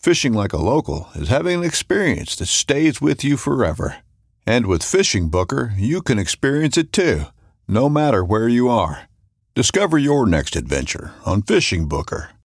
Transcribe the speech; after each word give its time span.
Fishing 0.00 0.32
like 0.32 0.54
a 0.54 0.56
local 0.56 1.08
is 1.14 1.28
having 1.28 1.58
an 1.58 1.64
experience 1.64 2.34
that 2.36 2.46
stays 2.46 3.02
with 3.02 3.22
you 3.22 3.36
forever. 3.36 3.98
And 4.46 4.64
with 4.64 4.80
FishingBooker, 4.80 5.74
you 5.76 6.00
can 6.00 6.18
experience 6.18 6.78
it 6.78 6.90
too, 6.90 7.24
no 7.68 7.90
matter 7.90 8.24
where 8.24 8.48
you 8.48 8.70
are. 8.70 9.10
Discover 9.54 9.98
your 9.98 10.24
next 10.24 10.56
adventure 10.56 11.12
on 11.26 11.42
FishingBooker. 11.42 12.28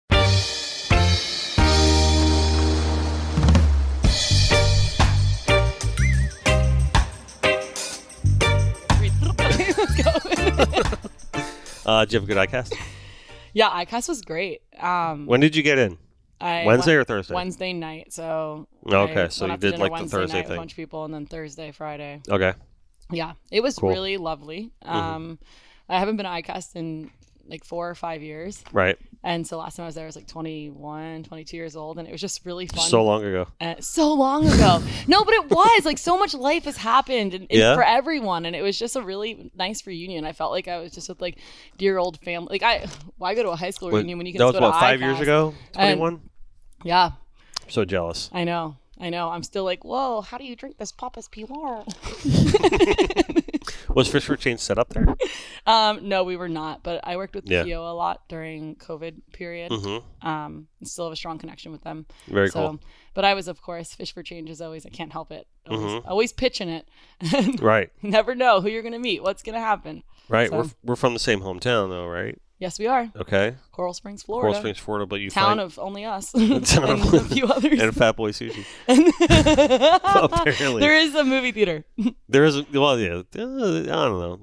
Uh, 11.86 12.02
did 12.06 12.14
you 12.14 12.20
have 12.20 12.30
a 12.30 12.32
good 12.32 12.48
iCast? 12.48 12.74
Yeah, 13.52 13.68
iCast 13.84 14.08
was 14.08 14.22
great. 14.22 14.62
Um, 14.80 15.26
When 15.26 15.40
did 15.40 15.54
you 15.54 15.62
get 15.62 15.78
in? 15.78 15.98
I 16.40 16.64
Wednesday 16.66 16.94
or 16.94 17.04
Thursday? 17.04 17.34
Wednesday 17.34 17.72
night. 17.72 18.12
So 18.12 18.66
Okay, 18.86 19.28
so 19.30 19.46
you 19.46 19.56
did, 19.56 19.78
like, 19.78 19.92
the 19.96 20.08
Thursday 20.08 20.38
night 20.38 20.46
thing. 20.48 20.56
A 20.56 20.60
bunch 20.60 20.72
of 20.72 20.76
people, 20.76 21.04
and 21.04 21.14
then 21.14 21.26
Thursday, 21.26 21.70
Friday. 21.72 22.20
Okay. 22.28 22.52
Yeah, 23.10 23.32
it 23.50 23.62
was 23.62 23.76
Cool. 23.76 23.90
Mm-hmm. 23.90 23.94
really 23.94 24.16
lovely. 24.16 24.70
Um, 24.82 25.38
I 25.88 25.98
haven't 25.98 26.16
been 26.16 26.24
to 26.24 26.30
iCast 26.30 26.76
in 26.76 27.10
like 27.46 27.64
four 27.64 27.90
or 27.90 27.94
five 27.94 28.22
years, 28.22 28.62
Right. 28.72 28.98
And 29.24 29.44
so 29.46 29.58
last 29.58 29.76
time 29.76 29.84
I 29.84 29.86
was 29.86 29.94
there 29.96 30.04
I 30.04 30.06
was 30.06 30.14
like 30.16 30.28
21, 30.28 31.24
22 31.24 31.56
years 31.56 31.74
old, 31.74 31.98
and 31.98 32.06
it 32.06 32.12
was 32.12 32.20
just 32.20 32.44
really 32.44 32.66
fun. 32.68 32.88
So 32.88 33.02
long 33.02 33.24
ago. 33.24 33.48
Uh, 33.60 33.74
so 33.80 34.12
long 34.12 34.46
ago. 34.46 34.80
no, 35.08 35.24
but 35.24 35.34
it 35.34 35.50
was 35.50 35.84
like 35.84 35.98
so 35.98 36.16
much 36.16 36.34
life 36.34 36.64
has 36.66 36.76
happened 36.76 37.34
and, 37.34 37.46
and 37.50 37.58
Yeah? 37.58 37.74
for 37.74 37.82
everyone, 37.82 38.44
and 38.46 38.54
it 38.54 38.62
was 38.62 38.78
just 38.78 38.94
a 38.94 39.02
really 39.02 39.50
nice 39.56 39.84
reunion. 39.86 40.24
I 40.24 40.32
felt 40.32 40.52
like 40.52 40.68
I 40.68 40.78
was 40.78 40.92
just 40.92 41.08
with 41.08 41.20
like 41.20 41.38
dear 41.78 41.98
old 41.98 42.20
family. 42.20 42.48
Like 42.60 42.62
I, 42.62 42.86
why 43.18 43.34
go 43.34 43.42
to 43.42 43.50
a 43.50 43.56
high 43.56 43.70
school 43.70 43.88
Wait, 43.88 43.94
reunion 44.00 44.18
when 44.18 44.26
you 44.26 44.32
can 44.34 44.38
that 44.40 44.46
was 44.46 44.54
go 44.54 44.60
what 44.60 44.72
to 44.74 44.78
five 44.78 45.00
years 45.00 45.18
ago. 45.20 45.54
And- 45.74 45.98
Twenty-one. 45.98 46.20
Yeah, 46.84 47.12
I'm 47.64 47.70
so 47.70 47.84
jealous. 47.84 48.28
I 48.32 48.44
know. 48.44 48.76
I 49.00 49.10
know. 49.10 49.30
I'm 49.30 49.42
still 49.42 49.64
like, 49.64 49.84
whoa, 49.84 50.20
how 50.20 50.38
do 50.38 50.44
you 50.44 50.54
drink 50.54 50.76
this 50.78 50.92
Papa's 50.92 51.26
Pilar? 51.28 51.84
Was 53.94 54.08
Fish 54.08 54.24
for 54.24 54.36
Change 54.36 54.60
set 54.60 54.78
up 54.78 54.90
there? 54.90 55.06
um, 55.66 56.08
no, 56.08 56.24
we 56.24 56.36
were 56.36 56.48
not, 56.48 56.82
but 56.82 57.00
I 57.04 57.16
worked 57.16 57.34
with 57.34 57.48
Yeah. 57.48 57.64
Kyo 57.64 57.82
a 57.82 57.94
lot 57.94 58.28
during 58.28 58.76
COVID 58.76 59.20
period. 59.32 59.72
Mm-hmm. 59.72 60.26
Um, 60.26 60.68
still 60.82 61.06
have 61.06 61.12
a 61.12 61.16
strong 61.16 61.38
connection 61.38 61.72
with 61.72 61.82
them. 61.82 62.06
Very 62.28 62.48
so, 62.48 62.60
cool. 62.60 62.80
But 63.14 63.24
I 63.24 63.34
was, 63.34 63.46
of 63.48 63.62
course, 63.62 63.94
Fish 63.94 64.12
for 64.12 64.22
Change 64.22 64.50
is 64.50 64.60
always, 64.60 64.84
I 64.84 64.88
can't 64.90 65.12
help 65.12 65.30
it. 65.30 65.46
Always, 65.68 65.92
Mhm. 65.92 66.02
always 66.08 66.32
pitching 66.32 66.68
it. 66.68 66.88
Right. 67.60 67.90
Never 68.02 68.34
know 68.34 68.60
who 68.60 68.68
you're 68.68 68.82
going 68.82 68.92
to 68.92 68.98
meet, 68.98 69.22
what's 69.22 69.42
going 69.42 69.54
to 69.54 69.60
happen. 69.60 70.02
Right. 70.28 70.50
So- 70.50 70.56
We're 70.56 70.70
we're 70.84 70.96
from 70.96 71.12
the 71.14 71.20
same 71.20 71.40
hometown 71.40 71.88
though, 71.90 72.06
right? 72.06 72.38
Yes, 72.58 72.78
we 72.78 72.86
are. 72.86 73.10
Okay. 73.16 73.56
Coral 73.72 73.92
Springs, 73.94 74.22
Florida. 74.22 74.42
Coral 74.48 74.54
Springs, 74.60 74.78
Florida, 74.78 75.06
but 75.06 75.20
you 75.20 75.28
Town 75.28 75.58
find 75.58 75.60
of 75.60 75.78
only 75.78 76.04
us. 76.04 76.30
Town 76.32 76.42
and 77.00 77.14
a 77.14 77.20
few 77.24 77.46
others. 77.46 77.80
and 77.80 77.94
Fat 77.94 78.16
Boy 78.16 78.30
Sushi. 78.30 78.64
Apparently. 80.04 80.80
There 80.80 80.96
is 80.96 81.14
a 81.14 81.24
movie 81.24 81.52
theater. 81.52 81.84
There 82.28 82.44
is 82.44 82.56
a, 82.58 82.66
well, 82.72 82.98
yeah. 82.98 83.14
uh, 83.14 83.18
I 83.18 83.22
don't 83.84 83.88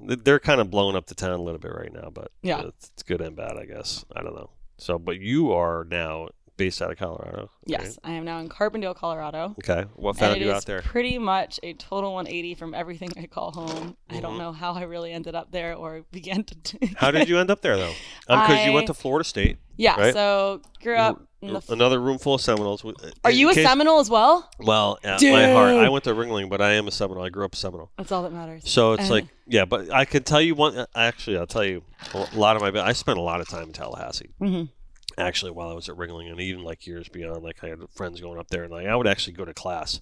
know. 0.06 0.16
They're 0.16 0.38
kind 0.38 0.60
of 0.60 0.70
blowing 0.70 0.96
up 0.96 1.06
the 1.06 1.14
town 1.14 1.32
a 1.38 1.42
little 1.42 1.58
bit 1.60 1.72
right 1.72 1.92
now, 1.92 2.10
but 2.12 2.30
Yeah. 2.42 2.60
it's, 2.66 2.90
it's 2.94 3.02
good 3.02 3.20
and 3.20 3.34
bad, 3.34 3.56
I 3.56 3.64
guess. 3.64 4.04
I 4.14 4.22
don't 4.22 4.34
know. 4.34 4.50
So, 4.78 4.98
but 4.98 5.18
you 5.20 5.52
are 5.52 5.84
now 5.90 6.28
based 6.56 6.80
out 6.82 6.90
of 6.92 6.98
Colorado. 6.98 7.50
yes, 7.66 7.98
I 8.04 8.12
am 8.12 8.24
now 8.24 8.38
in 8.38 8.48
Carbondale, 8.48 8.94
Colorado. 8.94 9.54
Okay. 9.58 9.86
What 9.96 10.16
found 10.16 10.40
you 10.40 10.52
out 10.52 10.64
there? 10.66 10.82
pretty 10.82 11.18
much 11.18 11.58
a 11.62 11.72
total 11.74 12.12
180 12.14 12.54
from 12.54 12.74
everything 12.74 13.10
I 13.16 13.26
call 13.26 13.50
home. 13.52 13.96
I 14.10 14.14
Mhm. 14.16 14.22
don't 14.22 14.38
know 14.38 14.52
how 14.52 14.74
I 14.74 14.82
really 14.82 15.12
ended 15.12 15.34
up 15.34 15.50
there 15.52 15.74
or 15.74 16.04
began 16.12 16.44
to. 16.44 16.54
do 16.54 16.78
How 16.96 17.10
did 17.10 17.28
you 17.28 17.38
end 17.38 17.50
up 17.50 17.62
there 17.62 17.76
though? 17.76 17.94
Because 18.28 18.66
you 18.66 18.72
went 18.72 18.86
to 18.88 18.94
Florida 18.94 19.24
State. 19.24 19.58
Yeah, 19.76 19.98
right? 19.98 20.12
so 20.14 20.60
grew 20.82 20.96
up. 20.96 21.22
In 21.40 21.56
f- 21.56 21.70
Another 21.70 21.98
room 22.00 22.18
full 22.18 22.34
of 22.34 22.40
Seminoles. 22.40 22.84
Are 23.24 23.30
you 23.32 23.50
a 23.50 23.54
case- 23.54 23.66
Seminole 23.66 23.98
as 23.98 24.08
well? 24.08 24.48
Well, 24.60 24.98
at 25.02 25.20
my 25.20 25.50
heart, 25.52 25.74
I 25.74 25.88
went 25.88 26.04
to 26.04 26.10
Ringling, 26.14 26.48
but 26.48 26.60
I 26.60 26.74
am 26.74 26.86
a 26.86 26.92
Seminole. 26.92 27.24
I 27.24 27.30
grew 27.30 27.44
up 27.44 27.54
a 27.54 27.56
Seminole. 27.56 27.90
That's 27.98 28.12
all 28.12 28.22
that 28.22 28.32
matters. 28.32 28.62
So 28.70 28.92
it's 28.92 29.10
like, 29.10 29.26
yeah, 29.48 29.64
but 29.64 29.90
I 29.92 30.04
could 30.04 30.24
tell 30.24 30.40
you 30.40 30.54
one. 30.54 30.86
Actually, 30.94 31.38
I'll 31.38 31.48
tell 31.48 31.64
you 31.64 31.82
a 32.14 32.28
lot 32.34 32.54
of 32.54 32.62
my. 32.62 32.80
I 32.80 32.92
spent 32.92 33.18
a 33.18 33.22
lot 33.22 33.40
of 33.40 33.48
time 33.48 33.64
in 33.64 33.72
Tallahassee. 33.72 34.30
Mhm. 34.40 34.68
Actually, 35.18 35.52
while 35.52 35.68
I 35.68 35.74
was 35.74 35.88
at 35.88 35.96
Ringling, 35.96 36.30
and 36.30 36.40
even 36.40 36.62
like 36.64 36.86
years 36.86 37.08
beyond, 37.08 37.42
like 37.42 37.62
I 37.64 37.68
had 37.68 37.78
friends 37.94 38.20
going 38.20 38.38
up 38.38 38.48
there, 38.48 38.64
and 38.64 38.72
like 38.72 38.86
I 38.86 38.94
would 38.96 39.06
actually 39.06 39.34
go 39.34 39.44
to 39.44 39.54
class. 39.54 40.00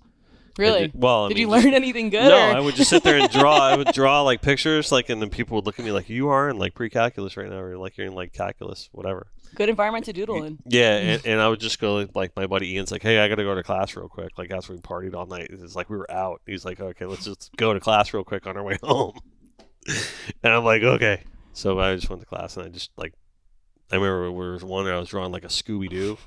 Really? 0.58 0.90
Well, 0.94 1.26
I 1.26 1.28
Did 1.28 1.36
mean, 1.36 1.48
you 1.48 1.54
just- 1.54 1.64
learn 1.64 1.74
anything 1.74 2.10
good? 2.10 2.24
No, 2.28 2.36
or- 2.50 2.56
I 2.56 2.60
would 2.60 2.74
just 2.74 2.90
sit 2.90 3.02
there 3.04 3.18
and 3.18 3.30
draw. 3.32 3.56
I 3.58 3.76
would 3.76 3.92
draw 3.92 4.22
like 4.22 4.42
pictures, 4.42 4.90
like, 4.92 5.08
and 5.08 5.22
then 5.22 5.30
people 5.30 5.54
would 5.56 5.64
look 5.66 5.78
at 5.78 5.84
me 5.84 5.92
like, 5.92 6.08
"You 6.08 6.28
are 6.28 6.48
in 6.50 6.58
like 6.58 6.74
pre-calculus 6.74 7.36
right 7.36 7.48
now, 7.48 7.58
or 7.60 7.78
like 7.78 7.96
you're 7.96 8.06
in 8.08 8.14
like 8.14 8.32
calculus, 8.32 8.88
whatever." 8.92 9.28
Good 9.54 9.68
environment 9.68 10.04
to 10.04 10.12
doodle 10.12 10.44
in. 10.44 10.58
Yeah, 10.66 10.96
and, 10.96 11.26
and 11.26 11.40
I 11.40 11.48
would 11.48 11.58
just 11.58 11.80
go 11.80 12.06
like 12.14 12.36
my 12.36 12.46
buddy 12.46 12.74
Ian's 12.74 12.92
like, 12.92 13.02
"Hey, 13.02 13.18
I 13.18 13.28
got 13.28 13.36
to 13.36 13.42
go 13.44 13.54
to 13.54 13.62
class 13.62 13.96
real 13.96 14.08
quick." 14.08 14.36
Like 14.38 14.50
after 14.50 14.72
we 14.72 14.78
partied 14.80 15.14
all 15.14 15.26
night, 15.26 15.48
it's 15.50 15.74
like 15.74 15.88
we 15.90 15.96
were 15.96 16.10
out. 16.10 16.40
He's 16.46 16.64
like, 16.64 16.78
"Okay, 16.80 17.06
let's 17.06 17.24
just 17.24 17.50
go 17.56 17.72
to 17.72 17.80
class 17.80 18.12
real 18.12 18.24
quick 18.24 18.46
on 18.46 18.56
our 18.56 18.62
way 18.62 18.76
home." 18.82 19.18
and 20.42 20.52
I'm 20.52 20.64
like, 20.64 20.82
"Okay." 20.82 21.22
So 21.52 21.78
I 21.80 21.94
just 21.96 22.08
went 22.08 22.20
to 22.22 22.26
class 22.26 22.56
and 22.56 22.66
I 22.66 22.68
just 22.68 22.90
like, 22.96 23.12
I 23.92 23.96
remember 23.96 24.22
there 24.24 24.52
was 24.52 24.64
one 24.64 24.84
where 24.84 24.94
I 24.94 24.98
was 24.98 25.08
drawing 25.08 25.32
like 25.32 25.44
a 25.44 25.48
Scooby 25.48 25.88
Doo. 25.88 26.18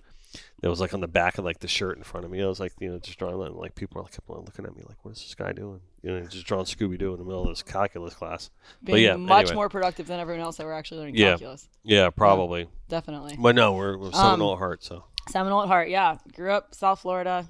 That 0.62 0.70
was 0.70 0.80
like 0.80 0.94
on 0.94 1.02
the 1.02 1.08
back 1.10 1.38
of 1.38 1.44
like 1.46 1.60
the 1.60 1.68
shirt 1.68 1.98
in 1.98 2.04
front 2.04 2.26
of 2.26 2.32
me. 2.32 2.42
I 2.42 2.48
was 2.48 2.60
like, 2.60 2.72
you 2.80 2.90
know, 2.90 2.98
just 2.98 3.20
drawing 3.20 3.38
that, 3.40 3.48
and 3.48 3.56
like 3.56 3.76
people 3.76 4.00
were 4.00 4.04
like, 4.04 4.14
kept 4.14 4.30
on 4.30 4.46
looking 4.46 4.66
at 4.66 4.76
me 4.76 4.82
like, 4.88 4.98
"What 5.04 5.12
is 5.12 5.18
this 5.22 5.36
guy 5.36 5.52
doing?" 5.52 5.82
You 6.02 6.12
know, 6.12 6.26
just 6.26 6.46
drawing 6.46 6.66
Scooby 6.66 6.98
Doo 6.98 7.12
in 7.12 7.20
the 7.20 7.26
middle 7.26 7.44
of 7.44 7.50
this 7.50 7.62
calculus 7.62 8.14
class. 8.14 8.50
Being 8.84 9.04
yeah, 9.04 9.16
much 9.18 9.48
anyway. 9.48 9.56
more 9.56 9.70
productive 9.70 10.08
than 10.08 10.20
everyone 10.22 10.42
else 10.42 10.56
that 10.58 10.66
were 10.66 10.74
actually 10.74 11.00
learning 11.02 11.16
Yeah. 11.16 11.32
calculus. 11.32 11.68
Yeah, 11.84 12.10
probably. 12.12 12.68
Definitely. 12.88 13.36
But 13.38 13.56
no, 13.56 13.74
we're, 13.74 13.98
we're 13.98 14.12
Seminole 14.14 14.52
Um, 14.52 14.56
at 14.56 14.60
heart, 14.60 14.84
so. 14.84 15.04
Seminole 15.30 15.64
at 15.64 15.68
heart. 15.68 15.90
Yeah. 15.90 16.18
Grew 16.34 16.52
up 16.52 16.74
South 16.74 17.02
Florida. 17.02 17.46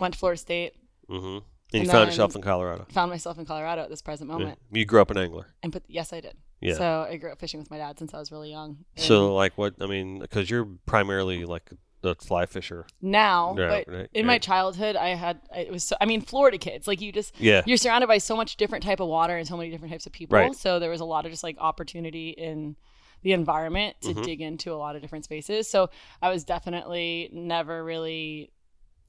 Went 0.00 0.14
to 0.14 0.18
Florida 0.20 0.38
State. 0.40 0.74
Mm-hmm. 1.08 1.26
And, 1.26 1.42
And 1.74 1.84
you 1.84 1.90
found 1.90 2.08
yourself 2.08 2.34
in 2.36 2.42
Colorado. 2.42 2.86
Found 2.92 3.10
myself 3.10 3.38
in 3.38 3.44
Colorado 3.44 3.82
at 3.82 3.90
this 3.90 4.02
present 4.02 4.30
Yeah. 4.30 4.36
moment. 4.38 4.58
You 4.72 4.84
grew 4.84 5.00
up 5.00 5.10
an 5.10 5.18
angler. 5.18 5.46
And 5.62 5.72
put 5.72 5.82
yes, 5.88 6.12
I 6.12 6.20
did. 6.20 6.34
Yeah. 6.60 6.74
So 6.74 7.06
I 7.08 7.16
grew 7.16 7.32
up 7.32 7.38
fishing 7.40 7.58
with 7.60 7.70
my 7.70 7.78
dad 7.78 7.98
since 7.98 8.12
I 8.14 8.18
was 8.18 8.30
really 8.30 8.50
young. 8.50 8.84
So, 8.96 9.34
like, 9.34 9.56
what 9.56 9.74
I 9.80 9.86
mean, 9.86 10.18
because 10.18 10.50
you're 10.50 10.68
primarily 10.86 11.44
like 11.44 11.70
the 12.02 12.14
fly 12.14 12.46
fisher. 12.46 12.86
now, 13.02 13.54
Yeah, 13.58 13.68
but 13.68 13.92
right, 13.92 14.08
in 14.14 14.24
my 14.24 14.38
childhood, 14.38 14.96
I 14.96 15.08
had 15.10 15.38
it 15.54 15.70
was 15.70 15.84
so, 15.84 15.96
I 16.00 16.06
mean 16.06 16.22
Florida 16.22 16.56
kids 16.56 16.88
like 16.88 17.00
you 17.02 17.12
just 17.12 17.38
Yeah. 17.38 17.60
you're 17.66 17.76
surrounded 17.76 18.06
by 18.06 18.16
so 18.18 18.34
much 18.36 18.56
different 18.56 18.84
type 18.84 19.00
of 19.00 19.08
water 19.08 19.36
and 19.36 19.46
so 19.46 19.54
many 19.56 19.70
different 19.70 19.92
types 19.92 20.06
of 20.06 20.12
people. 20.12 20.38
Right. 20.38 20.54
So 20.54 20.78
there 20.78 20.88
was 20.90 21.00
a 21.02 21.04
lot 21.04 21.26
of 21.26 21.30
just 21.32 21.42
like 21.44 21.56
opportunity 21.58 22.30
in 22.30 22.76
the 23.22 23.32
environment 23.32 23.96
to 24.00 24.14
Mhm. 24.14 24.24
dig 24.24 24.40
into 24.40 24.72
a 24.72 24.76
lot 24.76 24.96
of 24.96 25.02
different 25.02 25.24
spaces. 25.26 25.68
So 25.70 25.90
I 26.22 26.30
was 26.30 26.42
definitely 26.42 27.28
never 27.34 27.84
really 27.84 28.50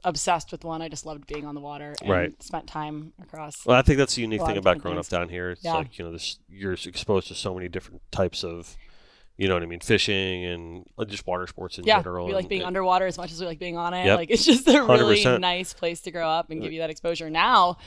obsessed 0.04 0.52
with 0.52 0.64
one. 0.64 0.82
I 0.82 0.90
just 0.90 1.06
loved 1.06 1.28
being 1.28 1.46
on 1.46 1.56
the 1.56 1.62
water 1.62 1.94
and 2.02 2.10
Right. 2.10 2.44
spent 2.44 2.68
time 2.68 3.14
across. 3.22 3.66
Well, 3.66 3.78
I 3.78 3.82
think 3.82 3.98
that's 3.98 4.16
the 4.16 4.22
unique 4.22 4.42
thing 4.44 4.58
about 4.58 4.80
growing 4.80 4.98
things. 4.98 5.12
up 5.14 5.20
down 5.20 5.30
here. 5.30 5.52
It's 5.52 5.64
Yeah. 5.64 5.74
like 5.76 5.98
you 6.00 6.06
know, 6.06 6.12
this 6.12 6.40
you're 6.50 6.74
exposed 6.74 7.28
to 7.28 7.36
so 7.36 7.54
many 7.54 7.68
different 7.70 8.02
types 8.12 8.44
of, 8.44 8.76
you 9.38 9.48
know 9.48 9.54
what 9.56 9.64
I 9.64 9.68
mean, 9.68 9.80
fishing 9.80 10.46
and 10.46 10.86
uh, 10.98 11.06
just 11.06 11.26
water 11.28 11.46
sports 11.48 11.78
in 11.78 11.86
yeah, 11.86 12.00
general. 12.00 12.26
we 12.28 12.34
like 12.34 12.44
and- 12.44 12.50
being 12.50 12.62
and- 12.62 12.68
underwater 12.68 13.06
as 13.06 13.18
much 13.18 13.32
as 13.32 13.40
we 13.40 13.46
like 13.48 13.60
being 13.60 13.78
on 13.78 13.94
it. 13.94 14.06
Yep. 14.06 14.18
Like 14.18 14.32
it's 14.32 14.46
just 14.46 14.68
a 14.68 14.84
really 14.84 15.22
100%. 15.24 15.40
nice 15.40 15.74
place 15.74 16.02
to 16.02 16.12
grow 16.12 16.28
up 16.28 16.50
and 16.50 16.62
give 16.62 16.72
you 16.72 16.80
that 16.80 16.90
exposure. 16.90 17.30
Now, 17.30 17.78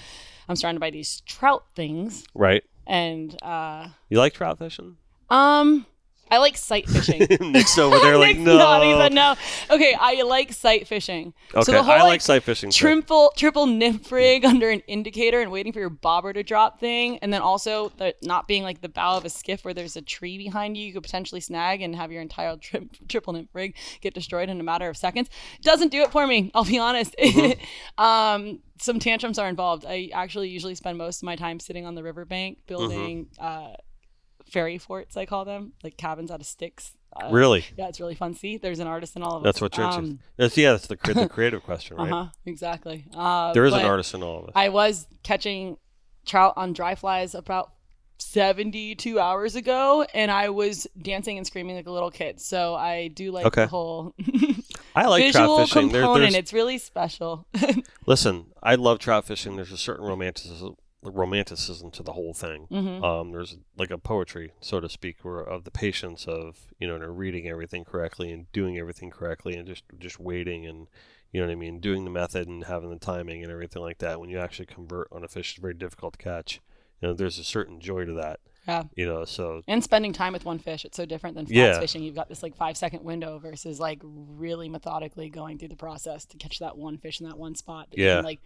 I'm 0.48 0.56
surrounded 0.56 0.80
by 0.80 0.90
these 0.90 1.20
trout 1.22 1.64
things, 1.74 2.24
right. 2.34 2.62
and 2.86 3.34
uh, 3.42 3.88
You 4.08 4.18
like 4.18 4.34
trout 4.34 4.58
fishing? 4.58 4.96
um, 5.30 5.86
I 6.30 6.38
like 6.38 6.56
sight 6.56 6.88
fishing. 6.88 7.26
Nick's 7.52 7.78
over 7.78 7.98
there 7.98 8.16
like 8.18 8.36
Nick's 8.36 8.46
no. 8.46 8.58
nodding, 8.58 9.14
no. 9.14 9.36
Okay, 9.70 9.96
I 9.98 10.22
like 10.22 10.52
sight 10.52 10.88
fishing. 10.88 11.34
Okay, 11.54 11.62
so 11.62 11.72
the 11.72 11.82
whole 11.82 11.92
I 11.92 11.98
like 11.98 12.08
like, 12.08 12.20
sight 12.20 12.42
fishing. 12.42 12.70
too. 12.70 12.78
triple 12.78 13.32
triple 13.36 13.66
nymph 13.66 14.10
rig 14.10 14.44
under 14.44 14.70
an 14.70 14.80
indicator 14.86 15.40
and 15.40 15.50
waiting 15.50 15.72
for 15.72 15.80
your 15.80 15.90
bobber 15.90 16.32
to 16.32 16.42
drop 16.42 16.80
thing, 16.80 17.18
and 17.18 17.32
then 17.32 17.42
also 17.42 17.90
the 17.96 18.14
not 18.22 18.48
being 18.48 18.62
like 18.62 18.80
the 18.80 18.88
bow 18.88 19.16
of 19.16 19.24
a 19.24 19.30
skiff 19.30 19.64
where 19.64 19.74
there's 19.74 19.96
a 19.96 20.02
tree 20.02 20.38
behind 20.38 20.76
you 20.76 20.86
you 20.86 20.92
could 20.92 21.02
potentially 21.02 21.40
snag 21.40 21.82
and 21.82 21.94
have 21.94 22.10
your 22.10 22.22
entire 22.22 22.56
tri- 22.56 22.88
triple 23.08 23.32
nymph 23.32 23.48
rig 23.52 23.76
get 24.00 24.14
destroyed 24.14 24.48
in 24.48 24.60
a 24.60 24.64
matter 24.64 24.88
of 24.88 24.96
seconds. 24.96 25.28
Doesn't 25.62 25.90
do 25.90 26.02
it 26.02 26.10
for 26.10 26.26
me. 26.26 26.50
I'll 26.54 26.64
be 26.64 26.78
honest. 26.78 27.14
Mm-hmm. 27.18 28.02
um, 28.02 28.60
some 28.78 28.98
tantrums 28.98 29.38
are 29.38 29.48
involved. 29.48 29.84
I 29.86 30.10
actually 30.12 30.48
usually 30.48 30.74
spend 30.74 30.98
most 30.98 31.18
of 31.22 31.26
my 31.26 31.36
time 31.36 31.60
sitting 31.60 31.86
on 31.86 31.94
the 31.94 32.02
riverbank 32.02 32.58
building. 32.66 33.26
Mm-hmm. 33.38 33.44
Uh, 33.44 33.74
Fairy 34.54 34.78
forts, 34.78 35.16
I 35.16 35.26
call 35.26 35.44
them, 35.44 35.72
like 35.82 35.96
cabins 35.98 36.30
out 36.30 36.40
of 36.40 36.46
sticks. 36.46 36.92
Uh, 37.14 37.28
Really? 37.30 37.64
Yeah, 37.76 37.88
it's 37.88 38.00
really 38.00 38.14
fun. 38.14 38.34
See, 38.34 38.56
there's 38.56 38.78
an 38.80 38.86
artist 38.86 39.14
in 39.16 39.22
all 39.22 39.36
of 39.36 39.42
us. 39.42 39.44
That's 39.44 39.60
what 39.60 39.76
you're 39.76 39.86
Um, 39.86 40.04
into. 40.04 40.18
That's 40.36 40.56
yeah. 40.56 40.72
That's 40.72 40.86
the, 40.86 40.96
cre- 40.96 41.12
the 41.12 41.28
creative 41.36 41.62
question, 41.62 41.96
right? 41.96 42.10
uh-huh, 42.12 42.30
exactly. 42.46 43.04
Uh, 43.14 43.52
There 43.52 43.64
is 43.66 43.74
an 43.74 43.84
artist 43.84 44.14
in 44.14 44.22
all 44.22 44.38
of 44.38 44.44
us. 44.46 44.52
I 44.54 44.68
was 44.70 45.06
catching 45.22 45.76
trout 46.24 46.54
on 46.56 46.72
dry 46.72 46.94
flies 46.94 47.34
about 47.34 47.72
72 48.18 49.18
hours 49.20 49.54
ago, 49.56 50.06
and 50.14 50.30
I 50.30 50.48
was 50.48 50.86
dancing 51.00 51.36
and 51.36 51.46
screaming 51.46 51.76
like 51.76 51.86
a 51.86 51.90
little 51.90 52.10
kid. 52.10 52.40
So 52.40 52.74
I 52.74 53.08
do 53.08 53.30
like 53.32 53.46
Okay. 53.46 53.62
the 53.62 53.68
whole 53.68 54.14
I 54.96 55.06
like 55.06 55.22
visual 55.24 55.56
trout 55.56 55.68
fishing. 55.68 55.90
Component. 55.90 56.20
there's, 56.22 56.34
it's 56.34 56.52
really 56.52 56.78
special. 56.78 57.46
listen, 58.06 58.46
I 58.62 58.76
love 58.76 58.98
trout 58.98 59.26
fishing. 59.26 59.56
There's 59.56 59.72
a 59.72 59.76
certain 59.76 60.04
romanticism, 60.06 60.76
romanticism 61.10 61.90
to 61.92 62.02
the 62.02 62.12
whole 62.12 62.34
thing. 62.34 62.66
hmm 62.70 63.02
Um, 63.04 63.32
there's 63.32 63.56
like 63.76 63.90
a 63.90 63.98
poetry, 63.98 64.52
so 64.60 64.80
to 64.80 64.88
speak, 64.88 65.18
where 65.24 65.40
of 65.40 65.64
the 65.64 65.70
patience 65.70 66.26
of 66.26 66.72
you 66.78 66.86
know 66.86 66.96
reading 66.98 67.48
everything 67.48 67.84
correctly 67.84 68.32
and 68.32 68.50
doing 68.52 68.78
everything 68.78 69.10
correctly 69.10 69.54
and 69.56 69.66
just 69.66 69.84
just 69.98 70.18
waiting 70.18 70.66
and 70.66 70.88
you 71.32 71.40
know 71.40 71.46
what 71.46 71.52
I 71.52 71.56
mean, 71.56 71.80
doing 71.80 72.04
the 72.04 72.10
method 72.10 72.46
and 72.46 72.64
having 72.64 72.90
the 72.90 72.98
timing 72.98 73.42
and 73.42 73.50
everything 73.50 73.82
like 73.82 73.98
that. 73.98 74.20
When 74.20 74.30
you 74.30 74.38
actually 74.38 74.66
convert 74.66 75.08
on 75.10 75.24
a 75.24 75.28
fish, 75.28 75.52
it's 75.54 75.60
very 75.60 75.74
difficult 75.74 76.12
to 76.16 76.18
catch. 76.22 76.60
You 77.02 77.08
know, 77.08 77.14
there's 77.14 77.40
a 77.40 77.44
certain 77.44 77.80
joy 77.80 78.04
to 78.04 78.12
that. 78.14 78.38
Yeah. 78.68 78.84
You 78.94 79.04
know, 79.04 79.24
so 79.24 79.62
And 79.66 79.82
spending 79.82 80.12
time 80.12 80.32
with 80.32 80.44
one 80.44 80.58
fish. 80.60 80.84
It's 80.84 80.96
so 80.96 81.04
different 81.04 81.34
than 81.36 81.44
flats 81.46 81.56
Yeah. 81.76 81.80
fishing. 81.80 82.02
You've 82.04 82.14
got 82.14 82.28
this 82.28 82.42
like 82.42 82.56
five 82.56 82.76
second 82.76 83.02
window 83.04 83.38
versus 83.38 83.80
like 83.80 84.00
really 84.04 84.68
methodically 84.68 85.28
going 85.28 85.58
through 85.58 85.68
the 85.68 85.76
process 85.76 86.24
to 86.26 86.36
catch 86.38 86.60
that 86.60 86.78
one 86.78 86.96
fish 86.98 87.20
in 87.20 87.26
that 87.26 87.36
one 87.36 87.56
spot 87.56 87.88
that 87.90 87.98
Yeah. 87.98 88.14
can 88.16 88.24
like 88.24 88.40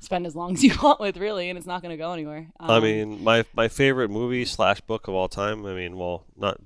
spend 0.00 0.26
as 0.26 0.36
long 0.36 0.52
as 0.54 0.62
you 0.64 0.74
want 0.82 1.00
with 1.00 1.16
really 1.16 1.48
and 1.48 1.58
it's 1.58 1.66
not 1.66 1.82
going 1.82 1.90
to 1.90 1.96
go 1.96 2.12
anywhere. 2.12 2.46
I 2.58 2.76
Um, 2.76 2.82
mean, 2.82 3.24
my 3.24 3.44
my 3.54 3.68
favorite 3.68 4.10
movie 4.10 4.44
slash 4.44 4.80
book 4.80 5.08
of 5.08 5.14
all 5.14 5.28
time. 5.28 5.64
I 5.66 5.74
mean, 5.74 5.96
well, 5.96 6.24
not 6.36 6.60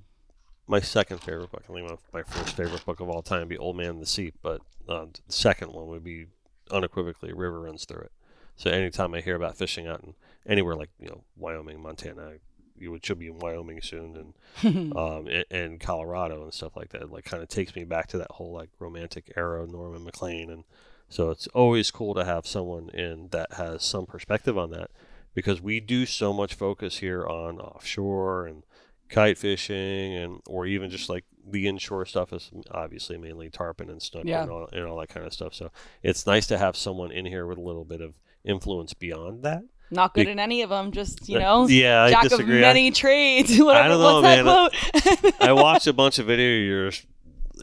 my 0.66 0.80
second 0.80 1.18
favorite 1.18 1.50
book. 1.50 1.64
I 1.68 1.72
think 1.72 1.88
my, 1.88 1.96
my 2.12 2.22
first 2.22 2.56
favorite 2.56 2.84
book 2.84 3.00
of 3.00 3.08
all 3.08 3.22
time 3.22 3.40
would 3.40 3.48
be 3.48 3.58
Old 3.58 3.76
Man 3.76 3.90
and 3.90 4.02
the 4.02 4.06
Sea, 4.06 4.32
but 4.42 4.60
uh, 4.88 5.06
the 5.26 5.32
second 5.32 5.72
one 5.72 5.88
would 5.88 6.04
be 6.04 6.26
unequivocally 6.70 7.32
River 7.32 7.60
Runs 7.60 7.84
Through 7.84 8.02
It. 8.02 8.12
So 8.56 8.70
anytime 8.70 9.14
I 9.14 9.20
hear 9.20 9.34
about 9.34 9.56
fishing 9.56 9.86
out 9.86 10.02
in 10.02 10.14
anywhere 10.46 10.76
like 10.76 10.90
you 11.00 11.08
know 11.08 11.24
Wyoming, 11.36 11.82
Montana, 11.82 12.34
you 12.78 12.98
should 13.02 13.18
be 13.18 13.28
in 13.28 13.38
Wyoming 13.38 13.80
soon, 13.82 14.34
and 14.62 14.96
um 14.96 15.26
and, 15.26 15.44
and 15.50 15.80
Colorado 15.80 16.42
and 16.44 16.52
stuff 16.54 16.76
like 16.76 16.90
that. 16.90 17.10
Like 17.10 17.24
kind 17.24 17.42
of 17.42 17.48
takes 17.48 17.74
me 17.74 17.84
back 17.84 18.08
to 18.08 18.18
that 18.18 18.30
whole 18.30 18.52
like 18.52 18.70
romantic 18.78 19.32
era, 19.36 19.66
Norman 19.66 20.04
Maclean, 20.04 20.50
and 20.50 20.64
so 21.12 21.30
it's 21.30 21.46
always 21.48 21.90
cool 21.90 22.14
to 22.14 22.24
have 22.24 22.46
someone 22.46 22.88
in 22.90 23.28
that 23.32 23.52
has 23.54 23.84
some 23.84 24.06
perspective 24.06 24.56
on 24.56 24.70
that 24.70 24.90
because 25.34 25.60
we 25.60 25.78
do 25.80 26.06
so 26.06 26.32
much 26.32 26.54
focus 26.54 26.98
here 26.98 27.26
on 27.26 27.58
offshore 27.60 28.46
and 28.46 28.62
kite 29.08 29.36
fishing 29.36 30.14
and 30.16 30.40
or 30.46 30.64
even 30.66 30.88
just 30.90 31.08
like 31.10 31.24
the 31.46 31.66
inshore 31.68 32.06
stuff 32.06 32.32
is 32.32 32.50
obviously 32.70 33.18
mainly 33.18 33.50
tarpon 33.50 33.90
and 33.90 34.00
snook 34.02 34.24
Yeah. 34.24 34.42
and, 34.42 34.50
all, 34.50 34.68
and 34.72 34.84
all 34.86 34.98
that 35.00 35.08
kind 35.08 35.26
of 35.26 35.32
stuff. 35.34 35.54
So 35.54 35.70
it's 36.02 36.26
nice 36.26 36.46
to 36.46 36.56
have 36.56 36.76
someone 36.76 37.10
in 37.12 37.26
here 37.26 37.46
with 37.46 37.58
a 37.58 37.62
little 37.62 37.84
bit 37.84 38.00
of 38.00 38.14
influence 38.44 38.94
beyond 38.94 39.42
that. 39.42 39.62
not 39.90 40.14
good 40.14 40.26
be- 40.26 40.32
in 40.32 40.38
any 40.38 40.62
of 40.62 40.70
them. 40.70 40.92
Just 40.92 41.28
you 41.28 41.36
uh, 41.36 41.40
know, 41.40 41.66
yeah, 41.68 42.04
I 42.04 42.10
jack 42.10 42.22
disagree. 42.22 42.58
of 42.58 42.64
I- 42.64 42.68
many 42.68 42.90
trades. 42.90 43.58
Whatever, 43.58 43.88
don't 43.88 44.00
know, 44.00 44.20
what's 44.22 44.26
that 44.26 44.44
man. 45.04 45.22
quote? 45.32 45.34
I 45.40 45.52
watched 45.52 45.86
a 45.88 45.92
bunch 46.02 46.18
of 46.18 46.26
video 46.26 46.56
of 46.60 46.66
yours 46.66 47.06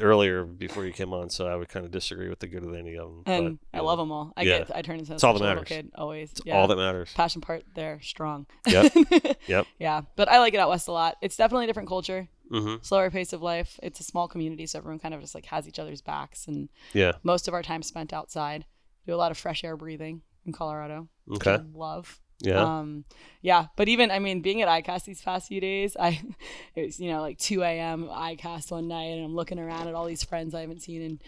earlier 0.02 0.44
before 0.44 0.86
you 0.86 0.94
came 0.94 1.14
on, 1.14 1.30
so 1.30 1.48
I 1.48 1.56
would 1.56 1.70
kind 1.70 1.86
of 1.86 1.92
disagree 1.92 2.30
with 2.30 2.40
the 2.40 2.48
good 2.48 2.64
of 2.64 2.74
any 2.74 2.96
of 2.98 3.08
them. 3.10 3.24
and 3.26 3.60
but, 3.72 3.78
I 3.80 3.82
love 3.82 3.98
them 3.98 4.12
all. 4.12 4.34
I 4.38 4.44
Yeah. 4.44 4.60
get, 4.60 4.76
I 4.76 4.82
turn 4.82 5.00
into 5.00 5.14
It's 5.14 5.24
all 5.24 5.34
that 5.34 5.40
a 5.40 5.44
little 5.44 5.56
matters. 5.56 5.68
kid 5.68 5.92
always. 5.96 6.32
It's 6.32 6.42
yeah. 6.46 6.58
all 6.58 6.68
that 6.68 6.76
matters. 6.78 7.12
passion 7.14 7.42
part 7.42 7.64
there 7.76 8.00
strong. 8.02 8.46
Yep. 8.68 8.94
Yep. 9.48 9.66
Yeah, 9.80 10.02
but 10.16 10.30
I 10.30 10.40
like 10.40 10.54
it 10.54 10.60
out 10.60 10.70
west 10.70 10.88
a 10.88 10.92
lot. 10.92 11.18
It's 11.22 11.36
definitely 11.38 11.66
a 11.66 11.68
different 11.68 11.90
culture, 11.90 12.28
hmm 12.52 12.76
slower 12.82 13.10
pace 13.12 13.34
of 13.34 13.42
life. 13.42 13.80
It's 13.84 14.00
a 14.00 14.04
small 14.04 14.28
community, 14.28 14.66
so 14.66 14.80
everyone 14.80 15.00
kind 15.00 15.14
of 15.14 15.22
just 15.22 15.36
like 15.36 15.46
has 15.48 15.68
each 15.68 15.80
other's 15.80 16.02
backs, 16.02 16.48
and 16.48 16.70
Yeah. 16.94 17.14
most 17.24 17.48
of 17.48 17.54
our 17.54 17.62
time 17.64 17.84
spent 17.84 18.14
outside. 18.14 18.66
Do 19.08 19.14
a 19.14 19.18
lot 19.18 19.32
of 19.32 19.38
fresh 19.38 19.64
air 19.64 19.76
breathing 19.78 20.22
in 20.46 20.52
Colorado. 20.54 21.08
Okay. 21.36 21.58
Love. 21.74 22.20
Yeah. 22.42 22.80
Um, 22.80 23.06
yeah, 23.42 23.68
but 23.76 23.88
even 23.88 24.12
I 24.12 24.20
mean, 24.20 24.42
being 24.42 24.62
at 24.62 24.68
ICAST 24.68 25.06
these 25.06 25.22
past 25.22 25.48
few 25.48 25.60
days, 25.62 25.96
I 26.00 26.22
it 26.76 26.86
was 26.86 27.00
you 27.00 27.12
know 27.12 27.22
like 27.22 27.38
2 27.38 27.64
a.m. 27.64 28.08
ICAST 28.08 28.72
one 28.72 28.88
night, 28.88 29.12
and 29.12 29.26
I'm 29.26 29.36
looking 29.36 29.60
around 29.60 29.88
at 29.88 29.94
all 29.96 30.06
these 30.06 30.24
friends 30.24 30.56
I 30.56 30.62
haven't 30.62 30.82
seen 30.82 31.02
in 31.02 31.20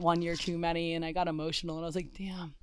one 0.00 0.22
year 0.22 0.34
too 0.36 0.58
many, 0.58 0.94
and 0.94 1.04
I 1.04 1.12
got 1.12 1.28
emotional, 1.28 1.76
and 1.76 1.84
I 1.84 1.88
was 1.88 1.96
like, 1.96 2.12
damn. 2.16 2.54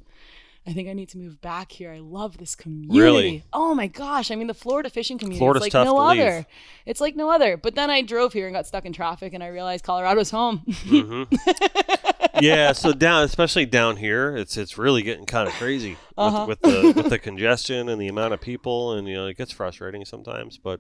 I 0.68 0.74
think 0.74 0.90
I 0.90 0.94
need 0.94 1.10
to 1.10 1.20
move 1.20 1.40
back 1.42 1.72
here. 1.72 1.92
I 1.92 2.00
love 2.00 2.40
this 2.40 2.56
community. 2.56 3.00
Really? 3.00 3.44
Oh 3.54 3.76
my 3.76 3.86
gosh. 3.86 4.32
I 4.32 4.36
mean, 4.36 4.48
the 4.48 4.56
Florida 4.56 4.90
fishing 4.90 5.20
community 5.20 5.38
Florida's 5.38 5.68
is 5.68 5.74
like 5.76 5.86
no 5.86 5.94
to 5.94 6.08
leave. 6.08 6.22
other. 6.22 6.48
It's 6.88 7.00
like 7.00 7.16
no 7.16 7.30
other. 7.30 7.56
But 7.56 7.76
then 7.76 7.92
I 7.92 8.02
drove 8.02 8.34
here 8.34 8.48
and 8.48 8.56
got 8.56 8.66
stuck 8.66 8.84
in 8.84 8.92
traffic 8.92 9.36
and 9.36 9.44
I 9.44 9.50
realized 9.50 9.86
Colorado's 9.86 10.32
home. 10.32 10.64
hmm 10.66 11.24
yeah. 12.42 12.72
So 12.74 12.94
down, 12.94 13.24
especially 13.24 13.66
down 13.66 13.98
here, 13.98 14.36
it's 14.36 14.58
it's 14.58 14.78
really 14.78 15.02
getting 15.02 15.26
kind 15.26 15.48
of 15.48 15.54
crazy 15.56 15.98
Uh-huh. 16.18 16.46
with, 16.48 16.62
with 16.62 16.72
the 16.84 16.94
with 16.96 17.10
the 17.10 17.20
congestion 17.20 17.90
and 17.90 18.00
the 18.02 18.08
amount 18.08 18.34
of 18.34 18.42
people, 18.42 18.94
and 18.94 19.08
you 19.08 19.16
know 19.16 19.28
it 19.28 19.38
gets 19.38 19.52
frustrating 19.52 20.06
sometimes, 20.06 20.58
but 20.58 20.80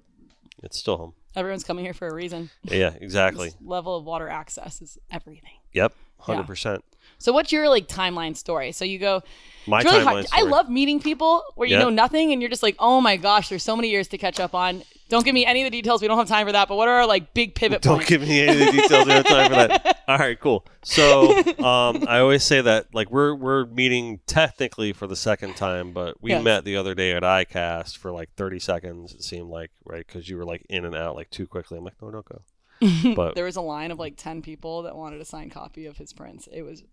it's 0.63 0.77
still 0.77 0.97
home. 0.97 1.13
Everyone's 1.35 1.63
coming 1.65 1.83
here 1.83 1.93
for 1.93 2.07
a 2.07 2.13
reason. 2.13 2.49
Yeah. 2.63 2.93
Exactly. 3.01 3.51
Level 3.61 3.97
of 3.97 4.05
water 4.05 4.29
access 4.29 4.81
is 4.81 4.97
everything. 5.11 5.51
Yep. 5.73 5.91
Yeah. 5.95 6.23
Hundred 6.25 6.47
percent. 6.47 6.83
So 7.17 7.33
what's 7.33 7.51
your 7.51 7.67
like 7.69 7.87
timeline 7.87 8.35
story? 8.37 8.71
So 8.71 8.85
you 8.85 8.97
go 8.99 9.21
My 9.67 9.81
really 9.81 9.99
timeline 9.99 10.05
hard. 10.05 10.25
I 10.31 10.41
love 10.43 10.69
meeting 10.69 10.99
people 11.01 11.43
where 11.55 11.67
you 11.67 11.75
Yeah. 11.75 11.83
know 11.83 11.89
nothing 11.89 12.31
and 12.31 12.41
you're 12.41 12.49
just 12.49 12.63
like, 12.63 12.75
oh 12.79 13.01
my 13.01 13.17
gosh, 13.17 13.49
there's 13.49 13.63
so 13.63 13.75
many 13.75 13.89
years 13.89 14.07
to 14.09 14.17
catch 14.17 14.39
up 14.39 14.55
on. 14.55 14.83
Don't 15.09 15.23
give 15.23 15.33
me 15.35 15.45
any 15.45 15.61
of 15.61 15.65
the 15.65 15.77
details. 15.81 16.01
We 16.01 16.07
don't 16.07 16.17
have 16.17 16.27
time 16.27 16.47
for 16.47 16.51
that. 16.53 16.67
But 16.67 16.77
what 16.77 16.87
are 16.87 16.95
our 16.95 17.05
like 17.07 17.33
big 17.33 17.53
pivot 17.55 17.83
points? 17.83 17.87
Don't 17.87 18.07
give 18.07 18.21
me 18.27 18.41
any 18.41 18.51
of 18.53 18.57
the 18.57 18.71
details. 18.81 19.05
We 19.05 19.11
don't 19.13 19.25
have 19.25 19.25
time 19.25 19.49
for 19.49 19.55
that. 19.55 19.97
All 20.07 20.17
right, 20.17 20.39
cool. 20.39 20.65
So 20.83 21.37
um, 21.63 22.05
I 22.07 22.19
always 22.19 22.43
say 22.43 22.61
that 22.61 22.93
like 22.93 23.11
we're 23.11 23.35
we're 23.35 23.65
meeting 23.65 24.19
technically 24.27 24.93
for 24.93 25.05
the 25.07 25.15
second 25.15 25.55
time, 25.55 25.91
but 25.93 26.21
we 26.21 26.31
Yes. 26.31 26.43
met 26.43 26.63
the 26.65 26.75
other 26.77 26.95
day 26.95 27.11
at 27.13 27.23
ICAST 27.23 27.97
for 27.97 28.11
like 28.11 28.29
30 28.35 28.59
seconds. 28.59 29.13
It 29.13 29.23
seemed 29.23 29.49
like 29.49 29.71
right 29.85 30.05
because 30.05 30.27
you 30.29 30.37
were 30.37 30.45
like 30.45 30.65
in 30.69 30.85
and 30.85 30.95
out 30.95 31.15
like 31.15 31.29
too 31.29 31.45
quickly. 31.47 31.77
I'm 31.77 31.83
like, 31.83 32.01
no, 32.01 32.11
don't 32.11 32.25
go. 32.25 32.41
But 33.15 33.35
there 33.35 33.45
was 33.45 33.55
a 33.55 33.61
line 33.61 33.91
of 33.91 33.99
like 33.99 34.15
ten 34.17 34.41
people 34.41 34.83
that 34.83 34.95
wanted 34.95 35.21
a 35.21 35.25
signed 35.25 35.51
copy 35.51 35.85
of 35.85 35.97
his 35.97 36.13
prints. 36.13 36.47
It 36.51 36.63
was 36.63 36.83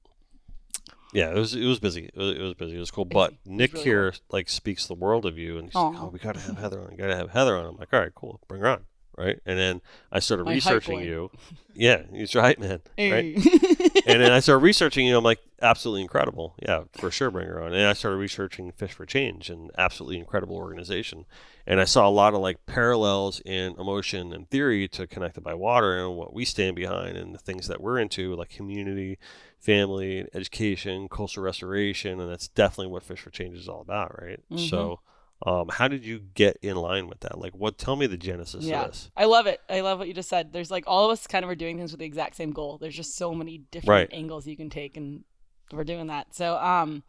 yeah, 1.12 1.30
it 1.30 1.36
was 1.36 1.54
it 1.54 1.66
was 1.66 1.78
busy. 1.78 2.06
It 2.06 2.16
was, 2.16 2.36
it 2.36 2.40
was 2.40 2.54
busy. 2.54 2.76
It 2.76 2.80
was 2.80 2.90
cool. 2.90 3.04
But 3.04 3.34
Nick 3.44 3.74
really 3.74 3.84
here 3.84 4.14
like 4.30 4.48
speaks 4.48 4.86
the 4.86 4.94
world 4.94 5.26
of 5.26 5.38
you, 5.38 5.58
and 5.58 5.66
he's 5.66 5.74
like, 5.74 5.94
oh, 5.98 6.10
we 6.12 6.18
gotta 6.18 6.40
have 6.40 6.58
Heather 6.58 6.80
on. 6.80 6.90
We 6.90 6.96
gotta 6.96 7.16
have 7.16 7.30
Heather 7.30 7.56
on. 7.56 7.66
I'm 7.66 7.76
like, 7.76 7.92
all 7.92 8.00
right, 8.00 8.14
cool, 8.14 8.40
bring 8.48 8.62
her 8.62 8.68
on. 8.68 8.84
Right, 9.16 9.38
and 9.44 9.58
then 9.58 9.82
I 10.10 10.20
started 10.20 10.44
My 10.44 10.54
researching 10.54 11.00
you. 11.00 11.30
Yeah, 11.74 12.02
he's 12.10 12.34
right, 12.34 12.58
man. 12.58 12.80
Right. 12.98 13.36
And 14.06 14.20
then 14.20 14.32
I 14.32 14.40
started 14.40 14.62
researching 14.62 15.06
you. 15.06 15.16
I'm 15.16 15.24
like, 15.24 15.40
absolutely 15.60 16.02
incredible. 16.02 16.54
Yeah, 16.60 16.84
for 16.92 17.10
sure, 17.10 17.30
bring 17.30 17.46
her 17.46 17.62
on. 17.62 17.72
And 17.72 17.86
I 17.86 17.92
started 17.92 18.16
researching 18.16 18.72
Fish 18.72 18.92
for 18.92 19.06
Change, 19.06 19.48
an 19.48 19.70
absolutely 19.78 20.18
incredible 20.18 20.56
organization. 20.56 21.24
And 21.66 21.80
I 21.80 21.84
saw 21.84 22.08
a 22.08 22.10
lot 22.10 22.34
of 22.34 22.40
like 22.40 22.66
parallels 22.66 23.40
in 23.44 23.74
emotion 23.78 24.32
and 24.32 24.50
theory 24.50 24.88
to 24.88 25.06
Connected 25.06 25.42
by 25.42 25.54
Water 25.54 26.04
and 26.04 26.16
what 26.16 26.34
we 26.34 26.44
stand 26.44 26.74
behind 26.74 27.16
and 27.16 27.34
the 27.34 27.38
things 27.38 27.68
that 27.68 27.80
we're 27.80 27.98
into, 27.98 28.34
like 28.34 28.50
community, 28.50 29.18
family, 29.62 30.26
education, 30.34 31.08
coastal 31.08 31.42
restoration, 31.42 32.20
and 32.20 32.30
that's 32.30 32.48
definitely 32.48 32.88
what 32.88 33.02
Fish 33.02 33.20
for 33.20 33.30
Change 33.30 33.56
is 33.56 33.68
all 33.68 33.80
about, 33.80 34.20
right? 34.22 34.40
Mhm. 34.50 34.68
So. 34.68 35.00
Um, 35.44 35.68
how 35.70 35.88
did 35.88 36.04
you 36.04 36.20
get 36.34 36.56
in 36.62 36.76
line 36.76 37.08
with 37.08 37.18
that? 37.20 37.36
Like, 37.36 37.52
what? 37.56 37.76
Tell 37.76 37.96
me 37.96 38.06
the 38.06 38.16
genesis 38.16 38.64
yeah, 38.64 38.82
of 38.84 38.92
this. 38.92 39.10
I 39.16 39.24
love 39.24 39.48
it. 39.48 39.60
I 39.68 39.80
love 39.80 39.98
what 39.98 40.06
you 40.06 40.14
just 40.14 40.28
said. 40.28 40.52
There's 40.52 40.70
like 40.70 40.84
all 40.86 41.06
of 41.06 41.10
us 41.10 41.26
kind 41.26 41.44
of 41.44 41.50
are 41.50 41.56
doing 41.56 41.76
things 41.76 41.90
with 41.90 41.98
the 41.98 42.06
exact 42.06 42.36
same 42.36 42.52
goal. 42.52 42.78
There's 42.78 42.94
just 42.94 43.16
so 43.16 43.34
many 43.34 43.58
different 43.72 43.88
Right. 43.88 44.08
angles 44.12 44.46
you 44.46 44.56
can 44.56 44.70
take 44.70 44.96
and 44.96 45.24
we're 45.72 45.82
doing 45.82 46.06
that. 46.06 46.32
So 46.32 46.56
um, 46.58 47.02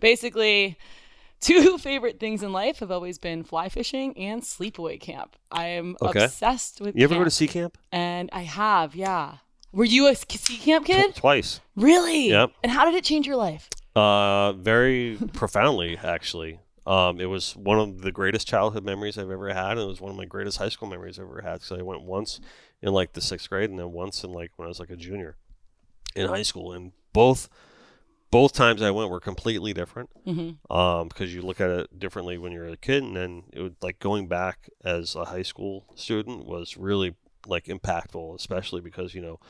basically, 0.00 0.76
two 1.40 1.78
favorite 1.78 2.20
things 2.20 2.42
in 2.42 2.52
life 2.52 2.80
have 2.80 2.90
always 2.90 3.16
been 3.18 3.42
fly 3.42 3.70
fishing 3.70 4.14
and 4.18 4.42
sleepaway 4.42 5.00
camp. 5.00 5.36
I 5.50 5.68
am 5.68 5.96
Okay. 6.02 6.24
obsessed 6.24 6.82
with. 6.82 6.94
You 6.94 7.04
ever 7.04 7.14
go 7.14 7.24
to 7.24 7.30
sea 7.30 7.48
camp? 7.48 7.78
And 7.90 8.28
I 8.34 8.42
have, 8.42 8.94
yeah. 8.94 9.36
Were 9.72 9.84
you 9.84 10.06
a 10.06 10.14
sea 10.14 10.56
camp 10.56 10.86
kid? 10.86 11.14
twice. 11.14 11.60
Really? 11.76 12.30
Yep. 12.30 12.52
And 12.62 12.72
how 12.72 12.84
did 12.84 12.94
it 12.94 13.04
change 13.04 13.26
your 13.26 13.36
life? 13.36 13.68
Uh, 13.94 14.52
very 14.52 15.18
profoundly, 15.32 15.98
actually. 15.98 16.60
Um, 16.86 17.20
it 17.20 17.26
was 17.26 17.54
one 17.54 17.78
of 17.78 18.00
the 18.00 18.10
greatest 18.10 18.48
childhood 18.48 18.82
memories 18.82 19.18
I've 19.18 19.30
ever 19.30 19.52
had, 19.52 19.72
and 19.72 19.80
it 19.80 19.86
was 19.86 20.00
one 20.00 20.10
of 20.10 20.16
my 20.16 20.24
greatest 20.24 20.56
high 20.56 20.70
school 20.70 20.88
memories 20.88 21.18
I've 21.18 21.26
ever 21.26 21.42
had. 21.42 21.60
So 21.60 21.76
I 21.76 21.82
went 21.82 22.02
once 22.02 22.40
in 22.80 22.92
like 22.94 23.12
the 23.12 23.20
sixth 23.20 23.50
grade, 23.50 23.68
and 23.68 23.78
then 23.78 23.92
once 23.92 24.24
in 24.24 24.32
like 24.32 24.52
when 24.56 24.64
I 24.64 24.68
was 24.68 24.80
like 24.80 24.90
a 24.90 24.96
junior 24.96 25.36
in 26.16 26.28
high 26.28 26.42
school, 26.42 26.72
and 26.72 26.92
both 27.12 27.50
both 28.30 28.54
times 28.54 28.80
I 28.80 28.90
went 28.90 29.10
were 29.10 29.20
completely 29.20 29.74
different. 29.74 30.08
Mm-hmm. 30.26 30.72
Um, 30.74 31.08
because 31.08 31.34
you 31.34 31.42
look 31.42 31.60
at 31.60 31.68
it 31.68 31.98
differently 31.98 32.38
when 32.38 32.52
you're 32.52 32.68
a 32.68 32.76
kid, 32.78 33.02
and 33.02 33.14
then 33.14 33.42
it 33.52 33.60
would 33.60 33.76
like 33.82 33.98
going 33.98 34.26
back 34.26 34.70
as 34.82 35.14
a 35.14 35.26
high 35.26 35.42
school 35.42 35.84
student 35.94 36.46
was 36.46 36.78
really 36.78 37.16
like 37.48 37.64
impactful, 37.66 38.34
especially 38.36 38.80
because 38.80 39.14
you 39.14 39.20
know 39.20 39.40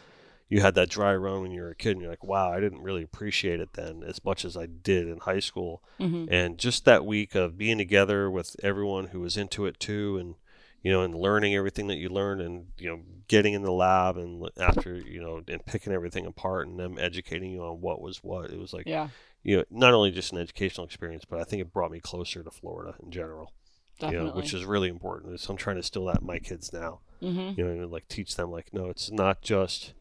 you 0.48 0.62
had 0.62 0.74
that 0.76 0.88
dry 0.88 1.14
run 1.14 1.42
when 1.42 1.50
you 1.50 1.60
were 1.60 1.70
a 1.70 1.74
kid, 1.74 1.92
and 1.92 2.00
you're 2.00 2.10
like, 2.10 2.24
wow, 2.24 2.50
I 2.50 2.58
didn't 2.60 2.80
really 2.82 3.02
appreciate 3.02 3.60
it 3.60 3.74
then 3.74 4.02
as 4.02 4.24
much 4.24 4.44
as 4.46 4.56
I 4.56 4.64
did 4.66 5.06
in 5.08 5.18
high 5.18 5.40
school, 5.40 5.82
Mm-hmm. 6.00 6.32
and 6.32 6.56
just 6.58 6.84
that 6.86 7.04
week 7.04 7.34
of 7.34 7.58
being 7.58 7.76
together 7.78 8.30
with 8.30 8.56
everyone 8.62 9.08
who 9.08 9.20
was 9.20 9.36
into 9.36 9.66
it 9.66 9.78
too, 9.78 10.16
and 10.16 10.34
you 10.82 10.92
know, 10.92 11.02
and 11.02 11.14
learning 11.14 11.54
everything 11.56 11.88
that 11.88 11.96
you 11.96 12.08
learned, 12.08 12.40
and 12.40 12.66
you 12.78 12.88
know, 12.88 13.00
getting 13.26 13.52
in 13.52 13.62
the 13.62 13.72
lab, 13.72 14.16
and 14.16 14.48
after 14.58 14.94
you 14.96 15.20
know, 15.20 15.42
and 15.48 15.66
picking 15.66 15.92
everything 15.92 16.24
apart, 16.24 16.66
and 16.68 16.78
them 16.78 16.96
educating 16.98 17.50
you 17.50 17.62
on 17.62 17.80
what 17.80 18.00
was 18.00 18.18
what. 18.18 18.50
It 18.50 18.58
was 18.58 18.72
like 18.72 18.86
Yeah, 18.86 19.08
you 19.42 19.56
know, 19.58 19.64
not 19.70 19.92
only 19.92 20.12
just 20.12 20.32
an 20.32 20.38
educational 20.38 20.86
experience, 20.86 21.24
but 21.28 21.40
I 21.40 21.44
think 21.44 21.60
it 21.60 21.72
brought 21.72 21.90
me 21.90 22.00
closer 22.00 22.42
to 22.42 22.50
Florida 22.50 22.94
in 23.02 23.10
general. 23.10 23.52
definitely. 23.98 24.28
You 24.28 24.30
know, 24.32 24.36
which 24.36 24.54
is 24.54 24.64
really 24.64 24.88
important. 24.88 25.40
So 25.40 25.50
I'm 25.50 25.56
trying 25.58 25.74
to 25.76 25.80
instill 25.80 26.06
that 26.06 26.20
in 26.20 26.26
my 26.26 26.38
kids 26.38 26.72
now. 26.72 27.00
Mm-hmm. 27.22 27.58
You 27.60 27.64
know, 27.64 27.70
and 27.82 27.90
like 27.92 28.08
teach 28.08 28.36
them 28.36 28.50
like, 28.50 28.72
no, 28.72 28.86
it's 28.90 29.10
not 29.10 29.42
just, 29.42 29.92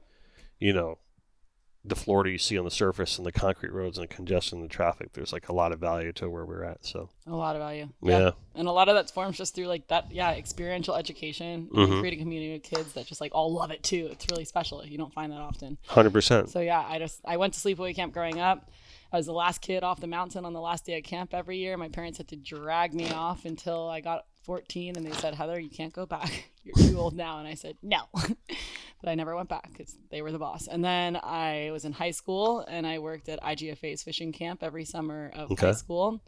you 0.60 0.74
know, 0.74 1.00
the 1.86 1.96
Florida 1.96 2.30
you 2.30 2.38
see 2.38 2.58
on 2.58 2.66
the 2.66 2.72
surface 2.72 3.18
and 3.18 3.26
the 3.26 3.32
concrete 3.32 3.72
roads 3.72 3.98
and 3.98 4.10
the 4.10 4.14
congestion 4.14 4.60
and 4.60 4.70
the 4.70 4.74
traffic. 4.74 5.14
There's 5.14 5.32
like 5.32 5.48
a 5.48 5.54
lot 5.54 5.72
of 5.72 5.80
value 5.80 6.12
to 6.14 6.30
where 6.30 6.46
we're 6.46 6.64
at. 6.66 6.86
So 6.86 7.10
a 7.26 7.34
lot 7.36 7.56
of 7.56 7.62
value. 7.62 7.88
yeah, 8.02 8.32
And 8.56 8.68
a 8.68 8.72
lot 8.74 8.90
of 8.90 8.96
that's 8.96 9.10
forms 9.12 9.38
just 9.38 9.56
through 9.56 9.68
like 9.68 9.88
that, 9.88 10.12
yeah, 10.12 10.32
experiential 10.32 10.96
education 10.96 11.70
and 11.74 11.88
Mhm. 11.90 12.00
creating 12.02 12.20
a 12.20 12.24
community 12.24 12.56
of 12.56 12.64
kids 12.64 12.92
that 12.94 13.06
just 13.06 13.22
like 13.22 13.34
all 13.34 13.54
love 13.54 13.72
it 13.72 13.84
too. 13.84 14.10
It's 14.12 14.26
really 14.30 14.44
special. 14.44 14.86
You 14.86 14.98
don't 14.98 15.14
find 15.14 15.32
that 15.32 15.40
often. 15.40 15.78
hundred 15.88 16.12
percent. 16.12 16.50
So 16.50 16.60
yeah, 16.60 16.84
I 16.86 17.00
just 17.00 17.22
I 17.24 17.38
went 17.38 17.54
to 17.54 17.60
sleepaway 17.62 17.96
camp 17.96 18.12
growing 18.14 18.40
up. 18.42 18.70
I 19.14 19.16
was 19.16 19.26
the 19.28 19.32
last 19.34 19.62
kid 19.62 19.84
off 19.84 20.02
the 20.02 20.08
mountain 20.08 20.44
on 20.44 20.52
the 20.52 20.60
last 20.60 20.86
day 20.86 20.98
of 20.98 21.06
camp 21.06 21.34
every 21.34 21.58
year. 21.58 21.78
My 21.78 21.88
parents 21.88 22.18
had 22.18 22.28
to 22.30 22.36
drag 22.36 22.94
me 22.94 23.10
off 23.10 23.46
until 23.46 23.88
I 23.88 24.02
got 24.02 24.26
14, 24.48 24.96
and 24.98 25.06
they 25.06 25.12
said, 25.12 25.36
"Heather, 25.36 25.60
you 25.60 25.70
can't 25.70 25.94
go 25.94 26.08
back. 26.08 26.50
You're 26.64 26.90
too 26.90 26.98
old 26.98 27.16
now." 27.16 27.38
And 27.38 27.48
I 27.48 27.54
said, 27.54 27.78
"No," 27.84 28.00
but 28.16 29.10
I 29.10 29.14
never 29.14 29.36
went 29.36 29.50
back 29.50 29.70
because 29.72 29.96
they 30.10 30.24
were 30.24 30.32
the 30.32 30.40
boss. 30.40 30.68
And 30.68 30.84
then 30.84 31.16
I 31.22 31.70
was 31.72 31.86
in 31.86 31.92
high 31.94 32.12
school, 32.12 32.62
and 32.68 32.88
I 32.88 32.98
worked 33.00 33.30
at 33.30 33.40
IGFA's 33.44 34.02
fishing 34.02 34.32
camp 34.32 34.64
every 34.64 34.86
summer 34.86 35.32
of 35.36 35.50
high 35.50 35.68
Okay. 35.68 35.74
school. 35.74 36.22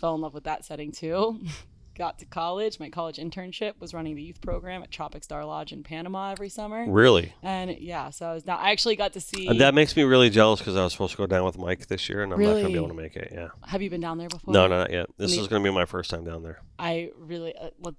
Fell 0.00 0.14
in 0.14 0.20
love 0.22 0.32
with 0.32 0.44
that 0.44 0.64
setting 0.64 0.92
too. 0.92 1.40
Got 1.96 2.20
to 2.20 2.26
college. 2.26 2.78
My 2.78 2.90
college 2.90 3.16
internship 3.16 3.72
was 3.80 3.92
running 3.92 4.14
the 4.14 4.22
youth 4.22 4.40
program 4.40 4.84
at 4.84 4.90
Tropic 4.92 5.24
Star 5.24 5.44
Lodge 5.44 5.72
in 5.72 5.82
Panama 5.82 6.30
every 6.30 6.48
summer. 6.48 6.88
Really, 6.88 7.34
And 7.42 7.76
yeah, 7.80 8.10
so 8.10 8.26
I 8.26 8.34
was 8.34 8.46
not. 8.46 8.60
I 8.60 8.70
actually 8.70 8.94
got 8.94 9.14
to 9.14 9.20
see. 9.20 9.48
and 9.48 9.60
that 9.60 9.74
makes 9.74 9.96
me 9.96 10.04
really 10.04 10.30
jealous 10.30 10.60
because 10.60 10.76
I 10.76 10.84
was 10.84 10.92
supposed 10.92 11.10
to 11.12 11.16
go 11.18 11.26
down 11.26 11.44
with 11.44 11.58
Mike 11.58 11.88
this 11.88 12.08
year, 12.08 12.22
and 12.22 12.32
I'm 12.32 12.40
not 12.40 12.52
gonna 12.54 12.68
be 12.68 12.76
able 12.76 12.86
to 12.86 12.94
make 12.94 13.16
it. 13.16 13.32
Yeah, 13.34 13.48
Have 13.66 13.82
you 13.82 13.90
been 13.90 14.00
down 14.00 14.16
there 14.18 14.28
before? 14.28 14.54
no, 14.54 14.68
not 14.68 14.92
yet. 14.92 15.06
This 15.16 15.36
is 15.36 15.48
gonna 15.48 15.64
be 15.64 15.72
my 15.72 15.86
first 15.86 16.08
time 16.10 16.24
down 16.24 16.44
there. 16.44 16.60
I 16.78 17.10
really 17.18 17.56
uh, 17.56 17.70
let- 17.80 17.94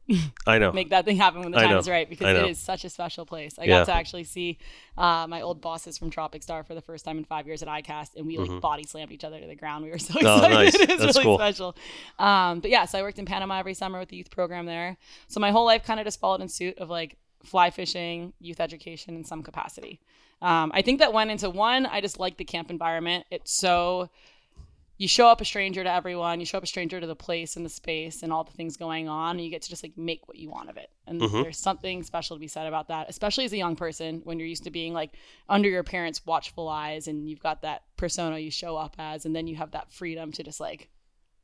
I 0.48 0.58
know. 0.58 0.72
make 0.72 0.90
that 0.92 1.04
thing 1.06 1.18
happen 1.18 1.42
when 1.42 1.52
the 1.52 1.58
I 1.58 1.64
time 1.64 1.72
know. 1.72 1.78
is 1.80 1.90
right 1.90 2.10
because 2.10 2.38
it 2.38 2.50
is 2.50 2.60
such 2.60 2.86
a 2.86 2.90
special 2.90 3.26
place. 3.26 3.60
I 3.60 3.64
Yeah. 3.66 3.80
got 3.80 3.86
to 3.88 3.94
actually 3.94 4.24
see 4.24 4.58
uh, 4.98 5.28
my 5.28 5.42
old 5.42 5.60
bosses 5.62 5.98
from 5.98 6.10
Tropic 6.10 6.44
Star 6.44 6.64
for 6.64 6.74
the 6.76 6.82
first 6.82 7.04
time 7.06 7.18
in 7.18 7.26
five 7.26 7.46
years 7.46 7.62
at 7.62 7.68
ICAST, 7.68 8.16
and 8.16 8.26
we 8.26 8.38
like 8.38 8.62
body 8.62 8.84
slammed 8.84 9.12
each 9.12 9.24
other 9.24 9.40
to 9.40 9.48
the 9.48 9.56
ground. 9.56 9.84
We 9.84 9.92
were 9.92 9.98
so 10.00 10.14
Mm-hmm. 10.14 10.26
Oh, 10.28 10.36
excited. 10.38 10.54
nice. 10.56 10.76
it 10.80 10.90
was 10.90 11.00
That's 11.00 11.16
really 11.18 11.24
cool. 11.24 11.38
special. 11.38 11.76
Um, 12.18 12.60
but 12.62 12.72
yeah, 12.72 12.86
so 12.86 13.00
I 13.00 13.02
worked 13.02 13.20
in 13.20 13.26
Panama 13.26 13.60
every 13.60 13.74
summer 13.74 14.00
with 14.00 14.10
the 14.10 14.18
youth 14.18 14.32
program 14.32 14.66
there. 14.66 14.98
So 15.28 15.40
my 15.40 15.52
whole 15.52 15.66
life 15.66 15.84
kind 15.84 16.00
of 16.00 16.06
just 16.06 16.20
followed 16.20 16.42
in 16.42 16.50
suit 16.50 16.78
of 16.78 16.90
like 16.90 17.18
fly 17.44 17.70
fishing, 17.72 18.34
youth 18.40 18.60
education 18.60 19.16
in 19.16 19.24
some 19.24 19.44
capacity. 19.44 20.00
Um, 20.42 20.72
I 20.74 20.82
think 20.82 21.00
that 21.00 21.12
went 21.12 21.32
into 21.32 21.50
one. 21.50 21.86
I 21.86 22.00
just 22.00 22.18
like 22.20 22.38
the 22.38 22.46
camp 22.46 22.70
environment. 22.70 23.26
It's 23.30 23.58
so 23.60 24.10
you 25.00 25.08
show 25.08 25.28
up 25.28 25.40
a 25.40 25.46
stranger 25.46 25.82
to 25.82 25.92
everyone, 25.92 26.42
you 26.42 26.46
show 26.46 26.58
up 26.58 26.64
a 26.64 26.68
stranger 26.68 27.00
to 27.00 27.08
the 27.08 27.16
place 27.16 27.56
and 27.56 27.66
the 27.66 27.70
space 27.70 28.22
and 28.22 28.34
all 28.34 28.44
the 28.44 28.52
things 28.52 28.76
going 28.76 29.08
on, 29.08 29.38
and 29.38 29.44
you 29.46 29.50
get 29.50 29.62
to 29.62 29.70
just 29.70 29.82
like 29.82 29.98
make 29.98 30.28
what 30.28 30.38
you 30.38 30.50
want 30.50 30.70
of 30.70 30.76
it. 30.76 30.92
And 31.08 31.22
Mhm. 31.22 31.42
there's 31.42 31.58
something 31.58 32.04
special 32.04 32.36
to 32.36 32.40
be 32.40 32.50
said 32.50 32.68
about 32.68 32.90
that, 32.90 33.10
especially 33.10 33.46
as 33.46 33.54
a 33.54 33.58
young 33.58 33.78
person 33.78 34.20
when 34.26 34.38
you're 34.38 34.48
used 34.48 34.66
to 34.66 34.72
being 34.72 34.94
like 34.94 35.18
under 35.48 35.70
your 35.70 35.84
parents' 35.84 36.26
watchful 36.26 36.68
eyes 36.68 37.08
and 37.08 37.30
you've 37.30 37.40
got 37.40 37.62
that 37.62 37.84
persona 37.96 38.40
you 38.40 38.52
show 38.52 38.76
up 38.76 38.98
as, 39.00 39.26
and 39.26 39.34
then 39.34 39.48
you 39.48 39.56
have 39.56 39.72
that 39.72 39.90
freedom 39.90 40.34
to 40.34 40.44
just 40.44 40.60
like 40.60 40.90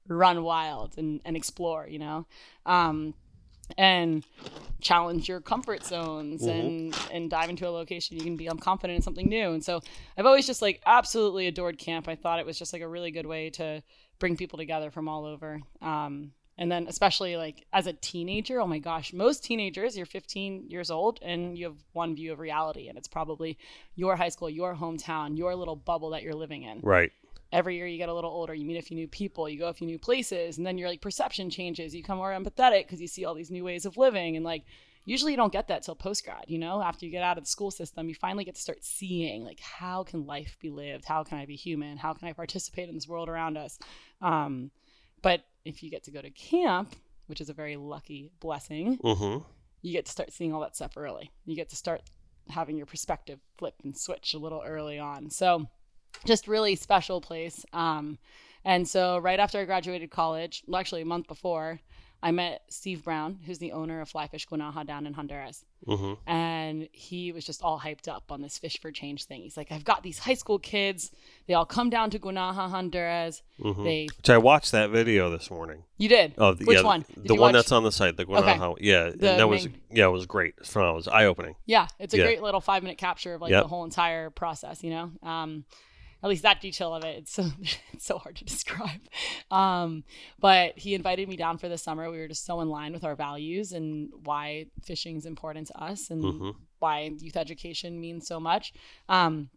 run 0.08 0.44
wild 0.44 0.98
and, 0.98 1.22
and 1.24 1.38
explore, 1.38 1.88
you 1.88 1.98
know? 1.98 2.28
Um, 2.66 3.14
and 3.78 4.24
challenge 4.82 5.28
your 5.28 5.42
comfort 5.42 5.84
zones 5.84 6.44
Mhm. 6.44 6.50
and 6.60 6.96
and 7.12 7.30
dive 7.30 7.50
into 7.50 7.68
a 7.68 7.72
location 7.72 8.18
you 8.18 8.24
can 8.24 8.36
become 8.36 8.58
confident 8.60 8.96
in 8.98 9.02
something 9.02 9.28
new 9.28 9.52
and 9.52 9.64
so 9.64 9.80
i've 10.18 10.26
always 10.26 10.46
just 10.46 10.62
like 10.62 10.82
absolutely 10.86 11.48
adored 11.48 11.78
camp 11.78 12.08
i 12.08 12.16
thought 12.16 12.40
it 12.40 12.46
was 12.46 12.60
just 12.60 12.72
like 12.74 12.82
a 12.82 12.88
really 12.88 13.10
good 13.12 13.26
way 13.26 13.50
to 13.50 13.82
bring 14.20 14.36
people 14.38 14.58
together 14.58 14.92
from 14.92 15.08
all 15.08 15.26
over 15.26 15.60
um 15.82 16.32
and 16.58 16.72
then 16.72 16.86
especially 16.88 17.36
like 17.36 17.66
as 17.74 17.88
a 17.88 17.94
teenager 17.94 18.62
oh 18.62 18.68
my 18.68 18.78
gosh 18.80 19.12
most 19.14 19.44
teenagers 19.44 19.98
you're 19.98 20.06
15 20.06 20.70
years 20.70 20.92
old 20.92 21.20
and 21.22 21.58
you 21.58 21.66
have 21.66 21.78
one 21.94 22.16
view 22.16 22.32
of 22.32 22.40
reality 22.40 22.88
and 22.88 22.98
it's 22.98 23.08
probably 23.08 23.58
your 23.96 24.16
high 24.16 24.30
school 24.30 24.50
your 24.50 24.76
hometown 24.76 25.38
your 25.38 25.56
little 25.56 25.76
bubble 25.76 26.12
that 26.12 26.22
you're 26.22 26.36
living 26.36 26.64
in 26.64 26.80
Right. 26.82 27.12
Every 27.52 27.78
year 27.78 27.88
you 27.88 27.98
get 27.98 28.10
a 28.10 28.14
little 28.14 28.32
older 28.32 28.54
you 28.54 28.66
meet 28.66 28.78
a 28.78 28.82
few 28.82 28.96
new 28.98 29.08
people 29.08 29.48
you 29.48 29.60
go 29.60 29.68
a 29.68 29.74
few 29.74 29.88
new 29.88 30.00
places 30.00 30.58
and 30.58 30.66
then 30.66 30.78
your 30.78 30.90
like 30.90 31.02
perception 31.02 31.50
changes 31.50 31.94
you 31.96 32.02
become 32.02 32.18
more 32.18 32.32
empathetic 32.32 32.84
because 32.84 33.00
you 33.00 33.08
see 33.08 33.24
all 33.26 33.34
these 33.34 33.52
new 33.52 33.64
ways 33.64 33.86
of 33.86 33.98
living 33.98 34.36
and 34.36 34.44
like 34.44 34.64
usually 35.06 35.32
you 35.32 35.38
don't 35.38 35.54
get 35.54 35.68
that 35.68 35.84
till 35.84 35.96
post 35.96 36.26
grad 36.26 36.44
you 36.48 36.58
know 36.58 36.82
after 36.82 37.06
you 37.06 37.12
get 37.12 37.24
out 37.24 37.38
of 37.38 37.44
the 37.44 37.50
school 37.50 37.72
system 37.72 38.10
you 38.10 38.16
finally 38.16 38.44
get 38.44 38.56
to 38.56 38.62
start 38.62 38.84
seeing 38.84 39.44
like 39.44 39.60
how 39.60 40.04
can 40.04 40.26
life 40.26 40.58
be 40.60 40.70
lived 40.70 41.06
how 41.06 41.24
can 41.24 41.38
i 41.38 41.46
be 41.46 41.56
human 41.56 41.98
how 41.98 42.14
can 42.14 42.28
i 42.28 42.34
participate 42.34 42.90
in 42.90 42.96
this 42.96 43.08
world 43.08 43.30
around 43.30 43.58
us 43.58 43.78
um, 44.22 44.72
but 45.22 45.46
if 45.64 45.82
you 45.84 45.90
get 45.90 46.04
to 46.04 46.12
go 46.12 46.22
to 46.22 46.30
camp 46.32 46.96
which 47.28 47.42
is 47.42 47.50
a 47.50 47.54
very 47.54 47.76
lucky 47.78 48.32
blessing 48.40 48.98
Mm-hmm. 49.04 49.44
you 49.82 49.92
get 49.94 50.06
to 50.06 50.12
start 50.12 50.32
seeing 50.34 50.54
all 50.54 50.62
that 50.62 50.76
stuff 50.76 50.94
early. 50.98 51.32
You 51.46 51.56
get 51.56 51.70
to 51.70 51.76
start 51.76 52.02
having 52.50 52.78
your 52.78 52.86
perspective 52.88 53.40
flip 53.58 53.76
and 53.84 53.96
switch 53.98 54.34
a 54.34 54.38
little 54.40 54.62
early 54.66 55.00
on. 55.00 55.30
So, 55.32 55.68
just 56.26 56.48
really 56.48 56.76
special 56.76 57.22
place. 57.22 57.66
Um, 57.74 58.18
and 58.64 58.88
so, 58.88 59.18
right 59.20 59.40
after 59.40 59.60
I 59.60 59.66
graduated 59.66 60.10
college, 60.12 60.64
well, 60.68 60.80
actually 60.80 61.02
a 61.02 61.06
month 61.06 61.28
before, 61.28 61.80
I 62.24 62.32
met 62.32 62.64
Steve 62.70 63.04
Brown, 63.04 63.40
who's 63.46 63.60
the 63.60 63.74
owner 63.74 64.02
of 64.02 64.12
Flyfish 64.12 64.48
Guanaja 64.48 64.86
down 64.88 65.06
in 65.06 65.14
Honduras 65.14 65.64
Mm-hmm. 65.86 66.14
and 66.28 66.90
he 66.94 67.32
was 67.32 67.46
just 67.46 67.62
all 67.62 67.80
hyped 67.80 68.08
up 68.08 68.32
on 68.32 68.42
this 68.42 68.58
fish 68.58 68.82
for 68.82 68.90
change 68.92 69.26
thing. 69.26 69.44
He's 69.44 69.56
like, 69.56 69.72
I've 69.72 69.84
got 69.84 70.02
these 70.02 70.18
high 70.18 70.34
school 70.34 70.58
kids. 70.58 71.12
They 71.46 71.54
all 71.54 71.68
come 71.68 71.92
down 71.92 72.10
to 72.10 72.18
Guanaja, 72.18 72.72
Honduras. 72.72 73.44
Mm-hmm. 73.62 73.84
They, 73.84 74.08
Which 74.18 74.32
I 74.32 74.40
watched 74.40 74.72
that 74.72 74.90
video 74.90 75.30
this 75.30 75.52
morning. 75.52 75.84
you 76.00 76.10
did. 76.10 76.34
Oh, 76.40 76.56
the, 76.56 76.66
Which 76.66 76.80
yeah, 76.80 76.84
one? 76.84 77.06
The, 77.14 77.20
Did 77.22 77.28
the 77.28 77.34
one 77.36 77.42
watch- 77.42 77.54
that's 77.54 77.72
on 77.72 77.84
the 77.84 77.92
site, 77.92 78.18
the 78.18 78.26
Guanaja. 78.26 78.78
Yeah, 78.82 79.12
The 79.12 79.18
that 79.18 79.48
was 79.48 79.68
yeah, 79.92 80.06
it 80.06 80.12
was 80.12 80.26
great. 80.26 80.56
It 80.60 80.76
was 80.76 81.08
eye 81.08 81.26
opening. 81.26 81.54
Yeah, 81.68 81.86
it's 82.00 82.16
a 82.16 82.18
Yeah. 82.18 82.24
great 82.24 82.42
little 82.42 82.62
five 82.62 82.82
minute 82.82 82.98
capture 82.98 83.36
of 83.36 83.42
like 83.42 83.52
Yep. 83.52 83.62
the 83.62 83.68
whole 83.68 83.84
entire 83.84 84.32
process. 84.32 84.84
You 84.84 84.90
know, 84.90 85.12
um, 85.22 85.66
at 86.26 86.30
least 86.30 86.42
that 86.42 86.60
detail 86.60 86.96
of 86.96 87.04
it. 87.04 87.18
It's 87.20 87.32
so 87.32 87.46
it's 87.94 88.06
so 88.06 88.18
hard 88.18 88.36
to 88.38 88.44
describe. 88.46 89.00
Um, 89.52 90.04
but 90.40 90.78
he 90.78 90.96
invited 90.96 91.30
me 91.30 91.36
down 91.36 91.60
for 91.60 91.70
the 91.70 91.78
summer. 91.78 92.10
We 92.10 92.18
were 92.18 92.28
just 92.28 92.46
so 92.46 92.62
in 92.62 92.70
line 92.70 92.94
with 92.94 93.04
our 93.04 93.16
values 93.16 93.74
and 93.74 94.10
why 94.24 94.66
fishing 94.84 95.18
is 95.18 95.28
important 95.28 95.68
to 95.68 95.82
us 95.82 96.10
and 96.10 96.24
hmm 96.24 96.50
why 96.80 97.12
youth 97.20 97.38
education 97.38 98.02
means 98.02 98.28
so 98.28 98.40
much. 98.40 98.74
Um, 99.08 99.50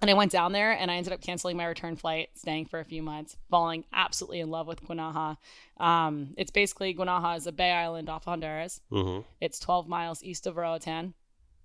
and 0.00 0.10
I 0.10 0.14
went 0.14 0.32
down 0.32 0.52
there 0.52 0.72
and 0.72 0.90
I 0.90 0.96
ended 0.96 1.12
up 1.12 1.20
canceling 1.20 1.56
my 1.56 1.66
return 1.66 1.94
flight, 1.94 2.30
staying 2.34 2.66
for 2.66 2.80
a 2.80 2.84
few 2.84 3.02
months, 3.02 3.36
falling 3.48 3.84
absolutely 3.92 4.40
in 4.40 4.50
love 4.50 4.66
with 4.66 4.82
Guanaja. 4.82 5.36
Um, 5.78 6.34
it's 6.36 6.50
basically 6.50 6.94
Guanaja 6.94 7.36
is 7.36 7.46
a 7.46 7.52
bay 7.52 7.70
island 7.70 8.08
off 8.08 8.24
Honduras. 8.24 8.80
hmm 8.90 9.20
It's 9.40 9.58
12 9.60 9.88
miles 9.88 10.22
east 10.24 10.46
of 10.46 10.56
Roatan. 10.56 11.14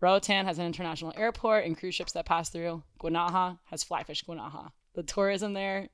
Roatan 0.01 0.45
has 0.45 0.59
an 0.59 0.65
international 0.65 1.13
airport 1.17 1.65
and 1.65 1.77
cruise 1.77 1.95
ships 1.95 2.13
that 2.13 2.25
pass 2.25 2.49
through. 2.49 2.83
Guanaja 3.01 3.59
has 3.65 3.83
Flyfish 3.83 4.25
Guanaja. 4.25 4.71
The 4.93 5.03
tourism 5.03 5.53
there 5.53 5.89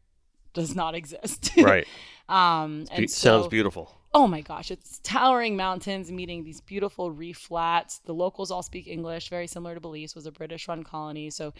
does 0.53 0.75
not 0.75 0.95
exist. 0.95 1.51
Right. 1.57 1.87
um, 2.29 2.83
Be- 2.85 2.95
and 2.95 3.09
sounds 3.09 3.47
beautiful. 3.47 3.91
oh 4.13 4.27
my 4.27 4.41
gosh, 4.41 4.71
it's 4.71 4.99
towering 5.03 5.57
mountains 5.57 6.11
meeting 6.11 6.43
these 6.43 6.61
beautiful 6.61 7.11
reef 7.11 7.37
flats. 7.37 7.99
The 8.05 8.13
locals 8.13 8.51
all 8.51 8.63
speak 8.63 8.87
English, 8.87 9.29
very 9.29 9.47
similar 9.47 9.73
to 9.73 9.81
Belize, 9.81 10.15
was 10.15 10.25
a 10.25 10.31
British 10.31 10.67
run 10.67 10.83
colony. 10.83 11.29
So 11.29 11.53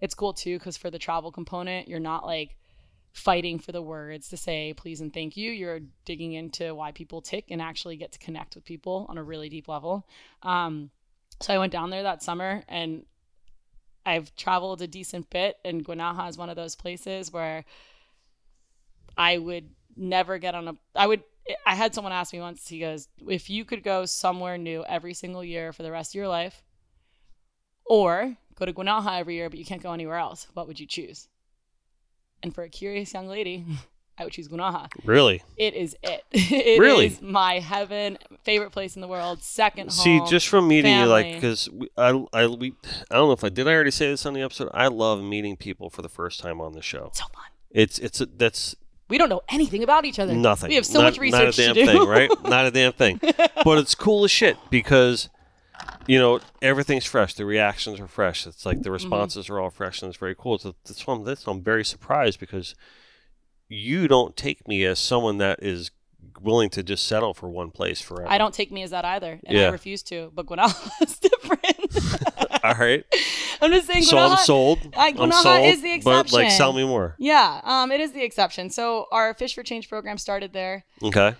it's 0.00 0.14
cool 0.14 0.32
too 0.32 0.58
because 0.58 0.76
for 0.76 0.90
the 0.90 0.98
travel 0.98 1.30
component, 1.32 1.88
you're 1.88 2.00
not 2.00 2.26
like 2.26 2.56
fighting 3.12 3.58
for 3.58 3.72
the 3.72 3.82
words 3.82 4.28
to 4.30 4.36
say 4.36 4.74
please 4.76 5.00
and 5.00 5.12
thank 5.14 5.36
you. 5.36 5.50
You're 5.52 5.80
digging 6.04 6.32
into 6.32 6.74
why 6.74 6.92
people 6.92 7.20
tick 7.22 7.46
and 7.50 7.62
actually 7.62 7.96
get 7.96 8.12
to 8.12 8.18
connect 8.18 8.54
with 8.54 8.64
people 8.64 9.06
on 9.08 9.16
a 9.18 9.22
really 9.22 9.48
deep 9.48 9.68
level. 9.68 10.06
Um, 10.42 10.90
so 11.40 11.54
I 11.54 11.58
went 11.58 11.72
down 11.72 11.90
there 11.90 12.02
that 12.02 12.22
summer 12.22 12.62
and 12.68 13.04
I've 14.04 14.34
traveled 14.34 14.82
a 14.82 14.86
decent 14.86 15.30
bit, 15.30 15.56
and 15.64 15.84
Guanaja 15.84 16.28
is 16.28 16.38
one 16.38 16.50
of 16.50 16.56
those 16.56 16.74
places 16.74 17.32
where 17.32 17.64
I 19.16 19.38
would 19.38 19.70
never 19.96 20.38
get 20.38 20.54
on 20.54 20.68
a. 20.68 20.76
I 20.94 21.06
would. 21.06 21.22
I 21.66 21.74
had 21.74 21.94
someone 21.94 22.12
ask 22.12 22.32
me 22.32 22.40
once. 22.40 22.68
He 22.68 22.80
goes, 22.80 23.08
"If 23.28 23.48
you 23.50 23.64
could 23.64 23.82
go 23.82 24.04
somewhere 24.04 24.58
new 24.58 24.84
every 24.84 25.14
single 25.14 25.44
year 25.44 25.72
for 25.72 25.82
the 25.82 25.92
rest 25.92 26.12
of 26.12 26.16
your 26.16 26.28
life, 26.28 26.64
or 27.84 28.36
go 28.56 28.66
to 28.66 28.72
Guanaja 28.72 29.18
every 29.18 29.36
year, 29.36 29.48
but 29.48 29.58
you 29.58 29.64
can't 29.64 29.82
go 29.82 29.92
anywhere 29.92 30.16
else, 30.16 30.48
what 30.54 30.66
would 30.66 30.80
you 30.80 30.86
choose?" 30.86 31.28
And 32.42 32.52
for 32.52 32.64
a 32.64 32.68
curious 32.68 33.14
young 33.14 33.28
lady, 33.28 33.64
I 34.18 34.24
would 34.24 34.32
choose 34.32 34.48
Guanaja. 34.48 34.88
Really? 35.04 35.42
It 35.56 35.74
is 35.74 35.96
it. 36.02 36.24
It 36.32 36.78
Really? 36.80 37.06
is 37.06 37.22
my 37.22 37.58
heaven, 37.60 38.18
favorite 38.44 38.70
place 38.70 38.94
in 38.94 39.00
the 39.02 39.08
world, 39.08 39.42
second 39.42 39.84
home. 39.90 39.90
See, 39.90 40.20
just 40.28 40.48
from 40.48 40.68
meeting 40.68 40.96
you, 40.98 41.06
like, 41.06 41.34
because 41.34 41.68
I, 41.96 42.10
I, 42.32 42.46
we, 42.46 42.74
I 43.10 43.14
don't 43.16 43.28
know 43.28 43.32
if 43.32 43.42
I 43.44 43.48
did. 43.48 43.66
I 43.66 43.72
already 43.72 43.90
say 43.90 44.08
this 44.08 44.24
on 44.26 44.34
the 44.34 44.42
episode. 44.42 44.68
I 44.74 44.88
love 44.88 45.22
meeting 45.22 45.56
people 45.56 45.88
for 45.90 46.02
the 46.02 46.08
first 46.08 46.40
time 46.40 46.60
on 46.60 46.72
the 46.72 46.82
show. 46.82 47.06
It's 47.06 47.18
so 47.20 47.24
fun. 47.34 47.44
It's, 47.70 47.98
it's, 47.98 48.20
a, 48.20 48.26
that's 48.26 48.76
We 49.08 49.16
don't 49.18 49.30
know 49.30 49.40
anything 49.48 49.82
about 49.82 50.04
each 50.04 50.18
other. 50.18 50.34
nothing. 50.34 50.68
We 50.68 50.74
have 50.76 50.86
so 50.86 51.00
Not- 51.00 51.04
much 51.12 51.18
research 51.18 51.58
Not 51.58 51.58
a 51.58 51.74
damn 51.74 51.74
to 51.74 51.80
do. 51.84 51.86
thing, 51.86 52.06
right? 52.08 52.30
Not 52.44 52.66
a 52.66 52.70
damn 52.70 52.92
thing. 52.92 53.18
But 53.64 53.78
it's 53.78 53.94
cool 53.94 54.24
as 54.24 54.30
shit 54.30 54.56
because, 54.70 55.30
you 56.06 56.18
know, 56.18 56.40
everything's 56.60 57.06
fresh. 57.06 57.32
The 57.34 57.46
reactions 57.46 57.98
are 57.98 58.06
fresh. 58.08 58.46
It's 58.46 58.66
like 58.66 58.78
the 58.82 58.90
Mm-hmm. 58.90 58.92
responses 58.92 59.48
are 59.48 59.58
all 59.58 59.70
fresh, 59.70 60.02
and 60.02 60.10
it's 60.10 60.18
very 60.18 60.34
cool. 60.38 60.58
So 60.58 60.74
that's 60.84 61.06
why 61.06 61.14
I'm, 61.14 61.24
that's 61.24 61.46
why 61.46 61.54
I'm 61.54 61.62
very 61.62 61.84
surprised 61.84 62.38
because 62.38 62.74
you 63.72 64.08
don't 64.08 64.36
take 64.36 64.66
me 64.68 64.84
as 64.84 64.98
someone 64.98 65.38
that 65.38 65.62
is 65.62 65.90
willing 66.40 66.70
to 66.70 66.82
just 66.82 67.06
settle 67.06 67.34
for 67.34 67.48
one 67.48 67.70
place 67.70 68.00
forever. 68.00 68.28
I 68.30 68.36
don't 68.38 68.52
take 68.52 68.70
me 68.72 68.82
as 68.82 68.90
that 68.90 69.04
either, 69.04 69.38
and 69.44 69.56
Yeah. 69.56 69.66
I 69.66 69.70
refuse 69.70 70.02
to. 70.04 70.30
But 70.34 70.46
Guanaja 70.46 70.90
is 71.02 71.18
different. 71.18 72.60
all 72.64 72.74
right. 72.74 73.04
I'm 73.60 73.70
just 73.70 73.86
saying. 73.86 74.02
So 74.04 74.18
I'm 74.18 74.30
Guanaja- 74.32 74.38
sold. 74.44 74.78
I- 74.96 75.08
I'm 75.08 75.16
Guanaja 75.16 75.42
sold. 75.42 75.64
is 75.66 75.82
the 75.82 75.92
exception. 75.94 76.22
But 76.30 76.32
like, 76.32 76.50
sell 76.50 76.72
me 76.72 76.84
more. 76.84 77.14
Yeah, 77.18 77.60
um, 77.64 77.92
it 77.92 78.00
is 78.00 78.12
the 78.12 78.22
exception. 78.24 78.70
So 78.70 79.06
our 79.12 79.34
Fish 79.34 79.54
for 79.54 79.62
Change 79.62 79.88
program 79.88 80.18
started 80.18 80.52
there 80.52 80.84
Okay. 81.02 81.34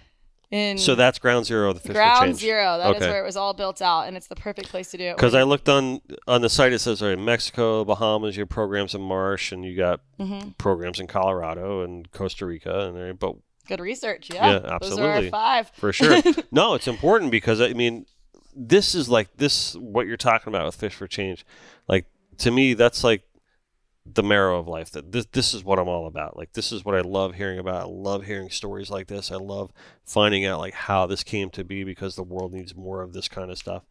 In 0.52 0.78
So 0.78 0.94
that's 0.94 1.18
ground 1.18 1.47
zero 1.47 1.71
of 1.71 1.75
the 1.76 1.80
fish 1.80 1.88
for 1.88 1.94
Ground 1.94 2.26
change. 2.26 2.40
Zero. 2.40 2.78
That 2.78 2.90
is 2.90 3.02
Okay. 3.02 3.11
where 3.11 3.23
it 3.23 3.26
was 3.26 3.37
all 3.37 3.54
built 3.54 3.80
out, 3.82 4.02
and 4.06 4.16
it's 4.16 4.26
the 4.28 4.37
perfect 4.37 4.68
place 4.68 4.90
to 4.92 4.99
do 4.99 5.04
it. 5.04 5.16
Because 5.16 5.35
I 5.35 5.42
looked 5.42 5.68
on 5.68 6.00
on 6.28 6.42
the 6.42 6.49
site, 6.49 6.73
it 6.73 6.78
says 6.80 7.02
all 7.02 7.09
right, 7.09 7.18
Mexico, 7.18 7.85
Bahamas, 7.85 8.37
your 8.37 8.47
programs 8.47 8.94
in 8.94 9.00
Marsh, 9.00 9.50
and 9.50 9.64
you 9.64 9.76
got 9.76 10.00
Mhm. 10.21 10.56
programs 10.59 11.00
in 11.00 11.06
Colorado 11.09 11.82
and 11.82 12.11
Costa 12.12 12.47
Rica, 12.47 12.87
and 12.88 12.97
there- 12.97 13.14
but 13.14 13.35
good 13.66 13.80
research. 13.80 14.28
Yeah, 14.32 14.47
Yeah, 14.47 14.59
Those 14.59 14.71
are 14.71 14.75
absolutely. 14.75 15.25
our 15.26 15.30
five. 15.30 15.71
for 15.75 15.92
sure, 15.92 16.21
no, 16.52 16.75
it's 16.75 16.87
important 16.87 17.30
because 17.30 17.61
I 17.61 17.73
mean, 17.73 18.06
this 18.54 18.94
is 18.94 19.09
like 19.09 19.28
this 19.38 19.75
what 19.76 20.06
you're 20.06 20.16
talking 20.18 20.52
about 20.52 20.66
with 20.66 20.75
Fish 20.75 20.94
for 20.94 21.06
Change. 21.06 21.47
Like 21.88 22.04
to 22.38 22.50
me, 22.50 22.75
that's 22.75 23.02
like 23.02 23.23
the 24.04 24.23
marrow 24.23 24.59
of 24.59 24.66
life. 24.68 24.90
That 24.90 25.12
this 25.12 25.26
this 25.32 25.54
is 25.54 25.64
what 25.64 25.78
I'm 25.78 25.88
all 25.88 26.06
about. 26.06 26.37
Like 26.37 26.52
this 26.52 26.73
is 26.73 26.85
what 26.85 26.94
I 26.94 27.00
love 27.00 27.35
hearing 27.35 27.59
about. 27.59 27.82
I 27.82 27.87
love 27.87 28.25
hearing 28.25 28.50
stories 28.50 28.90
like 28.90 29.06
this. 29.06 29.30
I 29.30 29.37
love 29.37 29.73
finding 30.04 30.44
out 30.44 30.59
like 30.61 30.75
how 30.75 31.06
this 31.06 31.23
came 31.23 31.50
to 31.50 31.64
be 31.64 31.85
because 31.85 32.16
the 32.16 32.23
world 32.23 32.52
needs 32.52 32.75
more 32.75 33.02
of 33.02 33.12
this 33.12 33.28
kind 33.28 33.50
of 33.50 33.59
stuff. 33.59 33.85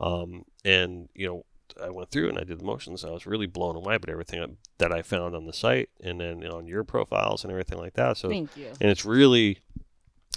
Um, 0.00 0.44
and 0.64 1.08
you 1.14 1.26
know, 1.26 1.44
I 1.82 1.90
went 1.90 2.10
through 2.10 2.28
and 2.28 2.38
I 2.38 2.44
did 2.44 2.60
the 2.60 2.64
motions. 2.64 3.04
I 3.04 3.10
was 3.10 3.26
really 3.26 3.46
blown 3.46 3.76
away 3.76 3.96
by 3.96 4.12
everything 4.12 4.58
that 4.78 4.92
I 4.92 5.02
found 5.02 5.34
on 5.34 5.46
the 5.46 5.52
site 5.52 5.88
and 6.02 6.20
then 6.20 6.44
on 6.46 6.66
your 6.66 6.84
profiles 6.84 7.42
and 7.44 7.50
everything 7.50 7.78
like 7.78 7.94
that. 7.94 8.16
So 8.16 8.28
Thank 8.28 8.56
you. 8.56 8.68
and 8.80 8.90
it's 8.90 9.04
really 9.04 9.60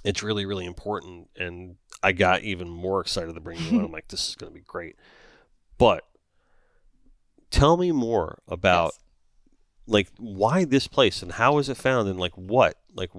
it's 0.04 0.22
really 0.22 0.46
really 0.46 0.66
important 0.68 1.28
and 1.36 1.76
i 2.04 2.12
got 2.12 2.44
even 2.44 2.70
more 2.70 3.02
excited 3.02 3.34
to 3.34 3.42
bring 3.42 3.60
you 3.60 3.80
on 3.80 3.86
i'm 3.86 3.92
like 3.98 4.08
this 4.10 4.30
is 4.30 4.36
going 4.36 4.52
to 4.52 4.54
be 4.54 4.64
great 4.64 4.96
but 5.80 6.04
tell 7.50 7.78
me 7.78 7.92
more 7.92 8.40
about 8.48 8.94
Yes. 8.94 9.00
Like 9.88 10.10
why 10.18 10.66
this 10.66 10.88
place 10.88 11.22
and 11.24 11.32
how 11.34 11.56
was 11.56 11.70
it 11.70 11.78
found 11.78 12.08
and 12.10 12.20
like 12.20 12.34
what 12.34 12.78
like 12.94 13.10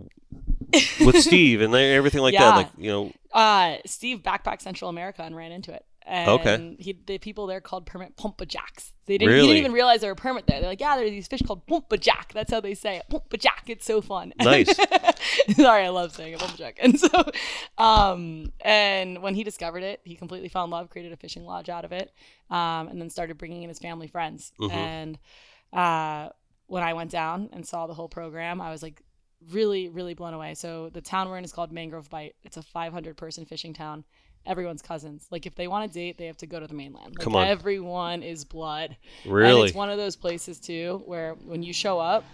with 1.00 1.16
steve 1.22 1.60
and 1.62 1.74
everything 1.74 2.20
like 2.20 2.34
Yeah. 2.34 2.50
that 2.50 2.56
like 2.56 2.68
you 2.76 2.90
know 2.90 3.12
Uh, 3.32 3.76
Steve 3.86 4.18
backpacked 4.22 4.62
Central 4.62 4.88
America 4.90 5.22
and 5.22 5.36
ran 5.36 5.52
into 5.52 5.72
it. 5.72 5.84
And 6.06 6.30
Okay. 6.30 6.76
He, 6.78 6.98
the 7.06 7.18
people 7.18 7.46
there 7.46 7.60
called 7.60 7.84
permit 7.84 8.16
pumpajacks. 8.16 8.92
They 9.04 9.18
didn't. 9.18 9.28
He 9.28 9.34
Really? 9.34 9.46
didn't 9.48 9.58
even 9.58 9.72
realize 9.72 10.00
there 10.00 10.10
were 10.10 10.14
permit 10.14 10.46
there. 10.46 10.60
They're 10.60 10.70
like, 10.70 10.80
yeah, 10.80 10.96
there 10.96 11.04
are 11.06 11.10
these 11.10 11.28
fish 11.28 11.42
called 11.42 11.66
pumpajack. 11.66 12.32
That's 12.32 12.50
how 12.50 12.60
they 12.62 12.72
say 12.74 12.96
it. 12.96 13.04
Pumpajack. 13.10 13.68
It's 13.68 13.84
so 13.84 14.00
fun. 14.00 14.32
Nice. 14.40 14.74
Sorry, 15.56 15.84
I 15.84 15.90
love 15.90 16.14
saying 16.14 16.32
it. 16.32 16.40
Pumpajack. 16.40 16.76
And 16.80 16.98
so, 16.98 17.08
um, 17.76 18.50
and 18.62 19.20
when 19.22 19.34
he 19.34 19.44
discovered 19.44 19.82
it, 19.82 20.00
he 20.04 20.16
completely 20.16 20.48
fell 20.48 20.64
in 20.64 20.70
love. 20.70 20.88
Created 20.88 21.12
a 21.12 21.16
fishing 21.16 21.44
lodge 21.44 21.68
out 21.68 21.84
of 21.84 21.92
it, 21.92 22.12
um, 22.50 22.88
and 22.88 23.00
then 23.00 23.10
started 23.10 23.36
bringing 23.36 23.62
in 23.62 23.68
his 23.68 23.78
family 23.78 24.08
friends. 24.08 24.52
Mhm. 24.58 24.72
And 24.72 25.18
uh, 25.74 26.30
when 26.68 26.82
I 26.82 26.94
went 26.94 27.10
down 27.10 27.48
and 27.52 27.66
saw 27.66 27.86
the 27.86 27.94
whole 27.94 28.08
program, 28.08 28.60
I 28.60 28.70
was 28.70 28.82
like 28.82 29.02
really, 29.50 29.88
really 29.88 30.14
blown 30.14 30.34
away. 30.34 30.54
So 30.54 30.90
the 30.90 31.00
town 31.00 31.28
we're 31.28 31.38
in 31.38 31.44
is 31.44 31.52
called 31.52 31.72
Mangrove 31.72 32.08
Bight. 32.08 32.36
It's 32.44 32.56
a 32.56 32.62
500 32.62 33.16
person 33.16 33.44
fishing 33.44 33.72
town. 33.74 34.04
Everyone's 34.46 34.82
cousins. 34.82 35.26
Like 35.30 35.46
if 35.46 35.54
they 35.54 35.66
want 35.66 35.90
to 35.90 35.98
date, 35.98 36.16
they 36.18 36.26
have 36.26 36.36
to 36.38 36.46
go 36.46 36.60
to 36.60 36.66
the 36.66 36.74
mainland. 36.74 37.16
Like 37.16 37.24
Come 37.24 37.36
on. 37.36 37.46
everyone 37.46 38.22
is 38.22 38.44
blood. 38.44 38.96
And 39.24 39.32
really 39.32 39.68
it's 39.68 39.74
one 39.74 39.90
of 39.90 39.96
those 39.98 40.16
places 40.16 40.60
too 40.60 41.02
where 41.06 41.34
when 41.44 41.62
you 41.62 41.72
show 41.72 41.98
up, 41.98 42.24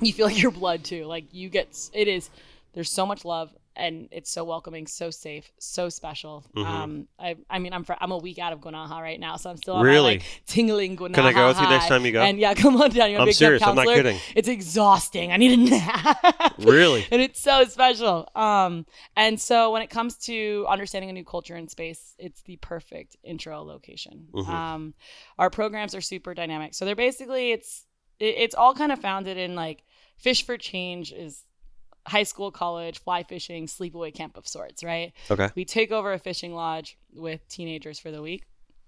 you 0.00 0.12
feel 0.12 0.26
like 0.28 0.40
you're 0.40 0.50
blood 0.50 0.84
too. 0.84 1.04
Like 1.06 1.32
you 1.32 1.48
get 1.48 1.76
it 1.92 2.08
is 2.08 2.28
there's 2.72 2.90
so 2.90 3.06
much 3.06 3.24
love 3.24 3.54
and 3.80 4.08
it's 4.12 4.30
so 4.30 4.44
welcoming, 4.44 4.86
so 4.86 5.10
safe, 5.10 5.50
so 5.58 5.88
special. 5.88 6.44
Mhm. 6.56 6.66
Um, 6.66 7.08
I, 7.18 7.36
I 7.48 7.58
mean, 7.58 7.72
I'm 7.72 7.84
I'm 8.00 8.12
a 8.12 8.18
week 8.18 8.38
out 8.38 8.52
of 8.52 8.60
Guanaja 8.60 9.00
right 9.00 9.18
now, 9.18 9.36
so 9.36 9.50
I'm 9.50 9.56
still 9.56 9.82
Really? 9.82 9.96
my, 10.02 10.10
like, 10.18 10.22
tingling 10.46 10.96
Guanaja. 10.96 11.14
Can 11.14 11.26
I 11.26 11.32
go 11.32 11.48
with 11.48 11.60
you 11.60 11.68
next 11.68 11.88
time 11.88 12.04
you 12.06 12.12
go? 12.12 12.22
And 12.22 12.38
yeah, 12.38 12.54
come 12.62 12.80
on 12.80 12.90
down. 12.90 13.10
You're 13.10 13.18
a 13.18 13.22
I'm 13.22 13.28
big 13.28 13.34
serious, 13.34 13.62
I'm 13.62 13.74
not 13.74 13.86
kidding. 13.86 14.18
It's 14.36 14.48
exhausting. 14.48 15.32
I 15.32 15.36
need 15.38 15.52
a 15.58 15.62
nap. 15.70 16.54
Really? 16.58 17.06
and 17.10 17.20
it's 17.22 17.40
so 17.40 17.64
special. 17.64 18.28
Um, 18.34 18.86
and 19.16 19.40
so 19.40 19.72
when 19.72 19.82
it 19.82 19.90
comes 19.90 20.16
to 20.26 20.66
understanding 20.68 21.10
a 21.10 21.12
new 21.12 21.24
culture 21.24 21.54
and 21.54 21.70
space, 21.70 22.14
it's 22.18 22.42
the 22.42 22.56
perfect 22.56 23.16
intro 23.24 23.62
location. 23.62 24.28
Mhm. 24.32 24.48
Um, 24.48 24.94
our 25.38 25.50
programs 25.50 25.94
are 25.94 26.00
super 26.00 26.34
dynamic. 26.34 26.74
So 26.74 26.84
they're 26.84 26.94
basically 26.94 27.52
it's 27.52 27.86
it, 28.18 28.34
it's 28.38 28.54
all 28.54 28.74
kind 28.74 28.92
of 28.92 29.00
founded 29.00 29.36
in 29.38 29.54
like 29.54 29.82
Fish 30.18 30.44
for 30.44 30.58
Change 30.58 31.12
is 31.12 31.44
high 32.10 32.24
school, 32.24 32.50
college, 32.50 32.98
fly 32.98 33.22
fishing, 33.22 33.66
sleepaway 33.66 34.12
camp 34.14 34.36
of 34.36 34.46
sorts, 34.46 34.82
right? 34.82 35.12
okay 35.30 35.48
We 35.54 35.64
take 35.64 35.90
over 35.92 36.12
a 36.12 36.18
fishing 36.18 36.52
lodge 36.54 36.98
with 37.14 37.40
teenagers 37.48 37.98
for 37.98 38.10
the 38.10 38.20
week. 38.22 38.42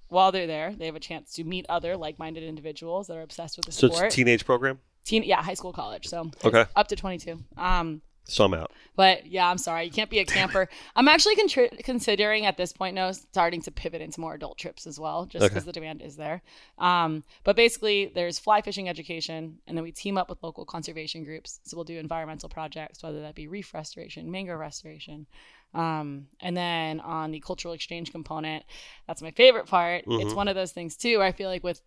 While 0.09 0.31
they're 0.33 0.47
there, 0.47 0.75
they 0.77 0.87
have 0.87 0.97
a 0.97 1.01
chance 1.01 1.33
to 1.35 1.45
meet 1.45 1.65
other 1.69 1.97
like-minded 1.97 2.43
individuals 2.43 3.07
that 3.07 3.17
are 3.17 3.23
obsessed 3.23 3.57
with 3.57 3.67
the 3.67 3.73
so 3.73 3.89
sport. 3.89 4.07
it's 4.07 4.15
a 4.15 4.17
teenage 4.17 4.45
program 4.45 4.79
Teen, 5.05 5.23
yeah, 5.25 5.43
high 5.43 5.55
school, 5.55 5.73
college, 5.73 6.07
so 6.07 6.31
Okay. 6.45 6.65
up 6.77 6.87
to 6.89 6.97
22. 6.97 7.39
Um, 7.57 8.03
so 8.25 8.45
i'm 8.45 8.55
out 8.55 8.71
but 8.95 9.27
yeah, 9.27 9.49
I'm 9.49 9.57
sorry, 9.57 9.87
you 9.87 9.91
can't 9.91 10.11
be 10.11 10.19
a 10.19 10.25
camper. 10.27 10.69
I'm 10.95 11.09
actually 11.09 11.35
contr- 11.37 11.83
considering 11.83 12.45
at 12.45 12.59
this 12.59 12.75
point 12.75 12.95
now 12.95 13.11
starting 13.13 13.63
to 13.63 13.71
pivot 13.71 14.03
into 14.03 14.21
more 14.21 14.35
adult 14.35 14.59
trips 14.59 14.87
as 14.87 15.01
well, 15.01 15.25
just 15.25 15.43
Okay. 15.43 15.49
because 15.49 15.65
the 15.65 15.73
demand 15.73 16.03
is 16.03 16.17
there. 16.17 16.43
Um, 16.77 17.25
but 17.43 17.57
basically, 17.57 18.13
there's 18.15 18.39
fly 18.39 18.61
fishing 18.61 18.91
education, 18.91 19.61
and 19.67 19.79
then 19.79 19.83
we 19.83 19.93
team 19.93 20.19
up 20.19 20.29
with 20.29 20.43
local 20.43 20.67
conservation 20.67 21.25
groups. 21.25 21.59
So 21.65 21.75
we'll 21.75 21.85
do 21.85 21.99
environmental 21.99 22.51
projects, 22.51 23.03
whether 23.03 23.23
that 23.23 23.35
be 23.35 23.49
reef 23.49 23.73
restoration, 23.73 24.31
mangrove 24.31 24.61
restoration. 24.61 25.27
Um, 25.73 26.27
and 26.41 26.55
then 26.55 27.01
on 27.01 27.31
the 27.31 27.41
cultural 27.41 27.73
exchange 27.73 28.13
component, 28.13 28.63
that's 29.07 29.23
my 29.23 29.31
favorite 29.31 29.69
part. 29.69 30.05
It's 30.07 30.33
Mhm. 30.33 30.37
one 30.37 30.49
of 30.49 30.55
those 30.55 30.73
things 30.73 30.99
too. 30.99 31.23
I 31.23 31.33
feel 31.33 31.49
like 31.49 31.65
with 31.65 31.81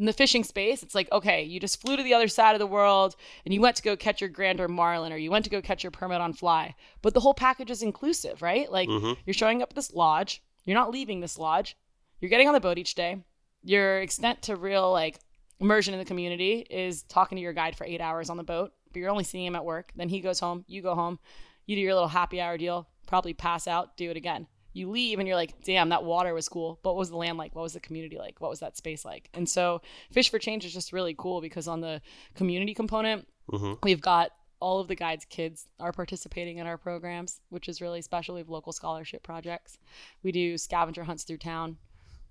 in 0.00 0.06
the 0.06 0.12
fishing 0.14 0.42
space, 0.42 0.82
it's 0.82 0.94
like, 0.94 1.12
okay, 1.12 1.44
you 1.44 1.60
just 1.60 1.78
flew 1.80 1.94
to 1.94 2.02
the 2.02 2.14
other 2.14 2.26
side 2.26 2.54
of 2.54 2.58
the 2.58 2.66
world 2.66 3.14
and 3.44 3.52
you 3.52 3.60
went 3.60 3.76
to 3.76 3.82
go 3.82 3.96
catch 3.96 4.22
your 4.22 4.30
grander 4.30 4.66
marlin 4.66 5.12
or 5.12 5.18
you 5.18 5.30
went 5.30 5.44
to 5.44 5.50
go 5.50 5.60
catch 5.60 5.84
your 5.84 5.90
permit 5.90 6.22
on 6.22 6.32
fly. 6.32 6.74
But 7.02 7.12
the 7.12 7.20
whole 7.20 7.34
package 7.34 7.70
is 7.70 7.82
inclusive, 7.82 8.40
right? 8.40 8.72
Like 8.72 8.88
Mhm. 8.88 9.18
you're 9.26 9.34
showing 9.34 9.60
up 9.62 9.70
at 9.70 9.76
this 9.76 9.92
lodge, 9.92 10.42
you're 10.64 10.78
not 10.78 10.90
leaving 10.90 11.20
this 11.20 11.38
lodge, 11.38 11.76
you're 12.18 12.30
getting 12.30 12.48
on 12.48 12.54
the 12.54 12.60
boat 12.60 12.78
each 12.78 12.94
day. 12.94 13.22
Your 13.62 14.00
extent 14.00 14.40
to 14.42 14.56
real 14.56 14.90
like 14.90 15.20
immersion 15.60 15.92
in 15.92 16.00
the 16.00 16.06
community 16.06 16.66
is 16.70 17.02
talking 17.02 17.36
to 17.36 17.42
your 17.42 17.52
guide 17.52 17.76
for 17.76 17.84
eight 17.84 18.00
hours 18.00 18.30
on 18.30 18.38
the 18.38 18.42
boat, 18.42 18.72
but 18.90 19.00
you're 19.00 19.10
only 19.10 19.24
seeing 19.24 19.44
him 19.44 19.54
at 19.56 19.66
work. 19.66 19.92
Then 19.94 20.08
he 20.08 20.20
goes 20.20 20.40
home, 20.40 20.64
you 20.66 20.80
go 20.80 20.94
home, 20.94 21.18
you 21.66 21.76
do 21.76 21.82
your 21.82 21.92
little 21.92 22.08
happy 22.08 22.40
hour 22.40 22.56
deal, 22.56 22.88
probably 23.06 23.34
pass 23.34 23.68
out, 23.68 23.98
do 23.98 24.10
it 24.10 24.16
again. 24.16 24.46
You 24.72 24.90
leave 24.90 25.18
and 25.18 25.26
you're 25.26 25.36
like, 25.36 25.62
damn, 25.64 25.88
that 25.88 26.04
water 26.04 26.32
was 26.34 26.48
cool. 26.48 26.78
But 26.82 26.94
what 26.94 26.98
was 26.98 27.10
the 27.10 27.16
land 27.16 27.38
like? 27.38 27.54
What 27.54 27.62
was 27.62 27.72
the 27.72 27.80
community 27.80 28.18
like? 28.18 28.40
What 28.40 28.50
was 28.50 28.60
that 28.60 28.76
space 28.76 29.04
like? 29.04 29.28
And 29.34 29.48
so 29.48 29.82
Fish 30.12 30.30
for 30.30 30.38
Change 30.38 30.64
is 30.64 30.72
just 30.72 30.92
really 30.92 31.14
cool 31.16 31.40
because 31.40 31.66
on 31.68 31.80
the 31.80 32.00
community 32.34 32.74
component, 32.74 33.26
hmm 33.50 33.74
we've 33.82 34.00
got 34.00 34.30
all 34.60 34.78
of 34.78 34.88
the 34.88 34.94
guides' 34.94 35.24
kids 35.24 35.66
are 35.80 35.90
participating 35.90 36.58
in 36.58 36.66
our 36.66 36.76
programs, 36.76 37.40
which 37.48 37.68
is 37.68 37.80
really 37.80 38.02
special. 38.02 38.34
We 38.34 38.42
have 38.42 38.50
local 38.50 38.72
scholarship 38.72 39.22
projects. 39.22 39.78
We 40.22 40.32
do 40.32 40.58
scavenger 40.58 41.04
hunts 41.04 41.24
through 41.24 41.38
town. 41.38 41.78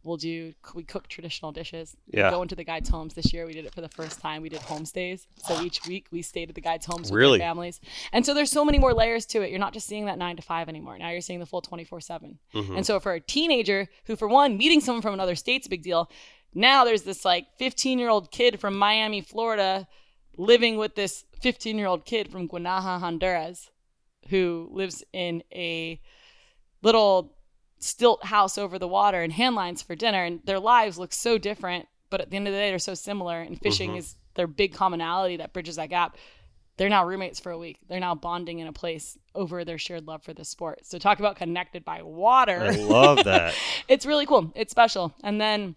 We'll 0.04 0.18
do 0.18 0.54
we 0.74 0.84
cook 0.84 1.08
traditional 1.10 1.52
dishes. 1.52 1.96
Yeah. 2.08 2.30
We 2.30 2.36
go 2.36 2.42
into 2.42 2.56
the 2.56 2.64
guides' 2.64 2.88
homes 2.90 3.14
this 3.16 3.34
year. 3.34 3.46
We 3.46 3.54
did 3.54 3.66
it 3.66 3.74
for 3.76 3.82
the 3.82 3.90
first 3.90 4.22
time. 4.22 4.42
We 4.42 4.48
did 4.50 4.62
homestays. 4.62 5.28
So 5.46 5.62
each 5.62 5.86
week 5.86 6.08
we 6.12 6.22
stayed 6.22 6.48
at 6.50 6.56
the 6.56 6.62
guides' 6.62 6.86
homes 6.86 7.12
with 7.12 7.18
Really? 7.20 7.38
their 7.38 7.48
families. 7.48 7.82
And 8.14 8.26
so 8.26 8.34
there's 8.34 8.50
so 8.52 8.64
many 8.64 8.80
more 8.80 8.94
layers 8.94 9.26
to 9.28 9.42
it. 9.42 9.50
You're 9.50 9.60
not 9.60 9.74
just 9.74 9.88
seeing 9.88 10.06
that 10.06 10.18
nine 10.18 10.38
to 10.38 10.42
five 10.42 10.70
anymore. 10.70 10.98
Now 10.98 11.10
you're 11.10 11.20
seeing 11.22 11.40
the 11.40 11.46
full 11.46 11.62
24 11.62 12.00
7. 12.02 12.40
Mhm. 12.54 12.78
And 12.78 12.86
so 12.86 13.00
for 13.02 13.14
a 13.14 13.20
teenager 13.20 13.90
who, 14.06 14.16
for 14.16 14.28
one, 14.30 14.58
meeting 14.58 14.80
someone 14.80 15.02
from 15.02 15.14
another 15.14 15.36
state's 15.36 15.68
a 15.68 15.70
big 15.70 15.84
deal. 15.84 16.10
Now 16.54 16.86
there's 16.86 17.04
this 17.04 17.26
like 17.26 17.48
15 17.58 18.00
year 18.00 18.10
old 18.10 18.32
kid 18.32 18.60
from 18.60 18.78
Miami, 18.78 19.20
Florida, 19.22 19.88
living 20.38 20.78
with 20.78 20.96
this 20.96 21.26
15 21.42 21.78
year 21.78 21.88
old 21.88 22.06
kid 22.06 22.32
from 22.32 22.48
Guanaja, 22.48 23.00
Honduras, 23.00 23.70
who 24.30 24.70
lives 24.72 25.04
in 25.12 25.44
a 25.54 26.00
little 26.82 27.36
stilt 27.80 28.26
house 28.26 28.58
over 28.58 28.78
the 28.78 28.88
water 28.88 29.22
and 29.22 29.32
hand 29.34 29.56
lines 29.56 29.82
for 29.82 29.96
dinner. 29.96 30.24
And 30.24 30.42
their 30.46 30.60
lives 30.60 30.98
look 31.00 31.14
so 31.14 31.38
different, 31.38 31.88
but 32.10 32.22
at 32.22 32.30
the 32.30 32.36
end 32.36 32.48
of 32.48 32.54
the 32.54 32.60
day, 32.60 32.70
they're 32.70 32.80
so 32.80 32.94
similar. 32.94 33.42
And 33.42 33.60
fishing 33.60 33.92
Mhm. 33.92 33.98
is 33.98 34.16
their 34.36 34.48
big 34.48 34.74
commonality 34.74 35.38
that 35.38 35.54
bridges 35.54 35.78
that 35.78 35.90
gap. 35.90 36.18
They're 36.78 36.90
now 36.90 37.06
roommates 37.06 37.40
for 37.42 37.52
a 37.52 37.58
week. 37.58 37.78
They're 37.90 38.00
now 38.00 38.16
bonding 38.16 38.60
in 38.60 38.68
a 38.68 38.72
place 38.74 39.18
over 39.36 39.66
their 39.66 39.78
shared 39.78 40.08
love 40.08 40.24
for 40.24 40.34
the 40.34 40.46
sport. 40.46 40.86
So 40.86 40.98
talk 40.98 41.20
about 41.20 41.36
connected 41.36 41.84
by 41.84 42.02
water 42.04 42.58
I 42.62 42.76
love 42.76 43.26
that. 43.26 43.54
it's 43.90 44.06
really 44.06 44.26
cool. 44.26 44.52
It's 44.56 44.72
special. 44.72 45.14
And 45.24 45.42
then 45.42 45.76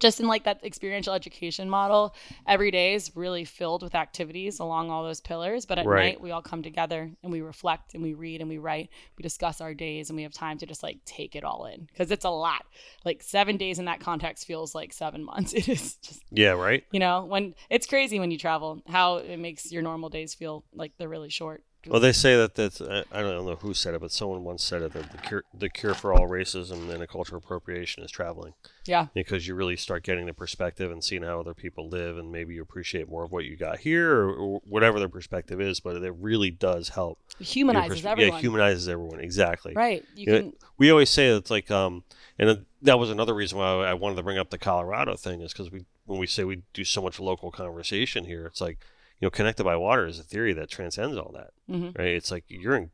just 0.00 0.18
in 0.18 0.26
like 0.26 0.44
that 0.44 0.64
experiential 0.64 1.12
education 1.12 1.70
model, 1.70 2.14
every 2.46 2.70
day 2.70 2.94
is 2.94 3.12
really 3.14 3.44
filled 3.44 3.82
with 3.82 3.94
activities 3.94 4.58
along 4.58 4.90
all 4.90 5.04
those 5.04 5.20
pillars. 5.20 5.66
But 5.66 5.78
at 5.78 5.86
Right. 5.86 6.14
night, 6.14 6.20
we 6.20 6.30
all 6.30 6.42
come 6.42 6.62
together 6.62 7.10
and 7.22 7.30
we 7.32 7.40
reflect 7.42 7.94
and 7.94 8.02
we 8.02 8.14
read 8.14 8.40
and 8.40 8.48
we 8.50 8.58
write. 8.58 8.88
We 9.16 9.22
discuss 9.22 9.60
our 9.60 9.74
days 9.74 10.10
and 10.10 10.16
we 10.16 10.22
have 10.24 10.32
time 10.32 10.58
to 10.58 10.66
just 10.66 10.82
like 10.82 10.98
take 11.04 11.36
it 11.36 11.44
all 11.44 11.66
in 11.66 11.82
because 11.92 12.10
it's 12.10 12.24
a 12.24 12.30
lot. 12.30 12.64
Like 13.04 13.22
seven 13.22 13.56
days 13.56 13.78
in 13.78 13.84
that 13.84 14.00
context 14.00 14.46
feels 14.46 14.74
like 14.74 14.92
seven 14.92 15.24
months. 15.24 15.52
It 15.60 15.68
is 15.68 15.96
just, 15.96 16.22
Yeah, 16.30 16.52
right. 16.52 16.84
you 16.90 16.98
know, 17.00 17.24
when 17.26 17.54
it's 17.68 17.86
crazy 17.86 18.18
when 18.18 18.30
you 18.30 18.38
travel, 18.38 18.82
how 18.88 19.18
it 19.18 19.36
makes 19.38 19.70
your 19.70 19.82
normal 19.82 20.08
days 20.08 20.32
feel 20.34 20.64
like 20.74 20.92
they're 20.98 21.08
really 21.08 21.28
short. 21.28 21.62
Well, 21.86 22.00
they 22.00 22.12
say 22.12 22.36
that 22.36 22.54
that's 22.54 22.80
I 22.80 23.04
don't 23.12 23.46
know 23.46 23.54
who 23.54 23.72
said 23.72 23.94
it, 23.94 24.00
but 24.00 24.12
someone 24.12 24.44
once 24.44 24.62
said 24.62 24.82
it 24.82 24.92
that 24.92 25.10
the 25.12 25.18
cure 25.18 25.44
the 25.56 25.70
cure 25.70 25.94
for 25.94 26.12
all 26.12 26.28
racism 26.28 26.90
and 26.90 27.02
a 27.02 27.06
cultural 27.06 27.38
appropriation 27.38 28.02
is 28.02 28.10
traveling 28.10 28.52
yeah. 28.86 29.06
because 29.14 29.46
you 29.46 29.54
really 29.54 29.76
start 29.76 30.02
getting 30.02 30.26
the 30.26 30.34
perspective 30.34 30.92
and 30.92 31.02
seeing 31.02 31.22
how 31.22 31.40
other 31.40 31.54
people 31.54 31.88
live, 31.88 32.18
and 32.18 32.30
maybe 32.30 32.54
you 32.54 32.62
appreciate 32.62 33.08
more 33.08 33.24
of 33.24 33.32
what 33.32 33.46
you 33.46 33.56
got 33.56 33.78
here 33.78 34.12
or, 34.12 34.34
or 34.34 34.60
whatever 34.68 34.98
their 34.98 35.08
perspective 35.08 35.58
is. 35.60 35.80
But 35.80 35.96
it 35.96 36.14
really 36.18 36.50
does 36.50 36.90
help. 36.90 37.18
It 37.38 37.46
humanizes 37.46 38.02
perspe- 38.02 38.06
everyone. 38.06 38.36
Yeah, 38.36 38.40
humanizes 38.40 38.88
everyone 38.88 39.20
exactly. 39.20 39.72
right. 39.74 40.04
You 40.14 40.32
Yeah, 40.32 40.38
can, 40.40 40.52
we 40.76 40.90
always 40.90 41.08
say 41.08 41.28
it's 41.28 41.50
like 41.50 41.70
um 41.70 42.04
and 42.38 42.66
that 42.82 42.98
was 42.98 43.10
another 43.10 43.34
reason 43.34 43.58
why 43.58 43.86
I 43.86 43.94
wanted 43.94 44.16
to 44.16 44.22
bring 44.22 44.38
up 44.38 44.50
the 44.50 44.58
Colorado 44.58 45.16
thing 45.16 45.40
is 45.40 45.52
because 45.52 45.70
we 45.70 45.84
when 46.04 46.18
we 46.18 46.26
say 46.26 46.44
we 46.44 46.62
do 46.74 46.84
so 46.84 47.00
much 47.00 47.20
local 47.20 47.50
conversation 47.50 48.24
here, 48.24 48.46
it's 48.46 48.60
like 48.60 48.78
you 49.20 49.26
know 49.26 49.30
connected 49.30 49.64
by 49.64 49.76
water 49.76 50.06
is 50.06 50.18
a 50.18 50.22
theory 50.22 50.52
that 50.54 50.68
transcends 50.70 51.16
all 51.16 51.32
that, 51.32 51.50
Mhm. 51.68 51.96
right? 51.98 52.08
It's 52.08 52.30
like 52.30 52.44
you're 52.48 52.76
in 52.76 52.90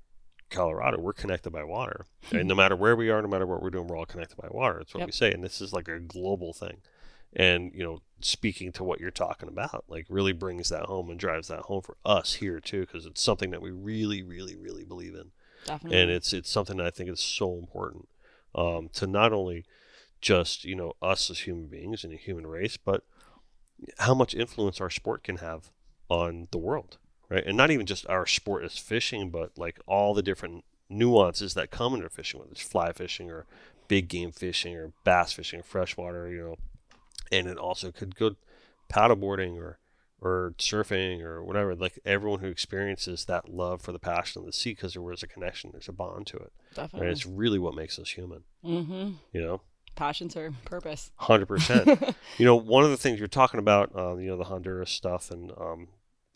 Colorado, 0.50 1.00
we're 1.00 1.12
connected 1.12 1.50
by 1.50 1.64
water, 1.64 2.06
and 2.32 2.46
no 2.48 2.54
matter 2.54 2.76
where 2.76 2.94
we 2.96 3.10
are, 3.10 3.20
no 3.22 3.28
matter 3.28 3.46
what 3.46 3.62
we're 3.62 3.70
doing, 3.70 3.86
we're 3.88 3.96
all 3.96 4.06
connected 4.06 4.36
by 4.36 4.48
water. 4.50 4.78
That's 4.78 4.94
what 4.94 5.00
Yep. 5.00 5.08
we 5.08 5.12
say, 5.12 5.32
and 5.32 5.42
this 5.42 5.60
is 5.60 5.72
like 5.72 5.88
a 5.88 5.98
global 6.00 6.52
thing. 6.52 6.82
And 7.32 7.72
you 7.74 7.82
know, 7.82 8.02
speaking 8.20 8.72
to 8.72 8.84
what 8.84 8.98
you're 9.00 9.10
talking 9.10 9.48
about, 9.48 9.84
like 9.88 10.06
really 10.08 10.32
brings 10.32 10.68
that 10.70 10.84
home 10.86 11.10
and 11.10 11.18
drives 11.18 11.48
that 11.48 11.60
home 11.62 11.82
for 11.82 11.96
us 12.04 12.34
here 12.34 12.60
too, 12.60 12.82
because 12.82 13.04
it's 13.06 13.20
something 13.22 13.50
that 13.50 13.60
we 13.62 13.70
really, 13.70 14.22
really, 14.22 14.56
really 14.56 14.84
believe 14.84 15.14
in 15.14 15.32
definitely. 15.66 16.00
and 16.00 16.10
it's 16.10 16.32
it's 16.32 16.50
something 16.50 16.76
that 16.78 16.86
I 16.86 16.90
think 16.90 17.10
is 17.10 17.20
so 17.20 17.56
important 17.58 18.08
um, 18.54 18.88
to 18.94 19.06
not 19.06 19.32
only 19.32 19.64
just 20.20 20.64
you 20.64 20.74
know 20.74 20.94
us 21.02 21.28
as 21.30 21.40
human 21.40 21.66
beings 21.66 22.04
and 22.04 22.12
a 22.12 22.16
human 22.16 22.46
race, 22.46 22.76
but 22.76 23.04
how 23.98 24.14
much 24.14 24.34
influence 24.34 24.80
our 24.80 24.88
sport 24.90 25.22
can 25.22 25.36
have 25.38 25.70
on 26.08 26.48
the 26.50 26.58
world, 26.58 26.98
right? 27.28 27.44
And 27.46 27.56
not 27.56 27.70
even 27.70 27.86
just 27.86 28.06
our 28.08 28.26
sport 28.26 28.64
as 28.64 28.78
fishing, 28.78 29.30
but 29.30 29.56
like 29.56 29.78
all 29.86 30.14
the 30.14 30.22
different 30.22 30.64
nuances 30.88 31.54
that 31.54 31.70
come 31.70 31.94
into 31.94 32.08
fishing, 32.08 32.40
whether 32.40 32.52
it's 32.52 32.60
fly 32.60 32.92
fishing 32.92 33.30
or 33.30 33.46
big 33.88 34.08
game 34.08 34.32
fishing 34.32 34.74
or 34.74 34.92
bass 35.04 35.32
fishing 35.32 35.60
or 35.60 35.64
freshwater, 35.64 36.28
you 36.28 36.40
know, 36.40 36.56
and 37.32 37.46
it 37.46 37.58
also 37.58 37.90
could 37.90 38.16
go 38.16 38.36
paddleboarding 38.88 39.56
or 39.56 39.78
or 40.20 40.54
surfing 40.58 41.20
or 41.22 41.42
whatever. 41.42 41.74
Like 41.74 41.98
everyone 42.04 42.40
who 42.40 42.48
experiences 42.48 43.26
that 43.26 43.48
love 43.48 43.82
for 43.82 43.92
the 43.92 43.98
passion 43.98 44.40
of 44.40 44.46
the 44.46 44.52
sea, 44.52 44.70
because 44.70 44.94
there 44.94 45.02
was 45.02 45.22
a 45.22 45.26
connection, 45.26 45.70
there's 45.72 45.88
a 45.88 45.92
bond 45.92 46.26
to 46.28 46.36
it. 46.38 46.52
definitely. 46.74 47.06
Right? 47.06 47.12
It's 47.12 47.26
really 47.26 47.58
what 47.58 47.74
makes 47.74 47.98
us 47.98 48.10
human. 48.10 48.44
mm-hmm. 48.64 49.10
You 49.32 49.42
know, 49.42 49.60
Passions 49.96 50.36
or 50.36 50.52
purpose. 50.64 51.10
hundred 51.16 51.46
percent. 51.46 52.14
You 52.38 52.44
know, 52.44 52.56
one 52.56 52.84
of 52.84 52.90
the 52.90 52.98
things 52.98 53.18
you're 53.18 53.28
talking 53.28 53.58
about, 53.58 53.90
uh, 53.96 54.16
you 54.16 54.28
know, 54.28 54.36
the 54.36 54.44
Honduras 54.44 54.90
stuff, 54.90 55.30
and 55.30 55.50
um, 55.58 55.88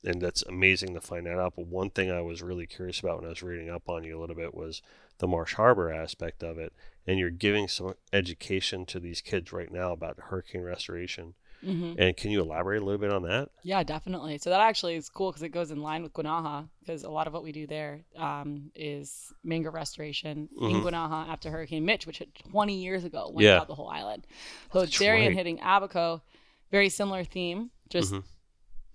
and 0.03 0.21
that's 0.21 0.43
amazing 0.45 0.95
to 0.95 1.01
find 1.01 1.27
that 1.27 1.39
out. 1.39 1.55
But 1.57 1.67
one 1.67 1.91
thing 1.91 2.11
I 2.11 2.23
was 2.23 2.43
really 2.43 2.67
curious 2.67 3.01
about 3.01 3.19
when 3.19 3.27
I 3.27 3.31
was 3.31 3.43
reading 3.43 3.69
up 3.69 3.89
on 3.89 4.03
you 4.03 4.19
a 4.19 4.21
little 4.21 4.35
bit 4.37 4.55
was 4.55 4.81
the 5.19 5.29
Marsh 5.29 5.55
Harbor 5.55 5.93
aspect 5.93 6.43
of 6.43 6.59
it, 6.59 6.73
and 7.07 7.19
you're 7.19 7.29
giving 7.31 7.69
some 7.69 7.95
education 8.13 8.87
to 8.87 8.99
these 8.99 9.21
kids 9.21 9.53
right 9.53 9.71
now 9.71 9.93
about 9.93 10.19
hurricane 10.19 10.63
restoration. 10.63 11.35
Hmm 11.63 11.93
And 11.99 12.17
can 12.17 12.31
you 12.31 12.41
elaborate 12.41 12.81
a 12.81 12.85
little 12.85 13.01
bit 13.01 13.13
on 13.13 13.23
that? 13.25 13.51
Yeah, 13.63 13.83
definitely. 13.83 14.39
So 14.39 14.51
that 14.51 14.61
actually 14.61 14.97
is 14.97 15.09
cool 15.09 15.31
because 15.31 15.43
it 15.43 15.51
goes 15.51 15.71
in 15.71 15.83
line 15.83 16.03
with 16.03 16.13
Guanaja 16.15 16.69
because 16.81 17.03
a 17.05 17.11
lot 17.11 17.27
of 17.27 17.33
what 17.33 17.43
we 17.43 17.53
do 17.53 17.67
there 17.67 18.01
um, 18.17 18.71
is 18.75 19.33
mangrove 19.45 19.75
restoration 19.75 20.49
in 20.61 20.71
Mhm. 20.71 20.83
Guanaja 20.83 21.29
after 21.29 21.51
Hurricane 21.51 21.85
Mitch, 21.85 22.07
which 22.07 22.19
hit 22.19 22.35
20 22.51 22.81
years 22.83 23.05
ago 23.05 23.31
went 23.33 23.45
Yeah. 23.45 23.59
out 23.61 23.67
the 23.69 23.75
whole 23.75 23.89
island. 23.89 24.27
So 24.73 24.81
That's 24.81 24.99
Dorian 24.99 25.29
right. 25.29 25.37
hitting 25.37 25.59
Abaco, 25.59 26.23
very 26.71 26.89
similar 26.89 27.25
theme, 27.25 27.71
just 27.89 28.13
Mhm. 28.13 28.25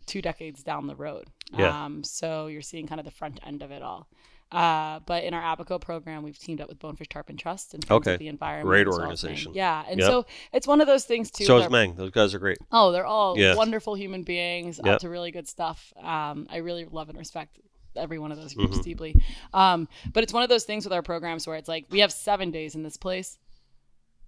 two 0.07 0.21
decades 0.21 0.63
down 0.63 0.87
the 0.87 0.95
road. 0.95 1.27
Yeah. 1.57 1.85
Um, 1.85 2.03
so 2.03 2.47
you're 2.47 2.61
seeing 2.61 2.87
kind 2.87 2.99
of 2.99 3.05
the 3.05 3.11
front 3.11 3.39
end 3.45 3.61
of 3.61 3.71
it 3.71 3.81
all. 3.83 4.07
Uh, 4.55 4.99
but 5.05 5.23
in 5.23 5.33
our 5.33 5.41
Abaco 5.55 5.77
program, 5.79 6.23
we've 6.23 6.39
teamed 6.39 6.61
up 6.61 6.69
with 6.69 6.79
Bonefish 6.79 7.09
Tarpon 7.09 7.35
Trust 7.37 7.73
and 7.73 7.85
Okay. 7.91 8.15
the 8.17 8.27
Environment. 8.29 8.67
Great 8.67 8.87
organization. 8.87 9.53
Yeah, 9.53 9.83
and 9.87 9.99
Yep. 9.99 10.07
so 10.09 10.25
it's 10.53 10.65
one 10.65 10.79
of 10.81 10.87
those 10.87 11.03
things 11.05 11.29
too. 11.29 11.43
So 11.45 11.57
is 11.57 11.69
MANG. 11.69 11.95
Those 11.95 12.11
guys 12.11 12.33
are 12.33 12.39
great. 12.39 12.57
Oh, 12.71 12.91
they're 12.91 13.05
all 13.05 13.37
Yeah. 13.37 13.55
wonderful 13.55 13.95
human 13.95 14.23
beings, 14.23 14.79
Yep. 14.83 14.93
up 14.95 15.01
to 15.01 15.09
really 15.09 15.31
good 15.31 15.47
stuff. 15.47 15.91
Um, 15.97 16.47
I 16.49 16.57
really 16.57 16.85
love 16.85 17.09
and 17.09 17.17
respect 17.17 17.59
every 17.97 18.17
one 18.19 18.31
of 18.31 18.37
those 18.37 18.53
groups 18.53 18.77
Mhm. 18.79 18.83
deeply. 18.83 19.15
Um, 19.53 19.87
but 20.13 20.23
it's 20.23 20.33
one 20.33 20.43
of 20.43 20.49
those 20.49 20.63
things 20.65 20.83
with 20.85 20.93
our 20.93 21.01
programs 21.01 21.45
where 21.47 21.55
it's 21.57 21.67
like 21.69 21.85
we 21.89 21.99
have 21.99 22.11
seven 22.11 22.51
days 22.51 22.75
in 22.75 22.83
this 22.83 22.97
place. 22.97 23.37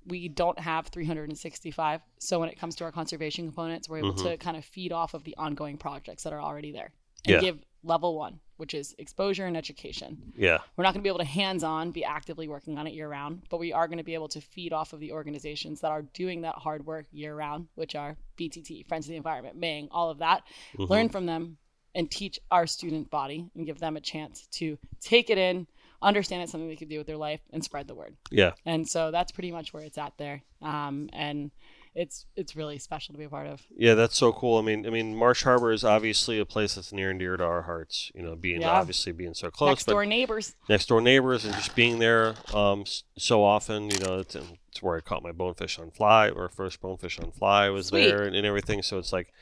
We 0.05 0.29
don't 0.29 0.57
have 0.59 0.87
365. 0.87 2.01
So 2.17 2.39
when 2.39 2.47
it 2.49 2.57
comes 2.57 2.75
to 2.77 2.85
our 2.85 2.91
conservation 2.91 3.45
components, 3.45 3.89
we're 3.89 3.97
able 3.99 4.13
Mhm. 4.13 4.23
to 4.23 4.37
kind 4.37 4.55
of 4.55 4.63
feed 4.63 4.91
off 4.93 5.13
of 5.13 5.23
the 5.25 5.35
ongoing 5.37 5.77
projects 5.77 6.23
that 6.23 6.31
are 6.33 6.41
already 6.41 6.71
there 6.71 6.93
and 7.25 7.33
Yeah. 7.35 7.41
give 7.41 7.65
level 7.83 8.15
one, 8.17 8.39
which 8.57 8.73
is 8.73 8.95
exposure 8.97 9.45
and 9.45 9.55
education. 9.55 10.33
Yeah. 10.35 10.59
We're 10.75 10.83
not 10.83 10.93
going 10.93 11.01
to 11.01 11.03
be 11.03 11.09
able 11.09 11.19
to 11.19 11.25
hands 11.25 11.63
on 11.63 11.91
be 11.91 12.03
actively 12.03 12.47
working 12.47 12.77
on 12.77 12.87
it 12.87 12.93
year 12.93 13.07
round, 13.07 13.43
but 13.49 13.59
we 13.59 13.71
are 13.73 13.87
going 13.87 13.97
to 13.99 14.03
be 14.03 14.13
able 14.13 14.27
to 14.29 14.41
feed 14.41 14.73
off 14.73 14.93
of 14.93 14.99
the 14.99 15.11
organizations 15.11 15.81
that 15.81 15.91
are 15.91 16.01
doing 16.01 16.41
that 16.41 16.55
hard 16.55 16.85
work 16.85 17.05
year 17.11 17.35
round, 17.35 17.67
which 17.75 17.95
are 17.95 18.17
BTT, 18.37 18.87
Friends 18.87 19.05
of 19.05 19.11
the 19.11 19.17
Environment, 19.17 19.55
MANG, 19.55 19.87
all 19.91 20.09
of 20.09 20.19
that. 20.19 20.43
Mhm. 20.75 20.89
Learn 20.89 21.09
from 21.09 21.25
them 21.25 21.57
and 21.95 22.11
teach 22.11 22.39
our 22.51 22.67
student 22.67 23.09
body 23.09 23.49
and 23.55 23.65
give 23.65 23.79
them 23.79 23.97
a 23.97 24.01
chance 24.01 24.47
to 24.51 24.77
take 25.01 25.29
it 25.29 25.37
in, 25.37 25.67
understand 26.01 26.43
it's 26.43 26.51
something 26.51 26.67
they 26.67 26.75
could 26.75 26.89
do 26.89 26.99
with 26.99 27.07
their 27.07 27.17
life, 27.17 27.41
and 27.51 27.63
spread 27.63 27.87
the 27.87 27.95
word. 27.95 28.15
Yeah. 28.29 28.51
And 28.65 28.87
so 28.87 29.09
that's 29.09 29.31
pretty 29.31 29.51
much 29.51 29.73
where 29.73 29.83
it's 29.83 29.97
at 29.97 30.13
there. 30.17 30.43
Um, 30.61 31.09
and 31.13 31.51
it's 31.97 32.27
it's 32.35 32.55
really 32.55 32.77
special 32.77 33.13
to 33.13 33.17
be 33.17 33.25
a 33.25 33.29
part 33.29 33.47
of. 33.47 33.61
Yeah, 33.75 33.95
that's 33.95 34.15
so 34.15 34.31
cool. 34.31 34.59
I 34.59 34.61
mean, 34.61 34.85
I 34.85 34.91
mean, 34.91 35.15
Marsh 35.15 35.43
Harbor 35.43 35.71
is 35.71 35.83
obviously 35.83 36.37
a 36.39 36.45
place 36.45 36.75
that's 36.75 36.93
near 36.93 37.09
and 37.09 37.19
dear 37.19 37.35
to 37.37 37.43
our 37.43 37.63
hearts. 37.63 38.11
You 38.13 38.21
know, 38.21 38.35
being 38.35 38.61
Yeah. 38.61 38.69
obviously 38.69 39.11
being 39.11 39.33
so 39.33 39.49
close, 39.49 39.71
Next 39.71 39.85
but 39.87 39.93
door 39.93 40.05
neighbors. 40.05 40.55
next 40.69 40.85
door 40.89 41.01
neighbors 41.01 41.43
and 41.43 41.55
just 41.55 41.75
being 41.75 41.97
there 41.97 42.35
um, 42.53 42.85
so 43.17 43.43
often. 43.43 43.89
You 43.89 43.97
know, 43.99 44.19
it's, 44.19 44.35
it's 44.35 44.81
where 44.83 44.95
I 44.95 45.01
caught 45.01 45.23
my 45.23 45.31
bonefish 45.31 45.79
on 45.79 45.89
fly, 45.89 46.29
or 46.29 46.47
first 46.49 46.79
bonefish 46.81 47.19
on 47.19 47.31
fly 47.31 47.69
was 47.69 47.87
Sweet. 47.87 48.05
there, 48.05 48.21
and, 48.23 48.35
and 48.35 48.45
everything. 48.45 48.83
So 48.83 48.99
it's 48.99 49.11
like, 49.11 49.33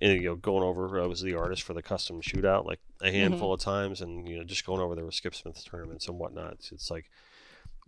and, 0.00 0.14
you 0.22 0.28
know, 0.30 0.36
going 0.36 0.62
over. 0.62 0.98
I 1.02 1.06
was 1.06 1.20
the 1.20 1.34
artist 1.34 1.62
for 1.62 1.74
the 1.74 1.82
custom 1.82 2.22
shootout 2.22 2.64
like 2.64 2.80
a 3.02 3.10
handful 3.10 3.52
of 3.52 3.60
times, 3.60 4.00
and 4.00 4.26
you 4.26 4.38
know, 4.38 4.44
just 4.44 4.64
going 4.64 4.80
over 4.80 4.94
there 4.94 5.04
with 5.04 5.14
Skip 5.14 5.34
Smith 5.34 5.62
tournaments 5.62 6.08
and 6.08 6.18
whatnot. 6.18 6.54
It's, 6.54 6.72
it's 6.72 6.90
like 6.90 7.10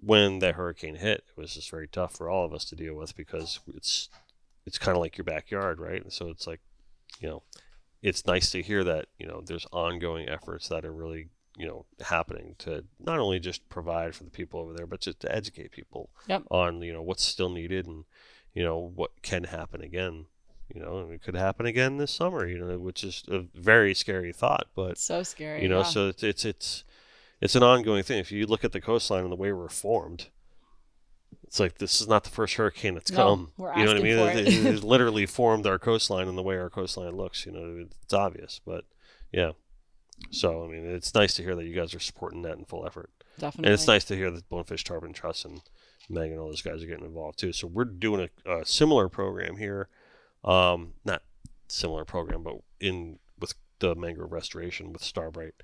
when 0.02 0.38
that 0.40 0.54
hurricane 0.54 0.96
hit, 0.96 1.24
it 1.28 1.36
was 1.40 1.54
just 1.54 1.70
very 1.70 1.86
tough 1.88 2.14
for 2.16 2.28
all 2.28 2.44
of 2.44 2.52
us 2.54 2.64
to 2.66 2.76
deal 2.76 2.94
with 2.94 3.16
because 3.16 3.60
it's 3.74 4.08
it's 4.66 4.78
kind 4.78 4.96
of 4.96 5.02
like 5.02 5.16
your 5.18 5.24
backyard, 5.24 5.78
right? 5.80 6.02
And 6.02 6.12
so 6.12 6.28
it's 6.28 6.46
like, 6.46 6.60
you 7.20 7.28
know, 7.28 7.42
it's 8.02 8.26
nice 8.26 8.50
to 8.50 8.62
hear 8.62 8.82
that 8.84 9.06
you 9.18 9.26
know 9.26 9.42
there's 9.44 9.66
ongoing 9.72 10.28
efforts 10.28 10.68
that 10.68 10.84
are 10.84 10.92
really 10.92 11.28
you 11.56 11.66
know 11.66 11.84
happening 12.06 12.54
to 12.58 12.84
not 12.98 13.18
only 13.18 13.38
just 13.40 13.68
provide 13.68 14.14
for 14.14 14.24
the 14.24 14.30
people 14.30 14.60
over 14.60 14.72
there, 14.72 14.86
but 14.86 15.00
just 15.00 15.20
to 15.20 15.34
educate 15.34 15.70
people 15.72 16.10
Yep. 16.28 16.44
on 16.50 16.82
you 16.82 16.92
know 16.92 17.02
what's 17.02 17.24
still 17.24 17.50
needed 17.50 17.86
and 17.86 18.04
you 18.54 18.62
know 18.62 18.78
what 18.94 19.10
can 19.22 19.44
happen 19.44 19.82
again. 19.82 20.26
You 20.72 20.80
know, 20.80 20.98
and 21.00 21.12
it 21.12 21.20
could 21.22 21.34
happen 21.34 21.66
again 21.66 21.96
this 21.96 22.12
summer. 22.12 22.46
You 22.46 22.58
know, 22.58 22.78
which 22.78 23.02
is 23.02 23.24
a 23.28 23.40
very 23.54 23.92
scary 23.92 24.32
thought, 24.32 24.68
but 24.76 24.98
so 24.98 25.24
scary. 25.24 25.62
you 25.62 25.68
know, 25.68 25.78
yeah. 25.78 25.84
so 25.84 26.08
it's 26.08 26.22
it's 26.22 26.44
it's 26.44 26.84
it's 27.40 27.55
an 27.55 27.62
ongoing 27.62 28.03
thing. 28.03 28.18
If 28.18 28.31
you 28.33 28.46
look 28.46 28.64
at 28.64 28.72
the 28.72 28.81
coastline 28.81 29.22
and 29.24 29.33
the 29.33 29.37
way 29.37 29.53
we're 29.53 29.68
formed, 29.68 30.29
it's 31.44 31.59
like 31.61 31.79
this 31.79 32.00
is 32.00 32.09
not 32.09 32.24
the 32.24 32.31
first 32.31 32.55
hurricane 32.55 32.94
that's 32.94 33.11
No, 33.11 33.16
come. 33.16 33.53
we're 33.57 33.76
you 33.76 33.85
know 33.85 33.92
what 33.92 34.00
I 34.00 34.03
mean? 34.03 34.16
for 34.16 34.31
It, 34.31 34.37
it. 34.37 34.48
it, 34.48 34.66
it 34.76 34.83
literally 34.85 35.26
formed 35.26 35.66
our 35.66 35.79
coastline 35.79 36.29
and 36.29 36.37
the 36.38 36.42
way 36.42 36.57
our 36.57 36.70
coastline 36.70 37.16
looks. 37.16 37.46
You 37.46 37.53
know, 37.53 37.87
it's 38.03 38.14
obvious, 38.14 38.61
but 38.64 38.85
yeah. 39.33 39.53
So 40.31 40.64
I 40.64 40.68
mean, 40.68 40.85
it's 40.87 41.14
nice 41.14 41.35
to 41.35 41.42
hear 41.42 41.55
that 41.57 41.64
you 41.64 41.74
guys 41.74 41.94
are 41.94 41.98
supporting 42.00 42.42
that 42.42 42.59
in 42.59 42.64
full 42.66 42.87
effort, 42.87 43.11
Definitely. 43.38 43.68
and 43.68 43.74
it's 43.74 43.87
nice 43.87 44.05
to 44.05 44.16
hear 44.16 44.31
that 44.31 44.48
Bonefish 44.50 44.85
Tarpon 44.85 45.12
Trust 45.14 45.44
and 45.46 45.62
Meg 46.11 46.31
and 46.31 46.38
all 46.38 46.48
those 46.48 46.61
guys 46.62 46.83
are 46.83 46.87
getting 46.87 47.07
involved 47.07 47.38
too. 47.38 47.53
So 47.55 47.66
we're 47.66 47.85
doing 47.85 48.29
a, 48.44 48.59
a 48.61 48.66
similar 48.66 49.09
program 49.09 49.57
here, 49.57 49.88
um, 50.44 50.92
not 51.07 51.22
similar 51.68 52.05
program, 52.05 52.42
but 52.42 52.57
in 52.81 53.18
with 53.38 53.55
the 53.79 53.94
mangrove 53.94 54.31
restoration 54.33 54.92
with 54.92 55.03
Starbright, 55.03 55.55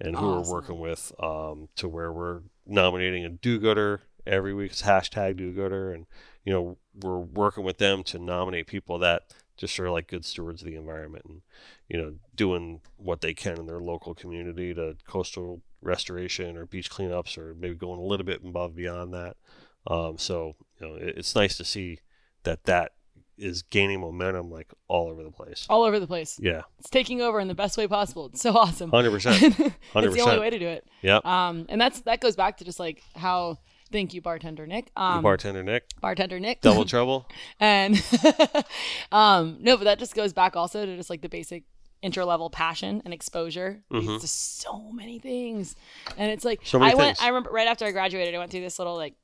and 0.00 0.16
who 0.16 0.26
Awesome. 0.26 0.50
we're 0.50 0.60
working 0.60 0.78
with 0.78 1.12
um, 1.20 1.68
to 1.76 1.88
where 1.88 2.12
we're 2.12 2.42
nominating 2.66 3.24
a 3.24 3.28
do-gooder 3.28 4.02
every 4.26 4.54
week. 4.54 4.72
It's 4.72 4.82
hashtag 4.82 5.36
do-gooder, 5.36 5.92
and 5.92 6.06
you 6.44 6.52
know 6.52 6.78
we're 6.94 7.18
working 7.18 7.64
with 7.64 7.78
them 7.78 8.02
to 8.04 8.18
nominate 8.18 8.66
people 8.66 8.98
that 9.00 9.22
just 9.56 9.78
are 9.80 9.90
like 9.90 10.06
good 10.06 10.24
stewards 10.24 10.62
of 10.62 10.68
the 10.68 10.76
environment 10.76 11.24
and 11.28 11.42
you 11.88 11.96
know 12.00 12.14
doing 12.36 12.80
what 12.96 13.20
they 13.20 13.34
can 13.34 13.58
in 13.58 13.66
their 13.66 13.80
local 13.80 14.14
community 14.14 14.72
to 14.72 14.96
coastal 15.06 15.62
restoration 15.82 16.56
or 16.56 16.66
beach 16.66 16.90
cleanups 16.90 17.36
or 17.36 17.54
maybe 17.54 17.74
going 17.74 17.98
a 18.00 18.04
little 18.04 18.26
bit 18.26 18.42
above 18.44 18.74
beyond 18.74 19.12
that. 19.12 19.36
Um, 19.86 20.18
so 20.18 20.54
you 20.80 20.86
know 20.88 20.94
it, 20.94 21.18
it's 21.18 21.34
nice 21.34 21.56
to 21.56 21.64
see 21.64 21.98
that 22.44 22.64
that 22.64 22.92
is 23.38 23.62
gaining 23.62 24.00
momentum 24.00 24.50
like 24.50 24.72
all 24.88 25.08
over 25.08 25.22
the 25.22 25.30
place. 25.30 25.66
all 25.70 25.84
over 25.84 25.98
the 26.00 26.06
place. 26.06 26.38
Yeah, 26.40 26.62
It's 26.78 26.90
taking 26.90 27.20
over 27.22 27.38
in 27.40 27.48
the 27.48 27.54
best 27.54 27.76
way 27.78 27.86
possible. 27.86 28.26
It's 28.26 28.40
so 28.42 28.52
awesome. 28.56 28.90
hundred 28.90 29.10
percent. 29.12 29.42
it's 29.94 30.14
the 30.14 30.20
only 30.22 30.40
way 30.40 30.50
to 30.50 30.58
do 30.58 30.66
it. 30.66 30.86
Yep. 31.02 31.24
Um, 31.24 31.66
and 31.68 31.80
that's 31.80 32.00
that 32.02 32.20
goes 32.20 32.36
back 32.36 32.58
to 32.58 32.64
just 32.64 32.78
like 32.80 33.02
how. 33.16 33.58
Thank 33.90 34.12
you, 34.12 34.20
bartender 34.20 34.66
Nick. 34.66 34.90
Um, 34.96 35.22
Bartender 35.22 35.62
Nick, 35.62 35.84
bartender 36.02 36.38
Nick. 36.38 36.60
double 36.60 36.84
trouble. 36.94 37.26
and 37.58 37.94
um, 39.12 39.56
no, 39.60 39.78
but 39.78 39.84
that 39.84 39.98
just 39.98 40.14
goes 40.14 40.32
back 40.34 40.56
also 40.56 40.84
to 40.84 40.96
just 40.96 41.10
like 41.10 41.22
the 41.22 41.28
basic 41.30 41.64
intro 42.02 42.24
level 42.26 42.50
passion 42.50 43.02
and 43.04 43.12
exposure 43.14 43.82
leads 43.90 44.06
Mhm. 44.06 44.20
to 44.20 44.28
so 44.28 44.92
many 44.92 45.18
things. 45.18 45.74
And 46.16 46.30
it's 46.30 46.44
like 46.44 46.60
So 46.64 46.78
many 46.78 46.92
I 46.92 46.94
went. 46.94 47.16
things. 47.16 47.24
I 47.24 47.28
remember 47.28 47.50
right 47.50 47.66
after 47.66 47.84
I 47.86 47.90
graduated, 47.92 48.34
I 48.34 48.38
went 48.38 48.50
through 48.50 48.60
this 48.60 48.78
little 48.78 48.94
like 48.96 49.14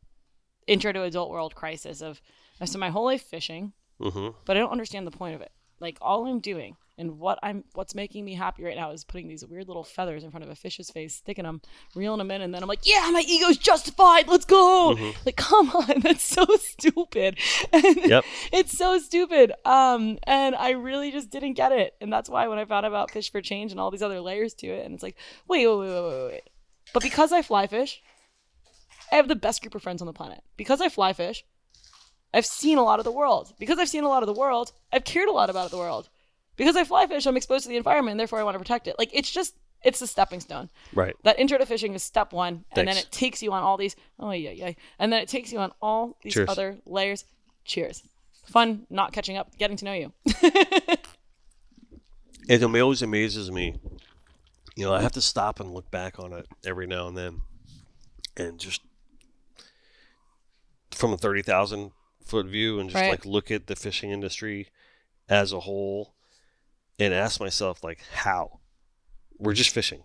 intro 0.66 0.92
to 0.92 1.02
adult 1.02 1.30
world 1.30 1.54
crisis 1.54 2.00
of 2.00 2.20
I 2.60 2.64
spent 2.64 2.80
my 2.80 2.90
whole 2.90 3.04
life 3.04 3.22
fishing, 3.22 3.72
hmm 4.00 4.28
but 4.44 4.56
I 4.56 4.60
don't 4.60 4.72
understand 4.72 5.06
the 5.06 5.10
point 5.10 5.34
of 5.34 5.40
it. 5.40 5.52
Like 5.80 5.98
all 6.00 6.26
I'm 6.26 6.40
doing 6.40 6.76
and 6.96 7.18
what 7.18 7.38
I'm 7.42 7.64
what's 7.74 7.94
making 7.94 8.24
me 8.24 8.34
happy 8.34 8.62
right 8.62 8.76
now 8.76 8.92
is 8.92 9.04
putting 9.04 9.26
these 9.26 9.44
weird 9.44 9.66
little 9.66 9.82
feathers 9.84 10.22
in 10.22 10.30
front 10.30 10.44
of 10.44 10.50
a 10.50 10.54
fish's 10.54 10.90
face, 10.90 11.16
sticking 11.16 11.44
them, 11.44 11.60
reeling 11.94 12.18
them 12.18 12.30
in, 12.30 12.40
and 12.40 12.54
then 12.54 12.62
I'm 12.62 12.68
like, 12.68 12.86
yeah, 12.86 13.10
my 13.12 13.24
ego's 13.26 13.56
justified. 13.56 14.28
Let's 14.28 14.44
go. 14.44 14.94
Mhm. 14.96 15.26
Like, 15.26 15.36
come 15.48 15.70
on, 15.70 16.00
that's 16.00 16.24
so 16.24 16.46
stupid. 16.58 17.38
And 17.72 17.96
Yep. 17.96 18.24
it's 18.52 18.76
so 18.78 18.98
stupid. 18.98 19.52
Um, 19.64 20.18
and 20.24 20.54
I 20.54 20.70
really 20.70 21.10
just 21.10 21.30
didn't 21.30 21.54
get 21.54 21.72
it, 21.72 21.94
and 22.00 22.12
that's 22.12 22.28
why 22.30 22.46
when 22.46 22.58
I 22.58 22.64
found 22.64 22.86
out 22.86 22.92
about 22.92 23.10
Fish 23.10 23.30
for 23.32 23.40
Change 23.40 23.72
and 23.72 23.80
all 23.80 23.90
these 23.90 24.02
other 24.02 24.20
layers 24.20 24.54
to 24.54 24.68
it, 24.68 24.84
and 24.84 24.94
it's 24.94 25.02
like, 25.02 25.16
wait, 25.48 25.66
wait, 25.66 25.78
wait, 25.78 25.88
wait, 25.90 26.02
wait, 26.08 26.26
wait. 26.28 26.50
But 26.92 27.02
because 27.02 27.32
I 27.32 27.42
fly 27.42 27.66
fish, 27.66 28.00
I 29.10 29.16
have 29.16 29.26
the 29.28 29.34
best 29.36 29.62
group 29.62 29.74
of 29.74 29.82
friends 29.82 30.00
on 30.00 30.06
the 30.06 30.12
planet. 30.12 30.42
Because 30.56 30.80
I 30.80 30.88
fly 30.88 31.12
fish, 31.12 31.44
I've 32.34 32.44
seen 32.44 32.76
a 32.76 32.82
lot 32.82 32.98
of 32.98 33.04
the 33.04 33.12
world. 33.12 33.54
Because 33.58 33.78
I've 33.78 33.88
seen 33.88 34.04
a 34.04 34.08
lot 34.08 34.22
of 34.22 34.26
the 34.26 34.38
world, 34.38 34.72
I've 34.92 35.04
cared 35.04 35.28
a 35.28 35.32
lot 35.32 35.48
about 35.48 35.70
the 35.70 35.78
world. 35.78 36.08
Because 36.56 36.76
I 36.76 36.84
fly 36.84 37.06
fish, 37.06 37.26
I'm 37.26 37.36
exposed 37.36 37.64
to 37.64 37.70
the 37.70 37.76
environment, 37.76 38.12
and 38.12 38.20
therefore 38.20 38.40
I 38.40 38.42
want 38.42 38.54
to 38.54 38.58
protect 38.58 38.86
it. 38.86 38.96
Like 38.98 39.10
it's 39.12 39.30
just 39.30 39.54
it's 39.82 40.00
a 40.02 40.06
stepping 40.06 40.40
stone. 40.40 40.70
Right. 40.92 41.14
That 41.24 41.38
intro 41.38 41.58
to 41.58 41.66
fishing 41.66 41.94
is 41.94 42.02
step 42.02 42.32
one, 42.32 42.64
and 42.72 42.86
then 42.86 42.96
it 42.96 43.08
takes 43.10 43.42
you 43.42 43.52
on 43.52 43.62
all 43.62 43.76
these. 43.76 43.96
Oh 44.18 44.30
yeah, 44.30 44.50
yeah, 44.50 44.72
and 44.98 45.12
then 45.12 45.20
it 45.20 45.28
takes 45.28 45.52
you 45.52 45.58
on 45.58 45.72
all 45.80 46.16
these 46.22 46.34
Cheers. 46.34 46.48
other 46.48 46.78
layers. 46.86 47.24
Cheers. 47.64 48.02
Fun, 48.46 48.86
not 48.90 49.12
catching 49.12 49.36
up, 49.36 49.56
getting 49.56 49.76
to 49.78 49.84
know 49.84 49.92
you. 49.94 50.12
It 52.46 52.62
always 52.62 53.00
amazes 53.00 53.50
me. 53.50 53.76
You 54.76 54.84
know, 54.84 54.92
I 54.92 55.00
have 55.00 55.12
to 55.12 55.22
stop 55.22 55.60
and 55.60 55.72
look 55.72 55.90
back 55.90 56.18
on 56.18 56.32
it 56.32 56.46
every 56.66 56.86
now 56.86 57.08
and 57.08 57.16
then, 57.16 57.40
and 58.36 58.58
just 58.58 58.82
from 60.90 61.12
the 61.12 61.16
thirty 61.16 61.40
thousand 61.40 61.92
foot 62.24 62.46
view, 62.46 62.80
and 62.80 62.90
just 62.90 63.00
Right. 63.00 63.10
like 63.10 63.24
look 63.24 63.50
at 63.50 63.66
the 63.66 63.76
fishing 63.76 64.10
industry 64.10 64.68
as 65.28 65.52
a 65.52 65.60
whole, 65.60 66.14
and 66.98 67.12
ask 67.14 67.40
myself 67.40 67.82
like, 67.84 68.00
how? 68.14 68.60
We're 69.38 69.52
just 69.54 69.70
fishing, 69.70 70.04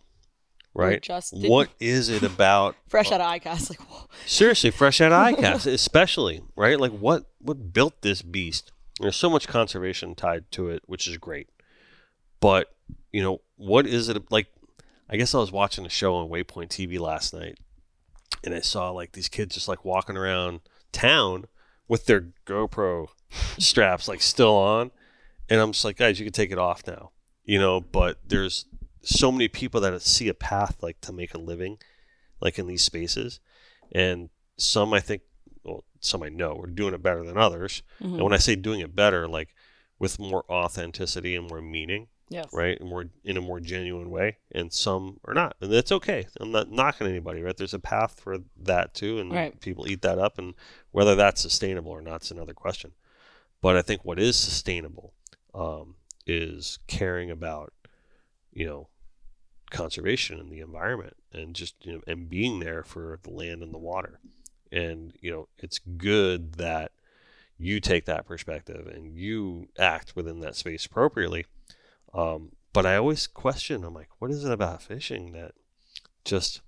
right? 0.73 1.01
just- 1.01 1.34
what 1.36 1.69
is 1.79 2.10
it 2.10 2.23
about 2.23 2.75
Fresh 2.88 3.12
out 3.12 3.21
of 3.21 3.27
ICAST, 3.32 3.69
like 3.69 3.82
whoa. 3.89 4.08
Seriously, 4.25 4.71
fresh 4.71 4.99
out 5.01 5.12
of 5.12 5.38
ICAST, 5.39 5.71
especially 5.71 6.41
right. 6.55 6.79
Like 6.79 6.91
what 6.91 7.25
what 7.39 7.73
built 7.73 8.01
this 8.01 8.21
beast? 8.21 8.71
There's 8.99 9.15
so 9.15 9.29
much 9.29 9.47
conservation 9.47 10.13
tied 10.15 10.51
to 10.51 10.69
it, 10.69 10.84
which 10.88 11.08
is 11.08 11.17
great. 11.17 11.47
But 12.41 12.73
you 13.12 13.21
know 13.21 13.41
what 13.55 13.86
is 13.88 14.10
it 14.10 14.32
like? 14.32 14.47
I 15.10 15.17
guess 15.17 15.34
I 15.34 15.39
was 15.39 15.51
watching 15.51 15.86
a 15.86 15.89
show 15.89 16.15
on 16.15 16.29
Waypoint 16.29 16.69
TV 16.69 16.99
last 16.99 17.34
night, 17.34 17.60
and 18.43 18.53
I 18.53 18.60
saw 18.62 18.89
like 18.91 19.12
these 19.13 19.29
kids 19.29 19.55
just 19.55 19.67
like 19.67 19.86
walking 19.86 20.17
around 20.17 20.62
town 20.91 21.45
with 21.89 22.06
their 22.06 22.28
GoPro 22.45 23.10
straps 23.58 24.08
like 24.08 24.21
still 24.21 24.56
on, 24.56 24.91
and 25.49 25.60
I'm 25.60 25.73
just 25.73 25.84
like, 25.84 25.97
guys, 25.97 26.19
you 26.19 26.25
can 26.25 26.32
take 26.32 26.52
it 26.52 26.58
off 26.58 26.88
now, 26.88 27.12
you 27.43 27.60
know. 27.60 27.82
But 27.82 28.19
there's 28.25 28.65
so 29.02 29.32
many 29.32 29.49
people 29.49 29.82
that 29.82 30.02
see 30.02 30.30
a 30.30 30.34
path 30.34 30.78
like 30.82 31.02
to 31.02 31.12
make 31.12 31.34
a 31.34 31.39
living, 31.39 31.80
like 32.39 32.58
in 32.58 32.67
these 32.67 32.84
spaces, 32.84 33.41
and 33.91 34.30
some 34.56 34.93
I 34.93 35.02
think, 35.02 35.23
well, 35.63 35.84
some 35.99 36.23
I 36.23 36.30
know 36.30 36.58
are 36.62 36.67
doing 36.67 36.93
it 36.93 37.04
better 37.04 37.25
than 37.25 37.38
others. 37.38 37.82
Mhm. 37.99 38.13
And 38.13 38.23
when 38.23 38.34
I 38.34 38.38
say 38.38 38.56
doing 38.56 38.80
it 38.80 38.95
better, 38.95 39.28
like 39.28 39.49
with 39.97 40.19
more 40.19 40.45
authenticity 40.49 41.36
and 41.36 41.49
more 41.49 41.62
meaning, 41.62 42.08
Yes. 42.30 42.50
right, 42.54 42.80
more 42.82 43.06
in 43.24 43.38
a 43.38 43.42
more 43.42 43.60
genuine 43.60 44.10
way, 44.10 44.38
and 44.52 44.72
some 44.72 45.20
are 45.26 45.34
not, 45.34 45.56
and 45.62 45.72
that's 45.72 45.92
okay. 45.92 46.28
I'm 46.39 46.52
not 46.52 46.70
knocking 46.70 47.08
anybody, 47.08 47.42
right? 47.42 47.58
There's 47.58 47.74
a 47.74 47.80
path 47.80 48.20
for 48.20 48.38
that 48.58 48.94
too, 48.94 49.20
and 49.20 49.32
Right. 49.32 49.60
people 49.60 49.89
eat 49.89 50.02
that 50.04 50.20
up, 50.20 50.38
and 50.38 50.54
whether 50.92 51.15
that's 51.15 51.42
sustainable 51.42 51.92
or 51.92 52.02
not 52.02 52.24
is 52.24 52.32
another 52.32 52.54
question. 52.54 52.94
But 53.62 53.76
I 53.76 53.82
think 53.82 54.06
what 54.06 54.20
is 54.20 54.38
sustainable 54.38 55.13
um, 55.54 55.96
is 56.26 56.80
caring 56.88 57.32
about, 57.32 57.74
you 58.54 58.65
know, 58.65 58.89
conservation 59.72 60.39
and 60.39 60.52
the 60.52 60.60
environment, 60.60 61.18
and 61.34 61.56
just 61.56 61.76
you 61.82 61.94
know, 61.94 62.02
and 62.08 62.30
being 62.30 62.60
there 62.60 62.84
for 62.84 63.20
the 63.24 63.32
land 63.32 63.63
and 63.63 63.74
the 63.74 63.80
water. 63.80 64.20
And 64.72 65.13
you 65.20 65.32
know, 65.32 65.48
it's 65.58 65.80
good 65.80 66.54
that 66.54 66.92
you 67.58 67.80
take 67.80 68.06
that 68.06 68.26
perspective 68.26 68.88
and 68.88 69.15
you 69.15 69.68
act 69.78 70.15
within 70.15 70.39
that 70.39 70.56
space 70.56 70.86
appropriately. 70.86 71.46
Um, 72.13 72.52
but 72.74 72.86
I 72.86 72.95
always 72.95 73.28
question. 73.28 73.84
I'm 73.84 73.93
like, 73.93 74.10
what 74.19 74.32
is 74.32 74.43
it 74.43 74.52
about 74.52 74.82
fishing 74.82 75.32
that 75.34 75.54
just 76.26 76.62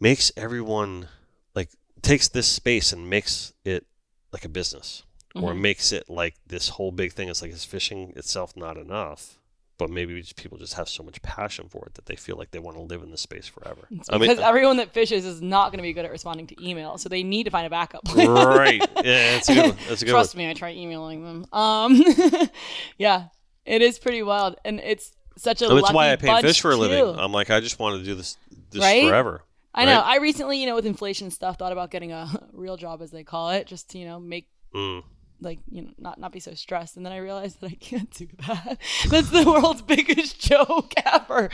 makes 0.00 0.32
everyone 0.36 1.08
like 1.54 1.70
takes 2.02 2.28
this 2.28 2.46
space 2.48 2.92
and 2.92 3.08
makes 3.08 3.52
it 3.64 3.86
like 4.32 4.44
a 4.44 4.48
business, 4.48 5.02
or 5.34 5.52
Mhm. 5.52 5.60
makes 5.60 5.92
it 5.92 6.08
like 6.10 6.34
this 6.46 6.70
whole 6.70 6.92
big 6.92 7.12
thing? 7.12 7.28
It's 7.28 7.42
like 7.42 7.50
is 7.52 7.64
fishing 7.64 8.12
itself 8.16 8.56
not 8.56 8.76
enough? 8.76 9.38
But 9.78 9.90
maybe 9.90 10.20
just, 10.20 10.36
people 10.36 10.58
just 10.58 10.74
have 10.74 10.88
so 10.88 11.02
much 11.02 11.20
passion 11.22 11.68
for 11.68 11.86
it 11.86 11.94
that 11.94 12.06
they 12.06 12.14
feel 12.14 12.36
like 12.36 12.52
they 12.52 12.60
want 12.60 12.76
to 12.76 12.82
live 12.82 13.02
in 13.02 13.10
this 13.10 13.22
space 13.22 13.48
forever. 13.48 13.88
It's 13.90 14.08
I 14.10 14.12
mean, 14.12 14.28
because 14.28 14.38
everyone 14.38 14.76
that 14.76 14.92
fishes 14.92 15.24
is 15.24 15.42
not 15.42 15.72
going 15.72 15.78
to 15.78 15.82
be 15.82 15.92
good 15.92 16.04
at 16.04 16.10
responding 16.12 16.46
to 16.48 16.64
email, 16.64 16.98
so 16.98 17.08
they 17.08 17.24
need 17.24 17.44
to 17.44 17.50
find 17.50 17.66
a 17.66 17.70
backup. 17.70 18.02
right? 18.14 18.80
Yeah, 19.02 19.32
that's 19.32 19.48
a 19.48 19.54
good 19.54 19.66
one. 19.70 19.76
That's 19.88 20.02
a 20.02 20.04
good 20.04 20.10
Trust 20.12 20.34
one. 20.36 20.44
me, 20.44 20.50
I 20.50 20.54
try 20.54 20.70
emailing 20.72 21.24
them. 21.24 21.46
Um, 21.52 22.00
yeah, 22.98 23.24
it 23.66 23.82
is 23.82 23.98
pretty 23.98 24.22
wild, 24.22 24.56
and 24.64 24.80
it's 24.80 25.12
such 25.36 25.62
a. 25.62 25.66
And 25.68 25.76
that's 25.76 25.82
lucky 25.84 25.94
why 25.94 26.12
I 26.12 26.16
paint 26.16 26.40
fish 26.42 26.60
for 26.60 26.70
a 26.72 26.76
living. 26.76 27.18
I'm 27.18 27.32
like, 27.32 27.50
I 27.50 27.60
just 27.60 27.78
want 27.78 27.98
to 27.98 28.04
do 28.04 28.14
this 28.14 28.36
this 28.70 28.82
Right? 28.82 29.06
forever. 29.08 29.42
I 29.74 29.86
know. 29.86 30.00
I 30.00 30.16
recently, 30.18 30.60
you 30.60 30.66
know, 30.66 30.74
with 30.74 30.84
inflation 30.84 31.30
stuff, 31.30 31.58
thought 31.58 31.72
about 31.72 31.90
getting 31.90 32.12
a 32.12 32.28
real 32.52 32.76
job, 32.76 33.00
as 33.00 33.10
they 33.10 33.24
call 33.24 33.50
it, 33.50 33.66
just 33.66 33.90
to 33.90 33.98
you 33.98 34.06
know 34.06 34.18
make 34.20 34.48
Mm. 34.74 35.02
like 35.42 35.58
you 35.70 35.82
know 35.82 35.90
not 35.98 36.18
not 36.18 36.32
be 36.32 36.40
so 36.40 36.54
stressed. 36.54 36.96
And 36.96 37.04
then 37.04 37.12
I 37.12 37.18
realized 37.18 37.60
that 37.60 37.70
I 37.72 37.74
can't 37.74 38.10
do 38.10 38.26
that. 38.46 38.78
That's 39.08 39.30
the 39.30 39.44
world's 39.44 39.82
biggest 39.96 40.40
joke 40.40 40.92
ever. 41.04 41.50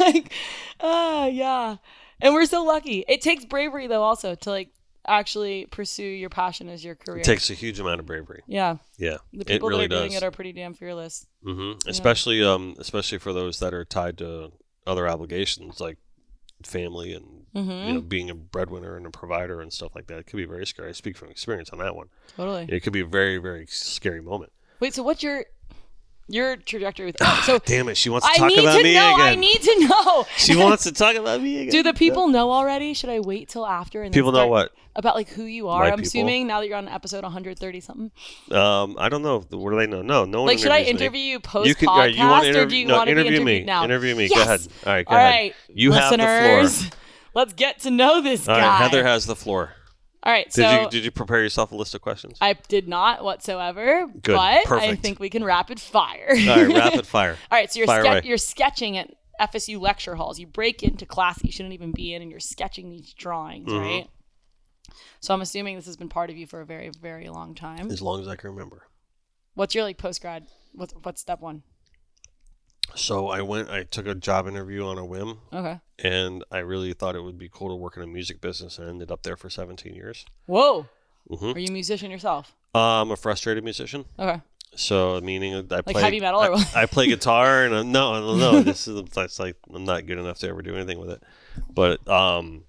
like, 0.00 0.32
ah, 0.80 1.26
yeah. 1.26 1.76
And 2.20 2.34
we're 2.34 2.46
so 2.46 2.64
lucky. 2.64 3.04
It 3.08 3.20
takes 3.20 3.44
bravery 3.44 3.86
though, 3.88 4.02
also 4.02 4.34
to 4.36 4.50
like 4.50 4.70
actually 5.06 5.66
pursue 5.66 6.02
your 6.04 6.30
passion 6.30 6.68
as 6.68 6.84
your 6.84 6.94
career. 6.94 7.18
It 7.20 7.24
takes 7.24 7.50
a 7.50 7.54
huge 7.54 7.80
amount 7.80 8.00
of 8.00 8.06
bravery. 8.06 8.42
yeah. 8.46 8.76
Yeah, 8.98 9.16
The 9.32 9.40
it 9.40 9.46
people 9.46 9.68
really 9.68 9.86
that 9.88 9.94
are 9.96 9.98
doing 10.00 10.12
does. 10.12 10.22
it 10.22 10.26
are 10.26 10.30
pretty 10.30 10.52
damn 10.52 10.74
fearless. 10.74 11.26
hmm 11.42 11.72
Especially, 11.86 12.42
um, 12.44 12.74
especially 12.78 13.18
for 13.18 13.32
those 13.32 13.58
that 13.60 13.74
are 13.74 13.84
tied 13.84 14.18
to 14.18 14.52
other 14.86 15.08
obligations 15.08 15.80
like 15.80 15.98
family 16.64 17.12
and 17.14 17.26
Mm-hmm. 17.54 17.86
you 17.86 17.92
know 17.92 18.00
being 18.00 18.30
a 18.30 18.34
breadwinner 18.34 18.96
and 18.96 19.04
a 19.04 19.10
provider 19.10 19.60
and 19.60 19.70
stuff 19.70 19.94
like 19.94 20.06
that. 20.06 20.16
It 20.20 20.26
could 20.26 20.38
be 20.38 20.46
very 20.46 20.64
scary. 20.64 20.88
I 20.88 20.92
speak 20.92 21.18
from 21.18 21.28
experience 21.28 21.68
on 21.68 21.78
that 21.80 21.94
one. 21.94 22.08
Totally. 22.34 22.64
It 22.66 22.80
could 22.80 22.94
be 22.94 23.00
a 23.00 23.06
very 23.06 23.36
very 23.36 23.66
scary 23.66 24.22
moment. 24.22 24.52
Wait, 24.80 24.94
so 24.94 25.02
what's 25.02 25.22
your 25.22 25.44
your 26.28 26.56
trajectory 26.56 27.06
with 27.06 27.16
oh, 27.20 27.42
so 27.44 27.58
Damn 27.64 27.88
it, 27.88 27.96
she 27.96 28.08
wants 28.08 28.26
to 28.26 28.38
talk 28.38 28.50
about 28.50 28.52
it. 28.52 28.58
I 28.60 28.64
talk 28.64 28.64
need 28.64 28.68
about 28.68 28.76
to 28.78 28.82
me 28.84 28.94
know. 28.94 29.14
again. 29.16 29.26
I 29.28 29.34
need 29.34 29.60
to 29.62 29.88
know. 29.88 30.26
she 30.36 30.56
wants 30.62 30.84
to 30.84 30.92
talk 30.92 31.16
about 31.16 31.42
me 31.42 31.60
again. 31.62 31.72
Do 31.72 31.82
the 31.82 31.92
people 31.94 32.28
know 32.28 32.50
already? 32.50 32.94
Should 32.94 33.10
I 33.10 33.20
wait 33.20 33.48
till 33.48 33.66
after? 33.66 34.02
And 34.02 34.12
People 34.14 34.32
know 34.32 34.46
what? 34.46 34.72
about 34.94 35.14
like 35.14 35.28
who 35.30 35.44
you 35.44 35.68
are? 35.68 35.80
My 35.84 35.86
I'm 35.86 35.92
people. 35.96 36.06
assuming 36.06 36.46
now 36.46 36.60
that 36.60 36.68
you're 36.68 36.76
on 36.76 36.86
episode 36.88 37.22
130 37.22 37.80
something. 37.80 38.10
Um, 38.50 38.96
I 38.98 39.08
don't 39.08 39.22
know. 39.22 39.40
What 39.50 39.70
do 39.70 39.76
they 39.78 39.86
know? 39.86 40.02
No, 40.02 40.24
no 40.26 40.40
one. 40.42 40.48
Like, 40.48 40.58
should 40.58 40.70
I 40.70 40.80
interviews 40.80 41.00
me. 41.00 41.04
interview 41.04 41.20
you 41.20 41.40
post 41.40 41.68
You 41.68 41.74
could. 41.74 41.88
podcast, 41.88 41.96
right, 41.98 42.14
you 42.14 42.26
want 42.26 42.44
to 42.44 42.48
or 42.50 42.52
interview? 42.52 42.68
do 42.68 42.76
you 42.76 42.86
no, 42.86 42.96
want 42.96 43.06
to 43.08 43.12
interview 43.12 43.42
me. 43.44 43.64
now? 43.64 43.84
Interview 43.84 44.14
me. 44.14 44.26
Yes! 44.30 44.36
Go 44.36 44.42
ahead. 44.42 44.60
All 44.86 44.92
right, 44.92 45.06
go 45.06 45.10
All 45.14 45.18
ahead. 45.18 45.30
right, 45.32 45.54
You 45.74 45.92
have 45.92 46.10
the 46.10 46.18
floor. 46.80 46.90
Let's 47.34 47.54
get 47.54 47.80
to 47.80 47.90
know 47.90 48.20
this 48.20 48.46
All 48.48 48.54
guy. 48.56 48.66
right, 48.66 48.76
Heather 48.82 49.02
has 49.04 49.24
the 49.26 49.34
floor. 49.36 49.72
All 50.24 50.32
right, 50.32 50.44
Did 50.46 50.54
so 50.54 50.82
you 50.82 50.90
did 50.90 51.04
you 51.04 51.10
prepare 51.10 51.42
yourself 51.42 51.72
a 51.72 51.76
list 51.76 51.94
of 51.96 52.00
questions? 52.00 52.38
I 52.40 52.52
did 52.68 52.86
not 52.86 53.24
whatsoever, 53.24 54.06
Good, 54.06 54.34
but 54.36 54.70
I 54.70 54.94
think 54.94 55.18
we 55.18 55.28
can 55.28 55.42
rapid 55.42 55.80
fire. 55.80 56.28
All 56.30 56.36
right, 56.64 56.68
rapid 56.76 57.06
fire. 57.06 57.36
All 57.50 57.58
right, 57.58 57.72
so 57.72 57.80
you're 57.80 57.88
ske- 58.20 58.24
you're 58.24 58.38
sketching 58.38 58.96
at 58.98 59.10
FSU 59.40 59.80
lecture 59.80 60.14
halls. 60.14 60.38
You 60.38 60.46
break 60.46 60.84
into 60.84 61.06
class 61.06 61.36
that 61.36 61.44
you 61.46 61.50
shouldn't 61.52 61.74
even 61.74 61.90
be 61.90 62.14
in, 62.14 62.22
and 62.22 62.30
you're 62.30 62.38
sketching 62.38 62.90
these 62.90 63.12
drawings, 63.14 63.68
Mm-hmm. 63.68 63.84
right? 63.84 64.08
So 65.20 65.34
I'm 65.34 65.40
assuming 65.40 65.74
this 65.76 65.86
has 65.86 65.96
been 65.96 66.08
part 66.08 66.30
of 66.30 66.36
you 66.36 66.46
for 66.46 66.60
a 66.60 66.66
very, 66.66 66.90
very 67.00 67.28
long 67.28 67.54
time. 67.56 67.90
As 67.90 68.02
long 68.02 68.20
as 68.20 68.28
I 68.28 68.36
can 68.36 68.50
remember. 68.50 68.82
What's 69.54 69.74
your 69.74 69.82
like 69.84 69.98
post 69.98 70.20
grad? 70.20 70.46
What's 70.72 70.92
what's 71.02 71.20
step 71.20 71.40
one? 71.40 71.62
So 72.94 73.28
I 73.28 73.40
went. 73.42 73.70
I 73.70 73.84
took 73.84 74.06
a 74.06 74.14
job 74.14 74.46
interview 74.46 74.84
on 74.86 74.98
a 74.98 75.04
whim, 75.04 75.38
Okay. 75.52 75.80
And 76.02 76.44
I 76.50 76.58
really 76.58 76.92
thought 76.92 77.14
it 77.16 77.22
would 77.22 77.38
be 77.38 77.48
cool 77.50 77.68
to 77.68 77.74
work 77.76 77.96
in 77.96 78.02
a 78.02 78.06
music 78.06 78.40
business, 78.40 78.78
and 78.78 78.86
I 78.86 78.90
ended 78.90 79.10
up 79.10 79.22
there 79.22 79.36
for 79.36 79.48
17 79.48 79.94
years. 79.94 80.26
Whoa. 80.46 80.88
Mhm. 81.30 81.54
Are 81.54 81.58
you 81.58 81.68
a 81.68 81.72
musician 81.72 82.10
yourself? 82.10 82.54
Uh, 82.74 83.00
I'm 83.02 83.10
a 83.10 83.16
frustrated 83.16 83.62
musician. 83.64 84.04
Okay. 84.18 84.40
So 84.74 85.20
meaning 85.20 85.54
I 85.70 85.82
play 85.82 86.02
heavy 86.02 86.20
metal 86.20 86.42
or 86.42 86.54
I? 86.54 86.64
I 86.74 86.86
play 86.86 87.06
guitar 87.06 87.64
and 87.64 87.74
I'm, 87.74 87.92
no, 87.92 88.18
no, 88.20 88.36
no. 88.36 88.62
This 88.62 88.88
is 88.88 89.02
that's 89.10 89.38
like 89.38 89.56
I'm 89.72 89.84
not 89.84 90.06
good 90.06 90.18
enough 90.18 90.38
to 90.40 90.48
ever 90.48 90.62
do 90.62 90.74
anything 90.74 90.98
with 90.98 91.10
it. 91.10 91.22
But 91.72 92.06
um, 92.08 92.64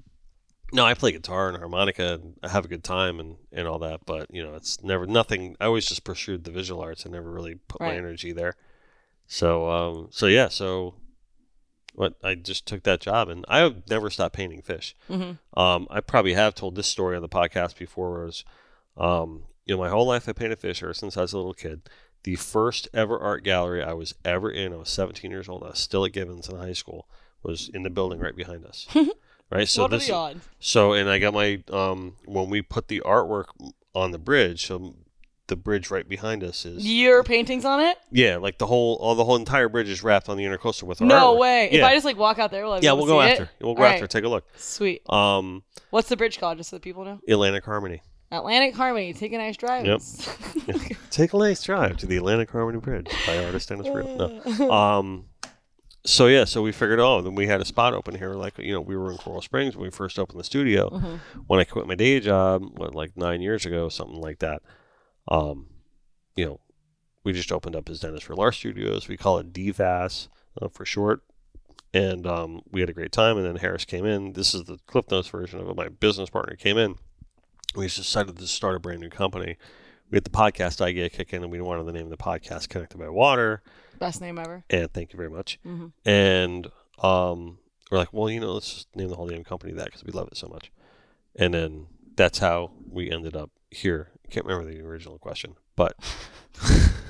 no, 0.74 0.86
I 0.86 0.94
play 0.96 1.14
guitar 1.14 1.48
and 1.48 1.58
harmonica 1.58 2.16
and 2.16 2.38
I 2.44 2.50
have 2.50 2.66
a 2.66 2.68
good 2.68 2.84
time 2.84 3.20
and 3.20 3.38
and 3.52 3.68
all 3.68 3.80
that. 3.80 4.06
But 4.06 4.34
you 4.34 4.44
know, 4.44 4.54
it's 4.56 4.84
never 4.84 5.08
nothing. 5.08 5.56
I 5.62 5.66
always 5.66 5.86
just 5.86 6.04
pursued 6.04 6.44
the 6.44 6.52
visual 6.52 6.82
arts 6.82 7.06
and 7.06 7.14
never 7.14 7.32
really 7.32 7.56
put 7.70 7.80
my 7.80 7.96
energy 7.96 8.34
there. 8.34 8.56
So 9.28 9.70
um, 9.70 10.08
so 10.12 10.28
yeah, 10.28 10.50
so 10.50 10.96
what 11.94 12.16
I 12.24 12.36
just 12.36 12.66
took 12.66 12.84
that 12.84 13.00
job 13.02 13.30
and 13.30 13.46
I 13.48 13.60
have 13.60 13.88
never 13.90 14.10
stopped 14.10 14.36
painting 14.36 14.62
fish. 14.62 14.96
Mhm. 15.10 15.38
Um, 15.56 15.88
I 15.90 16.02
probably 16.02 16.34
have 16.34 16.56
told 16.56 16.76
this 16.76 16.88
story 16.88 17.16
on 17.16 17.22
the 17.22 17.30
podcast 17.30 17.78
before. 17.78 18.12
Where 18.12 18.26
was, 18.26 18.44
um, 18.98 19.44
you 19.66 19.76
know, 19.76 19.82
my 19.82 19.90
whole 19.90 20.08
life 20.08 20.28
I 20.28 20.34
painted 20.34 20.60
fish 20.60 20.82
ever 20.84 20.94
since 20.94 21.18
I 21.18 21.22
was 21.22 21.34
a 21.34 21.38
little 21.38 21.54
kid. 21.54 21.82
The 22.24 22.36
first 22.36 22.88
ever 22.94 23.20
art 23.20 23.44
gallery 23.44 23.84
I 23.84 23.94
was 23.94 24.16
ever 24.24 24.50
in, 24.50 24.74
I 24.74 24.78
was 24.78 24.90
17 24.90 25.30
years 25.30 25.50
old. 25.50 25.64
I 25.64 25.70
was 25.70 25.80
still 25.80 26.06
at 26.06 26.14
Gibbons 26.14 26.48
in 26.50 26.56
high 26.58 26.74
school. 26.74 27.08
Was 27.44 27.70
in 27.74 27.84
the 27.84 27.90
building 27.90 28.20
right 28.20 28.36
behind 28.36 28.66
us. 28.66 28.88
right. 29.50 29.68
So 29.68 29.82
what 29.84 29.92
this. 29.92 30.08
So 30.60 30.94
and 30.94 31.10
I 31.10 31.20
got 31.20 31.34
my 31.34 31.62
um 31.72 32.16
when 32.26 32.50
we 32.50 32.62
put 32.62 32.88
the 32.88 33.02
artwork 33.06 33.48
on 33.94 34.12
the 34.12 34.18
bridge. 34.18 34.66
So 34.68 34.96
the 35.54 35.62
bridge 35.62 35.92
right 35.92 36.10
behind 36.10 36.44
us 36.44 36.66
is 36.66 36.84
Your 36.84 37.24
paintings 37.24 37.64
on 37.64 37.80
it? 37.80 37.96
yeah, 38.12 38.38
like 38.38 38.58
the 38.58 38.66
whole 38.66 38.96
all 38.96 39.14
the 39.14 39.24
whole 39.24 39.36
entire 39.36 39.70
bridge 39.70 39.88
is 39.88 40.02
wrapped 40.02 40.30
on 40.30 40.38
the 40.38 40.44
intercoastal 40.46 40.84
with 40.84 41.00
our 41.00 41.08
No 41.08 41.36
artwork. 41.36 41.40
way. 41.40 41.70
If 41.72 41.84
I 41.84 41.94
just 41.94 42.06
like 42.06 42.18
walk 42.18 42.40
out 42.40 42.50
there, 42.50 42.66
will 42.66 42.74
I 42.74 42.80
be 42.80 42.86
yeah, 42.86 42.92
able 42.94 43.06
we'll 43.06 43.08
to 43.08 43.12
go 43.14 43.22
see 43.22 43.32
after. 43.32 43.44
It? 43.44 43.50
We'll 43.64 43.76
go 43.76 43.84
All 43.84 43.88
after. 43.90 44.02
right. 44.04 44.10
Take 44.10 44.24
a 44.24 44.28
look. 44.30 44.46
Sweet. 44.58 45.08
Um, 45.10 45.62
What's 45.92 46.10
the 46.10 46.18
bridge 46.18 46.40
called, 46.40 46.58
just 46.58 46.72
so 46.72 46.78
the 46.78 46.80
people 46.80 47.06
know? 47.06 47.20
Atlantic 47.30 47.64
Harmony. 47.66 48.02
Atlantic 48.32 48.74
Harmony. 48.74 49.14
Take 49.14 49.32
a 49.34 49.38
nice 49.38 49.56
drive. 49.58 49.86
Yep. 49.86 50.02
Take 51.12 51.34
a 51.34 51.38
nice 51.38 51.62
drive 51.62 51.98
to 51.98 52.08
the 52.08 52.18
Atlantic 52.18 52.50
Harmony 52.50 52.80
Bridge 52.80 53.12
by 53.28 53.46
artist 53.46 53.70
Dennis 53.70 53.88
Rue. 53.88 54.04
No. 54.18 54.72
Um, 54.72 55.26
so 56.06 56.28
yeah, 56.28 56.44
so 56.44 56.62
we 56.62 56.74
figured, 56.74 57.00
oh, 57.00 57.22
then 57.22 57.34
we 57.34 57.48
had 57.48 57.62
a 57.62 57.66
spot 57.66 57.94
open 57.94 58.16
here. 58.16 58.34
Like 58.34 58.58
you 58.58 58.74
know, 58.74 58.82
we 58.82 58.98
were 58.98 59.10
in 59.12 59.18
Coral 59.18 59.42
Springs 59.42 59.76
when 59.78 59.84
we 59.86 59.90
first 59.92 60.20
opened 60.20 60.38
the 60.40 60.44
studio. 60.44 60.90
Mm-hmm. 60.90 61.16
When 61.48 61.60
I 61.62 61.64
quit 61.64 61.88
my 61.88 61.96
day 61.96 62.20
job, 62.20 62.64
what 62.78 62.94
like 62.94 63.16
nine 63.16 63.40
years 63.42 63.66
ago, 63.66 63.88
something 63.88 64.20
like 64.20 64.40
that. 64.40 64.62
Um, 65.28 65.68
you 66.36 66.46
know, 66.46 66.60
we 67.24 67.34
just 67.34 67.52
opened 67.52 67.76
up 67.76 67.90
as 67.90 68.00
Dennis 68.00 68.24
Friel 68.24 68.40
Art 68.40 68.56
Studios. 68.56 69.08
We 69.08 69.18
call 69.18 69.38
it 69.40 69.54
DFAS 69.54 70.28
uh, 70.62 70.68
for 70.68 70.86
short. 70.86 71.22
And 71.94 72.26
um, 72.26 72.62
we 72.72 72.80
had 72.82 72.90
a 72.90 72.94
great 72.94 73.12
time. 73.12 73.38
And 73.38 73.46
then 73.46 73.58
Harris 73.58 73.86
came 73.86 74.06
in. 74.06 74.34
This 74.34 74.54
is 74.54 74.64
the 74.64 74.80
Cliff 74.88 75.10
Notes 75.12 75.28
version 75.30 75.60
of 75.60 75.70
it. 75.70 75.76
My 75.76 75.90
business 75.90 76.30
partner 76.30 76.56
came 76.56 76.78
in. 76.78 76.96
We 77.76 77.86
just 77.86 77.98
decided 77.98 78.38
to 78.38 78.48
start 78.48 78.76
a 78.76 78.80
brand 78.80 79.00
new 79.00 79.10
company. 79.10 79.58
We 80.10 80.18
had 80.18 80.24
the 80.26 80.30
podcast 80.30 80.82
idea 80.82 81.10
kick 81.10 81.34
in, 81.34 81.44
and 81.44 81.52
we 81.52 81.62
wanted 81.62 81.86
the 81.86 81.92
name 81.94 82.04
of 82.06 82.10
the 82.12 82.18
podcast 82.18 82.70
Connected 82.70 82.98
by 83.00 83.10
Water. 83.10 83.64
Best 84.00 84.22
name 84.22 84.38
ever. 84.38 84.64
And 84.70 84.92
thank 84.94 85.14
you 85.14 85.18
very 85.18 85.30
much. 85.30 85.60
Mhm. 85.66 85.92
And 86.06 86.68
um, 87.02 87.58
we're 87.90 87.98
like, 88.00 88.14
well, 88.14 88.30
you 88.30 88.40
know, 88.40 88.54
let's 88.54 88.74
just 88.74 88.96
name 88.96 89.10
the 89.10 89.16
whole 89.16 89.28
damn 89.28 89.44
company 89.44 89.74
that 89.74 89.86
because 89.86 90.04
we 90.04 90.12
love 90.12 90.28
it 90.28 90.38
so 90.38 90.48
much. 90.48 90.72
And 91.36 91.54
then 91.54 91.88
that's 92.16 92.40
how 92.40 92.72
we 92.90 93.12
ended 93.12 93.36
up 93.36 93.52
here. 93.72 94.10
I 94.26 94.32
can't 94.32 94.46
remember 94.46 94.72
the 94.72 94.82
original 94.82 95.18
question, 95.18 95.56
but 95.76 95.96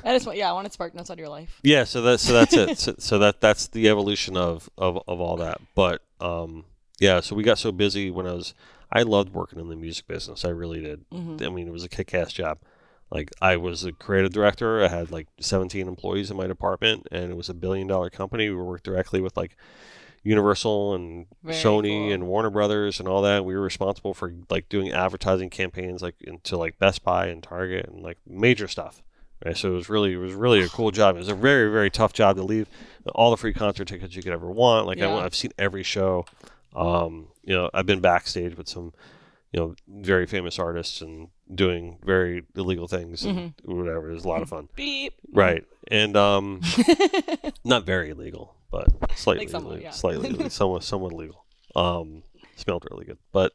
I 0.03 0.13
just 0.13 0.25
want, 0.25 0.37
yeah, 0.37 0.49
I 0.49 0.53
wanted 0.53 0.73
spark 0.73 0.93
notes 0.93 1.09
on 1.09 1.17
your 1.17 1.29
life. 1.29 1.59
yeah. 1.63 1.83
So 1.83 2.01
that's 2.01 2.23
so 2.23 2.33
that's 2.33 2.53
it. 2.53 2.77
So, 2.79 2.95
so 2.97 3.19
that 3.19 3.41
that's 3.41 3.67
the 3.67 3.87
evolution 3.89 4.35
of, 4.37 4.69
of 4.77 4.99
of 5.07 5.19
all 5.19 5.37
that. 5.37 5.61
But 5.75 6.01
um, 6.19 6.65
yeah. 6.99 7.19
So 7.19 7.35
we 7.35 7.43
got 7.43 7.57
so 7.57 7.71
busy 7.71 8.11
when 8.11 8.27
I 8.27 8.33
was. 8.33 8.53
I 8.95 9.01
loved 9.01 9.33
working 9.33 9.59
in 9.59 9.69
the 9.69 9.75
music 9.75 10.07
business. 10.07 10.45
I 10.45 10.49
really 10.49 10.79
did. 10.79 11.09
Mm-hmm. 11.09 11.43
I 11.43 11.49
mean, 11.49 11.67
it 11.67 11.71
was 11.73 11.83
a 11.83 11.89
kick-ass 11.89 12.31
job. 12.31 12.59
Like 13.09 13.31
I 13.41 13.57
was 13.57 13.83
a 13.83 13.91
creative 13.91 14.31
director. 14.31 14.83
I 14.85 14.87
had 14.87 15.11
like 15.11 15.27
17 15.39 15.87
employees 15.87 16.29
in 16.29 16.37
my 16.37 16.45
department, 16.45 17.07
and 17.11 17.31
it 17.31 17.35
was 17.35 17.49
a 17.49 17.55
billion-dollar 17.55 18.11
company. 18.11 18.49
We 18.49 18.55
worked 18.55 18.83
directly 18.83 19.19
with 19.19 19.35
like 19.35 19.57
Universal 20.23 20.95
and 20.95 21.25
Very 21.43 21.57
Sony 21.57 21.89
cool. 22.07 22.13
and 22.13 22.27
Warner 22.27 22.49
Brothers 22.49 22.99
and 22.99 23.07
all 23.09 23.21
that. 23.23 23.43
We 23.45 23.55
were 23.55 23.61
responsible 23.61 24.13
for 24.13 24.33
like 24.49 24.69
doing 24.69 24.91
advertising 24.91 25.49
campaigns 25.49 26.01
like 26.01 26.15
into 26.21 26.57
like 26.57 26.79
Best 26.79 27.03
Buy 27.03 27.27
and 27.27 27.43
Target 27.43 27.87
and 27.87 28.01
like 28.03 28.17
major 28.27 28.67
stuff. 28.67 29.01
Right? 29.45 29.57
So 29.57 29.71
it 29.71 29.75
was 29.75 29.89
really 29.89 30.13
it 30.13 30.17
was 30.17 30.33
really 30.33 30.61
a 30.61 30.69
cool 30.69 30.91
job. 30.91 31.15
It 31.15 31.19
was 31.19 31.27
a 31.29 31.35
very 31.35 31.69
very 31.71 31.89
tough 31.91 32.13
job 32.13 32.37
to 32.37 32.43
leave. 32.43 32.67
All 33.13 33.31
the 33.31 33.37
free 33.37 33.53
concert 33.53 33.85
tickets 33.89 34.15
you 34.15 34.23
could 34.23 34.31
ever 34.31 34.49
want. 34.49 34.87
Like 34.87 34.99
I, 34.99 35.01
Yeah. 35.01 35.15
I've 35.17 35.35
seen 35.35 35.51
every 35.57 35.83
show. 35.83 36.25
Um, 36.75 37.27
you 37.43 37.53
know, 37.53 37.69
I've 37.73 37.85
been 37.85 37.99
backstage 37.99 38.55
with 38.57 38.67
some, 38.67 38.93
you 39.53 39.59
know, 39.59 39.75
very 39.87 40.25
famous 40.25 40.57
artists 40.59 40.99
and 41.01 41.27
doing 41.53 41.99
very 42.03 42.43
illegal 42.55 42.87
things 42.87 43.23
and 43.23 43.55
Mm-hmm. 43.55 43.77
whatever. 43.77 44.09
It 44.09 44.15
was 44.15 44.25
a 44.25 44.27
lot 44.27 44.41
of 44.41 44.49
fun. 44.49 44.67
Beep. 44.75 45.13
Right. 45.31 45.63
And 45.89 46.17
um 46.17 46.61
not 47.63 47.85
very 47.85 48.09
illegal, 48.09 48.55
but 48.71 48.87
slightly 49.15 49.47
somewhat, 49.47 49.71
illegal, 49.73 49.83
yeah. 49.85 49.91
slightly 49.91 50.49
somewhat 50.49 50.83
somewhat 50.83 51.13
legal. 51.13 51.45
Um 51.75 52.23
smelled 52.55 52.85
really 52.91 53.05
good. 53.05 53.19
But 53.31 53.53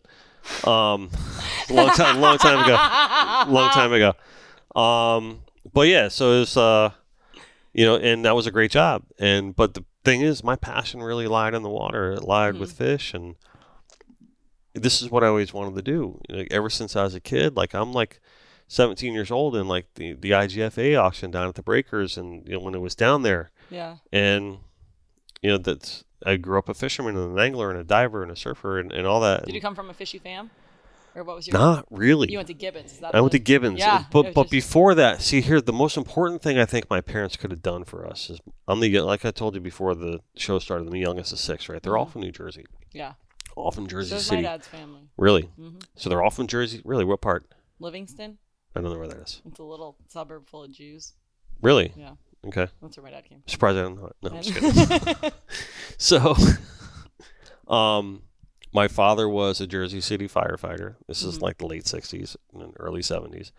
um 0.65 1.11
long 1.71 1.91
time 1.91 2.21
long 2.21 2.39
time 2.39 2.65
ago. 2.65 3.53
Long 3.53 3.71
time 3.71 3.93
ago. 3.93 4.15
Um 4.81 5.41
but 5.73 5.89
yeah, 5.89 6.09
so 6.09 6.33
it 6.35 6.39
was 6.41 6.57
uh 6.57 6.91
you 7.75 7.85
know, 7.85 7.97
and 7.97 8.25
that 8.25 8.35
was 8.37 8.47
a 8.47 8.51
great 8.53 8.71
job. 8.71 9.03
And 9.19 9.55
but 9.57 9.75
the 9.75 9.85
thing 10.05 10.21
is 10.21 10.45
my 10.45 10.55
passion 10.57 11.03
really 11.03 11.27
lied 11.27 11.55
in 11.55 11.63
the 11.63 11.69
water. 11.69 12.13
It 12.13 12.23
lied 12.23 12.57
with 12.57 12.73
fish 12.73 13.15
and 13.15 13.35
this 14.75 15.03
is 15.03 15.11
what 15.11 15.25
I 15.25 15.29
always 15.29 15.53
wanted 15.53 15.77
to 15.77 15.83
do. 15.83 16.21
Like 16.29 16.49
ever 16.51 16.71
since 16.71 16.97
I 16.97 17.05
was 17.05 17.15
a 17.15 17.21
kid, 17.21 17.57
like 17.57 17.75
I'm 17.75 17.93
like 17.93 18.21
17 18.69 19.13
years 19.15 19.31
old 19.31 19.57
and 19.57 19.69
like 19.69 19.87
the, 19.95 20.13
the 20.13 20.31
IGFA 20.31 20.99
auction 20.99 21.31
down 21.31 21.49
at 21.49 21.55
the 21.55 21.63
Breakers 21.63 22.17
and 22.17 22.47
you 22.47 22.55
know 22.55 22.61
when 22.61 22.75
it 22.75 22.81
was 22.81 22.95
down 22.95 23.23
there 23.23 23.51
Yeah. 23.71 23.97
and 24.13 24.59
you 25.43 25.51
know 25.51 25.59
that's 25.59 26.05
I 26.25 26.37
grew 26.37 26.59
up 26.59 26.69
a 26.69 26.75
fisherman 26.75 27.17
and 27.17 27.33
an 27.33 27.39
angler 27.39 27.71
and 27.71 27.79
a 27.79 27.85
diver 27.85 28.23
and 28.23 28.33
a 28.33 28.37
surfer 28.37 28.79
and, 28.79 28.93
and 28.93 29.07
all 29.07 29.21
that. 29.21 29.47
Did 29.47 29.55
you 29.55 29.61
come 29.61 29.75
from 29.75 29.89
a 29.89 29.95
fishy 29.95 30.19
fam? 30.19 30.51
Or 31.15 31.25
what 31.25 31.37
was 31.37 31.49
your. 31.49 31.59
not 31.59 31.87
really. 31.91 32.31
You 32.31 32.39
went 32.39 32.49
to 32.49 32.55
Gibbons. 32.55 32.93
Is 32.93 32.99
that 32.99 33.15
I 33.15 33.21
went 33.21 33.33
to 33.33 33.39
Gibbons. 33.39 33.79
Yeah, 33.79 34.05
but 34.13 34.35
but 34.35 34.45
just- 34.45 34.51
before 34.51 34.95
that, 34.97 35.23
see 35.23 35.41
here, 35.41 35.61
the 35.61 35.73
most 35.73 35.97
important 35.97 36.43
thing 36.43 36.59
I 36.59 36.65
think 36.65 36.91
my 36.91 37.01
parents 37.01 37.37
could 37.37 37.51
have 37.51 37.63
done 37.63 37.85
for 37.85 38.07
us 38.07 38.31
is 38.31 38.41
I'm 38.67 38.81
the 38.81 39.01
like 39.01 39.25
I 39.25 39.31
told 39.31 39.55
you 39.55 39.61
before 39.61 39.95
the 39.95 40.21
show 40.37 40.59
started. 40.59 40.87
I'm 40.87 40.93
the 40.93 41.01
youngest 41.01 41.33
of 41.33 41.39
six, 41.39 41.69
right? 41.69 41.83
They're 41.83 41.93
mm-hmm. 41.93 41.99
all 41.99 42.07
from 42.07 42.21
New 42.21 42.31
Jersey, 42.33 42.67
Yeah. 42.93 43.15
All 43.59 43.71
from 43.73 43.87
Jersey 43.87 44.15
Mm-hmm. 44.15 44.19
So 44.19 44.25
is 44.25 44.31
my 44.31 44.37
City. 44.37 44.43
dad's 44.43 44.67
family. 44.67 45.03
Really? 45.17 45.51
Mhm. 45.59 45.83
So 45.97 46.09
they're 46.09 46.23
all 46.23 46.31
from 46.31 46.47
Jersey. 46.47 46.81
Really? 46.85 47.05
What 47.05 47.21
part? 47.21 47.45
Livingston. 47.79 48.39
I 48.75 48.81
don't 48.81 48.93
know 48.93 48.99
where 48.99 49.09
that 49.09 49.19
is. 49.19 49.43
It's 49.47 49.59
a 49.59 49.65
little 49.65 49.97
suburb 50.09 50.49
full 50.49 50.65
of 50.65 50.71
Jews. 50.73 51.15
Really? 51.63 51.93
Yeah. 51.97 52.13
Okay. 52.47 52.69
That's 52.81 52.97
where 52.97 53.05
my 53.05 53.11
dad 53.11 53.25
came 53.25 53.43
Surprised 53.47 53.79
I 53.79 53.83
don't 53.83 53.97
know 54.01 54.07
it. 54.07 54.17
No, 54.23 54.31
I'm 54.31 54.43
just 54.43 54.55
kidding. 54.57 55.33
So, 55.99 56.37
um, 57.73 58.23
my 58.73 58.87
father 58.89 59.29
was 59.29 59.61
a 59.61 59.67
Jersey 59.67 60.01
City 60.01 60.29
firefighter. 60.29 60.97
This 61.07 61.23
is 61.23 61.39
Mhm. 61.39 61.43
like 61.43 61.59
the 61.59 61.67
late 61.67 61.85
'60s 61.87 62.37
and 62.55 62.73
early 62.79 63.03
'70s. 63.03 63.51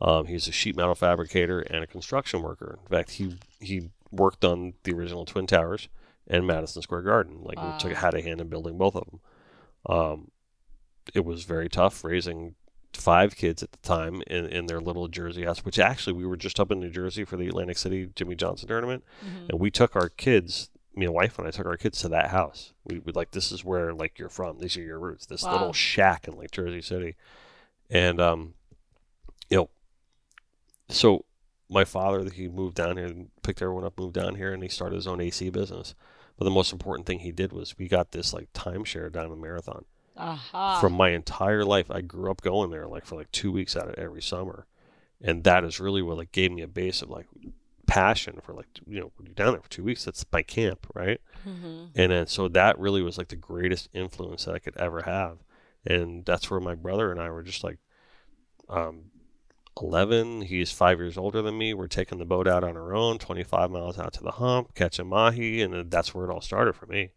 Um, 0.00 0.26
he 0.26 0.34
was 0.34 0.46
a 0.48 0.52
sheet 0.52 0.76
metal 0.76 0.94
fabricator 0.94 1.60
and 1.60 1.82
a 1.82 1.86
construction 1.86 2.42
worker. 2.42 2.78
In 2.82 2.88
fact, 2.88 3.12
he 3.12 3.38
he 3.60 3.90
worked 4.10 4.44
on 4.44 4.74
the 4.84 4.92
original 4.92 5.24
Twin 5.24 5.46
Towers 5.46 5.88
and 6.26 6.46
Madison 6.46 6.82
Square 6.82 7.02
Garden. 7.02 7.38
Like, 7.42 7.56
we 7.62 7.78
took 7.78 7.96
had 7.96 8.14
a 8.14 8.22
hand 8.22 8.40
in 8.40 8.48
building 8.48 8.76
both 8.78 8.94
of 8.94 9.04
them. 9.10 9.20
Um, 9.86 10.30
it 11.14 11.24
was 11.24 11.44
very 11.44 11.68
tough 11.68 12.04
raising 12.04 12.54
five 12.92 13.36
kids 13.36 13.62
at 13.62 13.72
the 13.72 13.78
time 13.78 14.22
in, 14.26 14.46
in 14.46 14.66
their 14.66 14.80
little 14.80 15.08
Jersey 15.08 15.44
house, 15.44 15.64
which 15.64 15.78
actually 15.78 16.14
we 16.14 16.26
were 16.26 16.36
just 16.36 16.58
up 16.58 16.70
in 16.70 16.80
New 16.80 16.90
Jersey 16.90 17.24
for 17.24 17.36
the 17.36 17.46
Atlantic 17.48 17.78
City 17.78 18.10
Jimmy 18.14 18.34
Johnson 18.34 18.68
tournament. 18.68 19.04
Mhm. 19.24 19.50
And 19.50 19.60
we 19.60 19.70
took 19.70 19.94
our 19.94 20.08
kids, 20.08 20.70
me 20.94 21.06
and 21.06 21.14
wife 21.14 21.38
and 21.38 21.46
I 21.46 21.50
took 21.50 21.66
our 21.66 21.76
kids 21.76 22.00
to 22.00 22.08
that 22.08 22.28
house. 22.30 22.72
We 22.84 22.98
would 22.98 23.14
like, 23.14 23.30
this 23.30 23.52
is 23.52 23.64
where 23.64 23.92
like 23.94 24.18
you're 24.18 24.28
from. 24.28 24.58
These 24.58 24.76
are 24.76 24.82
your 24.82 24.98
roots. 24.98 25.26
This 25.26 25.44
Wow. 25.44 25.52
little 25.52 25.72
shack 25.72 26.26
in 26.26 26.36
like 26.36 26.50
Jersey 26.50 26.82
City. 26.82 27.14
And, 27.88 28.20
um, 28.20 28.54
you 29.48 29.58
know, 29.58 29.70
so 30.88 31.24
my 31.70 31.84
father, 31.84 32.28
he 32.30 32.48
moved 32.48 32.74
down 32.76 32.96
here 32.96 33.06
and 33.06 33.30
picked 33.42 33.62
everyone 33.62 33.84
up, 33.84 33.98
moved 33.98 34.14
down 34.14 34.34
here 34.34 34.52
and 34.52 34.62
he 34.62 34.68
started 34.68 34.96
his 34.96 35.06
own 35.06 35.20
AC 35.20 35.50
business. 35.50 35.94
But 36.38 36.44
the 36.44 36.50
most 36.52 36.72
important 36.72 37.06
thing 37.06 37.18
he 37.18 37.32
did 37.32 37.52
was 37.52 37.76
we 37.76 37.88
got 37.88 38.12
this 38.12 38.32
like 38.32 38.52
timeshare 38.52 39.10
down 39.10 39.32
in 39.32 39.40
Marathon 39.40 39.84
Aha. 40.16 40.80
from 40.80 40.92
my 40.92 41.10
entire 41.10 41.64
life. 41.64 41.90
I 41.90 42.00
grew 42.00 42.30
up 42.30 42.40
going 42.40 42.70
there 42.70 42.86
like 42.86 43.04
for 43.04 43.16
like 43.16 43.30
two 43.32 43.50
weeks 43.50 43.76
out 43.76 43.88
of 43.88 43.94
every 43.94 44.22
summer, 44.22 44.66
and 45.20 45.42
that 45.44 45.64
is 45.64 45.80
really 45.80 46.00
what 46.00 46.16
like 46.16 46.30
gave 46.32 46.52
me 46.52 46.62
a 46.62 46.68
base 46.68 47.02
of 47.02 47.10
like 47.10 47.26
passion 47.86 48.38
for 48.42 48.52
like 48.52 48.66
you 48.86 49.00
know 49.00 49.10
when 49.16 49.26
you're 49.26 49.34
down 49.34 49.52
there 49.52 49.62
for 49.62 49.70
two 49.70 49.82
weeks. 49.82 50.04
That's 50.04 50.24
my 50.32 50.42
camp, 50.42 50.86
right? 50.94 51.20
Mhm. 51.46 51.90
And 51.96 52.12
then 52.12 52.26
so 52.28 52.46
that 52.48 52.78
really 52.78 53.02
was 53.02 53.18
like 53.18 53.28
the 53.28 53.36
greatest 53.36 53.88
influence 53.92 54.44
that 54.44 54.54
I 54.54 54.60
could 54.60 54.76
ever 54.76 55.02
have, 55.02 55.38
and 55.84 56.24
that's 56.24 56.48
where 56.50 56.60
my 56.60 56.76
brother 56.76 57.10
and 57.10 57.20
I 57.20 57.30
were 57.30 57.42
just 57.42 57.64
like, 57.64 57.78
um, 58.68 59.10
eleven. 59.82 60.42
He's 60.42 60.70
five 60.72 60.98
years 60.98 61.16
older 61.18 61.42
than 61.42 61.56
me. 61.58 61.74
We're 61.74 61.86
taking 61.88 62.18
the 62.18 62.24
boat 62.24 62.46
out 62.48 62.64
on 62.64 62.76
our 62.76 62.94
own, 62.94 63.18
twenty 63.18 63.42
five 63.44 63.70
miles 63.70 63.98
out 63.98 64.12
to 64.14 64.22
the 64.22 64.32
hump, 64.32 64.74
catching 64.74 65.08
mahi, 65.08 65.62
and 65.62 65.90
that's 65.90 66.14
where 66.14 66.28
it 66.28 66.32
all 66.32 66.40
started 66.40 66.74
for 66.74 66.86
me. 66.86 67.10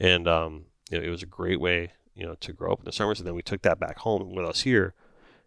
And 0.00 0.26
um, 0.28 0.66
you 0.90 0.98
know, 0.98 1.04
it 1.04 1.10
was 1.10 1.22
a 1.22 1.26
great 1.26 1.60
way, 1.60 1.92
you 2.14 2.26
know, 2.26 2.34
to 2.36 2.52
grow 2.52 2.72
up 2.72 2.80
in 2.80 2.84
the 2.84 2.92
summers. 2.92 3.20
And 3.20 3.26
then 3.26 3.34
we 3.34 3.42
took 3.42 3.62
that 3.62 3.80
back 3.80 3.98
home 3.98 4.34
with 4.34 4.44
us 4.44 4.62
here, 4.62 4.94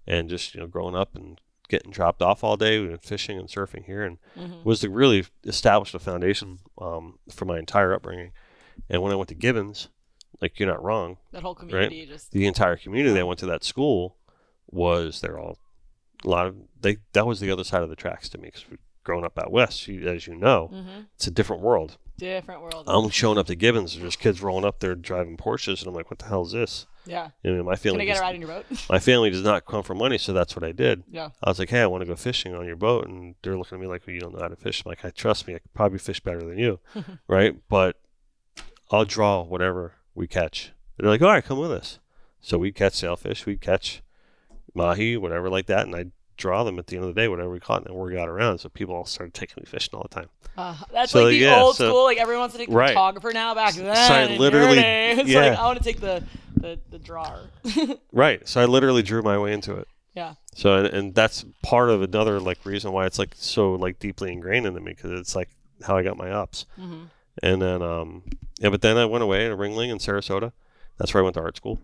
and 0.05 0.29
just 0.29 0.53
you 0.55 0.61
know, 0.61 0.67
growing 0.67 0.95
up 0.95 1.15
and 1.15 1.39
getting 1.69 1.91
dropped 1.91 2.21
off 2.21 2.43
all 2.45 2.55
day, 2.55 2.79
we 2.79 2.95
fishing 2.97 3.37
and 3.37 3.49
surfing 3.49 3.83
here, 3.85 4.03
and 4.03 4.17
Mhm. 4.37 4.63
was 4.63 4.79
to 4.79 4.89
really 4.89 5.25
establish 5.43 5.93
a 5.93 5.99
foundation 5.99 6.59
um, 6.79 7.19
for 7.29 7.43
my 7.45 7.59
entire 7.59 7.93
upbringing. 7.93 8.31
And 8.89 9.01
when 9.01 9.11
I 9.11 9.15
went 9.15 9.27
to 9.29 9.35
Gibbons, 9.35 9.89
like 10.39 10.59
you're 10.59 10.69
not 10.69 10.81
wrong, 10.83 11.17
That 11.31 11.41
whole 11.41 11.55
community 11.55 12.05
just. 12.05 12.31
the 12.31 12.45
entire 12.47 12.77
community 12.77 13.13
that 13.15 13.27
went 13.27 13.39
to 13.39 13.45
that 13.47 13.63
school 13.65 14.15
was 14.67 15.19
they're 15.21 15.39
all 15.39 15.57
a 16.25 16.29
lot 16.29 16.47
of 16.47 16.55
they 16.79 16.97
that 17.13 17.25
was 17.27 17.39
the 17.39 17.51
other 17.51 17.63
side 17.63 17.83
of 17.83 17.89
the 17.89 17.95
tracks 17.95 18.29
to 18.29 18.37
me 18.37 18.49
because 18.53 18.65
growing 19.03 19.23
up 19.25 19.37
out 19.39 19.51
west, 19.51 19.87
you, 19.87 20.07
as 20.07 20.27
you 20.27 20.35
know, 20.35 20.67
hmm 20.67 21.01
it's 21.15 21.27
a 21.27 21.31
different 21.31 21.61
world. 21.61 21.97
Different 22.17 22.61
world. 22.61 22.83
I'm 22.87 23.09
showing 23.09 23.37
up 23.37 23.45
to 23.47 23.55
Gibbons, 23.55 23.99
there's 23.99 24.15
kids 24.15 24.41
rolling 24.41 24.65
up 24.65 24.79
there 24.79 24.95
driving 24.95 25.37
Porsches, 25.37 25.79
and 25.79 25.87
I'm 25.87 25.93
like, 25.93 26.09
what 26.09 26.19
the 26.19 26.25
hell 26.25 26.43
is 26.43 26.51
this? 26.51 26.87
yeah. 27.05 27.29
You 27.43 27.55
know, 27.55 27.63
my 27.63 27.75
family. 27.75 27.99
Can 27.99 28.01
I 28.01 28.05
get 28.05 28.11
a 28.11 28.13
does, 28.15 28.21
ride 28.21 28.35
in 28.35 28.41
your 28.41 28.49
boat? 28.49 28.65
my 28.89 28.99
family 28.99 29.29
does 29.29 29.43
not 29.43 29.65
come 29.65 29.83
for 29.83 29.95
money, 29.95 30.17
so 30.17 30.33
that's 30.33 30.55
what 30.55 30.63
I 30.63 30.71
did. 30.71 31.03
yeah. 31.09 31.29
I 31.43 31.49
was 31.49 31.59
like, 31.59 31.69
hey, 31.69 31.81
I 31.81 31.87
want 31.87 32.01
to 32.01 32.05
go 32.07 32.15
fishing 32.15 32.53
on 32.53 32.65
your 32.65 32.75
boat. 32.75 33.07
And 33.07 33.35
they're 33.41 33.57
looking 33.57 33.77
at 33.77 33.81
me 33.81 33.87
like, 33.87 34.05
well, 34.05 34.13
you 34.13 34.19
don't 34.19 34.33
know 34.33 34.41
how 34.41 34.47
to 34.47 34.55
fish. 34.55 34.83
I'm 34.85 34.89
like, 34.89 35.05
I 35.05 35.11
trust 35.11 35.47
me. 35.47 35.55
I 35.55 35.59
could 35.59 35.73
probably 35.73 35.99
fish 35.99 36.19
better 36.19 36.41
than 36.43 36.57
you. 36.57 36.79
right. 37.27 37.55
But 37.69 37.99
I'll 38.91 39.05
draw 39.05 39.43
whatever 39.43 39.93
we 40.15 40.27
catch. 40.27 40.73
They're 40.97 41.09
like, 41.09 41.21
all 41.21 41.29
right, 41.29 41.45
come 41.45 41.59
with 41.59 41.71
us. 41.71 41.99
So 42.41 42.57
we 42.57 42.71
catch 42.71 42.93
sailfish, 42.93 43.45
we 43.45 43.57
catch 43.57 44.01
mahi, 44.77 45.17
whatever 45.17 45.49
like 45.49 45.65
that. 45.67 45.85
And 45.87 45.95
I 45.95 46.05
draw 46.37 46.63
them 46.63 46.77
at 46.79 46.87
the 46.87 46.95
end 46.95 47.05
of 47.05 47.13
the 47.15 47.19
day, 47.19 47.27
whatever 47.27 47.49
we 47.49 47.59
caught 47.59 47.85
and 47.87 47.95
we 47.95 48.13
got 48.13 48.29
around. 48.29 48.59
So 48.59 48.69
people 48.69 48.95
all 48.95 49.05
started 49.05 49.33
taking 49.33 49.55
me 49.61 49.65
fishing 49.69 49.95
all 49.95 50.03
the 50.03 50.15
time. 50.15 50.29
Uh, 50.55 50.75
that's 50.93 51.11
So, 51.11 51.23
like 51.23 51.31
the 51.31 51.37
yeah, 51.37 51.61
old 51.61 51.75
so- 51.75 51.89
school. 51.89 52.03
Like 52.05 52.17
everyone 52.19 52.41
wants 52.41 52.53
to 52.53 52.59
take 52.59 52.69
the 52.69 52.75
Right. 52.75 52.89
photographer 52.89 53.31
now. 53.33 53.53
Back 53.55 53.73
then, 53.73 53.87
I 53.89 54.37
literally- 54.37 54.77
it's 54.79 55.29
yeah. 55.29 55.49
like 55.49 55.59
I 55.59 55.65
want 55.65 55.77
to 55.79 55.83
take 55.83 55.99
the 55.99 56.23
the, 56.55 56.79
the 56.89 56.97
drawer. 56.99 57.41
Right. 58.11 58.47
So 58.47 58.61
I 58.61 58.65
literally 58.65 59.03
drew 59.03 59.21
my 59.21 59.37
way 59.37 59.53
into 59.53 59.75
it. 59.75 59.87
yeah. 60.15 60.33
So 60.55 60.77
and, 60.77 60.87
and 60.87 61.15
that's 61.15 61.45
part 61.61 61.89
of 61.91 62.01
another 62.01 62.39
like 62.39 62.65
reason 62.65 62.91
why 62.91 63.05
it's 63.05 63.19
like 63.19 63.35
so 63.35 63.73
like 63.73 63.99
deeply 63.99 64.31
ingrained 64.31 64.65
into 64.65 64.79
me 64.79 64.93
because 64.93 65.11
it's 65.19 65.35
like 65.35 65.49
how 65.83 65.95
I 65.97 66.01
got 66.03 66.17
my 66.17 66.31
ups. 66.31 66.65
hmm 66.75 67.03
And 67.43 67.61
then, 67.61 67.83
um, 67.83 68.23
yeah, 68.59 68.69
but 68.69 68.81
then 68.81 68.97
I 68.97 69.05
went 69.05 69.23
away 69.23 69.47
to 69.47 69.55
Ringling 69.55 69.89
in 69.89 69.99
Sarasota. 69.99 70.51
That's 70.97 71.13
where 71.13 71.21
I 71.21 71.23
went 71.23 71.35
to 71.35 71.41
art 71.41 71.55
school, 71.57 71.79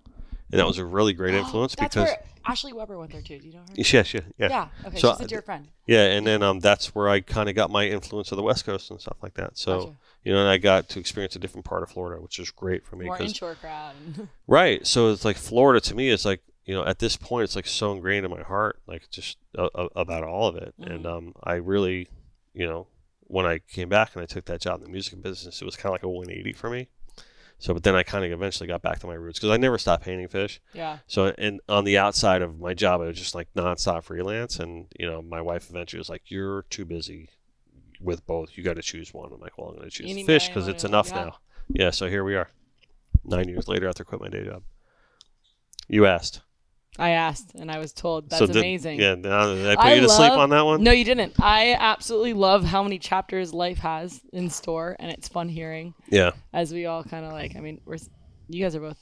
and 0.53 0.59
that 0.59 0.67
was 0.67 0.77
a 0.77 0.85
really 0.85 1.13
great 1.13 1.33
influence 1.43 1.75
That's 1.75 1.95
because 1.95 2.09
where 2.09 2.17
Ashley 2.45 2.73
Weber 2.73 2.97
went 2.97 3.11
there 3.11 3.21
too. 3.21 3.39
Do 3.39 3.47
you 3.47 3.53
know 3.53 3.59
her? 3.59 3.73
yes, 3.75 4.13
yeah, 4.13 4.21
yeah, 4.37 4.49
Yeah. 4.49 4.67
Okay. 4.85 4.97
So 4.99 5.11
she 5.11 5.17
said 5.17 5.31
you're 5.31 5.41
friend. 5.41 5.67
yeah. 5.87 6.05
And 6.05 6.25
then 6.27 6.43
um, 6.43 6.59
that's 6.59 6.93
where 6.93 7.07
I 7.09 7.21
kind 7.21 7.49
of 7.49 7.55
got 7.55 7.71
my 7.71 7.85
influence 7.87 8.31
of 8.31 8.37
the 8.37 8.43
West 8.43 8.65
Coast 8.65 8.91
and 8.91 8.99
stuff 8.99 9.17
like 9.21 9.33
that. 9.35 9.57
So 9.57 9.77
Gotcha. 9.79 9.93
you 10.23 10.33
know, 10.33 10.39
and 10.39 10.49
I 10.49 10.57
got 10.57 10.89
to 10.89 10.99
experience 10.99 11.35
a 11.35 11.39
different 11.39 11.65
part 11.65 11.83
of 11.83 11.89
Florida, 11.89 12.21
which 12.21 12.39
is 12.39 12.51
great 12.51 12.85
for 12.85 12.95
me. 12.97 13.05
More 13.05 13.21
inshore 13.21 13.55
crowd. 13.55 13.95
right. 14.47 14.85
So 14.85 15.09
it's 15.11 15.25
like 15.25 15.37
Florida 15.37 15.79
to 15.81 15.95
me 15.95 16.09
is 16.09 16.25
like 16.25 16.41
you 16.65 16.73
know 16.73 16.85
at 16.85 16.99
this 16.99 17.17
point 17.17 17.43
it's 17.45 17.55
like 17.55 17.67
so 17.67 17.91
ingrained 17.93 18.25
in 18.25 18.31
my 18.31 18.41
heart, 18.43 18.79
like 18.87 19.09
just 19.09 19.37
uh, 19.57 19.67
about 19.95 20.23
all 20.23 20.47
of 20.47 20.55
it. 20.55 20.73
And 20.79 21.05
Mhm. 21.05 21.17
um, 21.17 21.33
I 21.43 21.55
really, 21.55 22.09
you 22.53 22.67
know, 22.67 22.87
when 23.21 23.45
I 23.45 23.59
came 23.59 23.87
back 23.89 24.15
and 24.15 24.21
I 24.21 24.25
took 24.25 24.45
that 24.45 24.61
job 24.61 24.79
in 24.79 24.83
the 24.85 24.89
music 24.91 25.21
business, 25.21 25.61
it 25.61 25.65
was 25.65 25.75
kind 25.75 25.87
of 25.87 25.93
like 25.93 26.03
a 26.03 26.09
180 26.09 26.53
for 26.53 26.69
me. 26.69 26.89
So, 27.63 27.73
but 27.73 27.83
then 27.83 27.95
I 27.95 28.03
kind 28.03 28.25
of 28.25 28.31
eventually 28.33 28.67
got 28.67 28.81
back 28.81 28.99
to 28.99 29.07
my 29.07 29.13
roots 29.13 29.39
because 29.39 29.51
I 29.51 29.55
never 29.55 29.77
stopped 29.77 30.03
painting 30.03 30.27
fish. 30.27 30.59
yeah. 30.73 30.97
So, 31.07 31.33
and 31.37 31.61
on 31.69 31.85
the 31.85 31.97
outside 31.97 32.41
of 32.41 32.59
my 32.59 32.73
job, 32.73 32.99
I 32.99 33.05
was 33.05 33.17
just 33.17 33.35
like 33.35 33.47
nonstop 33.55 34.03
freelance. 34.03 34.59
And, 34.59 34.87
you 34.99 35.09
know, 35.09 35.21
my 35.21 35.39
wife 35.39 35.69
eventually 35.69 35.99
was 35.99 36.09
like, 36.09 36.23
You're 36.25 36.63
too 36.63 36.83
busy 36.83 37.29
with 38.01 38.27
both. 38.27 38.57
You 38.57 38.65
got 38.65 38.75
to 38.75 38.81
choose 38.81 39.13
one. 39.13 39.31
I'm 39.31 39.39
like, 39.39 39.57
Well, 39.57 39.69
I'm 39.69 39.77
going 39.77 39.89
to 39.89 39.95
choose 39.95 40.25
fish 40.25 40.49
because 40.49 40.67
it's 40.67 40.83
enough 40.83 41.07
yeah. 41.11 41.23
now. 41.23 41.37
Yeah. 41.69 41.91
So 41.91 42.09
here 42.09 42.25
we 42.25 42.35
are, 42.35 42.49
nine 43.23 43.47
years 43.47 43.69
later 43.69 43.87
after 43.87 44.03
I 44.03 44.09
quit 44.09 44.19
my 44.19 44.27
day 44.27 44.43
job. 44.43 44.63
You 45.87 46.05
asked. 46.05 46.41
I 46.99 47.11
asked 47.11 47.55
and 47.55 47.71
I 47.71 47.79
was 47.79 47.91
told 47.91 48.29
that's 48.29 48.39
so 48.39 48.45
did, 48.47 48.57
amazing. 48.57 48.99
Yeah. 48.99 49.15
Did 49.15 49.25
I 49.25 49.75
put 49.75 49.85
I 49.85 49.93
you 49.95 50.01
to 50.01 50.09
sleep 50.09 50.31
on 50.31 50.49
that 50.51 50.63
one? 50.63 50.83
No, 50.83 50.91
you 50.91 51.03
didn't. 51.03 51.33
I 51.39 51.75
absolutely 51.79 52.33
love 52.33 52.63
how 52.63 52.83
many 52.83 52.99
chapters 52.99 53.53
life 53.53 53.79
has 53.79 54.21
in 54.31 54.49
store, 54.49 54.95
and 54.99 55.09
it's 55.11 55.27
fun 55.27 55.49
hearing 55.49 55.95
Yeah. 56.09 56.31
as 56.53 56.71
we 56.71 56.85
all 56.85 57.03
kind 57.03 57.25
of 57.25 57.31
like. 57.31 57.55
I 57.55 57.59
mean, 57.61 57.81
we're 57.85 57.97
you 58.47 58.63
guys 58.63 58.75
are 58.75 58.79
both 58.81 58.97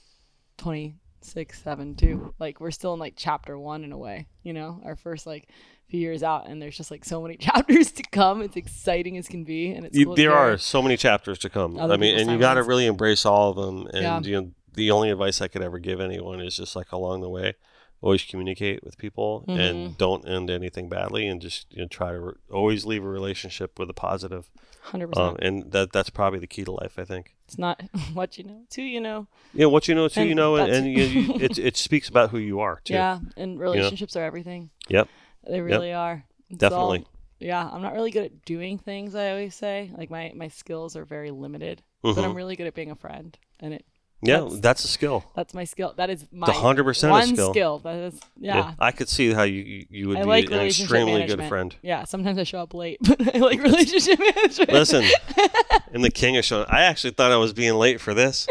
twenty 0.57 0.95
six, 1.21 1.61
seven, 1.61 1.95
too. 1.95 2.33
Like 2.39 2.59
we're 2.59 2.71
still 2.71 2.93
in 2.93 2.99
like 2.99 3.15
chapter 3.17 3.57
one 3.57 3.83
in 3.83 3.91
a 3.91 3.97
way. 3.97 4.27
You 4.43 4.53
know, 4.53 4.81
our 4.85 4.95
first 4.95 5.27
like 5.27 5.49
few 5.89 5.99
years 5.99 6.23
out, 6.23 6.47
and 6.47 6.61
there's 6.61 6.77
just 6.77 6.91
like 6.91 7.03
so 7.03 7.21
many 7.21 7.35
chapters 7.47 7.91
to 7.93 8.03
come. 8.03 8.41
It's 8.41 8.55
exciting 8.55 9.17
as 9.17 9.27
can 9.27 9.43
be, 9.43 9.71
and 9.71 9.85
it's 9.85 9.97
You, 9.97 10.05
cool 10.05 10.15
there 10.15 10.33
are 10.33 10.57
so 10.57 10.81
many 10.81 10.95
chapters 10.97 11.37
to 11.39 11.49
come. 11.49 11.77
I 11.77 11.97
mean, 11.97 12.17
and 12.17 12.31
you 12.31 12.37
got 12.39 12.53
to 12.53 12.63
really 12.63 12.85
embrace 12.85 13.25
all 13.25 13.49
of 13.49 13.57
them. 13.57 13.87
And 13.87 14.01
Yeah. 14.01 14.21
you 14.21 14.41
know, 14.41 14.51
the 14.73 14.91
only 14.91 15.09
advice 15.09 15.41
I 15.41 15.49
could 15.49 15.61
ever 15.61 15.79
give 15.79 15.99
anyone 15.99 16.39
is 16.39 16.55
just 16.55 16.75
like 16.77 16.93
along 16.93 17.19
the 17.21 17.29
way, 17.29 17.55
always 18.01 18.23
communicate 18.23 18.83
with 18.83 18.97
people 18.97 19.43
Mm-hmm. 19.47 19.59
and 19.59 19.97
don't 19.97 20.27
end 20.27 20.49
anything 20.49 20.89
badly, 20.89 21.27
and 21.27 21.41
just 21.41 21.67
you 21.71 21.81
know, 21.81 21.87
try 21.87 22.11
to 22.11 22.19
re- 22.19 22.33
always 22.51 22.85
leave 22.85 23.03
a 23.03 23.07
relationship 23.09 23.77
with 23.79 23.89
a 23.89 23.93
positive. 23.93 24.49
hundred 24.81 25.15
Um, 25.17 25.35
percent. 25.35 25.37
and 25.47 25.71
that 25.71 25.91
that's 25.91 26.09
probably 26.09 26.39
the 26.39 26.47
key 26.47 26.63
to 26.63 26.71
life, 26.71 26.97
I 26.97 27.05
think. 27.05 27.35
It's 27.45 27.57
not 27.57 27.81
what 28.13 28.37
you 28.37 28.43
know, 28.43 28.61
it's 28.65 28.75
who 28.75 28.81
you 28.81 28.99
know. 28.99 29.27
You 29.53 29.61
know 29.61 29.69
what 29.69 29.87
you 29.87 29.95
know, 29.95 30.05
it's 30.05 30.15
who 30.15 30.21
And 30.21 30.29
you 30.29 30.35
know, 30.35 30.55
and, 30.55 30.71
and 30.73 30.85
you, 30.87 31.03
you, 31.03 31.33
it 31.35 31.57
it 31.59 31.77
speaks 31.77 32.09
about 32.09 32.31
who 32.31 32.37
you 32.39 32.59
are 32.61 32.81
too. 32.83 32.93
Yeah, 32.93 33.19
and 33.37 33.59
relationships 33.59 34.15
are 34.15 34.23
everything. 34.23 34.69
Yep. 34.89 35.07
They 35.47 35.61
really 35.61 35.93
are. 35.93 36.25
It's 36.49 36.59
Definitely. 36.59 36.99
all- 36.99 37.05
yeah, 37.39 37.67
I'm 37.73 37.81
not 37.81 37.93
really 37.93 38.11
good 38.11 38.25
at 38.25 38.45
doing 38.45 38.77
things. 38.77 39.15
I 39.15 39.31
always 39.31 39.55
say, 39.55 39.91
like 39.97 40.09
my 40.11 40.31
my 40.35 40.47
skills 40.49 40.95
are 40.95 41.05
very 41.05 41.31
limited, 41.31 41.81
but 42.03 42.17
I'm 42.19 42.33
Mhm. 42.33 42.35
really 42.35 42.55
good 42.55 42.67
at 42.67 42.75
being 42.75 42.91
a 42.91 42.95
friend, 42.95 43.35
and 43.59 43.73
it 43.73 43.83
Yeah, 44.23 44.37
that's- 44.41 44.59
that's, 44.59 44.85
a 44.85 44.87
skill. 44.87 45.23
that's 45.35 45.53
my 45.53 45.63
skill. 45.63 45.93
That 45.97 46.09
is 46.09 46.25
my 46.31 46.51
hundred 46.51 46.83
percent 46.83 47.11
one 47.11 47.35
skill. 47.35 47.79
That 47.79 47.95
is 47.95 48.19
yeah. 48.37 48.73
I 48.79 48.91
could 48.91 49.09
see 49.09 49.33
how 49.33 49.43
you 49.43 49.85
you- 49.89 50.09
would 50.09 50.17
I 50.17 50.21
be 50.21 50.27
like 50.27 50.51
an 50.51 50.59
extremely 50.61 51.25
good 51.25 51.43
friend. 51.45 51.75
Yeah, 51.81 52.03
sometimes 52.05 52.37
I 52.37 52.43
show 52.43 52.59
up 52.59 52.73
late, 52.73 52.99
but 53.07 53.35
I 53.35 53.39
like 53.39 53.61
relationship 53.61 54.19
management. 54.19 54.71
Listen, 54.71 55.05
I'm 55.93 56.01
the 56.01 56.11
king 56.11 56.37
of 56.37 56.45
showing. 56.45 56.65
I 56.69 56.81
actually 56.83 57.11
thought 57.11 57.31
I 57.31 57.37
was 57.37 57.53
being 57.53 57.73
late 57.75 57.99
for 57.99 58.13
this, 58.13 58.47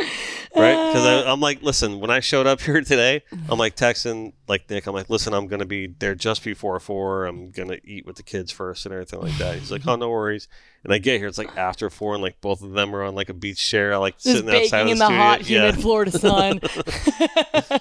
right? 0.57 0.89
Because 0.93 1.25
I'm 1.27 1.41
like, 1.41 1.63
listen, 1.63 2.01
when 2.01 2.11
I 2.11 2.21
showed 2.21 2.47
up 2.47 2.61
here 2.69 2.81
today, 2.81 3.23
I'm 3.49 3.59
like 3.59 3.77
texting 3.77 4.33
like 4.49 4.69
Nick. 4.69 4.87
I'm 4.87 4.95
like, 4.95 5.09
listen, 5.09 5.33
I'm 5.35 5.47
gonna 5.47 5.65
be 5.67 5.87
there 5.87 6.15
just 6.15 6.43
before 6.45 6.79
four. 6.81 7.27
I'm 7.27 7.51
gonna 7.51 7.79
eat 7.85 8.07
with 8.07 8.17
the 8.17 8.23
kids 8.25 8.51
first 8.51 8.87
and 8.87 8.93
everything 8.93 9.21
like 9.21 9.39
that. 9.39 9.57
He's 9.59 9.71
like, 9.71 9.87
oh, 9.87 9.97
no 9.97 10.11
worries. 10.11 10.49
And 10.83 10.93
I 10.93 10.99
get 10.99 11.19
here, 11.19 11.29
it's 11.29 11.39
like 11.39 11.57
after 11.57 11.91
four, 11.91 12.15
and 12.15 12.23
like 12.23 12.41
both 12.41 12.63
of 12.63 12.73
them 12.73 12.95
are 12.97 13.03
on 13.05 13.15
like 13.15 13.29
a 13.29 13.35
beach 13.35 13.59
chair, 13.69 13.99
like 13.99 14.15
just 14.15 14.25
sitting 14.39 14.49
outside 14.49 14.85
baking 14.85 14.87
of 14.87 14.93
in 14.93 14.99
the, 14.99 15.09
the 15.09 15.15
hot, 15.15 15.49
yeah. 15.49 15.67
humid 15.67 15.81
Florida 15.83 16.11
sun. 16.11 16.61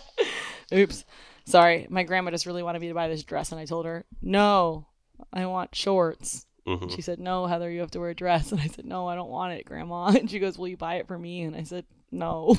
Oops. 0.74 1.06
Sorry, 1.46 1.88
my 1.90 2.04
grandma 2.04 2.32
just 2.32 2.46
really 2.46 2.62
wanted 2.62 2.80
me 2.80 2.90
to 2.90 2.94
buy 2.94 3.08
this 3.08 3.24
dress, 3.24 3.52
and 3.52 3.60
I 3.60 3.66
told 3.66 3.86
her, 3.86 4.06
no, 4.22 4.86
I 5.34 5.46
want 5.46 5.74
shorts. 5.76 6.46
Mhm. 6.68 6.94
She 6.96 7.02
said, 7.02 7.20
no, 7.20 7.48
Heather, 7.48 7.72
you 7.72 7.80
have 7.80 7.92
to 7.92 8.00
wear 8.00 8.10
a 8.10 8.16
dress. 8.16 8.52
And 8.52 8.62
I 8.62 8.68
said, 8.68 8.86
no, 8.86 9.08
I 9.08 9.16
don't 9.16 9.30
want 9.30 9.54
it, 9.54 9.66
Grandma. 9.66 10.08
And 10.10 10.30
she 10.30 10.40
goes, 10.40 10.58
will 10.58 10.68
you 10.68 10.78
buy 10.78 10.96
it 10.96 11.08
for 11.08 11.18
me? 11.18 11.42
And 11.42 11.56
I 11.56 11.64
said, 11.64 11.86
no. 12.12 12.56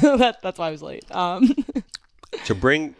that, 0.00 0.38
that's 0.42 0.58
why 0.58 0.68
I 0.68 0.70
was 0.70 0.82
late. 0.82 1.04
Um, 1.10 1.54
To 2.46 2.54
bring. 2.54 2.94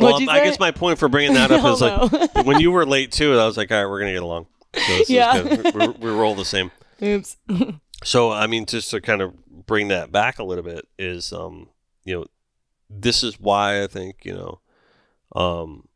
Well, 0.00 0.30
I 0.30 0.44
guess 0.44 0.58
my 0.58 0.70
point 0.70 0.98
for 0.98 1.08
bringing 1.08 1.34
that 1.34 1.50
up 1.50 1.64
is 1.64 1.80
like 1.80 2.34
when 2.46 2.60
you 2.60 2.70
were 2.70 2.86
late 2.86 3.12
too. 3.12 3.38
I 3.38 3.46
was 3.46 3.56
like, 3.56 3.70
all 3.70 3.82
right, 3.82 3.90
we're 3.90 4.00
gonna 4.00 4.12
get 4.12 4.22
along. 4.22 4.46
So 4.74 5.02
Yeah. 5.08 5.42
We, 5.98 6.10
roll 6.10 6.34
the 6.34 6.44
same. 6.44 6.70
Oops. 7.02 7.36
So 8.02 8.32
I 8.32 8.46
mean, 8.46 8.64
just 8.64 8.90
to 8.92 9.00
kind 9.02 9.20
of 9.20 9.34
bring 9.66 9.88
that 9.88 10.10
back 10.10 10.38
a 10.38 10.42
little 10.42 10.64
bit 10.64 10.88
is, 10.98 11.34
um, 11.34 11.68
you 12.06 12.14
know, 12.14 12.24
this 12.88 13.22
is 13.22 13.38
why 13.38 13.82
I 13.82 13.88
think 13.88 14.24
you 14.24 14.32
know, 14.32 14.60
um, 15.38 15.86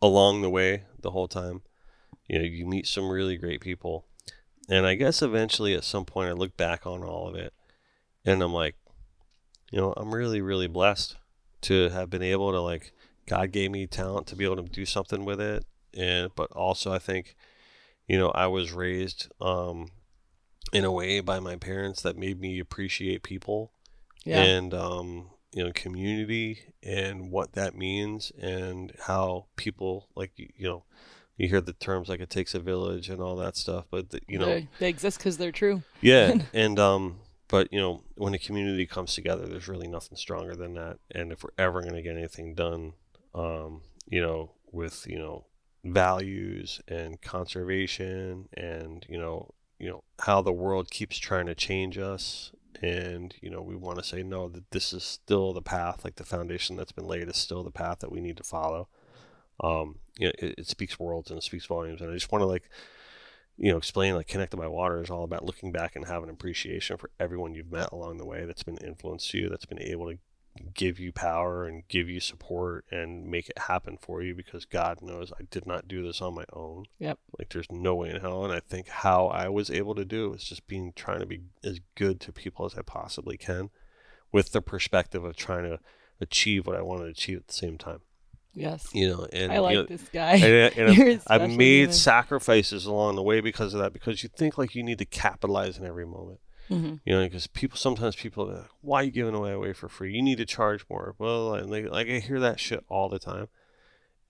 along 0.00 0.42
the 0.42 0.50
way, 0.50 0.84
the 1.00 1.10
whole 1.10 1.26
time, 1.26 1.62
you 2.28 2.38
know, 2.38 2.44
you 2.44 2.64
meet 2.64 2.86
some 2.86 3.10
really 3.10 3.36
great 3.36 3.60
people, 3.60 4.04
and 4.68 4.86
I 4.86 4.94
guess 4.94 5.20
eventually 5.20 5.74
at 5.74 5.82
some 5.82 6.04
point 6.04 6.28
I 6.28 6.32
look 6.32 6.56
back 6.56 6.86
on 6.86 7.02
all 7.02 7.26
of 7.26 7.34
it, 7.34 7.52
and 8.24 8.40
I'm 8.40 8.52
like, 8.52 8.76
you 9.72 9.80
know, 9.80 9.92
I'm 9.96 10.14
really 10.14 10.40
really 10.40 10.68
blessed 10.68 11.16
to 11.62 11.88
have 11.88 12.08
been 12.08 12.22
able 12.22 12.52
to 12.52 12.60
like 12.60 12.92
God 13.28 13.52
gave 13.52 13.70
me 13.70 13.86
talent 13.86 14.26
to 14.28 14.36
be 14.36 14.44
able 14.44 14.56
to 14.56 14.62
do 14.62 14.86
something 14.86 15.24
with 15.24 15.40
it, 15.40 15.64
and 15.96 16.30
but 16.34 16.50
also 16.52 16.92
I 16.92 16.98
think, 16.98 17.36
you 18.06 18.18
know, 18.18 18.30
I 18.30 18.46
was 18.46 18.72
raised 18.72 19.30
um, 19.40 19.90
in 20.72 20.84
a 20.84 20.92
way 20.92 21.20
by 21.20 21.40
my 21.40 21.56
parents 21.56 22.02
that 22.02 22.16
made 22.16 22.40
me 22.40 22.58
appreciate 22.58 23.22
people 23.22 23.72
Yeah. 24.24 24.42
and 24.42 24.74
um, 24.74 25.30
you 25.52 25.64
know 25.64 25.72
community 25.72 26.60
and 26.82 27.30
what 27.30 27.52
that 27.52 27.74
means 27.74 28.30
and 28.40 28.92
how 29.06 29.46
people 29.56 30.08
like 30.14 30.32
you 30.36 30.68
know 30.68 30.84
you 31.38 31.48
hear 31.48 31.60
the 31.62 31.72
terms 31.72 32.08
like 32.10 32.20
it 32.20 32.28
takes 32.28 32.54
a 32.54 32.58
village 32.58 33.08
and 33.08 33.20
all 33.22 33.34
that 33.36 33.56
stuff 33.56 33.86
but 33.90 34.10
the, 34.10 34.20
you 34.28 34.38
know 34.38 34.44
they, 34.46 34.68
they 34.78 34.88
exist 34.90 35.18
because 35.18 35.38
they're 35.38 35.50
true. 35.52 35.82
yeah 36.02 36.34
and 36.52 36.78
um 36.78 37.20
but 37.48 37.72
you 37.72 37.80
know 37.80 38.02
when 38.16 38.34
a 38.34 38.38
community 38.38 38.84
comes 38.84 39.14
together 39.14 39.46
there's 39.46 39.68
really 39.68 39.88
nothing 39.88 40.18
stronger 40.18 40.54
than 40.54 40.74
that 40.74 40.98
and 41.14 41.32
if 41.32 41.42
we're 41.42 41.50
ever 41.56 41.80
going 41.80 41.94
to 41.94 42.02
get 42.02 42.14
anything 42.16 42.54
done 42.54 42.92
um 43.34 43.82
you 44.08 44.20
know 44.20 44.52
with 44.72 45.06
you 45.06 45.18
know 45.18 45.44
values 45.84 46.80
and 46.88 47.20
conservation 47.22 48.48
and 48.54 49.06
you 49.08 49.18
know 49.18 49.54
you 49.78 49.88
know 49.88 50.02
how 50.20 50.42
the 50.42 50.52
world 50.52 50.90
keeps 50.90 51.18
trying 51.18 51.46
to 51.46 51.54
change 51.54 51.98
us. 51.98 52.52
And 52.80 53.34
you 53.40 53.50
know 53.50 53.62
we 53.62 53.74
want 53.74 53.98
to 53.98 54.04
say 54.04 54.22
no 54.22 54.48
that 54.50 54.70
this 54.70 54.92
is 54.92 55.02
still 55.02 55.52
the 55.52 55.62
path 55.62 56.04
like 56.04 56.16
the 56.16 56.24
foundation 56.24 56.76
that's 56.76 56.92
been 56.92 57.06
laid 57.06 57.28
is 57.28 57.36
still 57.36 57.64
the 57.64 57.70
path 57.70 58.00
that 58.00 58.12
we 58.12 58.20
need 58.20 58.36
to 58.36 58.44
follow. 58.44 58.88
Um 59.62 59.96
you 60.18 60.28
know 60.28 60.32
it, 60.38 60.54
it 60.58 60.66
speaks 60.68 60.98
worlds 60.98 61.30
and 61.30 61.38
it 61.38 61.42
speaks 61.42 61.66
volumes. 61.66 62.00
And 62.00 62.10
i 62.10 62.14
just 62.14 62.30
want 62.30 62.42
to 62.42 62.46
like 62.46 62.70
you 63.56 63.72
know 63.72 63.78
explain 63.78 64.14
like 64.14 64.28
connected 64.28 64.56
by 64.56 64.68
water 64.68 65.02
is 65.02 65.10
all 65.10 65.24
about 65.24 65.44
looking 65.44 65.72
back 65.72 65.96
and 65.96 66.06
having 66.06 66.30
appreciation 66.30 66.96
for 66.96 67.10
everyone 67.18 67.54
you've 67.54 67.72
met 67.72 67.90
along 67.90 68.18
the 68.18 68.26
way 68.26 68.44
that's 68.44 68.62
been 68.62 68.78
influenced 68.78 69.34
you 69.34 69.48
that's 69.48 69.66
been 69.66 69.82
able 69.82 70.08
to 70.08 70.18
give 70.74 70.98
you 70.98 71.12
power 71.12 71.64
and 71.66 71.86
give 71.88 72.08
you 72.08 72.20
support 72.20 72.84
and 72.90 73.26
make 73.30 73.48
it 73.48 73.58
happen 73.58 73.96
for 74.00 74.22
you 74.22 74.34
because 74.34 74.64
god 74.64 74.98
knows 75.02 75.32
i 75.38 75.42
did 75.50 75.66
not 75.66 75.86
do 75.88 76.02
this 76.02 76.20
on 76.20 76.34
my 76.34 76.44
own 76.52 76.84
Yep. 76.98 77.18
like 77.38 77.48
there's 77.50 77.70
no 77.70 77.94
way 77.94 78.10
in 78.10 78.20
hell 78.20 78.44
and 78.44 78.52
i 78.52 78.60
think 78.60 78.88
how 78.88 79.26
i 79.26 79.48
was 79.48 79.70
able 79.70 79.94
to 79.94 80.04
do 80.04 80.32
is 80.34 80.44
just 80.44 80.66
being 80.66 80.92
trying 80.94 81.20
to 81.20 81.26
be 81.26 81.40
as 81.64 81.80
good 81.94 82.20
to 82.20 82.32
people 82.32 82.64
as 82.66 82.74
i 82.76 82.82
possibly 82.82 83.36
can 83.36 83.70
with 84.32 84.52
the 84.52 84.60
perspective 84.62 85.24
of 85.24 85.36
trying 85.36 85.64
to 85.64 85.78
achieve 86.20 86.66
what 86.66 86.76
i 86.76 86.82
want 86.82 87.00
to 87.00 87.06
achieve 87.06 87.38
at 87.38 87.46
the 87.48 87.54
same 87.54 87.78
time 87.78 88.00
Yes. 88.54 88.88
you 88.92 89.08
know 89.08 89.28
and 89.32 89.52
I 89.52 89.58
like 89.60 89.72
you 89.74 89.80
know, 89.82 89.86
this 89.86 90.08
guy. 90.08 90.32
and, 90.36 90.76
and 90.78 90.96
You're 90.96 91.08
a 91.10 91.20
I've, 91.28 91.42
I've 91.42 91.50
made 91.56 91.78
human. 91.80 91.92
sacrifices 91.92 92.86
along 92.86 93.14
the 93.14 93.22
way 93.22 93.40
because 93.40 93.72
of 93.72 93.80
that 93.80 93.92
because 93.92 94.22
you 94.22 94.28
think 94.28 94.58
like 94.58 94.74
you 94.74 94.82
need 94.82 94.98
to 94.98 95.04
capitalize 95.04 95.78
in 95.78 95.84
every 95.86 96.06
moment 96.06 96.40
Mhm. 96.70 97.00
you 97.04 97.14
know 97.14 97.24
because 97.24 97.46
people 97.46 97.78
sometimes 97.78 98.14
people 98.16 98.50
are 98.50 98.54
like, 98.54 98.70
why 98.82 99.00
are 99.00 99.04
you 99.04 99.10
giving 99.10 99.34
away 99.34 99.52
away 99.52 99.72
for 99.72 99.88
free? 99.88 100.12
You 100.14 100.22
need 100.22 100.38
to 100.38 100.44
charge 100.46 100.84
more. 100.90 101.14
Well 101.18 101.54
and 101.54 101.72
they, 101.72 101.84
like 101.84 102.08
i 102.08 102.18
hear 102.18 102.38
that 102.40 102.60
shit 102.60 102.84
all 102.88 103.08
the 103.08 103.18
time. 103.18 103.48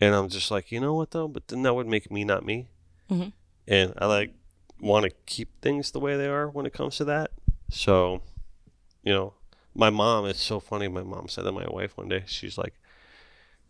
And 0.00 0.14
i'm 0.14 0.28
just 0.28 0.50
like 0.50 0.70
you 0.70 0.80
know 0.80 0.94
what 0.94 1.10
though? 1.10 1.28
But 1.28 1.48
then 1.48 1.62
that 1.62 1.74
would 1.74 1.86
make 1.88 2.10
me 2.10 2.24
not 2.24 2.44
me. 2.44 2.68
Mhm. 3.10 3.32
and 3.66 3.94
i 3.98 4.06
like 4.06 4.34
want 4.80 5.04
to 5.04 5.10
keep 5.26 5.60
things 5.60 5.90
the 5.90 5.98
way 6.00 6.16
they 6.16 6.28
are 6.28 6.48
when 6.48 6.64
it 6.66 6.72
comes 6.72 6.96
to 6.98 7.04
that. 7.06 7.30
So 7.70 8.22
you 9.02 9.12
know 9.12 9.34
my 9.74 9.90
mom 9.90 10.26
it's 10.26 10.40
so 10.42 10.60
funny 10.60 10.88
my 10.88 11.02
mom 11.02 11.28
said 11.28 11.42
to 11.42 11.52
my 11.52 11.66
wife 11.68 11.96
one 11.96 12.08
day 12.08 12.24
she's 12.26 12.56
like 12.58 12.74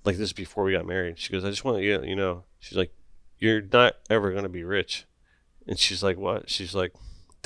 like 0.04 0.16
this 0.16 0.28
is 0.30 0.32
before 0.32 0.64
we 0.64 0.72
got 0.72 0.86
married. 0.86 1.18
She 1.18 1.32
goes 1.32 1.44
i 1.44 1.50
just 1.50 1.64
want 1.64 1.82
you 1.82 2.02
you 2.04 2.16
know 2.16 2.44
she's 2.60 2.76
like 2.76 2.92
you're 3.38 3.62
not 3.62 3.94
ever 4.10 4.30
going 4.32 4.42
to 4.42 4.48
be 4.48 4.64
rich. 4.64 5.06
And 5.66 5.78
she's 5.78 6.02
like 6.02 6.16
what? 6.18 6.50
She's 6.50 6.74
like 6.74 6.92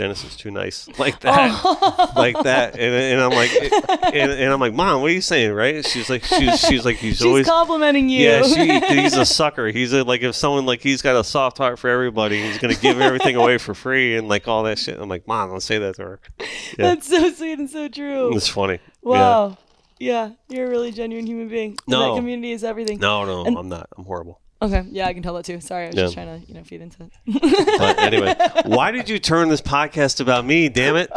dennis 0.03 0.25
is 0.25 0.37
too 0.37 0.51
nice 0.51 0.89
like 0.99 1.21
that 1.21 1.51
oh. 1.65 2.13
like 2.17 2.37
that 2.43 2.75
and, 2.75 2.95
and 2.95 3.21
i'm 3.21 3.31
like 3.31 3.51
and, 4.15 4.31
and 4.33 4.53
i'm 4.53 4.61
like 4.61 4.75
mom 4.75 5.01
what 5.01 5.11
are 5.11 5.15
you 5.15 5.21
saying 5.21 5.53
right 5.53 5.87
she's 5.87 6.11
like 6.11 6.25
she's, 6.25 6.61
she's 6.61 6.85
like 6.85 6.97
he's 6.97 7.23
She's 7.23 7.27
always 7.27 7.47
complimenting 7.47 8.09
you. 8.09 8.29
yeah, 8.29 8.43
she, 8.43 8.81
he's 9.01 9.17
a 9.17 9.25
sucker. 9.25 9.69
He's 9.69 9.93
a, 9.93 10.03
like 10.03 10.23
if 10.23 10.35
someone 10.35 10.67
like 10.67 10.81
he's 10.81 11.03
got 11.03 11.15
a 11.15 11.23
soft 11.23 11.59
heart 11.59 11.79
for 11.79 11.89
everybody, 11.89 12.43
he's 12.43 12.59
gonna 12.59 12.75
give 12.75 13.01
everything 13.01 13.37
away 13.37 13.59
for 13.59 13.75
free 13.75 14.17
and 14.17 14.29
like 14.29 14.49
all 14.49 14.65
that 14.65 14.79
shit. 14.79 14.99
I'm 14.99 15.09
like, 15.09 15.27
mom, 15.29 15.51
don't 15.51 15.61
say 15.61 15.79
that 15.79 15.97
to 15.97 16.03
her. 16.03 16.21
Yeah. 16.41 16.47
That's 16.79 17.07
so 17.07 17.31
sweet 17.33 17.59
and 17.59 17.71
so 17.71 17.89
true. 17.89 18.35
It's 18.35 18.49
funny. 18.49 18.81
Wow. 19.03 19.57
Yeah. 20.01 20.31
you're 20.49 20.67
a 20.67 20.71
really 20.71 20.91
genuine 20.91 21.27
human 21.27 21.49
being. 21.49 21.71
And 21.73 21.79
No. 21.89 22.01
That 22.15 22.19
community 22.19 22.53
is 22.53 22.65
everything. 22.65 22.99
No, 22.99 23.25
no, 23.25 23.45
And- 23.45 23.57
I'm 23.57 23.69
not. 23.69 23.89
I'm 23.97 24.05
horrible. 24.05 24.41
Okay. 24.63 24.85
Yeah, 24.91 25.09
I 25.09 25.13
can 25.13 25.23
tell 25.25 25.35
that 25.35 25.45
too. 25.45 25.61
Sorry, 25.61 25.85
I 25.85 25.87
was 25.89 25.97
Yeah. 25.97 26.03
just 26.05 26.15
trying 26.15 26.41
to, 26.41 26.47
you 26.47 26.55
know, 26.55 26.63
feed 26.63 26.81
into 26.81 27.03
it. 27.03 27.11
But 27.79 27.99
anyway, 27.99 28.35
why 28.65 28.93
did 28.93 29.09
you 29.09 29.19
turn 29.19 29.49
this 29.49 29.61
podcast 29.61 30.21
about 30.21 30.45
me? 30.47 30.69
Damn 30.69 30.95
it! 30.97 31.11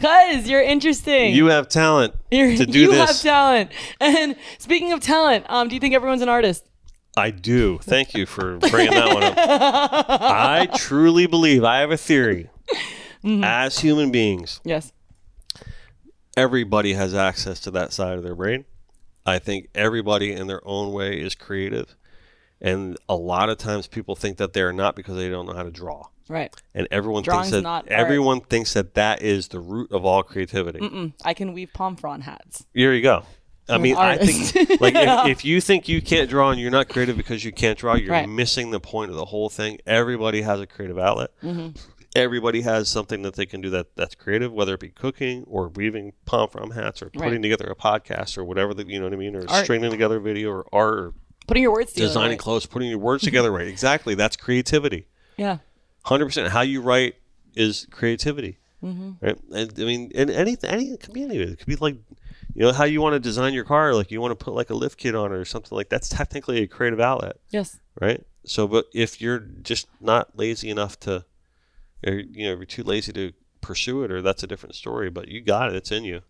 Cause 0.00 0.46
you're 0.46 0.62
interesting. 0.62 1.34
You 1.34 1.46
have 1.46 1.68
talent 1.68 2.14
You're, 2.30 2.54
to 2.54 2.66
do 2.66 2.72
this. 2.72 2.74
you 2.74 2.90
this. 2.92 3.08
have 3.08 3.20
talent. 3.22 3.70
And 3.98 4.36
speaking 4.58 4.92
of 4.92 5.00
talent, 5.00 5.46
um, 5.48 5.68
do 5.68 5.74
you 5.74 5.80
think 5.80 5.94
everyone's 5.94 6.20
an 6.22 6.28
artist? 6.28 6.68
I 7.16 7.30
do. 7.30 7.78
Thank 7.78 8.12
you 8.12 8.26
for 8.26 8.58
bringing 8.58 8.90
that 8.92 9.14
one 9.14 9.22
up. 9.22 9.36
I 10.20 10.68
truly 10.76 11.26
believe 11.26 11.64
I 11.64 11.78
have 11.78 11.90
a 11.90 11.96
theory. 11.96 12.50
Mm-hmm. 13.24 13.42
As 13.42 13.78
human 13.78 14.10
beings, 14.12 14.60
Yes. 14.64 14.92
everybody 16.36 16.92
has 16.92 17.14
access 17.14 17.58
to 17.60 17.70
that 17.72 17.92
side 17.94 18.18
of 18.18 18.22
their 18.22 18.34
brain. 18.34 18.66
I 19.24 19.38
think 19.38 19.68
everybody 19.74 20.32
in 20.32 20.46
their 20.46 20.60
own 20.68 20.92
way 20.92 21.18
is 21.20 21.34
creative. 21.34 21.96
And 22.60 22.96
a 23.08 23.14
lot 23.16 23.48
of 23.50 23.58
times 23.58 23.86
people 23.86 24.16
think 24.16 24.38
that 24.38 24.52
they're 24.52 24.72
not 24.72 24.96
because 24.96 25.16
they 25.16 25.28
don't 25.28 25.46
know 25.46 25.52
how 25.54 25.62
to 25.62 25.70
draw. 25.70 26.08
Right. 26.28 26.54
And 26.74 26.88
everyone 26.90 27.22
Drawing's 27.22 27.50
thinks 27.50 27.56
that 27.56 27.62
not 27.62 27.84
art. 27.84 27.92
everyone 27.92 28.40
thinks 28.40 28.72
that 28.74 28.94
that 28.94 29.22
is 29.22 29.48
the 29.48 29.60
root 29.60 29.92
of 29.92 30.04
all 30.04 30.22
creativity. 30.22 30.80
Mm, 30.80 31.12
I 31.24 31.34
can 31.34 31.52
weave 31.52 31.72
palm 31.72 31.96
frond 31.96 32.24
hats. 32.24 32.66
Here 32.74 32.92
you 32.92 33.02
go. 33.02 33.24
I 33.68 33.78
mean, 33.78 33.96
I 33.96 34.16
think 34.16 34.80
like 34.80 34.94
if, 34.94 35.26
if 35.38 35.44
you 35.44 35.60
think 35.60 35.88
you 35.88 36.00
can't 36.00 36.30
draw 36.30 36.50
and 36.50 36.60
you're 36.60 36.70
not 36.70 36.88
creative 36.88 37.16
because 37.16 37.44
you 37.44 37.52
can't 37.52 37.76
draw, 37.78 37.94
you're 37.94 38.10
Right. 38.12 38.28
missing 38.28 38.70
the 38.70 38.80
point 38.80 39.10
of 39.10 39.16
the 39.16 39.24
whole 39.26 39.48
thing. 39.48 39.78
Everybody 39.86 40.42
has 40.42 40.60
a 40.60 40.66
creative 40.66 40.98
outlet. 40.98 41.30
Mm-hmm. 41.42 41.70
Everybody 42.14 42.62
has 42.62 42.88
something 42.88 43.22
that 43.22 43.34
they 43.34 43.44
can 43.44 43.60
do 43.60 43.68
that 43.70 43.94
that's 43.94 44.14
creative, 44.14 44.52
whether 44.52 44.74
it 44.74 44.80
be 44.80 44.88
cooking 44.88 45.44
or 45.46 45.68
weaving 45.68 46.12
palm 46.24 46.48
frond 46.48 46.72
hats 46.72 47.02
or 47.02 47.10
putting 47.10 47.32
Right. 47.32 47.42
together 47.42 47.66
a 47.66 47.74
podcast 47.76 48.38
or 48.38 48.44
whatever 48.44 48.72
the, 48.72 48.86
you 48.86 48.98
know 48.98 49.04
what 49.04 49.12
I 49.12 49.16
mean, 49.16 49.36
or 49.36 49.44
Art. 49.48 49.64
stringing 49.64 49.90
together 49.90 50.16
a 50.16 50.20
video 50.20 50.50
or 50.50 50.66
art 50.72 50.98
or 50.98 51.12
Putting 51.46 51.62
your 51.62 51.72
words 51.72 51.92
together. 51.92 52.08
designing 52.08 52.30
right. 52.30 52.38
clothes, 52.38 52.66
putting 52.66 52.88
your 52.90 52.98
words 52.98 53.22
together 53.22 53.50
right. 53.52 53.66
Exactly, 53.68 54.14
that's 54.14 54.36
creativity. 54.36 55.06
Yeah. 55.36 55.58
Hundred 56.04 56.26
percent. 56.26 56.48
How 56.52 56.62
you 56.62 56.80
write 56.80 57.14
is 57.54 57.86
creativity, 57.90 58.58
Mm-hmm. 58.82 59.12
right? 59.24 59.38
And, 59.54 59.72
I 59.78 59.84
mean, 59.84 60.12
and 60.14 60.30
anything, 60.30 60.70
any 60.70 60.84
it 60.90 61.00
could 61.00 61.12
be 61.14 61.22
anything. 61.22 61.48
It 61.48 61.58
could 61.58 61.66
be 61.66 61.76
like, 61.76 61.96
you 62.54 62.62
know, 62.62 62.72
how 62.72 62.84
you 62.84 63.00
want 63.00 63.14
to 63.14 63.20
design 63.20 63.54
your 63.54 63.64
car. 63.64 63.94
Like 63.94 64.10
you 64.10 64.20
want 64.20 64.38
to 64.38 64.44
put 64.44 64.54
like 64.54 64.70
a 64.70 64.74
lift 64.74 64.98
kit 64.98 65.14
on 65.14 65.32
it 65.32 65.34
or 65.36 65.44
something 65.44 65.74
like 65.76 65.88
that's 65.88 66.08
technically 66.08 66.62
a 66.62 66.66
creative 66.66 67.00
outlet, 67.00 67.36
Yes. 67.50 67.78
right? 68.00 68.24
So, 68.44 68.66
but 68.68 68.86
if 68.94 69.20
you're 69.20 69.40
just 69.40 69.88
not 70.00 70.36
lazy 70.38 70.70
enough 70.70 70.98
to, 71.00 71.24
or 72.06 72.12
you 72.14 72.46
know, 72.46 72.52
if 72.52 72.58
you're 72.58 72.66
too 72.66 72.82
lazy 72.84 73.12
to 73.14 73.32
pursue 73.60 74.04
it, 74.04 74.10
or 74.12 74.22
that's 74.22 74.42
a 74.42 74.46
different 74.46 74.74
story. 74.76 75.10
But 75.10 75.28
you 75.28 75.40
got 75.40 75.70
it; 75.70 75.76
it's 75.76 75.90
in 75.90 76.04
you. 76.04 76.20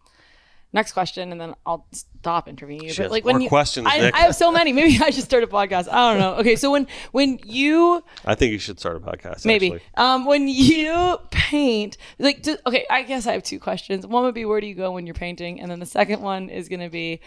Next 0.72 0.92
question, 0.92 1.32
and 1.32 1.40
then 1.40 1.54
I'll 1.64 1.86
stop 1.92 2.48
interviewing 2.48 2.82
you. 2.84 2.92
She 2.92 3.02
but 3.02 3.10
like 3.10 3.24
when 3.24 3.40
you, 3.40 3.48
questions, 3.48 3.86
I. 3.88 4.10
I 4.12 4.20
have 4.22 4.34
so 4.34 4.50
many. 4.50 4.72
Maybe 4.72 4.98
I 5.02 5.10
should 5.10 5.24
start 5.24 5.42
a 5.42 5.46
podcast. 5.46 5.88
I 5.90 6.12
don't 6.12 6.20
know. 6.20 6.34
Okay, 6.34 6.56
so 6.56 6.70
when 6.70 6.86
when 7.12 7.38
you 7.44 8.02
I 8.24 8.34
think 8.34 8.52
you 8.52 8.58
should 8.58 8.78
start 8.78 8.96
a 8.96 9.00
podcast. 9.00 9.46
maybe 9.46 9.78
um 9.96 10.26
when 10.26 10.48
you 10.48 11.18
paint 11.30 11.96
like 12.18 12.42
do, 12.42 12.56
okay, 12.66 12.84
I 12.90 13.02
guess 13.02 13.26
I 13.26 13.32
have 13.32 13.42
two 13.42 13.60
questions. 13.60 14.06
One 14.06 14.24
would 14.24 14.34
be 14.34 14.44
where 14.44 14.60
do 14.60 14.66
you 14.66 14.74
go 14.74 14.90
when 14.90 15.06
you're 15.06 15.14
painting, 15.14 15.60
and 15.60 15.70
then 15.70 15.80
the 15.80 15.86
second 15.86 16.20
one 16.20 16.50
is 16.50 16.68
going 16.68 16.80
to 16.80 16.90
be 16.90 17.20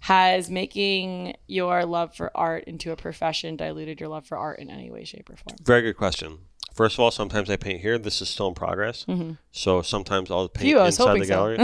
has 0.00 0.50
making 0.50 1.34
your 1.46 1.84
love 1.84 2.14
for 2.14 2.30
art 2.36 2.64
into 2.64 2.92
a 2.92 2.96
profession 2.96 3.56
diluted 3.56 3.98
your 3.98 4.08
love 4.08 4.24
for 4.26 4.38
art 4.38 4.58
in 4.58 4.70
any 4.70 4.90
way, 4.90 5.04
shape, 5.04 5.28
or 5.28 5.36
form? 5.36 5.56
Very 5.64 5.82
good 5.82 5.96
question. 5.96 6.38
First 6.76 6.96
of 6.96 7.00
all, 7.00 7.10
sometimes 7.10 7.48
I 7.48 7.56
paint 7.56 7.80
here. 7.80 7.96
This 7.98 8.20
is 8.20 8.28
still 8.28 8.48
in 8.48 8.54
progress. 8.54 9.06
So 9.50 9.80
sometimes 9.80 10.30
I'll 10.30 10.46
paint 10.48 10.66
Phew, 10.68 10.76
was 10.76 10.98
inside 10.98 11.20
the 11.20 11.24
so. 11.24 11.56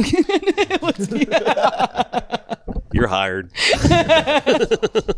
gallery. 1.12 2.72
You're 2.94 3.08
hired. 3.08 3.50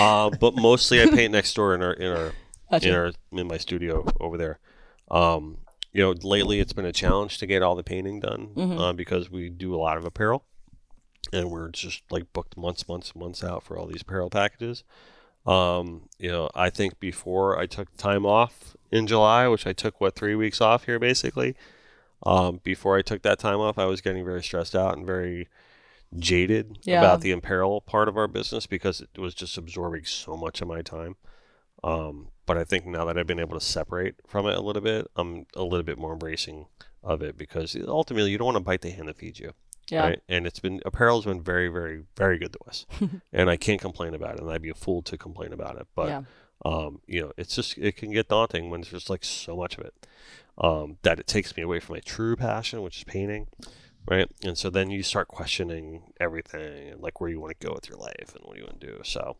uh, 0.00 0.30
but 0.40 0.56
mostly 0.56 1.02
I 1.02 1.06
paint 1.10 1.32
next 1.32 1.54
door 1.54 1.74
in 1.74 1.82
our 1.82 1.92
in 1.92 2.10
our 2.10 2.32
Gotcha. 2.70 2.88
in 2.88 2.94
our 2.94 3.12
in 3.32 3.46
my 3.46 3.58
studio 3.58 4.04
over 4.20 4.36
there. 4.36 4.58
Um, 5.10 5.58
you 5.92 6.02
know, 6.02 6.14
lately 6.22 6.60
it's 6.60 6.72
been 6.72 6.84
a 6.86 6.92
challenge 6.92 7.38
to 7.38 7.46
get 7.46 7.62
all 7.62 7.74
the 7.76 7.84
painting 7.84 8.20
done 8.20 8.48
Mm-hmm. 8.54 8.78
uh, 8.78 8.92
because 8.92 9.30
we 9.30 9.48
do 9.48 9.74
a 9.74 9.78
lot 9.78 9.96
of 9.96 10.04
apparel, 10.04 10.44
and 11.32 11.50
we're 11.50 11.68
just 11.70 12.02
like 12.10 12.32
booked 12.32 12.56
months, 12.56 12.88
months, 12.88 13.14
months 13.14 13.44
out 13.44 13.62
for 13.62 13.78
all 13.78 13.86
these 13.86 14.02
apparel 14.02 14.28
packages. 14.30 14.84
Um, 15.46 16.08
you 16.18 16.30
know, 16.30 16.50
I 16.54 16.70
think 16.70 16.98
before 17.00 17.58
I 17.58 17.66
took 17.66 17.96
time 17.96 18.26
off 18.26 18.76
in 18.90 19.06
July, 19.06 19.46
which 19.48 19.66
I 19.66 19.72
took 19.72 20.00
what 20.00 20.14
three 20.16 20.34
weeks 20.34 20.60
off 20.60 20.84
here 20.84 20.98
basically. 20.98 21.54
Um, 22.24 22.60
before 22.64 22.96
I 22.96 23.02
took 23.02 23.22
that 23.22 23.38
time 23.38 23.60
off, 23.60 23.78
I 23.78 23.84
was 23.84 24.00
getting 24.00 24.24
very 24.24 24.42
stressed 24.42 24.74
out 24.74 24.96
and 24.96 25.06
very 25.06 25.48
jaded 26.18 26.78
Yeah. 26.82 26.98
about 27.00 27.20
the 27.20 27.30
apparel 27.30 27.80
part 27.80 28.08
of 28.08 28.16
our 28.16 28.26
business 28.28 28.66
because 28.66 29.00
it 29.00 29.18
was 29.18 29.34
just 29.34 29.58
absorbing 29.58 30.04
so 30.04 30.36
much 30.36 30.60
of 30.62 30.68
my 30.68 30.82
time. 30.82 31.16
Um, 31.84 32.28
but 32.46 32.56
I 32.56 32.64
think 32.64 32.86
now 32.86 33.04
that 33.04 33.18
I've 33.18 33.26
been 33.26 33.38
able 33.40 33.58
to 33.58 33.64
separate 33.64 34.14
from 34.26 34.46
it 34.46 34.56
a 34.56 34.60
little 34.60 34.82
bit, 34.82 35.08
I'm 35.16 35.46
a 35.54 35.62
little 35.62 35.82
bit 35.82 35.98
more 35.98 36.12
embracing 36.12 36.66
of 37.02 37.22
it 37.22 37.36
because 37.36 37.76
ultimately 37.86 38.30
you 38.30 38.38
don't 38.38 38.46
want 38.46 38.56
to 38.56 38.62
bite 38.64 38.80
the 38.80 38.90
hand 38.90 39.08
that 39.08 39.18
feeds 39.18 39.38
you, 39.38 39.52
Yeah. 39.88 40.00
right? 40.00 40.22
And 40.28 40.46
it's 40.46 40.58
been 40.58 40.80
apparel's 40.84 41.24
been 41.24 41.42
very, 41.42 41.68
very, 41.68 42.02
very 42.16 42.38
good 42.38 42.52
to 42.54 42.58
us, 42.66 42.86
and 43.32 43.48
I 43.48 43.56
can't 43.56 43.80
complain 43.80 44.14
about 44.14 44.36
it, 44.36 44.40
and 44.40 44.50
I'd 44.50 44.62
be 44.62 44.70
a 44.70 44.74
fool 44.74 45.02
to 45.02 45.16
complain 45.16 45.52
about 45.52 45.76
it. 45.76 45.86
But 45.94 46.08
yeah. 46.08 46.22
um, 46.64 47.00
you 47.06 47.22
know, 47.22 47.32
it's 47.36 47.54
just 47.54 47.78
it 47.78 47.96
can 47.96 48.12
get 48.12 48.28
daunting 48.28 48.70
when 48.70 48.80
there's 48.80 48.92
just 48.92 49.10
like 49.10 49.24
so 49.24 49.56
much 49.56 49.78
of 49.78 49.84
it 49.84 49.94
um, 50.58 50.98
that 51.02 51.18
it 51.20 51.26
takes 51.26 51.56
me 51.56 51.62
away 51.62 51.80
from 51.80 51.94
my 51.94 52.00
true 52.00 52.36
passion, 52.36 52.82
which 52.82 52.98
is 52.98 53.04
painting, 53.04 53.48
right? 54.08 54.28
And 54.44 54.56
so 54.56 54.70
then 54.70 54.90
you 54.90 55.02
start 55.02 55.28
questioning 55.28 56.12
everything 56.18 56.90
and 56.90 57.00
like 57.00 57.20
where 57.20 57.30
you 57.30 57.40
want 57.40 57.58
to 57.58 57.66
go 57.66 57.74
with 57.74 57.88
your 57.88 57.98
life 57.98 58.34
and 58.34 58.44
what 58.44 58.56
you 58.56 58.64
want 58.64 58.80
to 58.80 58.86
do. 58.86 59.00
So, 59.04 59.36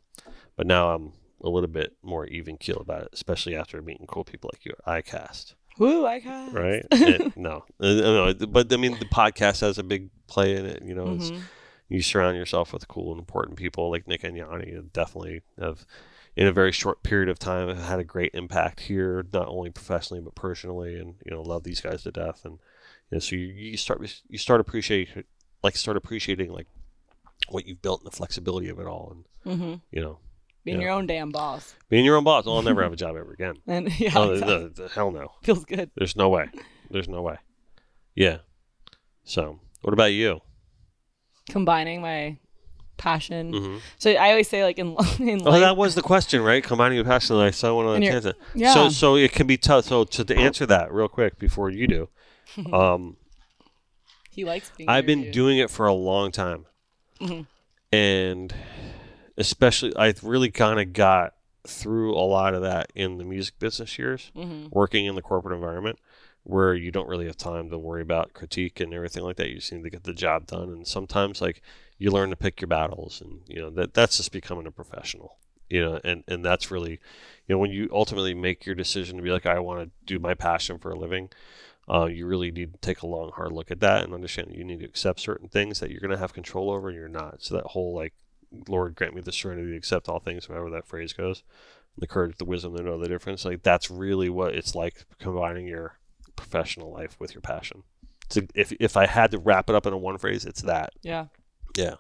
but 0.57 0.67
now 0.67 0.95
I'm 0.95 1.13
a 1.43 1.49
little 1.49 1.69
bit 1.69 1.95
more 2.03 2.27
even 2.27 2.57
keel 2.57 2.79
about 2.79 3.03
it, 3.03 3.09
especially 3.13 3.57
after 3.57 3.81
meeting 3.83 4.07
cool 4.07 4.25
people 4.25 4.51
like 4.53 4.65
you 4.65 4.73
at 4.87 5.05
ICAST, 5.05 5.55
Woo, 5.79 6.07
I 6.07 6.21
got 6.21 6.53
right? 6.53 6.85
And- 6.91 7.37
no, 7.37 7.65
uh, 7.81 7.87
no, 7.95 8.35
but 8.49 8.73
I 8.73 8.77
mean 8.77 8.99
the 8.99 9.05
podcast 9.07 9.61
has 9.61 9.79
a 9.79 9.83
big 9.83 10.11
play 10.27 10.57
in 10.57 10.67
it. 10.67 10.83
You 10.83 10.95
know, 10.95 11.13
it's, 11.15 11.31
Mhm. 11.31 11.41
you 11.89 12.03
surround 12.03 12.37
yourself 12.37 12.73
with 12.73 12.89
cool 12.89 13.11
and 13.13 13.19
important 13.19 13.57
people 13.59 13.91
like 13.91 14.09
Nick 14.09 14.25
and 14.25 14.37
Yanni 14.37 14.77
definitely 14.93 15.43
have 15.61 15.87
in 16.35 16.47
a 16.47 16.53
very 16.53 16.73
short 16.73 17.03
period 17.03 17.29
of 17.29 17.39
time 17.39 17.69
have 17.69 17.79
had 17.79 17.99
a 18.01 18.05
great 18.05 18.33
impact 18.35 18.81
here, 18.81 19.25
not 19.33 19.49
only 19.49 19.71
professionally 19.71 20.21
but 20.23 20.35
personally 20.35 20.97
and 20.99 21.15
you 21.25 21.31
know, 21.31 21.43
love 21.43 21.63
these 21.65 21.81
guys 21.81 22.03
to 22.03 22.11
death 22.13 22.45
and 22.45 22.55
you 23.11 23.17
know, 23.17 23.19
so 23.21 23.37
you, 23.37 23.47
you 23.47 23.77
start 23.77 24.01
you 24.29 24.39
start 24.39 24.61
appreciating 24.61 25.25
like 25.63 25.77
start 25.77 25.97
appreciating 25.97 26.53
like 26.53 26.67
what 27.49 27.67
you've 27.67 27.83
built 27.83 28.01
and 28.03 28.11
the 28.13 28.17
flexibility 28.17 28.69
of 28.69 28.79
it 28.79 28.87
all 28.87 29.13
and 29.45 29.61
Mhm. 29.61 29.81
you 29.93 30.01
know 30.03 30.19
Being 30.67 30.79
Yeah. 30.81 30.89
your 30.89 30.93
own 30.95 31.07
damn 31.07 31.31
boss. 31.31 31.75
being 31.89 32.05
your 32.05 32.17
own 32.17 32.25
boss. 32.25 32.45
I'll 32.47 32.61
never 32.61 32.83
have 32.83 32.93
a 32.93 32.97
job 33.05 33.17
ever 33.17 33.33
again. 33.33 33.55
And 33.67 33.89
yeah, 33.99 34.11
oh, 34.17 34.33
exactly. 34.33 34.69
the, 34.69 34.83
the, 34.83 34.89
hell 34.89 35.11
no. 35.13 35.33
feels 35.43 35.65
good. 35.65 35.91
There's 35.97 36.17
no 36.17 36.29
way. 36.29 36.51
There's 36.91 37.09
no 37.09 37.23
way. 37.23 37.37
Yeah. 38.15 38.39
So, 39.25 39.61
what 39.83 39.93
about 39.95 40.13
you? 40.13 40.41
Combining 41.49 42.01
my 42.03 42.39
passion. 42.97 43.53
hmm 43.53 43.77
So 43.99 44.11
I 44.11 44.31
always 44.31 44.49
say 44.49 44.65
like 44.65 44.79
in 44.79 44.89
in 45.21 45.41
Oh, 45.47 45.51
life, 45.51 45.61
that 45.61 45.77
was 45.77 45.95
the 45.95 46.03
question, 46.03 46.43
right? 46.43 46.63
Combining 46.65 46.97
your 46.97 47.05
passion. 47.05 47.37
I 47.37 47.51
saw 47.53 47.75
one 47.75 47.87
on 47.87 47.97
And 47.97 48.05
a 48.05 48.21
your- 48.23 48.35
yeah. 48.55 48.75
So, 48.75 48.89
so 48.89 49.15
it 49.17 49.33
can 49.33 49.47
be 49.47 49.57
tough. 49.57 49.85
So, 49.85 50.03
to, 50.05 50.25
to 50.25 50.35
answer 50.37 50.67
that 50.67 50.93
real 50.93 51.09
quick 51.09 51.39
before 51.39 51.71
you 51.71 51.87
do, 51.87 52.09
um, 52.73 53.17
he 54.31 54.45
likes 54.45 54.71
being 54.77 54.89
I've 54.89 55.07
been 55.07 55.19
interviewed. 55.21 55.35
doing 55.35 55.59
it 55.59 55.71
for 55.71 55.87
a 55.87 55.95
long 55.95 56.33
time, 56.33 56.67
Mhm. 57.21 57.47
and 57.93 58.53
especially 59.37 59.95
I 59.97 60.15
really 60.23 60.51
kind 60.51 60.81
of 60.81 60.93
got 60.93 61.35
through 61.67 62.15
a 62.15 62.23
lot 62.23 62.55
of 62.55 62.63
that 62.63 62.93
in 62.95 63.19
the 63.19 63.25
music 63.25 63.59
business 63.59 63.99
years, 63.99 64.31
Mhm. 64.37 64.69
working 64.71 65.07
in 65.07 65.15
the 65.15 65.23
corporate 65.23 65.55
environment. 65.55 65.99
Where 66.45 66.75
you 66.77 66.93
don't 66.93 67.09
really 67.09 67.27
have 67.27 67.37
time 67.37 67.71
to 67.71 67.79
worry 67.79 68.03
about 68.03 68.33
critique 68.33 68.79
and 68.79 68.95
everything 68.95 69.25
like 69.25 69.35
that. 69.35 69.49
You 69.49 69.57
just 69.57 69.73
need 69.73 69.83
to 69.83 69.91
get 69.91 70.05
the 70.05 70.13
job 70.15 70.47
done. 70.47 70.69
And 70.69 70.87
sometimes, 70.87 71.41
like, 71.41 71.61
you 71.99 72.13
learn 72.13 72.31
to 72.31 72.37
pick 72.37 72.61
your 72.61 72.69
battles 72.69 73.21
and 73.21 73.41
you 73.49 73.61
know 73.61 73.71
that 73.71 73.95
that's 73.95 74.19
just 74.19 74.31
becoming 74.31 74.67
a 74.67 74.71
professional 74.71 75.39
you 75.71 75.81
know 75.83 75.99
and 76.05 76.23
and 76.29 76.45
that's 76.45 76.71
really 76.71 76.93
you 76.93 77.55
know 77.55 77.59
when 77.59 77.71
you 77.73 77.89
ultimately 77.93 78.35
make 78.35 78.67
your 78.67 78.75
decision 78.75 79.17
to 79.17 79.23
be 79.23 79.31
like 79.31 79.47
i 79.47 79.59
want 79.59 79.81
to 79.81 79.91
do 80.05 80.19
my 80.19 80.35
passion 80.35 80.79
for 80.79 80.91
a 80.93 80.99
living 80.99 81.29
uh, 81.89 82.05
you 82.05 82.27
really 82.27 82.51
need 82.51 82.73
to 82.73 82.79
take 82.81 83.01
a 83.03 83.07
long 83.07 83.31
hard 83.33 83.51
look 83.53 83.71
at 83.71 83.81
that 83.81 84.05
and 84.05 84.13
understand 84.13 84.49
that 84.49 84.57
you 84.57 84.65
need 84.65 84.81
to 84.81 84.85
accept 84.85 85.21
certain 85.21 85.49
things 85.49 85.81
that 85.81 85.91
you're 85.91 86.01
going 86.01 86.11
to 86.11 86.19
have 86.19 86.33
control 86.35 86.71
over 86.71 86.89
and 86.89 86.97
you're 86.99 87.09
not 87.09 87.43
so 87.43 87.55
that 87.57 87.65
whole 87.69 87.95
like 87.95 88.13
lord 88.69 88.95
grant 88.95 89.15
me 89.15 89.21
the 89.21 89.33
serenity 89.33 89.71
to 89.71 89.77
accept 89.77 90.09
all 90.09 90.19
things 90.21 90.47
however 90.47 90.71
that 90.71 90.87
phrase 90.87 91.13
goes 91.13 91.43
the 91.99 92.07
courage 92.07 92.37
the 92.39 92.45
wisdom 92.45 92.77
to 92.77 92.83
know 92.83 92.99
the 92.99 93.09
difference 93.09 93.45
like 93.45 93.63
that's 93.63 93.91
really 93.91 94.29
what 94.29 94.55
it's 94.55 94.75
like 94.75 95.05
combining 95.19 95.67
your 95.67 95.99
professional 96.37 96.93
life 96.93 97.17
with 97.19 97.35
your 97.35 97.41
passion 97.41 97.83
so 98.29 98.41
if, 98.55 98.73
if 98.81 98.97
i 98.97 99.07
had 99.07 99.31
to 99.31 99.39
wrap 99.39 99.69
it 99.71 99.75
up 99.75 99.87
in 99.87 99.93
a 99.93 99.99
one 99.99 100.19
phrase 100.19 100.45
it's 100.45 100.63
that 100.63 100.91
Yeah. 101.03 101.27
yeah 101.77 101.95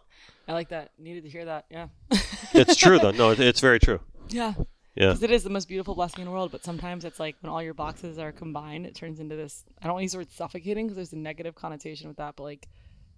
I 0.49 0.53
like 0.53 0.69
that. 0.69 0.93
Needed 0.97 1.25
to 1.25 1.29
hear 1.29 1.45
that. 1.47 1.65
Yeah. 1.69 1.89
it's 2.53 2.77
true 2.77 3.01
though. 3.01 3.11
No, 3.11 3.31
it- 3.33 3.41
it's 3.41 3.59
very 3.59 3.81
true. 3.81 3.99
Yeah. 4.29 4.55
Yeah. 4.95 5.09
Because 5.09 5.25
it 5.25 5.33
is 5.33 5.43
the 5.43 5.51
most 5.51 5.67
beautiful 5.67 5.97
blessing 5.97 6.21
in 6.21 6.27
the 6.27 6.31
world, 6.31 6.53
but 6.53 6.63
sometimes 6.63 7.05
it's 7.05 7.19
like 7.19 7.35
when 7.41 7.51
all 7.51 7.61
your 7.61 7.75
boxes 7.75 8.17
are 8.17 8.31
combined, 8.31 8.87
it 8.87 8.95
turns 8.95 9.19
into 9.19 9.35
this. 9.35 9.65
I 9.83 9.87
don't 9.87 9.95
want 9.95 10.03
to 10.03 10.05
use 10.05 10.13
the 10.13 10.19
word 10.19 10.31
suffocating 10.31 10.87
because 10.87 10.95
there's 10.95 11.13
a 11.13 11.19
negative 11.19 11.57
connotation 11.57 12.07
with 12.07 12.19
that, 12.19 12.37
but 12.37 12.45
like, 12.45 12.69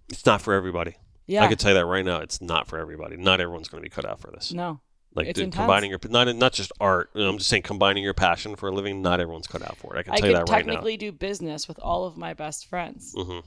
It's 0.09 0.25
not 0.25 0.41
for 0.41 0.55
everybody. 0.55 0.95
Yeah, 1.29 1.43
I 1.43 1.47
could 1.47 1.59
tell 1.59 1.71
you 1.71 1.75
that 1.79 1.85
right 1.85 2.03
now. 2.05 2.17
It's 2.17 2.41
not 2.41 2.67
for 2.67 2.77
everybody. 2.79 3.15
Not 3.17 3.39
everyone's 3.39 3.67
going 3.67 3.81
to 3.83 3.85
be 3.89 3.93
cut 3.93 4.05
out 4.05 4.19
for 4.19 4.31
this. 4.31 4.51
no, 4.51 4.81
Like 5.15 5.33
the- 5.35 5.47
combining 5.49 5.89
your 5.89 5.99
not 6.09 6.33
not 6.35 6.53
just 6.53 6.71
art. 6.79 7.09
I'm 7.15 7.37
just 7.37 7.49
saying 7.49 7.63
combining 7.63 8.03
your 8.03 8.13
passion 8.13 8.55
for 8.55 8.69
a 8.69 8.71
living. 8.71 9.01
Not 9.01 9.19
everyone's 9.19 9.47
cut 9.47 9.61
out 9.61 9.77
for 9.77 9.95
it. 9.95 9.99
I 9.99 10.03
can 10.03 10.13
I 10.13 10.17
tell 10.17 10.29
you 10.29 10.35
that 10.35 10.49
right 10.49 10.65
now. 10.65 10.71
I 10.71 10.75
technically 10.75 10.97
do 10.97 11.11
business 11.11 11.67
with 11.67 11.79
all 11.79 12.05
of 12.05 12.17
my 12.17 12.33
best 12.33 12.65
friends, 12.67 13.13
hmm 13.17 13.39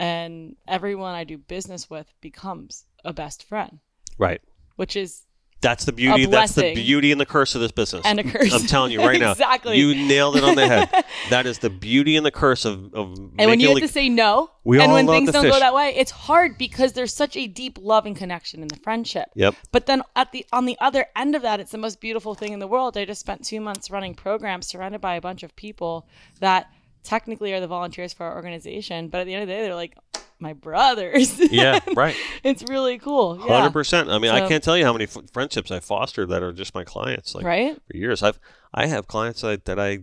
and 0.00 0.54
everyone 0.68 1.14
I 1.14 1.24
do 1.24 1.38
business 1.38 1.90
with 1.90 2.12
becomes 2.20 2.84
a 3.04 3.12
best 3.12 3.42
friend, 3.44 3.80
Right. 4.16 4.40
which 4.76 4.94
is 4.96 5.22
That's 5.60 5.84
the 5.84 5.92
beauty. 5.92 6.26
That's 6.26 6.52
the 6.54 6.72
beauty 6.74 7.10
and 7.10 7.20
the 7.20 7.26
curse 7.26 7.54
of 7.56 7.60
this 7.60 7.72
business. 7.72 8.02
and 8.04 8.20
a 8.20 8.22
curse. 8.24 8.52
I'm 8.54 8.66
telling 8.66 8.92
you 8.92 9.00
right 9.06 9.18
now. 9.18 9.32
exactly. 9.32 9.76
You 9.76 9.94
nailed 9.94 10.36
it 10.36 10.44
on 10.44 10.54
the 10.54 10.68
head. 10.68 11.04
that 11.30 11.46
is 11.46 11.58
the 11.58 11.68
beauty 11.70 12.16
and 12.16 12.24
the 12.24 12.30
curse 12.30 12.64
of 12.64 12.94
of 12.94 13.16
and 13.38 13.50
when 13.50 13.58
you 13.58 13.66
have 13.68 13.74
like- 13.74 13.82
to 13.82 13.88
say 13.88 14.08
no, 14.08 14.50
We 14.62 14.80
and 14.80 14.90
all 14.90 14.94
when 14.94 15.06
love 15.06 15.16
things 15.16 15.32
don't 15.32 15.42
fish. 15.42 15.52
go 15.52 15.58
that 15.58 15.74
way, 15.74 15.94
it's 15.96 16.12
hard 16.12 16.58
because 16.58 16.92
there's 16.92 17.12
such 17.12 17.36
a 17.36 17.48
deep 17.48 17.76
love 17.80 18.06
and 18.06 18.14
connection 18.16 18.62
in 18.62 18.68
the 18.68 18.76
friendship. 18.76 19.28
Yep. 19.34 19.54
But 19.72 19.86
then 19.86 20.02
at 20.14 20.30
the 20.30 20.46
on 20.52 20.64
the 20.64 20.76
other 20.80 21.06
end 21.16 21.34
of 21.34 21.42
that, 21.42 21.58
it's 21.58 21.72
the 21.72 21.78
most 21.78 22.00
beautiful 22.00 22.36
thing 22.36 22.52
in 22.52 22.60
the 22.60 22.68
world. 22.68 22.96
I 22.96 23.04
just 23.04 23.20
spent 23.20 23.44
two 23.44 23.60
months 23.60 23.90
running 23.90 24.14
programs 24.14 24.68
surrounded 24.68 25.00
by 25.00 25.16
a 25.16 25.20
bunch 25.20 25.42
of 25.42 25.56
people 25.56 26.06
that 26.38 26.70
technically 27.02 27.52
are 27.52 27.60
the 27.60 27.66
volunteers 27.66 28.12
for 28.12 28.26
our 28.26 28.36
organization, 28.36 29.08
but 29.08 29.20
at 29.20 29.24
the 29.26 29.34
end 29.34 29.42
of 29.42 29.48
the 29.48 29.54
day, 29.54 29.62
they're 29.62 29.74
like 29.74 29.96
my 30.40 30.52
brothers. 30.52 31.38
Yeah. 31.50 31.80
Right. 31.94 32.14
it's 32.44 32.62
really 32.68 32.98
cool. 32.98 33.38
Hundred 33.38 33.48
Yeah. 33.54 33.68
percent. 33.70 34.10
I 34.10 34.18
mean, 34.18 34.30
I 34.30 34.46
can't 34.48 34.62
tell 34.62 34.76
you 34.76 34.84
how 34.84 34.92
many 34.92 35.04
f- 35.04 35.16
friendships 35.32 35.70
I 35.70 35.80
fostered 35.80 36.28
that 36.30 36.42
are 36.42 36.52
just 36.52 36.74
my 36.74 36.84
clients. 36.84 37.34
Like 37.34 37.44
Right? 37.44 37.76
for 37.90 37.96
years. 37.96 38.22
I've 38.22 38.38
I 38.72 38.86
have 38.86 39.06
clients 39.08 39.40
that, 39.42 39.64
that 39.64 39.78
I 39.80 40.00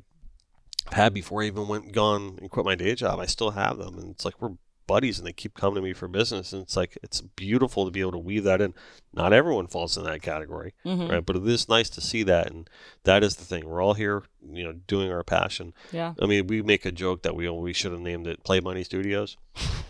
had 0.92 1.14
before 1.14 1.42
I 1.44 1.46
even 1.46 1.68
went 1.68 1.92
gone 1.94 2.38
and 2.42 2.50
quit 2.50 2.66
my 2.66 2.76
day 2.76 2.96
job. 2.96 3.20
I 3.20 3.26
still 3.26 3.52
have 3.52 3.78
them, 3.78 3.98
and 3.98 4.12
it's 4.12 4.26
like 4.26 4.40
we're 4.42 4.52
buddies, 4.88 5.18
and 5.18 5.26
they 5.26 5.34
keep 5.34 5.56
coming 5.56 5.76
to 5.76 5.82
me 5.82 5.94
for 5.94 6.08
business. 6.08 6.54
And 6.54 6.62
it's 6.62 6.76
like 6.78 6.96
it's 7.02 7.22
beautiful 7.22 7.86
to 7.86 7.92
be 7.92 8.02
able 8.02 8.12
to 8.12 8.20
weave 8.20 8.44
that 8.44 8.62
in. 8.62 8.74
Not 9.14 9.34
everyone 9.34 9.66
falls 9.68 9.98
in 9.98 10.04
that 10.04 10.22
category, 10.22 10.74
Mhm. 10.86 11.10
right? 11.10 11.26
But 11.26 11.38
it 11.38 11.48
is 11.48 11.68
nice 11.70 11.90
to 11.92 12.02
see 12.02 12.22
that, 12.24 12.52
and 12.52 12.70
that 13.04 13.24
is 13.24 13.36
the 13.38 13.46
thing. 13.46 13.66
We're 13.68 13.82
all 13.82 13.96
here, 13.96 14.24
you 14.48 14.64
know, 14.64 14.74
doing 14.74 15.12
our 15.12 15.24
passion. 15.24 15.74
Yeah. 15.92 16.14
I 16.22 16.28
mean, 16.28 16.46
we 16.48 16.62
make 16.62 16.86
a 16.86 16.92
joke 16.92 17.24
that 17.24 17.36
we 17.36 17.50
we 17.50 17.74
should 17.74 17.92
have 17.94 18.02
named 18.02 18.28
it 18.28 18.44
Play 18.44 18.60
Money 18.60 18.84
Studios 18.84 19.38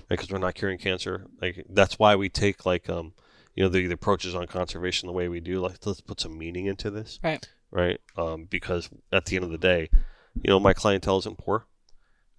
because 0.09 0.29
we're 0.29 0.37
not 0.37 0.55
curing 0.55 0.77
cancer. 0.77 1.25
Like 1.41 1.65
that's 1.69 1.97
why 1.99 2.15
we 2.15 2.29
take 2.29 2.65
like 2.65 2.89
um, 2.89 3.13
you 3.55 3.63
know, 3.63 3.69
the, 3.69 3.87
the 3.87 3.93
approaches 3.93 4.35
on 4.35 4.47
conservation 4.47 5.07
the 5.07 5.13
way 5.13 5.27
we 5.27 5.39
do. 5.39 5.59
Like 5.59 5.85
let's 5.85 6.01
put 6.01 6.19
some 6.19 6.37
meaning 6.37 6.65
into 6.65 6.89
this 6.91 7.19
Right. 7.23 7.47
right? 7.71 7.99
Um, 8.17 8.45
because 8.45 8.89
at 9.11 9.25
the 9.25 9.35
end 9.35 9.45
of 9.45 9.51
the 9.51 9.57
day, 9.57 9.89
you 10.35 10.49
know, 10.49 10.59
my 10.59 10.73
clientele 10.73 11.17
isn't 11.19 11.37
poor, 11.37 11.65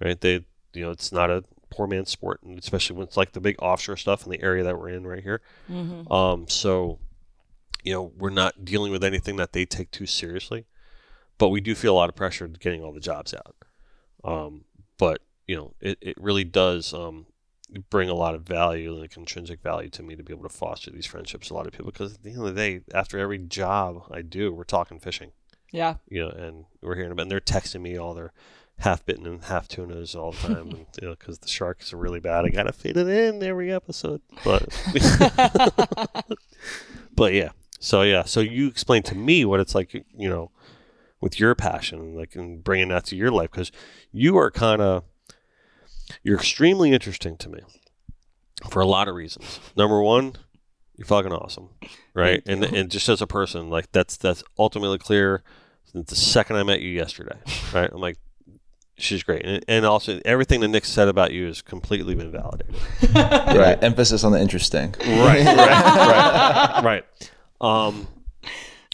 right? 0.01 0.21
They, 0.21 0.47
you 0.75 0.85
know, 0.85 0.91
it's 0.91 1.11
not 1.13 1.31
a 1.31 1.45
poor 1.71 1.87
man's 1.87 2.11
sport, 2.11 2.43
and 2.43 2.59
especially 2.59 2.97
when 2.97 3.07
it's 3.07 3.17
like 3.17 3.33
the 3.33 3.41
big 3.41 3.57
offshore 3.61 3.97
stuff 3.97 4.25
in 4.25 4.31
the 4.31 4.43
area 4.43 4.63
that 4.65 4.79
we're 4.79 4.91
in 4.91 5.07
right 5.07 5.23
here. 5.23 5.41
hmm 5.67 6.11
Um, 6.13 6.47
so, 6.49 6.99
you 7.83 7.93
know, 7.93 8.13
we're 8.17 8.31
not 8.31 8.65
dealing 8.65 8.93
with 8.93 9.03
anything 9.03 9.37
that 9.37 9.53
they 9.53 9.65
take 9.65 9.91
too 9.91 10.07
seriously, 10.07 10.67
but 11.39 11.49
we 11.49 11.61
do 11.61 11.75
feel 11.75 11.95
a 11.95 11.97
lot 11.97 12.09
of 12.09 12.15
pressure 12.15 12.47
getting 12.49 12.83
all 12.85 12.93
the 12.93 13.01
jobs 13.01 13.33
out. 13.35 13.57
Um, 14.23 14.65
but 14.99 15.21
you 15.47 15.57
know, 15.57 15.75
it, 15.81 15.99
it 16.01 16.17
really 16.21 16.45
does 16.45 16.93
um, 16.93 17.27
bring 17.91 18.09
a 18.09 18.15
lot 18.15 18.35
of 18.35 18.43
value, 18.43 18.93
like 18.93 19.17
intrinsic 19.17 19.61
value 19.63 19.91
to 19.91 20.03
me 20.03 20.15
to 20.17 20.23
be 20.23 20.33
able 20.33 20.45
to 20.49 20.55
foster 20.55 20.91
these 20.91 21.07
friendships. 21.07 21.51
A 21.51 21.55
lot 21.55 21.67
of 21.67 21.73
people, 21.73 21.87
because 21.93 22.15
at 22.15 22.23
the 22.23 22.31
end 22.31 22.39
of 22.39 22.45
the 22.45 22.53
day, 22.55 22.81
after 22.95 23.19
every 23.19 23.39
job 23.39 24.03
I 24.11 24.23
do, 24.23 24.53
we're 24.53 24.65
talking 24.65 24.99
fishing 25.01 25.33
Yeah. 25.73 25.97
you 26.09 26.23
know, 26.25 26.31
and 26.31 26.65
we're 26.81 26.95
hearing 26.95 27.13
about, 27.13 27.23
and 27.23 27.31
they're 27.31 27.41
texting 27.41 27.81
me 27.83 27.97
all 27.97 28.15
their 28.15 28.33
half 28.81 29.05
bitten 29.07 29.27
and 29.27 29.43
half 29.45 29.67
tunas 29.69 30.15
all 30.15 30.33
the 30.33 30.39
time, 30.49 30.69
and, 30.69 30.87
you 31.01 31.09
know, 31.09 31.15
because 31.19 31.39
the 31.39 31.49
sharks 31.49 31.93
are 31.93 31.97
really 31.97 32.21
bad. 32.21 32.45
I 32.45 32.51
gotta 32.51 32.73
fit 32.73 32.97
it 32.97 33.09
in 33.09 33.43
every 33.43 33.73
episode, 33.73 34.21
but, 34.45 34.69
but 37.15 37.33
yeah. 37.33 37.51
So 37.81 38.03
yeah, 38.03 38.25
so 38.25 38.41
you 38.41 38.69
explain 38.69 39.03
to 39.05 39.15
me 39.15 39.45
what 39.45 39.61
it's 39.61 39.75
like, 39.75 39.93
you 39.95 40.29
know, 40.29 40.51
with 41.21 41.41
your 41.41 41.55
passion, 41.55 42.15
like, 42.15 42.35
and 42.37 42.63
bringing 42.63 42.89
that 42.89 43.05
to 43.07 43.17
your 43.17 43.31
life, 43.31 43.51
because 43.51 43.73
you 44.13 44.37
are 44.39 44.51
kind 44.51 44.81
of, 44.83 45.05
you're 46.23 46.37
extremely 46.37 46.93
interesting 46.93 47.37
to 47.39 47.49
me 47.49 47.61
for 48.71 48.81
a 48.81 48.87
lot 48.87 49.09
of 49.09 49.15
reasons. 49.15 49.61
Number 49.77 50.01
one, 50.01 50.35
you're 50.97 51.07
fucking 51.07 51.33
awesome, 51.33 51.69
right? 52.15 52.43
And 52.47 52.65
and 52.65 52.91
just 52.91 53.09
as 53.09 53.21
a 53.23 53.27
person, 53.27 53.69
like 53.71 53.91
that's 53.93 54.17
that's 54.17 54.43
ultimately 54.59 54.99
clear. 54.99 55.43
Since 55.93 56.11
the 56.11 56.17
second 56.17 56.57
I 56.57 56.63
met 56.63 56.81
you 56.81 56.91
yesterday, 56.91 57.37
right? 57.73 57.91
I'm 57.93 58.01
like, 58.01 58.17
she's 58.99 59.23
great, 59.23 59.43
and, 59.45 59.65
and 59.69 59.85
also 59.87 60.21
everything 60.25 60.61
that 60.61 60.69
Nick 60.69 60.85
said 60.85 61.09
about 61.09 61.33
you 61.33 61.47
has 61.47 61.63
completely 61.63 62.15
been 62.15 62.33
validated. 62.33 62.75
Right. 63.15 63.79
Emphasis 63.83 64.25
on 64.25 64.33
the 64.33 64.41
interesting. 64.41 64.95
right, 65.01 65.45
right, 65.45 65.57
right, 65.57 66.81
right. 66.85 67.05
Um, 67.61 68.09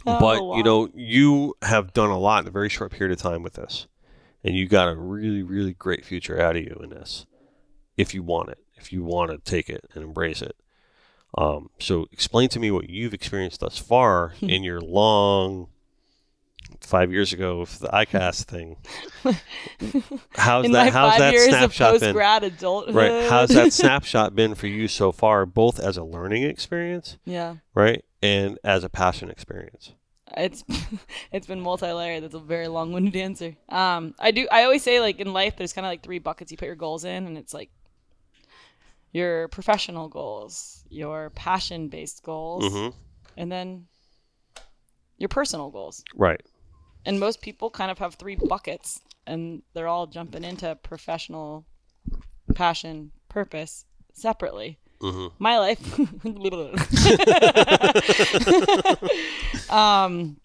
but 0.04 0.38
Oh, 0.40 0.44
wow. 0.44 0.56
you 0.56 0.62
know, 0.64 0.88
you 0.94 1.54
have 1.62 1.92
done 1.92 2.10
a 2.10 2.18
lot 2.18 2.42
in 2.42 2.48
a 2.48 2.50
very 2.50 2.68
short 2.68 2.90
period 2.92 3.12
of 3.16 3.22
time 3.22 3.42
with 3.42 3.54
this, 3.54 3.86
and 4.44 4.56
you 4.56 4.66
got 4.68 4.88
a 4.88 4.96
really, 4.96 5.42
really 5.42 5.72
great 5.74 6.04
future 6.04 6.40
out 6.40 6.56
of 6.56 6.62
you 6.62 6.78
in 6.82 6.90
this, 6.90 7.26
if 7.96 8.14
you 8.14 8.22
want 8.22 8.50
it, 8.50 8.58
if 8.76 8.92
you 8.92 9.02
want 9.04 9.30
to 9.30 9.38
take 9.38 9.68
it 9.70 9.84
and 9.94 10.02
embrace 10.04 10.42
it. 10.42 10.56
Um, 11.38 11.70
so, 11.78 12.06
explain 12.12 12.48
to 12.50 12.60
me 12.60 12.70
what 12.70 12.90
you've 12.90 13.14
experienced 13.14 13.60
thus 13.60 13.78
far 13.78 14.34
in 14.42 14.62
your 14.62 14.80
long 14.82 15.68
five 16.80 17.12
years 17.12 17.32
ago 17.32 17.60
with 17.60 17.78
the 17.78 17.88
ICAST 17.88 18.44
thing. 18.44 18.76
How's 20.34 20.64
In 20.66 20.72
that? 20.72 20.86
my 20.86 20.90
how's 20.90 21.12
five 21.12 21.18
that 21.20 21.32
years 21.32 21.48
of 21.48 21.74
snapshot 21.74 22.00
been? 22.00 22.16
adulthood. 22.44 22.94
Right. 22.94 23.30
How's 23.30 23.50
that 23.50 23.72
snapshot 23.72 24.34
been 24.34 24.54
for 24.54 24.66
you 24.66 24.88
so 24.88 25.12
far, 25.12 25.46
both 25.46 25.78
as 25.78 25.96
a 25.96 26.04
learning 26.04 26.42
experience, 26.44 27.18
yeah. 27.24 27.56
right, 27.74 28.04
and 28.22 28.58
as 28.64 28.84
a 28.84 28.88
passion 28.88 29.30
experience? 29.30 29.92
It's 30.36 30.64
it's 31.32 31.46
been 31.46 31.60
multi-layered. 31.60 32.22
That's 32.22 32.34
a 32.34 32.40
very 32.40 32.68
long-winded 32.68 33.16
answer. 33.16 33.56
Um 33.68 34.14
i 34.18 34.30
do 34.30 34.46
i 34.50 34.64
always 34.64 34.82
say 34.82 35.00
like 35.00 35.20
in 35.20 35.32
life 35.32 35.56
there's 35.56 35.72
kind 35.72 35.86
of 35.86 35.90
like 35.90 36.02
three 36.02 36.18
buckets 36.18 36.50
you 36.50 36.56
put 36.56 36.66
your 36.66 36.74
goals 36.76 37.04
in 37.04 37.26
and 37.26 37.36
it's 37.38 37.54
like 37.54 37.70
your 39.12 39.48
professional 39.48 40.08
goals 40.08 40.84
your 40.88 41.30
passion-based 41.30 42.22
goals 42.22 42.72
hmm 42.72 42.88
and 43.36 43.50
then 43.50 43.86
your 45.16 45.28
personal 45.28 45.70
goals. 45.70 46.04
Right. 46.14 46.42
and 47.06 47.18
most 47.18 47.40
people 47.40 47.70
kind 47.70 47.90
of 47.90 47.98
have 47.98 48.14
three 48.16 48.36
buckets 48.36 49.00
and 49.26 49.62
they're 49.72 49.88
all 49.88 50.06
jumping 50.06 50.44
into 50.44 50.74
professional 50.82 51.64
passion 52.54 53.12
purpose 53.28 53.86
separately 54.12 54.78
hmm 55.02 55.26
my 55.38 55.58
life. 55.58 55.98
Um 59.70 60.36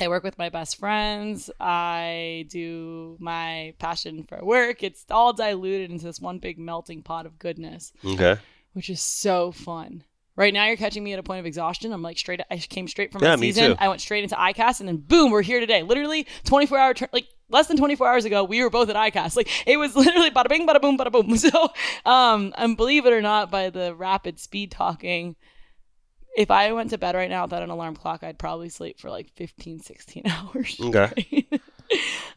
i 0.00 0.08
work 0.08 0.24
with 0.24 0.36
my 0.38 0.48
best 0.48 0.76
friends. 0.78 1.50
I 1.60 2.46
do 2.50 3.16
my 3.20 3.74
passion 3.78 4.24
for 4.24 4.44
work. 4.44 4.82
It's 4.82 5.04
all 5.10 5.32
diluted 5.32 5.90
into 5.92 6.04
this 6.04 6.20
one 6.20 6.38
big 6.38 6.58
melting 6.58 7.02
pot 7.02 7.26
of 7.26 7.38
goodness 7.38 7.92
Okay. 8.04 8.36
which 8.72 8.90
is 8.90 9.00
so 9.00 9.52
fun. 9.52 10.02
Right 10.36 10.52
now 10.52 10.66
you're 10.66 10.76
catching 10.76 11.04
me 11.04 11.12
at 11.12 11.20
a 11.20 11.22
point 11.22 11.38
of 11.38 11.46
exhaustion. 11.46 11.92
I'm 11.92 12.02
like 12.02 12.18
straight 12.18 12.40
i 12.50 12.56
came 12.58 12.88
straight 12.88 13.12
from 13.12 13.22
Yeah, 13.22 13.36
season. 13.36 13.76
i 13.78 13.88
went 13.88 14.00
straight 14.00 14.24
into 14.24 14.34
icast 14.34 14.80
and 14.80 14.88
then 14.88 14.96
boom 14.96 15.30
we're 15.30 15.42
here 15.42 15.60
today. 15.60 15.82
Literally 15.84 16.26
24 16.44 16.78
hour 16.78 16.92
turn 16.94 17.08
like 17.12 17.28
less 17.54 17.68
than 17.68 17.76
24 17.78 18.06
hours 18.08 18.24
ago 18.26 18.44
we 18.44 18.62
were 18.62 18.68
both 18.68 18.88
at 18.90 18.96
icast 18.96 19.36
like 19.36 19.48
it 19.66 19.78
was 19.78 19.94
literally 20.04 20.30
bada 20.30 20.48
bing 20.48 20.66
bada 20.66 20.80
boom 20.80 20.98
bada 20.98 21.10
boom 21.10 21.36
so 21.38 21.68
um 22.04 22.52
and 22.58 22.76
believe 22.76 23.06
it 23.06 23.12
or 23.12 23.22
not 23.22 23.50
by 23.50 23.70
the 23.70 23.94
rapid 23.94 24.38
speed 24.38 24.70
talking 24.70 25.36
if 26.36 26.50
i 26.50 26.72
went 26.72 26.90
to 26.90 26.98
bed 26.98 27.14
right 27.14 27.30
now 27.30 27.44
without 27.44 27.62
an 27.62 27.70
alarm 27.70 27.94
clock 27.96 28.22
i'd 28.24 28.38
probably 28.38 28.68
sleep 28.68 28.98
for 28.98 29.08
like 29.08 29.30
15 29.30 29.80
16 29.80 30.24
hours 30.28 30.78
Okay. 30.82 31.46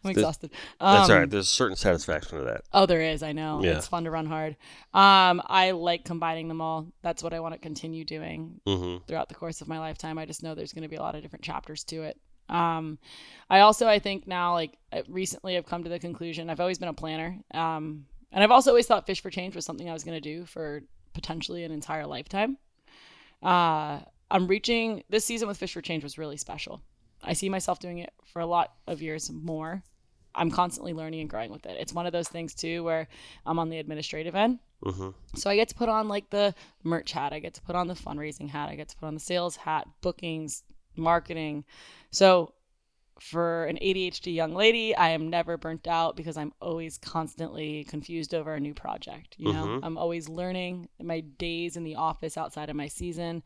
i'm 0.03 0.11
exhausted 0.11 0.51
um, 0.79 0.93
That's 0.93 1.09
all 1.09 1.19
right. 1.19 1.29
There's 1.29 1.45
a 1.45 1.49
certain 1.49 1.75
satisfaction 1.77 2.37
to 2.37 2.43
that. 2.45 2.61
Oh, 2.73 2.85
there 2.85 3.01
is. 3.01 3.23
I 3.23 3.31
know. 3.31 3.61
Yeah. 3.63 3.77
It's 3.77 3.87
fun 3.87 4.03
to 4.03 4.11
run 4.11 4.25
hard. 4.25 4.55
Um, 4.93 5.41
I 5.47 5.71
like 5.71 6.03
combining 6.03 6.47
them 6.49 6.61
all. 6.61 6.87
That's 7.01 7.23
what 7.23 7.33
I 7.33 7.39
want 7.39 7.53
to 7.55 7.59
continue 7.59 8.03
doing 8.05 8.59
hmm 8.67 8.97
throughout 9.07 9.29
the 9.29 9.35
course 9.35 9.61
of 9.61 9.67
my 9.67 9.79
lifetime. 9.79 10.17
I 10.19 10.25
just 10.25 10.43
know 10.43 10.53
there's 10.53 10.73
going 10.73 10.83
to 10.83 10.89
be 10.89 10.97
a 10.97 11.01
lot 11.01 11.15
of 11.15 11.21
different 11.23 11.43
chapters 11.45 11.83
to 11.85 12.03
it. 12.03 12.19
Um, 12.49 12.97
I 13.49 13.59
also, 13.61 13.87
I 13.87 13.99
think 13.99 14.27
now, 14.27 14.53
like 14.53 14.77
recently, 15.07 15.57
I've 15.57 15.65
come 15.65 15.83
to 15.83 15.89
the 15.89 15.99
conclusion. 15.99 16.49
I've 16.49 16.59
always 16.59 16.77
been 16.77 16.89
a 16.89 16.93
planner, 16.93 17.37
um, 17.53 18.05
and 18.31 18.43
I've 18.43 18.51
also 18.51 18.71
always 18.71 18.87
thought 18.87 19.05
Fish 19.05 19.21
for 19.21 19.29
Change 19.29 19.55
was 19.55 19.65
something 19.65 19.89
I 19.89 19.93
was 19.93 20.03
going 20.03 20.21
to 20.21 20.21
do 20.21 20.45
for 20.45 20.83
potentially 21.13 21.63
an 21.63 21.71
entire 21.71 22.05
lifetime. 22.05 22.57
Uh, 23.41 23.99
I'm 24.29 24.47
reaching 24.47 25.03
this 25.09 25.25
season 25.25 25.47
with 25.47 25.57
Fish 25.57 25.73
for 25.73 25.81
Change 25.81 26.03
was 26.03 26.17
really 26.17 26.37
special. 26.37 26.81
I 27.23 27.33
see 27.33 27.49
myself 27.49 27.79
doing 27.79 27.99
it 27.99 28.13
for 28.25 28.41
a 28.41 28.45
lot 28.45 28.73
of 28.85 29.01
years 29.01 29.31
more. 29.31 29.83
I'm 30.35 30.51
constantly 30.51 30.93
learning 30.93 31.21
and 31.21 31.29
growing 31.29 31.51
with 31.51 31.65
it. 31.65 31.77
It's 31.79 31.93
one 31.93 32.05
of 32.05 32.13
those 32.13 32.27
things 32.27 32.53
too 32.53 32.83
where 32.83 33.07
I'm 33.45 33.57
on 33.57 33.69
the 33.69 33.79
administrative 33.79 34.35
end. 34.35 34.59
hmm 34.83 35.09
So 35.35 35.49
I 35.49 35.55
get 35.55 35.69
to 35.69 35.75
put 35.75 35.89
on 35.89 36.07
like 36.07 36.29
the 36.29 36.53
merch 36.83 37.11
hat, 37.11 37.33
I 37.33 37.39
get 37.39 37.55
to 37.55 37.61
put 37.61 37.75
on 37.75 37.87
the 37.87 37.95
fundraising 37.95 38.49
hat, 38.49 38.69
I 38.69 38.75
get 38.75 38.89
to 38.89 38.97
put 38.97 39.07
on 39.07 39.15
the 39.15 39.19
sales 39.19 39.55
hat, 39.55 39.87
bookings, 40.01 40.63
marketing. 40.97 41.65
So 42.11 42.53
for 43.19 43.65
an 43.65 43.77
ADHD 43.81 44.31
young 44.31 44.53
lady, 44.53 44.95
I 44.95 45.09
am 45.09 45.29
never 45.29 45.57
burnt 45.57 45.87
out 45.87 46.15
because 46.15 46.37
I'm 46.37 46.53
always 46.61 46.99
constantly 46.99 47.83
confused 47.85 48.33
over 48.35 48.53
a 48.53 48.59
new 48.59 48.75
project. 48.75 49.35
You 49.39 49.53
know, 49.53 49.65
Mhm. 49.65 49.79
I'm 49.83 49.97
always 49.97 50.29
learning. 50.29 50.87
My 51.01 51.21
days 51.21 51.77
in 51.77 51.83
the 51.83 51.95
office 51.95 52.37
outside 52.37 52.69
of 52.69 52.75
my 52.75 52.87
season 52.87 53.43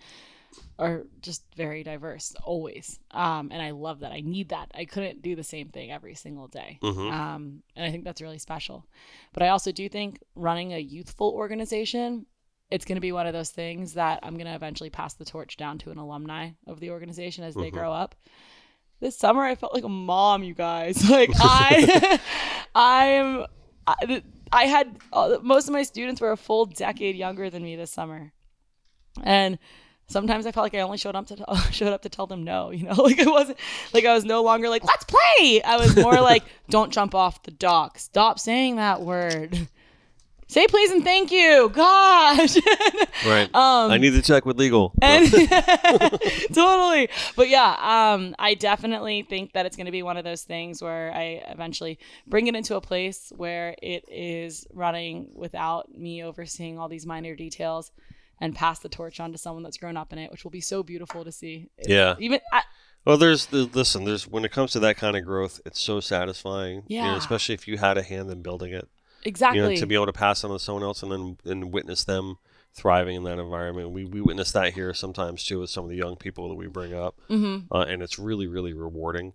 are 0.78 1.06
just 1.22 1.44
very 1.56 1.84
diverse, 1.84 2.34
always. 2.44 3.00
Um, 3.12 3.50
and 3.52 3.62
I 3.62 3.72
love 3.72 4.00
that. 4.00 4.12
I 4.12 4.22
need 4.22 4.50
that. 4.50 4.72
I 4.74 4.86
couldn't 4.86 5.22
do 5.22 5.36
the 5.36 5.44
same 5.44 5.70
thing 5.70 5.92
every 5.92 6.16
single 6.16 6.48
day. 6.48 6.80
hmm 6.82 7.08
Um, 7.10 7.64
and 7.76 7.86
I 7.86 7.92
think 7.92 8.04
that's 8.04 8.22
really 8.22 8.40
special. 8.40 8.86
But 9.34 9.44
I 9.44 9.50
also 9.50 9.72
do 9.72 9.88
think 9.88 10.20
running 10.36 10.74
a 10.74 10.80
youthful 10.80 11.30
organization, 11.30 12.26
it's 12.72 12.86
going 12.86 12.96
to 12.96 13.02
be 13.02 13.12
one 13.12 13.28
of 13.28 13.34
those 13.34 13.50
things 13.52 13.94
that 13.94 14.20
I'm 14.24 14.36
going 14.36 14.48
to 14.48 14.56
eventually 14.56 14.90
pass 14.90 15.14
the 15.14 15.26
torch 15.26 15.58
down 15.58 15.78
to 15.80 15.92
an 15.92 15.98
alumni 15.98 16.52
of 16.68 16.80
the 16.80 16.90
organization 16.92 17.44
as 17.44 17.54
they 17.54 17.70
Mhm. 17.70 17.74
grow 17.74 17.92
up. 17.94 18.16
This 19.02 19.18
summer, 19.18 19.42
I 19.44 19.56
felt 19.56 19.74
like 19.74 19.84
a 19.84 19.90
mom, 19.90 20.44
you 20.44 20.54
guys. 20.54 21.04
Like 21.10 21.32
I, 21.40 22.20
I 22.76 23.06
am, 23.08 23.46
I, 23.86 24.24
I 24.52 24.66
had 24.66 24.98
uh, 25.12 25.38
most 25.42 25.68
of 25.68 25.74
my 25.74 25.84
students 25.84 26.22
were 26.22 26.32
a 26.32 26.38
full 26.38 26.66
decade 26.66 27.16
younger 27.16 27.50
than 27.50 27.64
me 27.64 27.76
this 27.76 27.92
summer, 27.92 28.32
and 29.24 29.58
sometimes 30.08 30.46
I 30.46 30.52
felt 30.52 30.66
like 30.66 30.76
I 30.76 30.80
only 30.82 30.98
showed 30.98 31.16
up 31.16 31.28
to 31.28 31.38
showed 31.72 31.94
up 31.94 32.04
to 32.04 32.10
tell 32.10 32.28
them 32.28 32.44
no. 32.44 32.70
You 32.72 32.84
know, 32.84 32.94
like 32.94 33.20
I 33.20 33.30
wasn't 33.30 33.58
like 33.94 34.06
I 34.06 34.14
was 34.14 34.24
no 34.26 34.44
longer 34.44 34.70
like 34.70 34.84
let's 34.84 35.06
play. 35.06 35.62
I 35.64 35.78
was 35.78 35.96
more 35.96 36.22
like 36.22 36.44
don't 36.70 36.92
jump 36.94 37.16
off 37.16 37.44
the 37.44 37.52
dock. 37.52 37.98
Stop 37.98 38.40
saying 38.40 38.76
that 38.78 39.02
word. 39.02 39.68
Say 40.52 40.68
please 40.68 40.92
and 40.92 41.02
thank 41.04 41.32
you. 41.32 41.70
Gosh. 41.74 42.58
Right. 43.26 43.54
um, 43.54 43.92
I 43.92 43.98
need 44.00 44.14
to 44.14 44.22
check 44.24 44.46
with 44.46 44.58
legal. 44.58 44.94
and 45.02 45.28
totally 46.54 47.08
but 47.36 47.50
yeah 47.50 47.76
um 48.16 48.36
i 48.40 48.54
definitely 48.56 49.22
think 49.30 49.54
that 49.54 49.66
it's 49.68 49.76
going 49.76 49.86
to 49.86 49.92
be 49.92 50.02
one 50.02 50.18
of 50.18 50.24
those 50.24 50.42
things 50.44 50.82
where 50.82 51.12
i 51.14 51.44
eventually 51.50 52.00
bring 52.26 52.48
it 52.48 52.56
into 52.56 52.76
a 52.76 52.82
place 52.82 53.32
where 53.36 53.76
it 53.82 54.06
is 54.10 54.66
running 54.74 55.30
without 55.36 55.94
me 55.96 56.24
overseeing 56.24 56.80
all 56.80 56.90
these 56.90 57.06
minor 57.06 57.36
details 57.36 57.92
and 58.40 58.56
pass 58.56 58.80
the 58.80 58.90
torch 58.90 59.20
on 59.20 59.32
to 59.32 59.38
someone 59.38 59.62
that's 59.64 59.78
grown 59.78 59.98
up 59.98 60.12
in 60.12 60.18
it 60.20 60.32
which 60.32 60.44
will 60.44 60.52
be 60.52 60.62
so 60.62 60.82
beautiful 60.82 61.24
to 61.24 61.32
see 61.32 61.70
It's- 61.78 61.88
Yeah. 61.90 62.16
even 62.20 62.40
I, 62.52 62.64
Well, 63.06 63.18
there's 63.18 63.48
the 63.48 63.70
listen. 63.74 64.04
There's 64.06 64.28
when 64.28 64.46
it 64.46 64.52
comes 64.52 64.72
to 64.74 64.80
that 64.80 64.96
kind 64.98 65.16
of 65.16 65.26
growth, 65.26 65.60
it's 65.66 65.80
so 65.80 66.00
satisfying. 66.00 66.84
you 66.88 67.00
know, 67.02 67.06
Yeah. 67.12 67.18
especially 67.18 67.56
if 67.56 67.68
you 67.68 67.78
had 67.78 67.98
a 67.98 68.04
hand 68.04 68.30
in 68.32 68.42
building 68.42 68.74
it. 68.74 68.88
Exactly 69.24 69.60
You 69.62 69.70
know, 69.70 69.76
to 69.76 69.86
be 69.86 69.96
able 69.96 70.06
to 70.08 70.14
pass 70.14 70.44
on 70.44 70.52
to 70.52 70.60
someone 70.60 70.84
else 70.84 71.04
and 71.04 71.12
then 71.12 71.38
and 71.46 71.72
witness 71.74 72.04
them 72.04 72.38
thriving 72.74 73.16
in 73.18 73.24
that 73.24 73.40
environment. 73.40 73.92
We 73.92 74.06
we 74.06 74.22
witness 74.22 74.52
that 74.54 74.74
here 74.74 74.94
sometimes 74.94 75.44
too 75.44 75.60
with 75.60 75.70
some 75.70 75.84
of 75.84 75.90
the 75.90 75.98
young 75.98 76.16
people 76.16 76.48
that 76.50 76.56
we 76.56 76.68
bring 76.68 76.94
up, 76.94 77.20
hmm 77.28 77.60
uh, 77.72 77.86
and 77.88 78.02
it's 78.02 78.18
really 78.18 78.48
really 78.48 78.74
rewarding. 78.74 79.34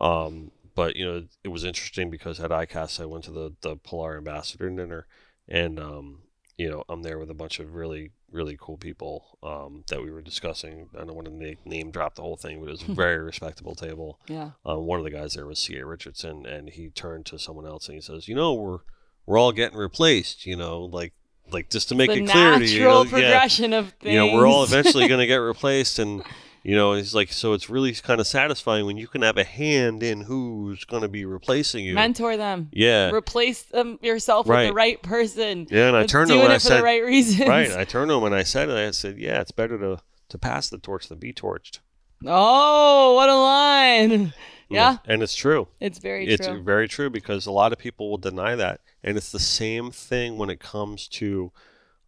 Um, 0.00 0.50
but 0.74 0.96
you 0.96 1.04
know, 1.04 1.24
it 1.44 1.48
was 1.48 1.64
interesting 1.64 2.10
because 2.10 2.40
at 2.40 2.50
ICAST 2.50 3.00
I 3.00 3.06
went 3.06 3.24
to 3.24 3.30
the 3.30 3.52
the 3.60 3.76
Polar 3.76 4.16
Ambassador 4.16 4.70
dinner, 4.70 5.06
and 5.48 5.78
um, 5.78 6.22
you 6.56 6.70
know, 6.70 6.84
I'm 6.88 7.02
there 7.02 7.18
with 7.18 7.30
a 7.30 7.34
bunch 7.34 7.60
of 7.60 7.74
really 7.74 8.10
really 8.30 8.56
cool 8.58 8.78
people 8.78 9.38
um, 9.42 9.84
that 9.88 10.02
we 10.02 10.10
were 10.10 10.22
discussing. 10.22 10.88
I 10.94 11.04
don't 11.04 11.14
want 11.14 11.26
to 11.26 11.34
na- 11.34 11.60
name 11.66 11.90
drop 11.90 12.14
the 12.14 12.22
whole 12.22 12.36
thing, 12.38 12.60
but 12.60 12.68
it 12.70 12.72
was 12.72 12.88
a 12.88 12.92
very 12.94 13.18
respectable 13.18 13.74
table. 13.74 14.18
yeah 14.26 14.52
Uh, 14.66 14.78
one 14.78 14.98
of 14.98 15.04
the 15.04 15.10
guys 15.10 15.34
there 15.34 15.46
was 15.46 15.58
C.A. 15.58 15.84
Richardson, 15.84 16.46
and 16.46 16.70
he 16.70 16.88
turned 16.88 17.26
to 17.26 17.38
someone 17.38 17.66
else 17.66 17.88
and 17.88 17.94
he 17.96 18.00
says, 18.00 18.28
"You 18.28 18.34
know, 18.34 18.54
we're 18.54 18.78
we're 19.26 19.38
all 19.38 19.52
getting 19.52 19.78
replaced. 19.78 20.46
You 20.46 20.56
know, 20.56 20.82
like 20.84 21.12
like 21.52 21.70
just 21.70 21.88
to 21.90 21.94
make 21.94 22.10
the 22.10 22.24
it 22.24 22.30
clear 22.30 22.58
to 22.58 22.64
you, 22.64 22.74
you 22.74 22.80
know, 22.80 23.02
natural 23.02 23.04
yeah, 23.04 23.10
progression 23.10 23.72
of 23.72 23.90
things 24.00 24.12
you 24.12 24.18
know, 24.18 24.34
we're 24.34 24.46
all 24.46 24.64
eventually 24.64 25.08
going 25.08 25.20
to 25.20 25.26
get 25.26 25.36
replaced, 25.36 25.98
and 25.98 26.22
you 26.62 26.76
know, 26.76 26.94
he's 26.94 27.14
like, 27.14 27.32
so 27.32 27.54
it's 27.54 27.68
really 27.68 27.92
kind 27.92 28.20
of 28.20 28.26
satisfying 28.26 28.86
when 28.86 28.96
you 28.96 29.08
can 29.08 29.22
have 29.22 29.36
a 29.36 29.44
hand 29.44 30.02
in 30.02 30.22
who's 30.22 30.84
going 30.84 31.02
to 31.02 31.08
be 31.08 31.24
replacing 31.24 31.84
you. 31.84 31.94
mentor 31.94 32.36
them 32.36 32.68
yeah, 32.72 33.10
replace 33.10 33.62
them 33.62 33.98
yourself 34.02 34.46
with 34.46 34.68
the 34.68 34.72
right 34.72 35.02
person 35.02 35.66
yeah. 35.70 35.88
And 35.88 35.96
I 35.96 36.06
turned 36.06 36.28
to 36.28 36.36
him 36.36 36.42
and 36.42 36.52
I 36.52 36.56
for 36.56 36.60
said, 36.60 36.78
the 36.78 36.84
right 36.84 37.04
reasons 37.04 37.48
right. 37.48 37.72
I 37.72 37.84
turned 37.84 38.10
to 38.10 38.14
him 38.14 38.24
and 38.24 38.34
I 38.34 38.44
said. 38.44 38.70
I 38.70 38.90
said, 38.92 39.18
yeah, 39.18 39.40
it's 39.40 39.50
better 39.50 39.78
to 39.78 39.98
to 40.28 40.38
pass 40.38 40.70
the 40.70 40.78
torch 40.78 41.08
than 41.08 41.18
be 41.18 41.32
torched. 41.32 41.80
Oh, 42.24 43.14
what 43.14 43.28
a 43.28 43.34
line. 43.34 44.32
Yeah, 44.74 44.96
and 45.04 45.22
it's 45.22 45.34
true. 45.34 45.68
it's 45.80 45.98
very 45.98 46.26
it's 46.26 46.46
true. 46.46 46.62
very 46.62 46.88
true 46.88 47.10
because 47.10 47.46
a 47.46 47.50
lot 47.52 47.72
of 47.72 47.78
people 47.78 48.10
will 48.10 48.18
deny 48.18 48.54
that 48.54 48.80
and 49.02 49.16
it's 49.16 49.32
the 49.32 49.38
same 49.38 49.90
thing 49.90 50.38
when 50.38 50.50
it 50.50 50.60
comes 50.60 51.08
to 51.08 51.52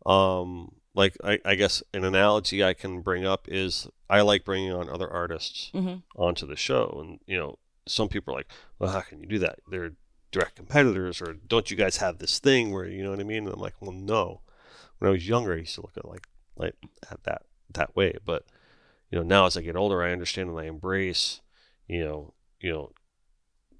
um 0.06 0.72
like 0.94 1.16
I, 1.24 1.38
I 1.44 1.54
guess 1.56 1.82
an 1.92 2.04
analogy 2.04 2.62
i 2.62 2.74
can 2.74 3.00
bring 3.00 3.26
up 3.26 3.48
is 3.48 3.88
i 4.08 4.20
like 4.20 4.44
bringing 4.44 4.72
on 4.72 4.88
other 4.88 5.10
artists 5.10 5.70
Mhm. 5.74 6.02
onto 6.16 6.46
the 6.46 6.56
show 6.56 7.00
and 7.02 7.18
you 7.26 7.36
know 7.38 7.58
some 7.86 8.08
people 8.08 8.32
are 8.34 8.38
like 8.38 8.50
well 8.78 8.92
how 8.92 9.00
can 9.00 9.20
you 9.20 9.26
do 9.26 9.38
that 9.40 9.58
they're 9.68 9.92
direct 10.30 10.56
competitors 10.56 11.20
or 11.22 11.32
don't 11.32 11.70
you 11.70 11.76
guys 11.76 11.98
have 11.98 12.18
this 12.18 12.38
thing 12.38 12.72
where 12.72 12.86
you 12.86 13.02
know 13.04 13.10
what 13.10 13.20
I 13.20 13.22
mean? 13.22 13.44
And 13.46 13.54
I'm 13.54 13.60
like, 13.60 13.80
well, 13.80 13.92
no. 13.92 14.40
When 14.98 15.08
I 15.08 15.12
was 15.12 15.28
younger, 15.28 15.52
I 15.54 15.58
used 15.58 15.76
to 15.76 15.82
look 15.82 15.96
at 15.96 16.04
like 16.08 16.26
like 16.56 16.74
at 17.08 17.22
that 17.22 17.42
that 17.72 17.94
way, 17.94 18.16
but 18.24 18.44
you 19.10 19.18
know 19.18 19.22
now 19.24 19.46
as 19.46 19.56
I 19.56 19.62
get 19.62 19.76
older, 19.76 20.02
I 20.02 20.10
understand 20.10 20.50
and 20.50 20.58
I 20.58 20.64
embrace 20.64 21.40
you 21.86 22.04
know 22.04 22.34
you 22.64 22.72
know 22.72 22.90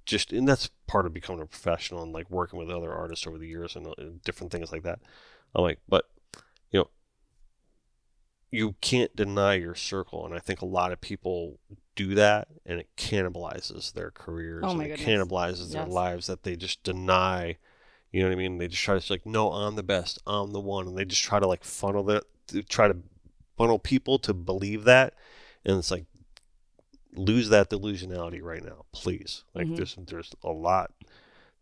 just 0.05 0.32
and 0.32 0.47
that's 0.47 0.68
part 0.87 1.07
of 1.07 1.14
becoming 1.14 1.41
a 1.41 1.47
professional 1.47 2.03
and 2.03 2.12
like 2.12 2.30
working 2.30 2.59
with 2.59 2.68
other 2.70 2.93
artists 2.93 3.26
over 3.26 3.39
the 3.39 3.49
years 3.49 3.74
and, 3.74 3.87
uh, 3.87 3.95
different 4.22 4.53
things 4.53 4.70
like 4.70 4.82
that. 4.82 5.01
I'm 5.55 5.62
like, 5.62 5.78
but 5.89 6.11
you 6.70 6.80
know, 6.80 6.91
you 8.51 8.74
can't 8.82 9.16
deny 9.16 9.55
your 9.55 9.74
circle, 9.74 10.26
and 10.26 10.35
I 10.35 10.39
think 10.41 10.61
a 10.61 10.66
lot 10.66 10.93
of 10.93 11.01
people 11.01 11.59
do 11.97 12.14
that, 12.16 12.49
and 12.66 12.78
it 12.78 12.89
cannibalizes 12.99 13.95
their 13.95 14.11
careers. 14.11 14.64
Oh 14.66 14.72
and 14.72 14.82
it 14.82 14.89
goodness. 14.99 15.07
cannibalizes 15.09 15.72
their 15.72 15.85
Yes. 15.85 15.93
lives 15.93 16.26
that 16.26 16.43
they 16.43 16.55
just 16.55 16.82
deny. 16.82 17.57
You 18.12 18.20
know 18.22 18.28
what 18.28 18.35
I 18.35 18.37
mean? 18.37 18.59
They 18.59 18.68
just 18.68 18.82
try 18.82 18.95
to 18.95 19.01
say, 19.01 19.14
like, 19.14 19.26
no, 19.26 19.53
I'm 19.53 19.74
the 19.74 19.82
best, 19.82 20.20
I'm 20.26 20.53
the 20.53 20.61
one, 20.61 20.87
and 20.89 20.99
they 20.99 21.07
just 21.07 21.22
try 21.22 21.41
to 21.41 21.49
like 21.49 21.64
funnel 21.64 22.05
that, 22.05 22.24
try 22.68 22.89
to 22.89 22.97
funnel 23.57 23.78
people 23.78 24.18
to 24.20 24.35
believe 24.35 24.85
that, 24.85 25.14
and 25.64 25.78
it's 25.78 25.91
like 25.91 26.05
lose 27.15 27.49
that 27.51 27.71
delusionality 27.71 28.43
right 28.43 28.65
now, 28.65 28.85
please. 28.93 29.45
Like 29.55 29.67
Mhm. 29.69 29.77
there's 29.77 29.97
there's 30.07 30.33
a 30.43 30.51
lot 30.51 30.91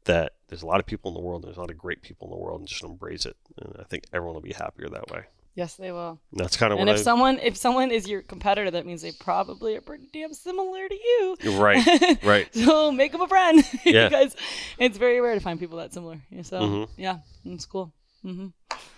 that 0.05 0.33
there's 0.49 0.63
a 0.63 0.67
lot 0.67 0.81
of 0.81 0.87
people 0.87 1.11
in 1.11 1.15
the 1.15 1.21
world. 1.21 1.43
There's 1.45 1.57
a 1.57 1.61
lot 1.61 1.71
of 1.71 1.79
great 1.79 2.03
people 2.03 2.27
in 2.29 2.33
the 2.33 2.39
world, 2.39 2.61
and 2.61 2.69
just 2.69 2.83
embrace 2.83 3.25
it. 3.27 3.37
And 3.59 3.77
I 3.79 3.85
think 3.85 4.05
everyone 4.13 4.35
will 4.35 4.43
be 4.43 4.53
happier 4.53 4.89
that 4.89 5.11
way. 5.11 5.25
Yes, 5.55 5.75
they 5.77 5.93
will. 5.93 6.19
And 6.31 6.41
that's 6.41 6.57
kind 6.57 6.73
of 6.73 6.79
And 6.79 6.89
if 6.89 6.97
I 6.97 7.03
someone 7.03 7.39
if 7.39 7.57
someone 7.59 7.91
is 7.91 8.09
your 8.09 8.23
competitor, 8.23 8.71
that 8.71 8.87
means 8.87 9.03
they 9.03 9.13
probably 9.13 9.77
are 9.77 9.83
pretty 9.83 10.09
damn 10.13 10.33
similar 10.33 10.89
to 10.89 10.95
you. 10.95 11.37
right, 11.61 12.23
right. 12.25 12.49
so 12.55 12.91
make 12.91 13.13
them 13.13 13.21
a 13.21 13.29
friend 13.29 13.63
Yeah. 13.85 14.09
because 14.09 14.35
it's 14.79 14.97
very 14.97 15.21
rare 15.21 15.35
to 15.35 15.41
find 15.41 15.61
people 15.61 15.77
that 15.79 15.93
similar. 15.93 16.21
So 16.43 16.61
Mhm. 16.61 16.89
yeah, 16.97 17.19
it's 17.45 17.67
cool. 17.67 17.93
Mm 18.25 18.53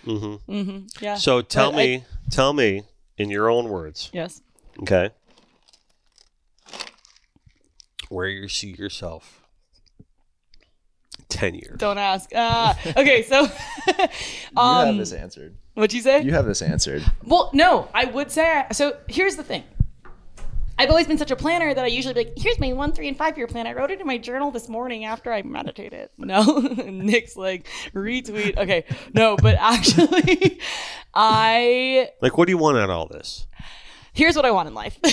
hmm 0.04 0.18
hmm 0.18 0.34
hmm 0.46 0.78
Yeah. 1.00 1.16
So 1.16 1.42
tell 1.42 1.72
But 1.72 1.78
I- 1.80 1.84
me, 1.86 2.04
tell 2.30 2.52
me 2.52 2.84
in 3.18 3.30
your 3.30 3.50
own 3.50 3.68
words, 3.68 4.10
yes. 4.12 4.40
okay, 4.80 5.10
where 8.14 8.28
you 8.28 8.48
see 8.48 8.70
yourself 8.70 9.42
ten 11.28 11.54
years. 11.54 11.78
Don't 11.78 11.98
ask. 11.98 12.30
Uh, 12.34 12.74
okay, 12.96 13.22
so 13.22 13.42
you 13.98 14.08
um, 14.56 14.86
have 14.86 14.96
this 14.96 15.12
answered. 15.12 15.56
what'd 15.74 15.92
you 15.92 16.00
say? 16.00 16.22
You 16.22 16.32
have 16.32 16.46
this 16.46 16.62
answered. 16.62 17.04
Well, 17.24 17.50
no, 17.52 17.88
I 17.92 18.06
would 18.06 18.30
say. 18.30 18.64
So 18.72 18.96
here's 19.08 19.36
the 19.36 19.44
thing. 19.44 19.64
I've 20.76 20.90
always 20.90 21.06
been 21.06 21.18
such 21.18 21.30
a 21.30 21.36
planner 21.36 21.72
that 21.72 21.84
I 21.84 21.86
usually 21.86 22.14
be 22.14 22.24
like, 22.24 22.32
here's 22.36 22.58
my 22.58 22.72
one, 22.72 22.92
three, 22.92 23.06
and 23.06 23.16
five 23.16 23.38
year 23.38 23.46
plan. 23.46 23.66
I 23.66 23.72
wrote 23.74 23.92
it 23.92 24.00
in 24.00 24.06
my 24.06 24.18
journal 24.18 24.50
this 24.50 24.68
morning 24.68 25.04
after 25.04 25.32
I 25.32 25.42
meditated. 25.42 26.10
No, 26.18 26.42
Nick's 26.58 27.36
like, 27.36 27.68
retweet. 27.94 28.56
Okay, 28.56 28.84
no, 29.12 29.36
but 29.36 29.56
actually, 29.58 30.58
I, 31.14 32.10
Like, 32.20 32.36
what 32.38 32.46
do 32.46 32.52
you 32.52 32.58
want 32.58 32.78
out 32.78 32.84
of 32.84 32.90
all 32.90 33.06
this? 33.06 33.46
Here's 34.14 34.34
what 34.36 34.46
I 34.46 34.50
want 34.50 34.68
in 34.68 34.74
life. 34.74 34.98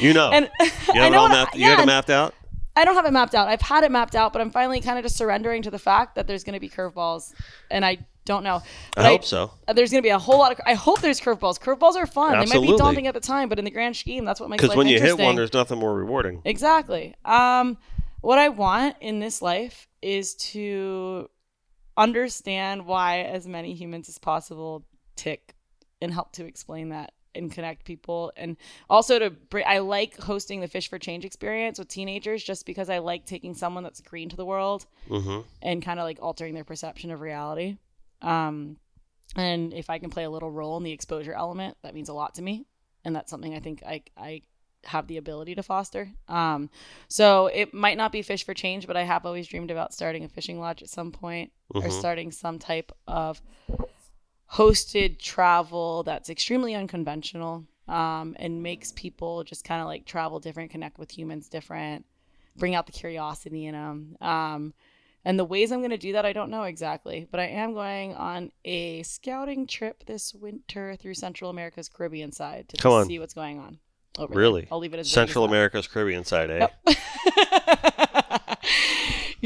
You 0.00 0.12
know, 0.12 0.30
and 0.30 0.50
you 0.60 1.00
I 1.00 1.04
have 1.04 1.06
it 1.06 1.10
know 1.12 1.18
all 1.20 1.28
what 1.28 1.30
I- 1.30 1.34
mapped. 1.44 1.54
You 1.56 1.64
have 1.64 1.78
it 1.80 1.86
mapped 1.86 2.10
out. 2.10 2.34
I 2.74 2.84
don't 2.84 2.94
have 2.94 3.06
it 3.06 3.12
mapped 3.12 3.34
out. 3.34 3.48
I've 3.48 3.62
had 3.62 3.84
it 3.84 3.90
mapped 3.90 4.14
out, 4.14 4.34
but 4.34 4.42
I'm 4.42 4.50
finally 4.50 4.82
kind 4.82 4.98
of 4.98 5.02
just 5.04 5.16
surrendering 5.16 5.62
to 5.62 5.70
the 5.70 5.78
fact 5.78 6.16
that 6.16 6.26
there's 6.26 6.44
going 6.44 6.52
to 6.52 6.60
be 6.60 6.68
curveballs, 6.68 7.32
and 7.70 7.82
I 7.82 7.98
don't 8.26 8.44
know. 8.44 8.60
I 8.98 9.04
hope 9.04 9.24
so. 9.24 9.52
uh, 9.66 9.72
There's 9.72 9.90
going 9.90 10.02
to 10.02 10.06
be 10.06 10.10
a 10.10 10.18
whole 10.18 10.38
lot 10.38 10.52
of. 10.52 10.60
I 10.66 10.74
hope 10.74 11.00
there's 11.00 11.18
curveballs. 11.22 11.58
Curveballs 11.58 11.94
are 11.96 12.06
fun. 12.06 12.34
Absolutely. 12.34 12.66
They 12.66 12.72
might 12.72 12.76
be 12.76 12.78
daunting 12.78 13.06
at 13.06 13.14
the 13.14 13.20
time, 13.20 13.48
but 13.48 13.58
in 13.58 13.64
the 13.64 13.70
grand 13.70 13.96
scheme, 13.96 14.26
that's 14.26 14.38
what 14.40 14.50
makes 14.50 14.60
Because 14.62 14.76
when 14.76 14.88
you 14.88 15.00
hit 15.00 15.18
one, 15.18 15.36
there's 15.36 15.54
nothing 15.54 15.78
more 15.78 15.94
rewarding. 15.94 16.42
Exactly. 16.44 17.14
Um, 17.24 17.78
what 18.20 18.38
I 18.38 18.50
want 18.50 18.96
in 19.00 19.20
this 19.20 19.40
life 19.40 19.88
is 20.02 20.34
to 20.34 21.30
understand 21.96 22.84
why 22.84 23.20
as 23.22 23.46
many 23.46 23.72
humans 23.74 24.08
as 24.10 24.18
possible 24.18 24.84
tick 25.16 25.54
and 26.02 26.12
help 26.12 26.32
to 26.32 26.44
explain 26.44 26.90
that 26.90 27.12
and 27.36 27.52
connect 27.52 27.84
people 27.84 28.32
and 28.36 28.56
also 28.88 29.18
to 29.18 29.30
bring 29.30 29.64
I 29.66 29.78
like 29.78 30.16
hosting 30.18 30.60
the 30.60 30.68
Fish 30.68 30.88
for 30.88 30.98
Change 30.98 31.24
experience 31.24 31.78
with 31.78 31.88
teenagers 31.88 32.42
just 32.42 32.66
because 32.66 32.88
I 32.90 32.98
like 32.98 33.26
taking 33.26 33.54
someone 33.54 33.82
that's 33.84 34.00
green 34.00 34.28
to 34.30 34.36
the 34.36 34.44
world 34.46 34.86
hmm 35.08 35.40
and 35.62 35.82
kind 35.82 35.98
of 36.00 36.04
like 36.04 36.18
altering 36.20 36.54
their 36.54 36.64
perception 36.64 37.10
of 37.10 37.20
reality. 37.20 37.76
Um, 38.22 38.76
and 39.34 39.72
if 39.74 39.90
I 39.90 39.98
can 39.98 40.10
play 40.10 40.24
a 40.24 40.30
little 40.30 40.50
role 40.50 40.76
in 40.76 40.82
the 40.82 40.92
exposure 40.92 41.32
element, 41.34 41.76
that 41.82 41.94
means 41.94 42.08
a 42.08 42.14
lot 42.14 42.34
to 42.36 42.42
me, 42.42 42.64
and 43.04 43.14
that's 43.14 43.30
something 43.30 43.54
I 43.54 43.60
think 43.60 43.82
I 43.84 44.02
I 44.16 44.42
have 44.84 45.08
the 45.08 45.16
ability 45.16 45.56
to 45.56 45.62
foster. 45.64 46.12
Um, 46.28 46.70
so 47.08 47.48
it 47.48 47.74
might 47.74 47.96
not 47.96 48.12
be 48.12 48.22
fish 48.22 48.44
for 48.44 48.54
change, 48.54 48.86
but 48.86 48.96
I 48.96 49.02
have 49.02 49.26
always 49.26 49.48
dreamed 49.48 49.72
about 49.72 49.92
starting 49.92 50.22
a 50.24 50.28
fishing 50.28 50.60
lodge 50.60 50.80
at 50.80 50.88
some 50.88 51.10
point 51.10 51.50
or 51.74 51.82
Mhm. 51.82 51.90
starting 51.98 52.30
some 52.30 52.58
type 52.60 52.92
of 53.08 53.42
hosted 54.52 55.18
travel 55.18 56.02
that's 56.02 56.30
extremely 56.30 56.74
unconventional 56.74 57.64
um, 57.88 58.34
and 58.38 58.62
makes 58.62 58.92
people 58.92 59.44
just 59.44 59.64
kind 59.64 59.80
of 59.80 59.86
like 59.86 60.04
travel 60.06 60.38
different, 60.40 60.70
connect 60.70 60.98
with 60.98 61.16
humans 61.16 61.48
different, 61.48 62.04
bring 62.56 62.74
out 62.74 62.86
the 62.86 62.92
curiosity 62.92 63.66
in 63.66 63.74
them. 63.74 64.16
Um, 64.20 64.74
and 65.24 65.38
the 65.38 65.44
ways 65.44 65.72
I'm 65.72 65.80
going 65.80 65.90
to 65.90 65.98
do 65.98 66.12
that, 66.12 66.24
I 66.24 66.32
don't 66.32 66.50
know 66.50 66.62
exactly, 66.62 67.26
but 67.30 67.40
I 67.40 67.46
am 67.46 67.74
going 67.74 68.14
on 68.14 68.52
a 68.64 69.02
scouting 69.02 69.66
trip 69.66 70.04
this 70.06 70.32
winter 70.32 70.96
through 71.00 71.14
Central 71.14 71.50
America's 71.50 71.88
Caribbean 71.88 72.30
side 72.32 72.68
to 72.70 73.04
see 73.06 73.18
what's 73.18 73.34
going 73.34 73.58
on. 73.58 73.78
Over 74.18 74.34
Really? 74.34 74.60
there. 74.62 74.68
I'll 74.72 74.78
leave 74.78 74.94
it 74.94 75.00
as 75.00 75.10
Central. 75.10 75.44
America's 75.44 75.86
Caribbean 75.86 76.24
side, 76.24 76.50
eh? 76.50 76.68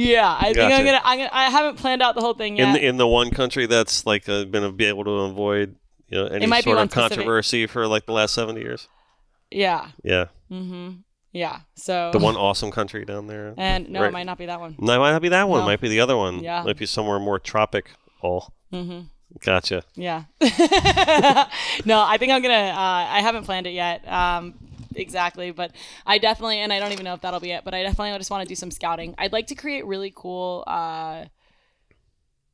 yeah, 0.02 0.36
I 0.40 0.52
think 0.52 0.72
I'm 0.72 0.84
gonna, 0.84 1.00
I'm 1.04 1.18
gonna. 1.18 1.30
I 1.32 1.50
haven't 1.50 1.76
planned 1.76 2.02
out 2.02 2.14
the 2.14 2.20
whole 2.20 2.34
thing 2.34 2.56
yet. 2.56 2.68
In 2.68 2.72
the, 2.74 2.86
in 2.86 2.96
the 2.96 3.06
one 3.06 3.30
country 3.30 3.66
that's 3.66 4.06
like 4.06 4.28
uh, 4.28 4.44
been 4.44 4.74
be 4.76 4.84
able 4.86 5.04
to 5.04 5.10
avoid 5.10 5.76
you 6.08 6.18
know 6.18 6.26
any 6.26 6.46
might 6.46 6.64
be 6.64 6.70
sort 6.70 6.76
one 6.78 6.84
of 6.86 6.90
specific- 6.90 7.16
controversy 7.18 7.66
for 7.66 7.86
like 7.86 8.06
the 8.06 8.12
last 8.12 8.34
seventy 8.34 8.60
years. 8.60 8.88
yeah. 9.50 9.88
Yeah, 10.02 10.26
Mm-hmm. 10.50 10.90
Yeah. 11.32 11.60
So 11.76 12.10
the 12.12 12.18
one 12.18 12.34
awesome 12.36 12.70
country 12.72 13.04
down 13.04 13.26
there. 13.28 13.54
And 13.56 13.88
no, 13.90 14.00
Right. 14.00 14.08
it 14.08 14.12
might 14.12 14.26
not 14.26 14.36
be 14.38 14.46
that 14.46 14.58
one. 14.60 14.74
No, 14.78 14.94
it 14.94 14.98
might 14.98 15.12
not 15.12 15.22
be 15.22 15.28
that 15.28 15.48
one. 15.48 15.60
No. 15.60 15.64
It 15.64 15.66
might 15.68 15.80
be 15.80 15.88
the 15.88 16.00
other 16.00 16.16
one. 16.16 16.40
Yeah. 16.42 16.62
Might 16.64 16.76
be 16.78 16.86
somewhere 16.86 17.20
more 17.20 17.38
tropic. 17.38 17.90
Oh, 18.22 18.48
Mm-hmm. 18.72 19.00
gotcha. 19.40 19.82
Yeah. 19.94 20.24
no, 21.84 22.02
I 22.02 22.16
think 22.18 22.32
I'm 22.32 22.42
gonna. 22.42 22.54
Uh, 22.54 23.06
I 23.10 23.20
haven't 23.20 23.44
planned 23.44 23.66
it 23.66 23.70
yet. 23.74 24.06
Um, 24.10 24.54
exactly, 24.94 25.50
but 25.50 25.72
I 26.06 26.18
definitely, 26.18 26.58
and 26.58 26.72
I 26.72 26.78
don't 26.78 26.92
even 26.92 27.04
know 27.04 27.14
if 27.14 27.20
that'll 27.20 27.40
be 27.40 27.50
it. 27.52 27.64
But 27.64 27.74
I 27.74 27.82
definitely 27.82 28.16
just 28.18 28.30
want 28.30 28.42
to 28.42 28.48
do 28.48 28.54
some 28.54 28.70
scouting. 28.70 29.14
I'd 29.18 29.32
like 29.32 29.46
to 29.48 29.54
create 29.54 29.86
really 29.86 30.12
cool 30.14 30.64
uh, 30.66 31.26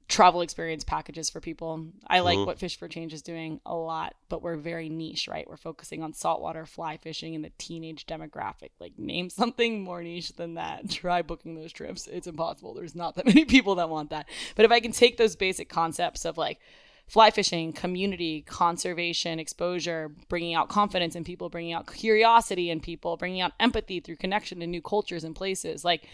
travel 0.09 0.41
experience 0.41 0.85
packages 0.85 1.29
for 1.29 1.41
people. 1.41 1.85
I 2.07 2.21
like 2.21 2.39
Mhm. 2.39 2.47
what 2.47 2.61
Fish 2.61 2.79
for 2.79 2.87
Change 2.87 3.13
is 3.13 3.23
doing 3.23 3.61
a 3.67 3.75
lot, 3.75 4.15
but 4.29 4.41
we're 4.41 4.57
very 4.57 4.89
niche, 4.89 5.27
right? 5.27 5.49
We're 5.49 5.57
focusing 5.57 6.01
on 6.05 6.13
saltwater 6.13 6.65
fly 6.65 6.97
fishing 6.97 7.35
and 7.35 7.45
the 7.45 7.51
teenage 7.59 8.07
demographic. 8.07 8.71
Like, 8.79 8.97
name 8.99 9.31
something 9.31 9.83
more 9.83 10.03
niche 10.05 10.35
than 10.37 10.55
that. 10.55 10.89
Try 10.91 11.23
booking 11.23 11.57
those 11.57 11.73
trips. 11.73 12.07
It's 12.07 12.29
impossible. 12.29 12.73
There's 12.73 12.95
not 12.95 13.17
that 13.17 13.27
many 13.27 13.45
people 13.45 13.75
that 13.77 13.89
want 13.91 14.11
that. 14.11 14.29
But 14.55 14.65
if 14.65 14.71
I 14.71 14.79
can 14.79 14.93
take 14.93 15.17
those 15.17 15.35
basic 15.35 15.69
concepts 15.69 16.25
of 16.25 16.39
like 16.39 16.61
fly 17.07 17.31
fishing, 17.31 17.73
community, 17.73 18.43
conservation, 18.43 19.39
exposure, 19.39 20.11
bringing 20.29 20.55
out 20.55 20.69
confidence 20.69 21.15
in 21.15 21.23
people, 21.25 21.49
bringing 21.49 21.73
out 21.73 21.87
curiosity 21.93 22.69
in 22.71 22.81
people, 22.81 23.17
bringing 23.17 23.41
out 23.41 23.53
empathy 23.61 24.01
through 24.01 24.17
connection 24.17 24.59
to 24.61 24.67
new 24.67 24.83
cultures 24.83 25.23
and 25.25 25.35
places, 25.37 25.85
like 25.85 26.09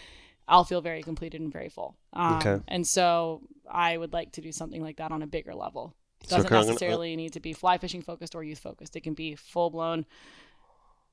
I'll 0.49 0.65
feel 0.65 0.81
very 0.83 1.03
completed 1.03 1.41
and 1.41 1.53
very 1.53 1.69
full. 1.71 1.97
Um, 2.13 2.37
Okay. 2.37 2.61
And 2.69 2.87
so 2.87 3.43
I 3.71 3.97
would 3.97 4.13
like 4.13 4.33
to 4.33 4.41
do 4.43 4.53
something 4.53 4.83
like 4.83 4.97
that 4.99 5.13
on 5.13 5.23
a 5.23 5.27
bigger 5.27 5.55
level. 5.55 5.95
So 6.25 6.37
Doesn't 6.37 6.49
can 6.49 6.57
I- 6.57 6.59
I'm 6.61 6.63
gonna- 6.65 6.73
necessarily 6.75 7.17
need 7.17 7.33
to 7.33 7.41
be 7.41 7.53
fly 7.53 7.79
fishing 7.79 8.03
focused 8.03 8.35
or 8.35 8.45
youth 8.45 8.59
focused. 8.59 8.95
It 8.95 9.01
can 9.01 9.15
be 9.15 9.35
full 9.35 9.71
blown 9.71 10.05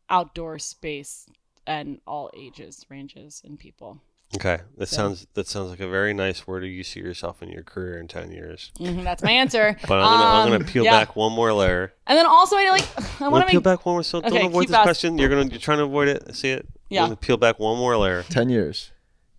outdoor 0.09 0.59
space 0.59 1.27
and 1.65 2.01
all 2.05 2.29
ages, 2.35 2.85
ranges, 2.89 3.41
and 3.45 3.57
people. 3.59 4.01
Okay, 4.35 4.59
that 4.77 4.87
So- 4.89 4.95
sounds 4.95 5.27
that 5.33 5.47
sounds 5.47 5.71
like 5.71 5.79
a 5.79 5.87
very 5.89 6.13
nice. 6.13 6.41
Where 6.47 6.59
do 6.59 6.67
you 6.67 6.83
see 6.83 6.99
yourself 6.99 7.41
in 7.41 7.49
your 7.49 7.63
career 7.63 7.97
in 7.99 8.07
ten 8.07 8.31
years? 8.31 8.71
Mhm, 8.79 9.03
that's 9.03 9.23
my 9.23 9.31
answer. 9.31 9.75
But 9.87 9.99
I'm 9.99 10.03
gonna, 10.19 10.23
I'm 10.25 10.45
Um, 10.45 10.51
gonna 10.51 10.71
peel 10.71 10.83
yeah. 10.83 10.99
back 10.99 11.15
one 11.15 11.31
more 11.33 11.51
layer. 11.51 11.93
And 12.05 12.15
then 12.15 12.27
also, 12.27 12.55
I 12.55 12.69
like. 12.69 12.85
I 13.21 13.23
want 13.23 13.33
gonna 13.33 13.45
to 13.45 13.51
peel 13.51 13.61
back 13.61 13.85
one 13.87 13.95
more. 13.95 14.03
So 14.03 14.19
Okay, 14.19 14.29
don't 14.29 14.45
avoid 14.45 14.67
this 14.67 14.75
ask- 14.75 14.83
question. 14.83 15.17
You're 15.17 15.29
gonna 15.29 15.45
you're 15.45 15.59
trying 15.59 15.79
to 15.79 15.85
avoid 15.85 16.09
it. 16.09 16.35
See 16.35 16.49
it? 16.51 16.67
Yeah. 16.91 17.01
I'm 17.01 17.07
gonna 17.07 17.15
peel 17.15 17.37
back 17.37 17.57
one 17.59 17.77
more 17.79 17.97
layer. 17.97 18.21
Ten 18.23 18.49
years. 18.49 18.91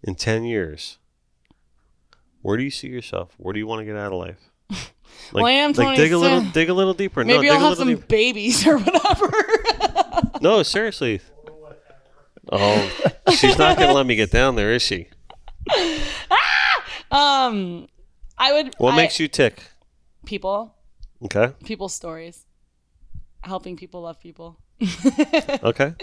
In 0.02 0.16
ten 0.16 0.42
years, 0.44 0.98
where 2.42 2.56
do 2.56 2.64
you 2.64 2.70
see 2.70 2.88
yourself? 2.88 3.34
Where 3.36 3.52
do 3.52 3.58
you 3.60 3.66
want 3.68 3.80
to 3.82 3.84
get 3.84 3.96
out 3.96 4.12
of 4.12 4.18
life? 4.18 4.38
Like, 4.70 4.82
Well, 5.34 5.46
I 5.46 5.50
am 5.52 5.72
like 5.72 5.96
dig 5.96 6.12
a 6.12 6.18
little, 6.18 6.40
dig 6.40 6.68
a 6.68 6.74
little 6.74 6.94
deeper. 6.94 7.22
no, 7.22 7.34
Maybe 7.34 7.46
dig 7.46 7.52
I'll 7.56 7.68
have 7.68 7.78
some 7.78 7.88
deeper. 7.88 8.06
babies 8.06 8.66
or 8.66 8.78
whatever. 8.80 9.30
No, 10.40 10.62
seriously. 10.64 11.20
Oh, 12.50 12.90
she's 13.30 13.58
not 13.58 13.78
gonna 13.78 13.92
let 13.92 14.06
me 14.06 14.16
get 14.16 14.30
down 14.30 14.56
there, 14.56 14.72
is 14.72 14.82
she? 14.82 15.08
um, 17.10 17.86
I 18.38 18.52
would. 18.52 18.74
What 18.78 18.94
I- 18.94 18.96
makes 18.96 19.18
you 19.20 19.28
tick? 19.28 19.62
people? 20.26 20.74
Okay, 21.24 21.52
People's 21.64 21.94
stories. 21.94 22.46
Helping 23.42 23.76
people 23.76 24.02
love 24.02 24.20
people. 24.20 24.58
okay. 25.62 25.94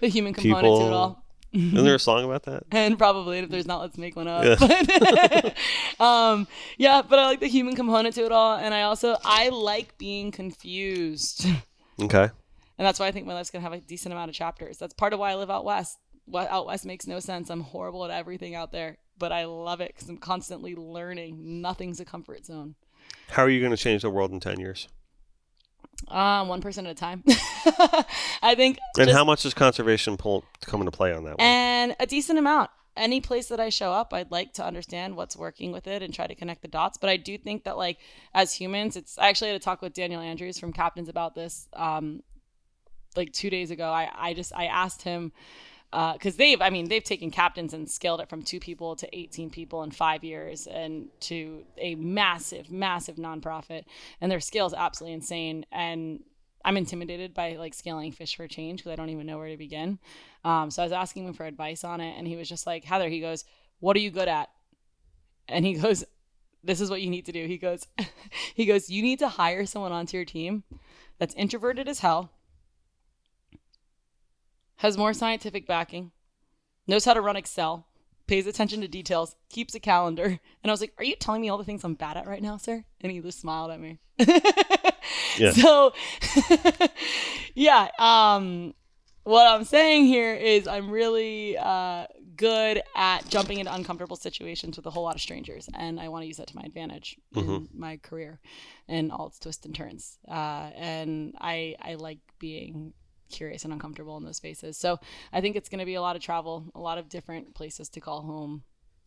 the 0.00 0.08
human 0.08 0.32
component 0.32 0.80
to 0.80 0.86
it 0.86 0.92
all. 0.92 1.24
Isn't 1.52 1.84
there 1.84 1.94
a 1.96 1.98
song 1.98 2.24
about 2.24 2.44
that? 2.44 2.62
and 2.72 2.96
probably 2.96 3.40
if 3.40 3.50
there's 3.50 3.66
not 3.66 3.80
let's 3.82 3.98
make 3.98 4.16
one 4.16 4.26
up 4.26 4.42
Yeah. 4.44 4.56
but 4.58 5.54
um 6.00 6.46
yeah 6.78 7.02
but 7.06 7.18
i 7.18 7.26
like 7.26 7.40
the 7.40 7.46
human 7.48 7.76
component 7.76 8.14
to 8.14 8.24
it 8.24 8.32
all 8.32 8.56
and 8.56 8.72
i 8.72 8.82
also 8.82 9.18
i 9.22 9.50
like 9.50 9.98
being 9.98 10.30
confused 10.30 11.44
Okay. 12.00 12.22
and 12.78 12.86
that's 12.86 12.98
why 12.98 13.06
i 13.06 13.12
think 13.12 13.26
my 13.26 13.34
life's 13.34 13.50
gonna 13.50 13.62
have 13.62 13.74
a 13.74 13.80
decent 13.80 14.14
amount 14.14 14.30
of 14.30 14.34
chapters 14.34 14.78
that's 14.78 14.94
part 14.94 15.12
of 15.12 15.18
why 15.18 15.30
i 15.32 15.34
live 15.34 15.50
out 15.50 15.66
west 15.66 15.98
out 16.36 16.66
west 16.66 16.86
makes 16.86 17.06
no 17.06 17.18
sense 17.20 17.50
i'm 17.50 17.60
horrible 17.60 18.04
at 18.04 18.10
everything 18.10 18.54
out 18.54 18.72
there 18.72 18.98
but 19.18 19.32
i 19.32 19.44
love 19.44 19.80
it 19.80 19.92
because 19.94 20.08
i'm 20.08 20.16
constantly 20.18 20.74
learning 20.74 21.60
nothing's 21.60 22.00
a 22.00 22.04
comfort 22.04 22.44
zone 22.46 22.74
How 23.30 23.42
are 23.42 23.50
you 23.50 23.60
going 23.60 23.70
to 23.72 23.76
change 23.76 24.02
the 24.02 24.10
world 24.10 24.30
in 24.32 24.40
10 24.40 24.60
years? 24.60 24.88
um 26.08 26.48
one 26.48 26.60
person 26.60 26.86
at 26.86 26.92
a 26.92 26.94
time 26.94 27.22
i 28.42 28.54
think 28.56 28.78
And 28.98 29.06
just- 29.06 29.16
how 29.16 29.24
much 29.24 29.42
does 29.42 29.54
conservation 29.54 30.16
pull, 30.16 30.44
come 30.64 30.80
into 30.80 30.90
play 30.90 31.12
on 31.12 31.24
that 31.24 31.38
one? 31.38 31.40
and 31.40 31.96
a 32.00 32.06
decent 32.06 32.38
amount. 32.38 32.70
Any 32.94 33.22
place 33.22 33.48
that 33.48 33.58
I 33.58 33.70
show 33.70 33.90
up, 33.90 34.12
I'd 34.12 34.30
like 34.30 34.52
to 34.54 34.64
understand 34.66 35.16
what's 35.16 35.34
working 35.34 35.72
with 35.72 35.86
it 35.86 36.02
and 36.02 36.12
try 36.12 36.26
to 36.26 36.34
connect 36.34 36.60
the 36.60 36.68
dots. 36.68 36.98
But 36.98 37.08
I 37.08 37.16
do 37.16 37.38
think 37.38 37.64
that, 37.64 37.78
like, 37.78 37.96
as 38.34 38.52
humans, 38.52 38.98
it's 38.98 39.16
I 39.16 39.30
actually 39.30 39.48
had 39.48 39.56
a 39.56 39.64
talk 39.64 39.80
with 39.80 39.94
Daniel 39.94 40.20
Andrews 40.20 40.58
from 40.58 40.74
Captains 40.74 41.08
about 41.08 41.34
this, 41.34 41.68
um, 41.72 42.22
like 43.16 43.32
two 43.32 43.48
days 43.48 43.70
ago. 43.70 43.88
I, 43.90 44.10
I 44.14 44.34
just 44.34 44.52
I 44.54 44.66
asked 44.66 45.00
him 45.00 45.32
because 45.92 46.36
they've 46.36 46.60
I 46.60 46.70
mean 46.70 46.88
they've 46.88 47.04
taken 47.04 47.30
captains 47.30 47.74
and 47.74 47.90
scaled 47.90 48.20
it 48.20 48.28
from 48.28 48.42
two 48.42 48.58
people 48.58 48.96
to 48.96 49.16
18 49.16 49.50
people 49.50 49.82
in 49.82 49.90
five 49.90 50.24
years 50.24 50.66
and 50.66 51.08
to 51.20 51.64
a 51.76 51.94
massive 51.96 52.70
massive 52.70 53.16
nonprofit 53.16 53.84
and 54.20 54.32
their 54.32 54.40
scale 54.40 54.66
is 54.66 54.74
absolutely 54.74 55.14
insane 55.14 55.66
and 55.70 56.20
I'm 56.64 56.76
intimidated 56.76 57.34
by 57.34 57.56
like 57.56 57.74
scaling 57.74 58.12
fish 58.12 58.36
for 58.36 58.46
change 58.46 58.80
because 58.80 58.92
I 58.92 58.96
don't 58.96 59.10
even 59.10 59.26
know 59.26 59.38
where 59.38 59.48
to 59.48 59.56
begin. 59.56 59.98
Um, 60.44 60.70
so 60.70 60.82
I 60.82 60.86
was 60.86 60.92
asking 60.92 61.26
him 61.26 61.34
for 61.34 61.44
advice 61.44 61.84
on 61.84 62.00
it, 62.00 62.14
and 62.16 62.26
he 62.26 62.36
was 62.36 62.48
just 62.48 62.66
like, 62.66 62.84
Heather, 62.84 63.08
he 63.08 63.20
goes, 63.20 63.44
What 63.80 63.96
are 63.96 64.00
you 64.00 64.10
good 64.10 64.28
at? 64.28 64.48
And 65.48 65.64
he 65.64 65.74
goes, 65.80 66.04
This 66.62 66.80
is 66.80 66.90
what 66.90 67.02
you 67.02 67.10
need 67.10 67.26
to 67.26 67.32
do. 67.32 67.46
He 67.46 67.58
goes, 67.58 67.86
He 68.54 68.66
goes, 68.66 68.90
You 68.90 69.02
need 69.02 69.18
to 69.20 69.28
hire 69.28 69.66
someone 69.66 69.92
onto 69.92 70.16
your 70.16 70.26
team 70.26 70.64
that's 71.18 71.34
introverted 71.34 71.88
as 71.88 72.00
hell, 72.00 72.30
has 74.82 74.98
more 74.98 75.14
scientific 75.14 75.64
backing, 75.64 76.10
knows 76.88 77.04
how 77.04 77.14
to 77.14 77.20
run 77.20 77.36
Excel, 77.36 77.86
pays 78.26 78.48
attention 78.48 78.80
to 78.80 78.88
details, 78.88 79.36
keeps 79.48 79.76
a 79.76 79.80
calendar. 79.80 80.24
And 80.24 80.40
I 80.64 80.70
was 80.70 80.80
like, 80.80 80.92
Are 80.98 81.04
you 81.04 81.14
telling 81.14 81.40
me 81.40 81.48
all 81.48 81.56
the 81.58 81.64
things 81.64 81.84
I'm 81.84 81.94
bad 81.94 82.16
at 82.16 82.26
right 82.26 82.42
now, 82.42 82.56
sir? 82.56 82.84
And 83.00 83.12
he 83.12 83.20
just 83.20 83.40
smiled 83.40 83.70
at 83.70 83.80
me. 83.80 84.00
Yeah. 85.38 85.52
So, 85.52 85.92
yeah. 87.54 87.88
Um, 87.98 88.74
what 89.24 89.46
I'm 89.46 89.64
saying 89.64 90.04
here 90.04 90.34
is 90.34 90.68
I'm 90.68 90.90
really 90.90 91.56
uh, 91.56 92.06
good 92.36 92.82
at 92.94 93.26
jumping 93.28 93.58
into 93.58 93.72
uncomfortable 93.72 94.16
situations 94.16 94.76
with 94.76 94.84
a 94.84 94.90
whole 94.90 95.04
lot 95.04 95.14
of 95.14 95.20
strangers, 95.22 95.70
and 95.74 95.98
I 95.98 96.08
want 96.08 96.24
to 96.24 96.26
use 96.26 96.36
that 96.36 96.48
to 96.48 96.56
my 96.56 96.62
advantage 96.66 97.16
in 97.34 97.68
my 97.74 97.96
career 97.98 98.40
and 98.88 99.10
all 99.10 99.28
its 99.28 99.38
twists 99.38 99.64
and 99.64 99.74
turns. 99.74 100.18
Uh, 100.28 100.70
and 100.74 101.34
I 101.40 101.76
I 101.80 101.94
like 101.94 102.18
being 102.38 102.92
curious 103.32 103.64
and 103.64 103.72
uncomfortable 103.72 104.16
in 104.18 104.24
those 104.24 104.36
spaces. 104.36 104.76
So 104.78 104.98
I 105.32 105.40
think 105.40 105.56
it's 105.56 105.68
going 105.68 105.80
to 105.80 105.84
be 105.86 105.94
a 105.94 106.00
lot 106.02 106.14
of 106.16 106.22
travel, 106.22 106.66
a 106.74 106.80
lot 106.80 106.98
of 106.98 107.08
different 107.08 107.54
places 107.54 107.88
to 107.90 108.00
call 108.00 108.22
home. 108.22 108.62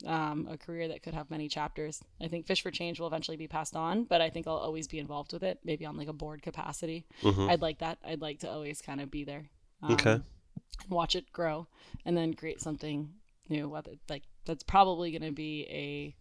Um, 0.06 0.50
a 0.52 0.58
career 0.58 0.90
that 0.90 1.04
could 1.04 1.14
have 1.14 1.32
many 1.32 1.48
chapters. 1.48 2.04
I 2.22 2.28
think 2.28 2.46
Fish 2.46 2.62
for 2.62 2.70
Change 2.70 3.00
will 3.00 3.08
eventually 3.08 3.38
be 3.38 3.48
passed 3.48 3.78
on, 3.78 4.04
but 4.04 4.20
I 4.20 4.30
think 4.30 4.46
I'll 4.46 4.58
always 4.58 4.90
be 4.90 5.00
involved 5.00 5.32
with 5.32 5.42
it, 5.42 5.60
maybe 5.64 5.86
on 5.86 5.96
like 5.96 6.10
a 6.10 6.14
board 6.14 6.42
capacity. 6.42 7.06
Mhm. 7.22 7.50
I'd 7.50 7.62
like 7.62 7.80
that. 7.80 7.98
I'd 8.04 8.20
like 8.20 8.40
to 8.40 8.52
always 8.52 8.82
kind 8.82 9.00
of 9.00 9.10
be 9.10 9.24
there. 9.24 9.50
Um, 9.82 9.94
Okay. 9.94 10.12
and 10.12 10.24
watch 10.90 11.16
it 11.16 11.32
grow 11.32 11.68
and 12.04 12.18
then 12.18 12.34
create 12.34 12.60
something 12.60 13.14
new 13.48 13.70
whether 13.70 13.92
like 14.10 14.24
that's 14.46 14.64
probably 14.64 15.12
going 15.12 15.22
to 15.22 15.32
be 15.32 15.66
a 15.70 16.14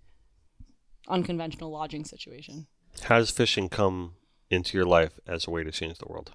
unconventional 1.08 1.70
lodging 1.70 2.04
situation 2.04 2.66
How 3.04 3.18
does 3.18 3.30
fishing 3.30 3.68
come 3.68 4.14
into 4.50 4.76
your 4.78 4.86
life 4.86 5.18
as 5.26 5.46
a 5.46 5.50
way 5.50 5.64
to 5.64 5.72
change 5.72 5.98
the 5.98 6.06
world? 6.08 6.32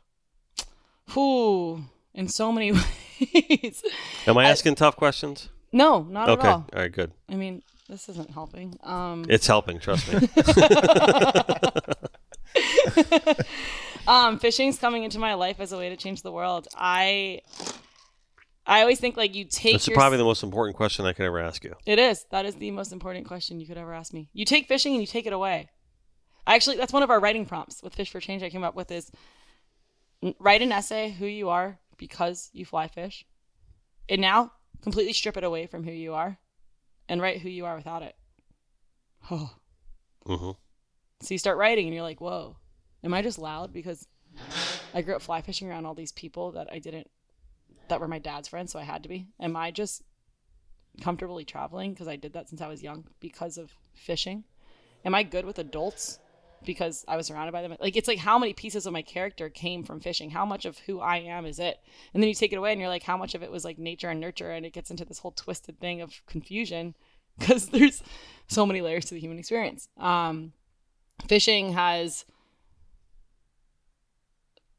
Whew, 1.14 1.84
in 2.14 2.28
so 2.28 2.52
many 2.52 2.72
ways 3.24 3.84
Am 4.28 4.38
I 4.38 4.46
I- 4.46 4.50
asking 4.50 4.76
tough 4.76 4.96
questions? 4.96 5.50
no 5.72 6.02
not 6.04 6.30
Okay. 6.30 6.48
at 6.48 6.54
All 6.54 6.66
all 6.74 6.80
right, 6.82 6.92
good. 6.92 7.12
i 7.30 7.36
mean 7.36 7.62
this 7.88 8.10
isn't 8.10 8.32
helping 8.32 8.76
um 8.84 9.26
It's 9.30 9.48
helping, 9.48 9.80
trust 9.80 10.12
me. 10.12 10.28
um 14.08 14.40
fishing's 14.40 14.80
coming 14.80 15.04
into 15.04 15.20
my 15.20 15.34
life 15.36 15.60
as 15.60 15.72
a 15.72 15.78
way 15.78 15.90
to 15.90 15.96
change 15.98 16.22
the 16.22 16.32
world 16.32 16.68
i 16.76 17.42
i 18.66 18.82
always 18.82 19.00
think 19.00 19.18
like 19.18 19.36
you 19.36 19.46
take 19.46 19.74
That's 19.74 19.88
your 19.88 19.96
probably 19.96 20.18
the 20.18 20.24
most 20.24 20.44
important 20.44 20.76
question 20.76 21.06
I 21.06 21.14
could 21.14 21.26
ever 21.26 21.40
ask 21.40 21.64
you. 21.64 21.76
It 21.86 22.00
is. 22.00 22.26
That 22.32 22.46
is 22.46 22.56
the 22.56 22.72
most 22.72 22.92
important 22.92 23.28
question 23.28 23.60
you 23.60 23.68
could 23.68 23.78
ever 23.78 23.94
ask 23.94 24.14
me. 24.14 24.30
You 24.34 24.46
take 24.46 24.68
fishing 24.68 24.94
and 24.94 25.02
you 25.02 25.08
take 25.08 25.26
it 25.26 25.34
away. 25.34 25.70
Actually, 26.46 26.78
that's 26.78 26.94
one 26.94 27.02
of 27.04 27.10
our 27.10 27.20
writing 27.20 27.46
prompts 27.48 27.82
with 27.82 27.96
Fish 27.96 28.12
for 28.12 28.20
Change 28.20 28.44
I 28.44 28.50
came 28.52 28.64
up 28.64 28.76
with 28.76 28.92
is 28.92 29.12
write 30.40 30.62
an 30.62 30.72
essay 30.72 31.12
who 31.12 31.26
you 31.26 31.50
are 31.50 31.80
because 31.98 32.50
you 32.54 32.66
fly 32.66 32.88
fish. 32.88 33.26
And 34.08 34.22
now 34.22 34.54
completely 34.82 35.14
strip 35.14 35.38
it 35.38 35.44
away 35.44 35.68
from 35.68 35.84
who 35.84 35.92
you 35.92 36.14
are 36.14 36.38
and 37.08 37.22
write 37.22 37.42
who 37.42 37.50
you 37.50 37.66
are 37.66 37.76
without 37.76 38.02
it. 38.02 38.16
Oh. 39.30 39.52
hmm 40.26 40.52
So 41.22 41.34
you 41.34 41.38
start 41.38 41.58
writing 41.58 41.86
and 41.86 41.94
you're 41.94 42.04
like, 42.04 42.22
whoa, 42.22 42.58
am 43.04 43.14
I 43.14 43.22
just 43.22 43.40
loud? 43.40 43.74
Because 43.74 44.08
I 44.94 45.02
grew 45.02 45.16
up 45.16 45.22
fly 45.22 45.42
fishing 45.42 45.70
around 45.70 45.86
all 45.86 45.96
these 45.96 46.12
people 46.12 46.52
that 46.54 46.68
I 46.72 46.80
didn't, 46.80 47.10
that 47.88 48.00
were 48.00 48.08
my 48.08 48.20
dad's 48.20 48.48
friends, 48.48 48.72
so 48.72 48.80
I 48.80 48.84
had 48.84 49.04
to 49.04 49.10
be. 49.10 49.28
Am 49.40 49.56
I 49.56 49.72
just 49.72 50.04
comfortably 51.02 51.46
traveling 51.46 51.94
because 51.94 52.08
I 52.08 52.16
did 52.16 52.34
that 52.34 52.50
since 52.50 52.62
I 52.62 52.68
was 52.68 52.84
young 52.84 53.06
because 53.20 53.58
of 53.58 53.74
fishing? 53.94 54.44
Am 55.06 55.16
I 55.16 55.24
good 55.24 55.46
with 55.46 55.60
adults 55.60 56.20
because 56.66 57.06
I 57.08 57.18
was 57.18 57.28
surrounded 57.28 57.52
by 57.52 57.62
them? 57.62 57.76
Like, 57.80 57.96
it's 57.96 58.08
like 58.08 58.20
how 58.20 58.38
many 58.38 58.54
pieces 58.54 58.86
of 58.86 58.94
my 58.94 59.02
character 59.02 59.50
came 59.50 59.84
from 59.84 60.00
fishing? 60.00 60.30
How 60.30 60.46
much 60.46 60.66
of 60.66 60.78
who 60.80 61.00
I 61.00 61.18
am 61.18 61.46
is 61.46 61.60
it? 61.60 61.80
And 62.14 62.22
then 62.22 62.28
you 62.28 62.36
take 62.36 62.54
it 62.54 62.58
away 62.58 62.72
and 62.72 62.80
you're 62.80 62.90
like, 62.90 63.04
how 63.04 63.18
much 63.18 63.36
of 63.36 63.44
it 63.44 63.52
was 63.52 63.66
like 63.66 63.78
nature 63.78 64.10
and 64.10 64.20
nurture? 64.20 64.52
And 64.52 64.66
it 64.66 64.74
gets 64.74 64.92
into 64.92 65.06
this 65.06 65.20
whole 65.20 65.32
twisted 65.32 65.80
thing 65.80 66.02
of 66.02 66.22
confusion 66.26 66.96
because 67.40 67.70
there's 67.70 68.04
so 68.48 68.66
many 68.66 68.82
layers 68.82 69.06
to 69.06 69.14
the 69.14 69.20
human 69.20 69.40
experience. 69.40 69.88
Um, 69.98 70.54
fishing 71.28 71.74
has 71.74 72.26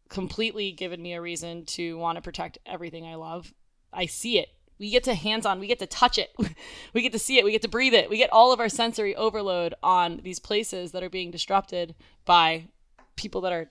completely 0.08 0.72
given 0.72 1.00
me 1.00 1.14
a 1.14 1.20
reason 1.20 1.64
to 1.64 1.96
want 1.96 2.16
to 2.16 2.22
protect 2.22 2.58
everything 2.66 3.06
I 3.06 3.14
love. 3.14 3.54
I 3.92 4.06
see 4.06 4.38
it. 4.38 4.48
We 4.80 4.90
get 4.90 5.04
to 5.04 5.14
hands 5.14 5.46
on, 5.46 5.60
we 5.60 5.66
get 5.68 5.78
to 5.80 5.86
touch 5.86 6.18
it, 6.18 6.30
we 6.94 7.02
get 7.02 7.12
to 7.12 7.18
see 7.18 7.38
it, 7.38 7.44
we 7.44 7.52
get 7.52 7.62
to 7.62 7.68
breathe 7.68 7.94
it, 7.94 8.10
we 8.10 8.16
get 8.16 8.32
all 8.32 8.50
of 8.52 8.58
our 8.58 8.68
sensory 8.70 9.14
overload 9.14 9.74
on 9.82 10.20
these 10.24 10.38
places 10.40 10.90
that 10.92 11.02
are 11.02 11.10
being 11.10 11.30
disrupted 11.30 11.94
by 12.24 12.64
people 13.14 13.42
that 13.42 13.52
are 13.52 13.70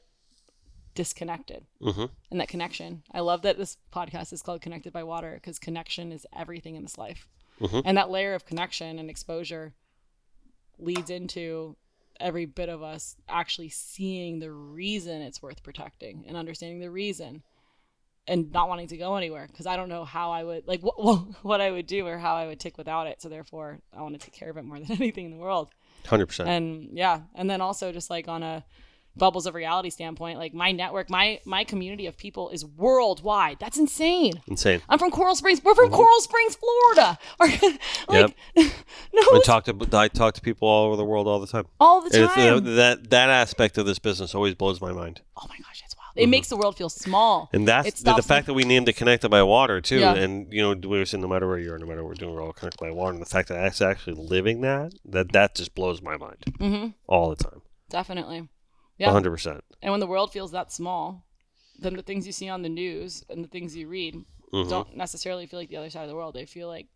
disconnected. 0.96 1.66
hmm 1.82 2.06
And 2.30 2.40
that 2.40 2.48
connection. 2.48 3.04
I 3.12 3.22
love 3.22 3.42
that 3.42 3.58
this 3.58 3.78
podcast 3.92 4.32
is 4.34 4.42
called 4.42 4.62
Connected 4.62 4.94
by 4.94 5.04
Water 5.04 5.34
because 5.34 5.58
connection 5.60 6.12
is 6.12 6.28
everything 6.36 6.76
in 6.76 6.84
this 6.84 6.98
life. 6.98 7.28
Mhm. 7.60 7.82
And 7.86 7.98
that 7.98 8.10
layer 8.12 8.34
of 8.36 8.46
connection 8.46 9.00
and 9.00 9.10
exposure 9.10 9.74
leads 10.78 11.10
into 11.10 11.76
every 12.20 12.46
bit 12.46 12.70
of 12.70 12.84
us 12.84 13.16
actually 13.28 13.70
seeing 13.70 14.40
the 14.40 14.52
reason 14.52 15.22
it's 15.22 15.42
worth 15.42 15.64
protecting 15.64 16.26
and 16.28 16.36
understanding 16.38 16.80
the 16.80 16.92
reason 16.92 17.44
and 18.30 18.52
not 18.52 18.70
wanting 18.70 18.88
to 18.88 18.98
go 18.98 19.16
anywhere 19.16 19.48
because 19.48 19.66
I 19.66 19.76
don't 19.76 19.90
know 19.90 20.06
how 20.06 20.32
I 20.32 20.44
would 20.44 20.68
like 20.68 20.82
wh- 20.84 21.44
what 21.44 21.60
I 21.60 21.72
would 21.72 21.88
do 21.88 22.06
or 22.08 22.18
how 22.18 22.36
I 22.36 22.48
would 22.48 22.60
tick 22.60 22.78
without 22.78 23.08
it. 23.08 23.22
So 23.22 23.28
therefore, 23.28 23.80
I 23.96 24.02
want 24.02 24.18
to 24.18 24.24
take 24.24 24.34
care 24.34 24.50
of 24.50 24.58
it 24.58 24.64
more 24.64 24.80
than 24.80 24.92
anything 24.92 25.26
in 25.26 25.32
the 25.32 25.38
world. 25.38 25.70
100%. 26.06 26.46
And 26.48 26.98
yeah, 26.98 27.22
and 27.36 27.50
then 27.50 27.60
also 27.60 27.92
just 27.92 28.10
like 28.10 28.28
on 28.28 28.44
a 28.44 28.64
bubbles 29.18 29.46
of 29.46 29.54
reality 29.54 29.90
standpoint, 29.90 30.40
like 30.40 30.54
my 30.54 30.72
network, 30.72 31.10
my 31.10 31.40
my 31.46 31.64
community 31.64 32.06
of 32.06 32.18
people 32.18 32.50
is 32.50 32.66
worldwide. 32.66 33.58
That's 33.60 33.78
insane. 33.78 34.42
Insane. 34.48 34.82
I'm 34.88 34.98
from 34.98 35.12
Coral 35.12 35.36
Springs. 35.36 35.64
We're 35.64 35.76
from 35.76 35.90
Coral 35.90 36.22
Springs, 36.22 36.56
Florida. 36.56 37.20
like, 38.08 38.36
no, 39.14 39.22
I 39.22 39.42
talk 39.44 39.66
to 39.66 39.88
I 39.94 40.08
talk 40.08 40.36
to 40.36 40.42
people 40.42 40.68
all 40.68 40.88
over 40.88 40.96
the 40.96 41.06
world 41.06 41.28
all 41.28 41.40
the 41.40 41.48
time. 41.48 41.66
all 41.80 42.02
the 42.02 42.24
uh, 42.24 42.28
time. 42.28 42.76
that 42.76 43.10
that 43.10 43.30
aspect 43.30 43.78
of 43.78 43.86
this 43.86 44.00
business 44.00 44.34
always 44.34 44.56
blows 44.56 44.80
my 44.80 44.92
mind. 44.92 45.22
oh 45.38 45.46
my 45.50 45.58
gosh, 45.58 45.82
It 46.16 46.28
makes 46.28 46.50
the 46.50 46.58
world 46.58 46.76
feel 46.78 46.90
small. 46.90 47.50
And 47.54 47.68
that's 47.68 48.02
the, 48.02 48.14
the 48.16 48.22
fact 48.24 48.48
that 48.48 48.54
we 48.54 48.64
named 48.64 48.90
it 48.90 48.94
Connected 48.96 49.30
by 49.30 49.44
Water 49.44 49.80
too. 49.82 50.00
Yeah. 50.00 50.16
And 50.16 50.52
you 50.52 50.62
know, 50.62 50.74
we 50.74 50.98
were 50.98 51.06
saying 51.06 51.22
no 51.22 51.28
matter 51.28 51.48
where 51.48 51.60
you 51.60 51.74
are, 51.74 51.80
no 51.80 51.86
matter 51.86 52.04
what 52.04 52.10
we're 52.10 52.16
doing, 52.16 52.34
we're 52.34 52.44
all 52.44 52.54
connected 52.54 52.80
by 52.80 52.92
water. 52.92 53.14
And 53.14 53.22
the 53.22 53.26
fact 53.30 53.50
that 53.50 53.64
it's 53.66 53.82
actually 53.82 54.16
living 54.16 54.62
that, 54.62 54.94
that 55.06 55.32
that 55.34 55.56
just 55.56 55.76
blows 55.76 56.02
my 56.02 56.18
mind 56.18 56.44
hmm 56.58 56.88
all 57.08 57.30
the 57.30 57.44
time. 57.44 57.62
Definitely. 57.90 58.50
Yeah. 58.98 59.12
hundred 59.12 59.32
percent. 59.32 59.64
And 59.82 59.92
when 59.92 60.00
the 60.00 60.08
world 60.08 60.32
feels 60.32 60.52
that 60.52 60.72
small, 60.72 61.26
then 61.78 61.96
the 61.96 62.02
things 62.04 62.26
you 62.26 62.34
see 62.34 62.50
on 62.50 62.62
the 62.62 62.70
news 62.70 63.24
and 63.30 63.44
the 63.44 63.48
things 63.48 63.76
you 63.76 63.88
read 63.88 64.26
Mm-hmm. 64.52 64.68
don't 64.68 64.98
necessarily 64.98 65.46
feel 65.46 65.60
like 65.60 65.70
the 65.70 65.78
other 65.78 65.92
side 65.92 66.02
of 66.02 66.10
the 66.10 66.16
world. 66.16 66.34
They 66.34 66.48
feel 66.48 66.68
like 66.68 66.88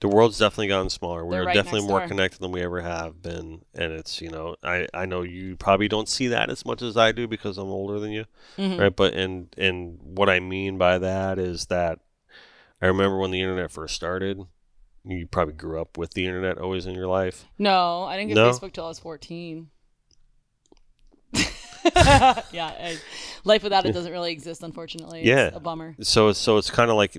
The 0.00 0.08
world's 0.08 0.38
definitely 0.38 0.68
gotten 0.68 0.90
smaller. 0.90 1.24
We're 1.24 1.44
right 1.46 1.54
definitely 1.54 1.86
more 1.88 2.00
door. 2.00 2.08
connected 2.08 2.40
than 2.40 2.52
we 2.52 2.60
ever 2.62 2.82
have 2.82 3.22
been. 3.22 3.62
And 3.74 3.92
it's, 3.94 4.20
you 4.20 4.28
know, 4.30 4.56
I, 4.62 4.86
I 4.92 5.06
know 5.06 5.22
you 5.22 5.56
probably 5.56 5.88
don't 5.88 6.08
see 6.08 6.28
that 6.28 6.50
as 6.50 6.66
much 6.66 6.82
as 6.82 6.96
I 6.98 7.12
do 7.12 7.26
because 7.26 7.56
I'm 7.56 7.68
older 7.68 7.98
than 7.98 8.10
you. 8.10 8.26
Mhm. 8.58 8.78
Right. 8.78 8.94
But 8.94 9.14
and 9.14 9.54
and 9.56 9.98
what 10.02 10.28
I 10.28 10.38
mean 10.40 10.76
by 10.76 10.98
that 10.98 11.38
is 11.38 11.66
that 11.66 12.00
I 12.82 12.86
remember 12.86 13.18
when 13.18 13.30
the 13.30 13.40
internet 13.40 13.70
first 13.70 13.94
started. 13.94 14.40
You 15.08 15.26
probably 15.26 15.54
grew 15.54 15.80
up 15.80 15.96
with 15.96 16.12
the 16.14 16.26
internet 16.26 16.58
always 16.58 16.84
in 16.84 16.94
your 16.94 17.06
life. 17.06 17.46
No, 17.58 18.02
I 18.02 18.16
didn't 18.16 18.28
get 18.30 18.34
No? 18.34 18.50
Facebook 18.50 18.72
till 18.72 18.84
I 18.84 18.88
was 18.88 18.98
14. 18.98 19.68
yeah, 21.34 22.42
I, 22.54 22.98
life 23.44 23.62
without 23.62 23.86
it 23.86 23.92
doesn't 23.92 24.10
really 24.12 24.32
exist, 24.32 24.62
unfortunately. 24.62 25.20
It's 25.20 25.28
Yeah. 25.28 25.50
a 25.54 25.60
bummer. 25.60 25.94
So 26.02 26.28
it's 26.28 26.38
so 26.38 26.56
it's 26.58 26.70
kind 26.70 26.90
of 26.90 26.96
like 26.96 27.12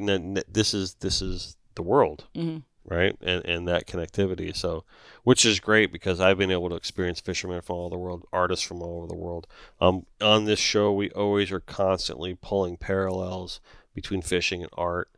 this 0.52 0.74
is 0.74 0.96
this 0.96 1.22
is 1.22 1.56
the 1.78 1.82
world, 1.84 2.26
Mhm. 2.36 2.64
right? 2.84 3.16
And 3.22 3.46
and 3.46 3.68
that 3.68 3.88
connectivity. 3.88 4.54
So 4.56 4.84
which 5.24 5.46
is 5.46 5.60
great 5.62 5.92
because 5.94 6.20
I've 6.20 6.38
been 6.38 6.52
able 6.52 6.70
to 6.70 6.76
experience 6.76 7.22
fishermen 7.22 7.62
from 7.62 7.76
all 7.78 7.86
over 7.86 7.96
the 7.96 7.98
world, 8.00 8.26
artists 8.34 8.66
from 8.66 8.82
all 8.82 8.98
over 8.98 9.08
the 9.08 9.16
world. 9.16 9.48
Um, 9.80 10.06
on 10.22 10.44
this 10.46 10.60
show, 10.60 10.92
we 10.92 11.10
always 11.12 11.52
are 11.52 11.60
constantly 11.62 12.36
pulling 12.36 12.76
parallels 12.78 13.62
between 13.94 14.22
fishing 14.22 14.62
and 14.62 14.72
art. 14.78 15.10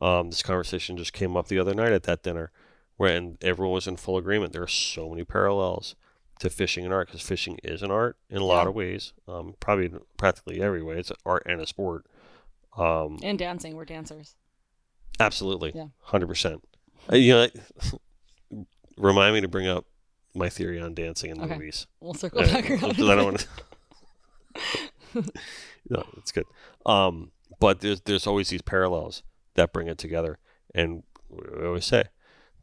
Um, 0.00 0.30
this 0.30 0.42
conversation 0.42 0.96
just 0.96 1.12
came 1.12 1.36
up 1.36 1.48
the 1.48 1.58
other 1.58 1.74
night 1.74 1.92
at 1.92 2.04
that 2.04 2.22
dinner, 2.22 2.50
when 2.96 3.36
everyone 3.42 3.74
was 3.74 3.86
in 3.86 3.96
full 3.96 4.16
agreement. 4.16 4.52
There 4.52 4.62
are 4.62 4.66
so 4.68 5.08
many 5.10 5.24
parallels 5.24 5.94
to 6.38 6.48
fishing 6.48 6.86
and 6.86 6.94
art 6.94 7.08
because 7.08 7.20
fishing 7.20 7.58
is 7.62 7.82
an 7.82 7.90
art 7.90 8.16
in 8.30 8.38
a 8.38 8.44
lot 8.46 8.66
of 8.66 8.74
ways. 8.74 9.12
Um, 9.28 9.56
probably 9.60 9.90
practically 10.16 10.62
every 10.62 10.82
way. 10.82 10.98
It's 10.98 11.10
an 11.10 11.16
art 11.26 11.42
and 11.44 11.60
a 11.60 11.66
sport. 11.66 12.06
Um, 12.78 13.18
And 13.22 13.38
dancing, 13.38 13.74
we're 13.76 13.84
dancers. 13.84 14.36
Absolutely. 15.20 15.72
Yeah. 15.74 15.86
Hundred 16.00 16.26
percent. 16.28 16.62
Uh, 17.12 17.16
You 17.16 17.34
know, 17.34 17.48
remind 18.96 19.34
me 19.34 19.40
to 19.42 19.48
bring 19.48 19.66
up 19.68 19.84
my 20.34 20.48
theory 20.48 20.80
on 20.80 20.94
dancing 20.94 21.30
in 21.30 21.40
Okay. 21.40 21.54
movies. 21.54 21.86
We'll 22.00 22.14
circle 22.14 22.40
Uh, 22.42 22.46
back 22.46 22.70
around. 22.70 22.84
I 22.84 23.14
don't 23.14 23.24
want 23.24 23.40
to. 23.40 23.48
no, 25.90 26.04
it's 26.16 26.32
good. 26.32 26.44
Um, 26.86 27.32
but 27.58 27.80
there's 27.80 28.00
there's 28.02 28.26
always 28.26 28.48
these 28.48 28.62
parallels 28.62 29.22
that 29.54 29.72
bring 29.72 29.88
it 29.88 29.98
together, 29.98 30.38
and 30.74 31.02
we 31.28 31.66
always 31.66 31.84
say, 31.84 32.04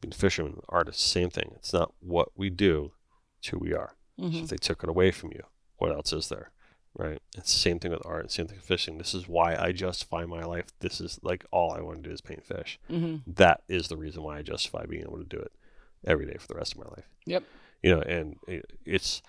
being 0.01 0.11
fishermen, 0.13 0.61
artists, 0.69 1.03
same 1.03 1.29
thing. 1.29 1.51
It's 1.55 1.73
not 1.73 1.93
what 1.99 2.29
we 2.37 2.49
do, 2.49 2.93
it's 3.39 3.49
who 3.49 3.59
we 3.59 3.73
are. 3.73 3.95
So 4.17 4.25
Mhm. 4.25 4.43
if 4.43 4.49
they 4.49 4.57
took 4.57 4.81
it 4.83 4.89
away 4.89 5.11
from 5.11 5.31
you, 5.31 5.43
what 5.77 5.91
else 5.91 6.11
is 6.13 6.29
there? 6.29 6.51
Right? 6.97 7.21
It's 7.37 7.53
the 7.53 7.59
same 7.59 7.77
thing 7.79 7.91
with 7.91 8.03
art, 8.05 8.31
same 8.31 8.47
thing 8.47 8.57
with 8.57 8.65
fishing. 8.65 8.97
This 8.97 9.13
is 9.13 9.27
why 9.27 9.55
I 9.55 9.71
justify 9.71 10.25
my 10.25 10.43
life. 10.43 10.65
This 10.79 10.99
is 10.99 11.19
like 11.21 11.45
all 11.51 11.71
I 11.71 11.79
want 11.81 12.01
to 12.01 12.09
do 12.09 12.13
is 12.13 12.21
paint 12.21 12.43
fish. 12.43 12.79
Mhm. 12.89 13.21
That 13.27 13.61
is 13.67 13.87
the 13.87 13.97
reason 13.97 14.23
why 14.23 14.39
I 14.39 14.41
justify 14.41 14.85
being 14.87 15.03
able 15.03 15.19
to 15.19 15.23
do 15.23 15.37
it 15.37 15.51
every 16.05 16.25
day 16.25 16.37
for 16.39 16.47
the 16.47 16.55
rest 16.55 16.73
of 16.73 16.79
my 16.79 16.87
life. 16.87 17.07
Yep. 17.25 17.43
You 17.83 17.95
know, 17.95 18.01
and 18.01 18.37
it- 18.47 18.71
it's, 18.83 19.21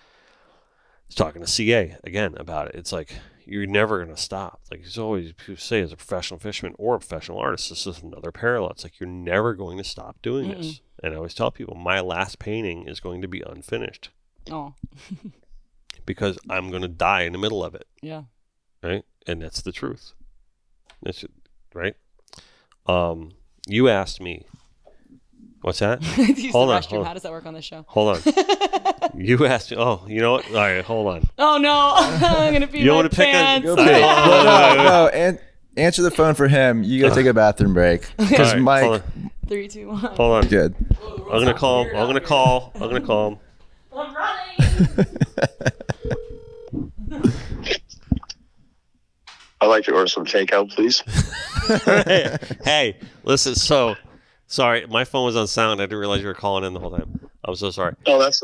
it's 1.05 1.15
talking 1.15 1.41
to 1.43 1.47
CA 1.47 1.95
again 2.03 2.33
about 2.37 2.69
it. 2.69 2.75
It's 2.75 2.91
like 2.91 3.13
you're 3.45 3.67
never 3.67 4.03
going 4.03 4.15
to 4.15 4.21
stop. 4.21 4.61
Like 4.71 4.81
it's 4.81 4.97
always 4.97 5.33
people 5.33 5.57
say 5.57 5.81
as 5.81 5.91
a 5.91 5.97
professional 5.97 6.39
fisherman 6.39 6.73
or 6.79 6.95
a 6.95 6.99
professional 6.99 7.37
artist, 7.37 7.69
this 7.69 7.85
is 7.85 8.01
another 8.01 8.31
parallel. 8.31 8.71
It's 8.71 8.83
like 8.83 8.99
you're 8.99 9.09
never 9.09 9.53
going 9.53 9.77
to 9.77 9.83
stop 9.83 10.19
doing 10.23 10.49
this. 10.49 10.81
And 11.03 11.13
I 11.13 11.17
always 11.17 11.35
tell 11.35 11.51
people 11.51 11.75
my 11.75 11.99
last 11.99 12.39
painting 12.39 12.87
is 12.87 12.99
going 12.99 13.21
to 13.21 13.27
be 13.27 13.41
unfinished 13.45 14.09
Oh, 14.51 14.73
because 16.09 16.39
I'm 16.49 16.71
going 16.71 16.81
to 16.81 16.87
die 16.87 17.21
in 17.21 17.33
the 17.33 17.37
middle 17.37 17.63
of 17.63 17.75
it, 17.75 17.85
yeah. 18.01 18.23
right? 18.81 19.03
And 19.27 19.43
that's 19.43 19.61
the 19.61 19.71
truth. 19.71 20.13
That's 21.03 21.23
it, 21.23 21.29
right. 21.75 21.93
Um, 22.87 23.33
you 23.67 23.89
asked 23.89 24.19
me, 24.19 24.47
what's 25.61 25.77
that? 25.79 26.03
Hold 26.51 26.71
on, 26.71 26.81
restroom. 26.81 26.89
hold 26.89 27.01
on. 27.01 27.05
How 27.05 27.13
does 27.13 27.21
that 27.21 27.31
work 27.31 27.45
on 27.45 27.53
this 27.53 27.63
show? 27.63 27.85
Hold 27.89 28.17
on. 28.17 28.33
you 29.21 29.45
asked 29.45 29.69
me. 29.69 29.77
Oh, 29.77 30.03
you 30.07 30.19
know 30.19 30.31
what? 30.31 30.47
All 30.47 30.53
right, 30.55 30.83
hold 30.83 31.13
on. 31.13 31.29
Oh 31.37 31.59
no, 31.59 31.93
I'm 31.97 32.53
gonna 32.53 32.65
pee 32.65 32.79
You 32.79 32.89
my 32.89 32.95
wanna 32.95 33.09
pick 33.09 33.19
a- 33.19 33.31
pants. 33.31 33.65
Go 33.67 33.75
Go 33.75 33.83
pee. 33.83 33.89
pee. 33.89 34.01
Oh, 34.03 34.43
no, 34.43 34.69
wait, 34.71 34.77
wait. 34.77 34.83
no, 34.83 35.07
an- 35.09 35.39
answer 35.77 36.01
the 36.01 36.09
phone 36.09 36.33
for 36.33 36.47
him. 36.47 36.81
You 36.81 37.03
gotta 37.03 37.13
take 37.13 37.27
a 37.27 37.33
bathroom 37.35 37.75
break 37.75 38.09
because 38.17 38.47
All 38.49 38.53
right, 38.55 38.61
Mike. 38.63 38.83
hold 38.83 39.01
on. 39.03 39.31
Three, 39.47 39.67
two, 39.67 39.89
one. 39.89 39.99
Hold 39.99 40.43
on. 40.43 40.47
Good. 40.49 40.73
I'm 41.31 41.39
gonna 41.39 41.53
call. 41.53 41.83
him. 41.83 41.95
I'm 41.95 42.07
gonna 42.07 42.19
call. 42.19 42.71
I'm 42.73 42.81
gonna 42.81 43.01
call 43.01 43.27
him. 43.33 43.37
I'm 43.95 44.15
running. 44.15 45.75
I'd 49.61 49.67
like 49.67 49.83
to 49.85 49.93
order 49.93 50.07
some 50.07 50.25
takeout, 50.25 50.71
please. 50.73 51.01
hey, 52.05 52.37
hey, 52.63 52.97
listen. 53.23 53.55
So, 53.55 53.95
sorry, 54.47 54.85
my 54.87 55.03
phone 55.03 55.25
was 55.25 55.35
on 55.35 55.47
sound. 55.47 55.81
I 55.81 55.85
didn't 55.85 55.99
realize 55.99 56.21
you 56.21 56.27
were 56.27 56.33
calling 56.33 56.63
in 56.63 56.73
the 56.73 56.79
whole 56.79 56.91
time. 56.91 57.29
I'm 57.45 57.55
so 57.55 57.69
sorry. 57.71 57.95
Oh, 58.05 58.19
that's 58.19 58.41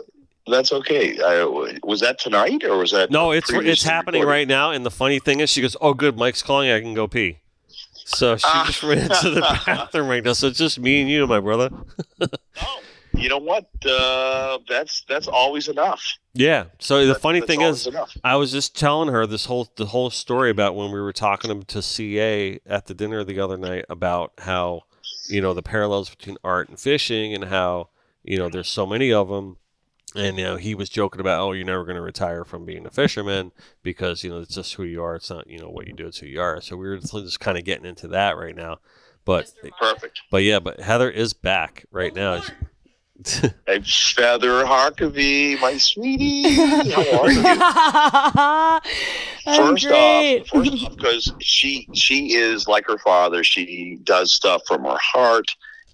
that's 0.48 0.72
okay. 0.74 1.18
I, 1.22 1.44
was 1.84 2.02
that 2.02 2.20
tonight 2.20 2.64
or 2.64 2.78
was 2.78 2.92
that? 2.92 3.12
No, 3.12 3.32
it's 3.32 3.50
it's 3.52 3.84
happening 3.84 4.22
recorded? 4.22 4.38
right 4.40 4.48
now. 4.48 4.72
And 4.72 4.86
the 4.86 4.92
funny 4.92 5.20
thing 5.20 5.40
is, 5.40 5.50
she 5.50 5.62
goes, 5.62 5.76
"Oh, 5.82 5.94
good, 5.94 6.18
Mike's 6.18 6.42
calling. 6.44 6.70
I 6.70 6.82
can 6.82 6.94
go 6.94 7.08
pee." 7.08 7.40
So 8.08 8.38
she 8.38 8.44
Ah. 8.46 8.64
just 8.68 8.84
ran 8.84 9.10
to 9.10 9.30
the 9.32 9.42
bathroom 9.66 10.08
right 10.08 10.24
now. 10.24 10.34
So 10.34 10.48
it's 10.48 10.60
just 10.60 10.78
me 10.80 11.02
and 11.02 11.10
you, 11.10 11.26
my 11.28 11.40
brother. 11.40 11.70
Oh, 12.22 12.82
you 13.18 13.30
know 13.30 13.38
what? 13.38 13.68
Uh, 13.86 14.60
that's 14.68 15.04
that's 15.08 15.28
always 15.28 15.68
enough. 15.68 16.04
Yeah. 16.34 16.66
So 16.80 17.06
the 17.06 17.14
That- 17.14 17.22
funny 17.22 17.42
thing 17.42 17.62
is, 17.62 17.88
enough. 17.88 18.16
I 18.24 18.36
was 18.36 18.52
just 18.52 18.78
telling 18.78 19.10
her 19.10 19.26
this 19.26 19.46
whole 19.46 19.68
the 19.78 19.88
whole 19.88 20.10
story 20.10 20.50
about 20.50 20.76
when 20.76 20.92
we 20.92 21.00
were 21.00 21.14
talking 21.14 21.64
to 21.64 21.82
CA 21.82 22.60
at 22.66 22.86
the 22.88 22.94
dinner 22.94 23.24
the 23.24 23.40
other 23.40 23.58
night 23.58 23.86
about 23.90 24.34
how 24.40 24.84
you 25.30 25.42
know 25.42 25.54
the 25.54 25.64
parallels 25.64 26.10
between 26.10 26.38
art 26.44 26.70
and 26.70 26.80
fishing 26.80 27.34
and 27.34 27.46
how 27.46 27.90
you 28.24 28.38
know 28.38 28.50
there's 28.50 28.70
so 28.70 28.86
many 28.86 29.12
of 29.14 29.30
them 29.30 29.58
and 30.16 30.38
you 30.38 30.44
know 30.44 30.56
he 30.58 30.74
was 30.76 30.90
joking 30.90 31.20
about 31.22 31.40
oh 31.42 31.52
you're 31.52 31.66
never 31.66 31.84
going 31.84 31.96
to 31.96 32.02
retire 32.02 32.44
from 32.44 32.66
being 32.66 32.86
a 32.86 32.90
fisherman 32.90 33.52
because 33.84 34.24
you 34.24 34.30
know 34.30 34.40
it's 34.40 34.56
just 34.56 34.74
who 34.76 34.84
you 34.84 35.04
are 35.04 35.16
it's 35.16 35.30
not 35.30 35.48
you 35.48 35.60
know 35.60 35.70
what 35.70 35.88
you 35.88 35.94
do 35.94 36.08
it's 36.08 36.20
who 36.20 36.26
you 36.28 36.40
are 36.42 36.60
so 36.62 36.76
we 36.76 36.88
were 36.88 36.98
just, 36.98 37.14
just 37.14 37.40
kind 37.40 37.58
of 37.58 37.64
getting 37.64 37.86
into 37.86 38.08
that 38.08 38.38
right 38.38 38.56
now 38.56 38.78
but 39.26 39.52
Perfect. 39.80 40.22
but 40.32 40.44
yeah 40.44 40.60
but 40.60 40.80
Heather 40.80 41.10
is 41.10 41.34
back 41.34 41.86
right 41.92 42.14
now 42.16 42.40
Hey, 42.42 42.54
Heather 43.68 44.66
Harkavy, 44.66 45.60
my 45.62 45.78
sweetie. 45.78 46.50
How 46.54 47.22
are 47.22 47.32
you? 47.32 48.82
First 49.56 49.86
great. 49.88 50.42
off, 50.42 50.48
first 50.50 50.84
off, 50.84 50.96
because 50.96 51.34
she 51.40 51.88
she 51.94 52.34
is 52.34 52.68
like 52.68 52.86
her 52.88 52.98
father. 52.98 53.44
She 53.44 54.00
does 54.04 54.34
stuff 54.34 54.64
from 54.68 54.84
her 54.84 54.98
heart, 54.98 55.48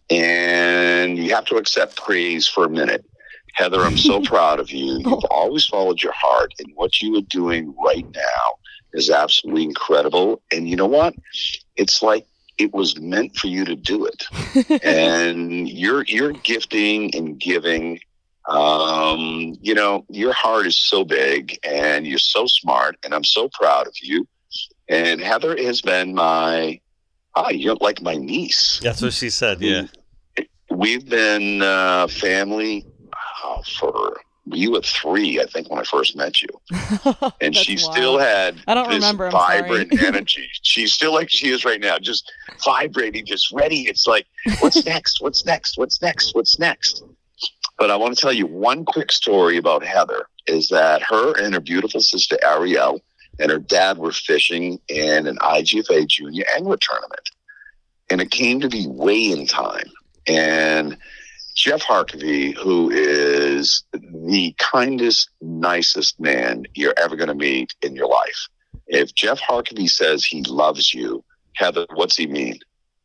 and 0.09 1.17
you 1.17 1.33
have 1.35 1.45
to 1.45 1.57
accept 1.57 1.95
praise 1.95 2.47
for 2.47 2.65
a 2.65 2.69
minute. 2.69 3.05
Heather, 3.53 3.81
I'm 3.81 3.97
so 3.97 4.21
proud 4.23 4.59
of 4.59 4.71
you. 4.71 4.99
You've 4.99 5.25
always 5.29 5.65
followed 5.65 6.01
your 6.01 6.13
heart, 6.13 6.53
and 6.57 6.71
what 6.75 7.01
you 7.01 7.17
are 7.17 7.27
doing 7.29 7.75
right 7.83 8.07
now 8.15 8.55
is 8.93 9.11
absolutely 9.11 9.63
incredible. 9.63 10.41
And 10.51 10.67
you 10.67 10.75
know 10.75 10.87
what? 10.87 11.13
It's 11.75 12.01
like 12.01 12.25
it 12.57 12.73
was 12.73 12.99
meant 12.99 13.35
for 13.35 13.47
you 13.47 13.65
to 13.65 13.75
do 13.75 14.05
it. 14.05 14.81
and 14.83 15.69
you're 15.69 16.03
you're 16.05 16.33
gifting 16.33 17.15
and 17.15 17.39
giving 17.39 17.99
um, 18.47 19.55
you 19.61 19.73
know, 19.73 20.05
your 20.09 20.33
heart 20.33 20.65
is 20.65 20.75
so 20.75 21.03
big 21.03 21.59
and 21.63 22.07
you're 22.07 22.17
so 22.17 22.47
smart, 22.47 22.97
and 23.03 23.13
I'm 23.13 23.23
so 23.23 23.49
proud 23.53 23.87
of 23.87 23.93
you. 24.01 24.27
And 24.89 25.21
Heather 25.21 25.55
has 25.57 25.81
been 25.81 26.15
my, 26.15 26.81
ah, 27.35 27.49
you're 27.49 27.77
like 27.79 28.01
my 28.01 28.15
niece. 28.15 28.79
that's 28.83 29.01
what 29.01 29.13
she 29.13 29.29
said 29.29 29.61
yeah 29.61 29.87
We've 30.69 31.07
been 31.07 31.61
uh, 31.61 32.07
family 32.07 32.85
uh, 33.43 33.61
for 33.79 34.19
you 34.53 34.71
were 34.71 34.81
three, 34.81 35.39
I 35.39 35.45
think, 35.45 35.69
when 35.69 35.79
I 35.79 35.83
first 35.83 36.15
met 36.15 36.41
you, 36.41 36.49
and 37.41 37.55
she 37.55 37.75
wild. 37.75 37.93
still 37.93 38.17
had 38.19 38.61
I 38.67 38.73
don't 38.73 38.89
this 38.89 38.95
remember, 38.95 39.25
I'm 39.27 39.31
vibrant 39.31 40.01
energy. 40.03 40.49
She's 40.61 40.93
still 40.93 41.13
like 41.13 41.29
she 41.29 41.49
is 41.49 41.65
right 41.65 41.79
now, 41.79 41.97
just 41.97 42.31
vibrating, 42.63 43.25
just 43.25 43.51
ready. 43.51 43.81
It's 43.83 44.07
like, 44.07 44.27
what's 44.59 44.85
next? 44.85 45.21
What's 45.21 45.45
next? 45.45 45.77
What's 45.77 46.01
next? 46.01 46.35
What's 46.35 46.59
next? 46.59 47.03
But 47.77 47.89
I 47.89 47.95
want 47.95 48.15
to 48.15 48.21
tell 48.21 48.33
you 48.33 48.45
one 48.45 48.85
quick 48.85 49.11
story 49.11 49.57
about 49.57 49.83
Heather 49.83 50.27
is 50.47 50.69
that 50.69 51.01
her 51.03 51.33
and 51.41 51.53
her 51.53 51.59
beautiful 51.59 52.01
sister 52.01 52.37
Ariel 52.43 53.01
and 53.39 53.51
her 53.51 53.59
dad 53.59 53.97
were 53.97 54.11
fishing 54.11 54.79
in 54.87 55.27
an 55.27 55.37
IGFA 55.37 56.07
junior 56.07 56.43
angler 56.55 56.77
tournament. 56.77 57.29
And 58.09 58.21
it 58.21 58.29
came 58.29 58.59
to 58.59 58.69
be 58.69 58.85
weigh-in 58.87 59.47
time. 59.47 59.89
And 60.27 60.97
Jeff 61.55 61.81
Harkavy, 61.83 62.55
who 62.55 62.89
is 62.91 63.83
the 63.93 64.55
kindest, 64.57 65.29
nicest 65.41 66.19
man 66.19 66.65
you're 66.73 66.93
ever 66.97 67.15
going 67.15 67.27
to 67.29 67.35
meet 67.35 67.73
in 67.81 67.95
your 67.95 68.07
life. 68.07 68.47
If 68.87 69.13
Jeff 69.15 69.39
Harkavy 69.39 69.89
says 69.89 70.23
he 70.23 70.43
loves 70.43 70.93
you, 70.93 71.23
Heather, 71.55 71.85
what's 71.93 72.15
he 72.15 72.27
mean? 72.27 72.59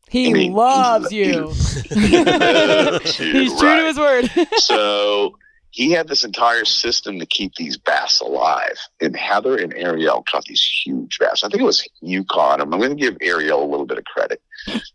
he 0.09 0.31
I 0.31 0.33
mean, 0.33 0.53
loves 0.53 1.11
he- 1.11 1.25
you. 1.27 1.49
He's 1.49 3.17
He's 3.17 3.59
true 3.61 3.81
to 3.81 3.87
his 3.87 3.99
word. 3.99 4.31
so 4.59 5.37
he 5.71 5.91
had 5.91 6.09
this 6.09 6.25
entire 6.25 6.65
system 6.65 7.19
to 7.19 7.27
keep 7.27 7.55
these 7.57 7.77
bass 7.77 8.21
alive. 8.21 8.79
And 9.01 9.15
Heather 9.15 9.57
and 9.57 9.75
Ariel 9.75 10.25
caught 10.31 10.45
these 10.45 10.63
huge 10.85 11.19
bass. 11.19 11.45
I 11.45 11.49
think 11.49 11.61
it 11.61 11.67
was 11.67 11.87
Yukon. 12.01 12.61
I'm 12.61 12.71
going 12.71 12.89
to 12.89 12.95
give 12.95 13.17
Ariel 13.21 13.63
a 13.63 13.69
little 13.69 13.87
bit 13.87 13.99
of 13.99 14.05
credit, 14.05 14.41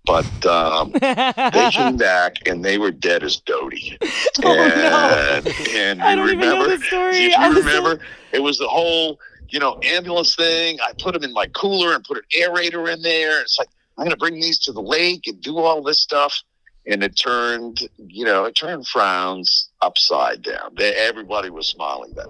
but 0.06 0.46
um, 0.46 0.92
they 1.02 1.70
came 1.72 1.98
back 1.98 2.48
and 2.48 2.66
they 2.66 2.78
were 2.78 2.92
dead 2.92 3.24
as 3.24 3.38
Doty. 3.38 3.98
oh 4.44 4.52
and, 4.52 5.46
no. 5.46 5.52
and 5.76 6.02
I 6.02 6.16
don't 6.16 6.30
even 6.30 6.40
know 6.40 6.64
remember, 6.64 6.78
the 6.78 6.84
story. 6.84 7.18
if 7.18 7.38
you 7.38 7.60
remember, 7.60 8.00
it 8.32 8.42
was 8.42 8.58
the 8.58 8.68
whole, 8.68 9.20
you 9.50 9.60
know, 9.60 9.80
ambulance 9.84 10.36
thing. 10.36 10.80
I 10.82 10.94
put 11.00 11.14
them 11.14 11.24
in 11.24 11.34
my 11.34 11.46
cooler 11.48 11.94
and 11.94 12.04
put 12.04 12.18
an 12.18 12.24
aerator 12.36 12.92
in 12.92 13.02
there. 13.02 13.42
It's 13.42 13.60
like 13.60 13.68
I'm 13.98 14.06
going 14.06 14.12
to 14.12 14.18
bring 14.18 14.36
these 14.36 14.58
to 14.60 14.72
the 14.72 14.82
lake 14.82 15.28
and 15.28 15.40
do 15.42 15.60
all 15.60 15.84
this 15.84 16.02
stuff. 16.02 16.42
And 16.88 17.04
it 17.04 17.16
turned, 17.16 17.88
you 17.98 18.26
know, 18.26 18.46
it 18.46 18.56
turned 18.56 18.88
frowns 18.88 19.70
upside 19.82 20.42
down. 20.42 20.74
They, 20.76 20.94
everybody 20.96 21.50
was 21.52 21.68
smiling 21.68 22.14
then. 22.16 22.28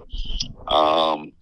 Um, 0.68 1.32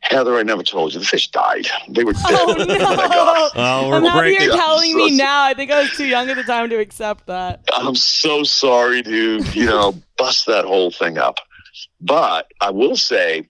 Heather, 0.00 0.36
I 0.36 0.42
never 0.42 0.62
told 0.62 0.92
you 0.92 0.98
the 1.00 1.06
fish 1.06 1.30
died. 1.30 1.68
They 1.88 2.04
were 2.04 2.12
dead. 2.12 2.22
Oh 2.28 2.54
when 2.56 2.68
no! 2.68 3.50
Oh, 3.54 3.88
we're 3.88 3.96
I'm 3.96 4.04
happy 4.04 4.18
breaking. 4.18 4.46
you're 4.46 4.56
telling 4.56 4.96
me 4.96 5.10
So- 5.10 5.16
now. 5.24 5.44
I 5.44 5.54
think 5.54 5.70
I 5.70 5.80
was 5.80 5.90
too 5.92 6.06
young 6.06 6.28
at 6.28 6.36
the 6.36 6.42
time 6.42 6.68
to 6.70 6.78
accept 6.78 7.26
that. 7.28 7.60
I'm 7.72 7.94
so 7.94 8.42
sorry 8.42 9.02
to, 9.02 9.42
you 9.52 9.64
know, 9.66 9.94
bust 10.18 10.46
that 10.46 10.64
whole 10.64 10.90
thing 10.90 11.18
up. 11.18 11.36
But 12.00 12.50
I 12.60 12.70
will 12.70 12.96
say 12.96 13.48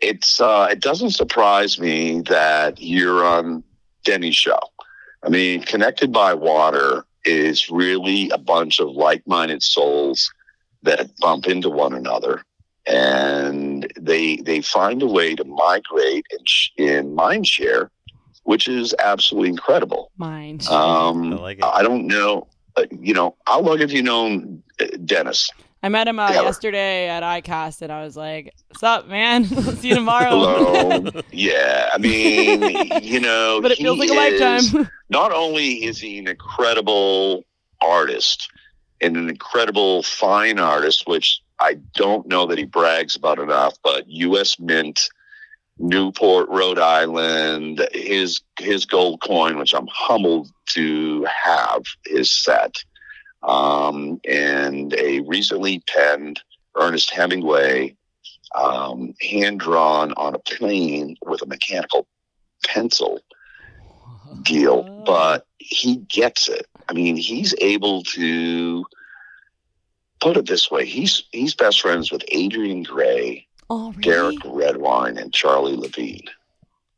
it's 0.00 0.40
uh 0.40 0.68
it 0.70 0.80
doesn't 0.80 1.10
surprise 1.12 1.78
me 1.78 2.20
that 2.22 2.80
you're 2.80 3.24
on 3.24 3.62
Denny's 4.04 4.36
show. 4.36 4.58
I 5.22 5.28
mean, 5.28 5.62
Connected 5.62 6.12
by 6.12 6.34
Water 6.34 7.04
is 7.24 7.70
really 7.70 8.30
a 8.30 8.38
bunch 8.38 8.80
of 8.80 8.88
like-minded 8.90 9.62
souls 9.62 10.32
that 10.82 11.10
bump 11.20 11.46
into 11.46 11.70
one 11.70 11.92
another 11.92 12.44
and 12.86 13.92
they 14.00 14.36
they 14.38 14.60
find 14.60 15.02
a 15.02 15.06
way 15.06 15.34
to 15.36 15.44
migrate 15.44 16.26
in, 16.76 16.84
in 16.84 17.14
mind 17.14 17.46
share 17.46 17.90
which 18.42 18.66
is 18.66 18.94
absolutely 18.98 19.48
incredible 19.48 20.10
Mind. 20.16 20.66
um, 20.68 21.34
I 21.34 21.36
like 21.36 21.58
it. 21.58 21.64
I 21.64 21.82
don't 21.82 22.06
know. 22.08 22.48
Uh, 22.74 22.86
you 22.90 23.14
know, 23.14 23.36
how 23.46 23.60
long 23.60 23.78
have 23.78 23.92
you 23.92 24.02
known 24.02 24.62
uh, 24.80 24.86
Dennis? 25.04 25.50
I 25.82 25.88
met 25.88 26.06
him 26.06 26.18
uh, 26.18 26.30
Yeah. 26.32 26.42
yesterday 26.42 27.08
at 27.08 27.22
ICAST, 27.22 27.82
and 27.82 27.90
I 27.92 28.04
was 28.04 28.16
like, 28.16 28.52
"What's 28.68 28.82
up, 28.82 29.08
man? 29.08 29.44
See 29.78 29.88
you 29.88 29.94
tomorrow." 29.96 30.30
Hello. 30.30 31.10
yeah, 31.32 31.90
I 31.92 31.98
mean, 31.98 32.62
you 33.02 33.20
know, 33.20 33.60
but 33.60 33.72
it 33.72 33.78
feels 33.78 33.98
like 33.98 34.10
a 34.10 34.12
is- 34.12 34.72
lifetime. 34.72 34.88
Not 35.10 35.32
only 35.32 35.84
is 35.84 35.98
he 35.98 36.18
an 36.18 36.28
incredible 36.28 37.44
artist 37.80 38.48
and 39.00 39.16
an 39.16 39.28
incredible 39.28 40.04
fine 40.04 40.58
artist, 40.60 41.06
which 41.08 41.42
I 41.58 41.74
don't 41.94 42.26
know 42.28 42.46
that 42.46 42.58
he 42.58 42.64
brags 42.64 43.16
about 43.16 43.40
enough, 43.40 43.74
but 43.82 44.08
U.S. 44.08 44.58
Mint, 44.60 45.08
Newport, 45.78 46.48
Rhode 46.48 46.78
Island, 46.78 47.86
his 47.92 48.40
his 48.60 48.86
gold 48.86 49.20
coin, 49.20 49.58
which 49.58 49.74
I'm 49.74 49.88
humbled 49.90 50.50
to 50.70 51.24
have, 51.24 51.82
is 52.06 52.30
set, 52.30 52.76
um, 53.42 54.20
and 54.24 54.94
a 54.94 55.20
recently 55.20 55.82
penned 55.88 56.40
Ernest 56.76 57.10
Hemingway, 57.10 57.96
um, 58.54 59.14
hand 59.20 59.60
drawn 59.60 60.12
on 60.12 60.34
a 60.34 60.38
plane 60.38 61.16
with 61.24 61.42
a 61.42 61.46
mechanical 61.46 62.06
pencil 62.66 63.20
deal, 64.42 64.84
Oh. 64.86 65.02
but 65.04 65.46
he 65.58 65.96
gets 65.96 66.48
it. 66.48 66.66
I 66.88 66.92
mean, 66.92 67.16
he's 67.16 67.54
able 67.60 68.02
to 68.04 68.84
put 70.20 70.36
it 70.36 70.46
this 70.46 70.70
way: 70.70 70.86
he's 70.86 71.24
he's 71.32 71.54
best 71.54 71.80
friends 71.80 72.10
with 72.10 72.24
Adrian 72.28 72.82
Gray, 72.82 73.46
oh, 73.70 73.92
really? 73.92 74.02
Derek 74.02 74.36
Redwine, 74.44 75.18
and 75.18 75.32
Charlie 75.32 75.76
Levine. 75.76 76.28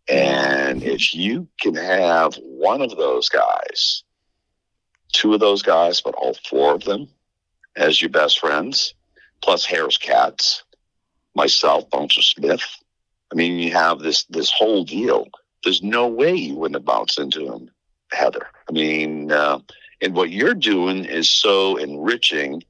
And 0.06 0.82
if 0.82 1.14
you 1.14 1.48
can 1.60 1.74
have 1.74 2.34
one 2.36 2.82
of 2.82 2.96
those 2.96 3.28
guys, 3.28 4.03
two 5.14 5.32
of 5.32 5.40
those 5.40 5.62
guys, 5.62 6.02
but 6.02 6.14
all 6.16 6.34
four 6.48 6.74
of 6.74 6.84
them 6.84 7.08
as 7.76 8.02
your 8.02 8.10
best 8.10 8.38
friends, 8.38 8.94
plus 9.42 9.64
Harris 9.64 9.96
Katz, 9.96 10.62
myself, 11.34 11.88
Bouncer 11.88 12.22
Smith. 12.22 12.62
I 13.32 13.34
mean, 13.34 13.58
you 13.58 13.72
have 13.72 14.00
this 14.00 14.24
this 14.24 14.50
whole 14.50 14.84
deal. 14.84 15.28
There's 15.62 15.82
no 15.82 16.06
way 16.06 16.34
you 16.34 16.56
wouldn't 16.56 16.76
have 16.76 16.84
bounced 16.84 17.18
into 17.18 17.52
him, 17.52 17.70
Heather. 18.12 18.46
I 18.68 18.72
mean, 18.72 19.32
uh, 19.32 19.60
and 20.00 20.14
what 20.14 20.30
you're 20.30 20.54
doing 20.54 21.04
is 21.04 21.30
so 21.30 21.76
enriching 21.76 22.62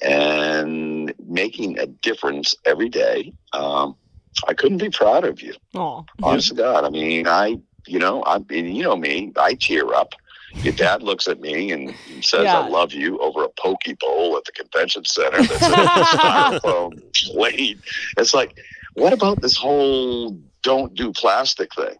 and 0.00 1.12
making 1.26 1.78
a 1.78 1.86
difference 1.86 2.54
every 2.64 2.88
day. 2.88 3.32
Um, 3.52 3.96
I 4.46 4.54
couldn't 4.54 4.78
be 4.78 4.90
proud 4.90 5.24
of 5.24 5.42
you, 5.42 5.54
Aw. 5.74 6.04
honest 6.22 6.48
to 6.48 6.54
God. 6.54 6.84
I 6.84 6.90
mean, 6.90 7.26
I, 7.26 7.58
you 7.86 7.98
know, 7.98 8.22
I, 8.22 8.36
and 8.36 8.76
you 8.76 8.84
know 8.84 8.96
me, 8.96 9.32
I 9.36 9.54
tear 9.54 9.94
up. 9.94 10.14
Your 10.54 10.72
dad 10.72 11.02
looks 11.02 11.28
at 11.28 11.40
me 11.40 11.72
and 11.72 11.94
says, 12.22 12.44
Yeah. 12.44 12.60
"I 12.60 12.68
love 12.68 12.92
you" 12.92 13.18
over 13.18 13.44
a 13.44 13.48
poke 13.60 13.82
bowl 14.00 14.36
at 14.36 14.44
the 14.44 14.52
convention 14.52 15.04
center. 15.04 15.42
That's 15.42 15.62
a 15.62 15.64
styrofoam 16.16 17.14
plate. 17.32 17.78
It's 18.16 18.32
like, 18.34 18.58
what 18.94 19.12
about 19.12 19.42
this 19.42 19.56
whole 19.56 20.38
"don't 20.62 20.94
do 20.94 21.12
plastic" 21.12 21.74
thing? 21.74 21.96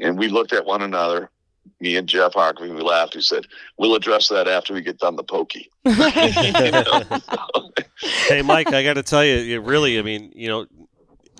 And 0.00 0.18
we 0.18 0.28
looked 0.28 0.52
at 0.52 0.64
one 0.64 0.82
another. 0.82 1.30
Me 1.80 1.96
and 1.96 2.06
Jeff 2.08 2.34
Harkey, 2.34 2.68
we 2.70 2.80
laughed. 2.80 3.14
He 3.14 3.20
said, 3.20 3.46
"We'll 3.78 3.94
address 3.94 4.28
that 4.28 4.48
after 4.48 4.72
we 4.74 4.80
get 4.80 4.98
done 4.98 5.16
the 5.16 5.24
pokey." 5.24 5.70
You 5.84 6.70
know? 6.70 7.02
hey, 8.28 8.42
Mike, 8.42 8.72
I 8.72 8.82
got 8.82 8.94
to 8.94 9.02
tell 9.02 9.24
you, 9.24 9.56
it 9.56 9.62
really, 9.62 9.98
I 9.98 10.02
mean, 10.02 10.32
you 10.34 10.48
know, 10.48 10.66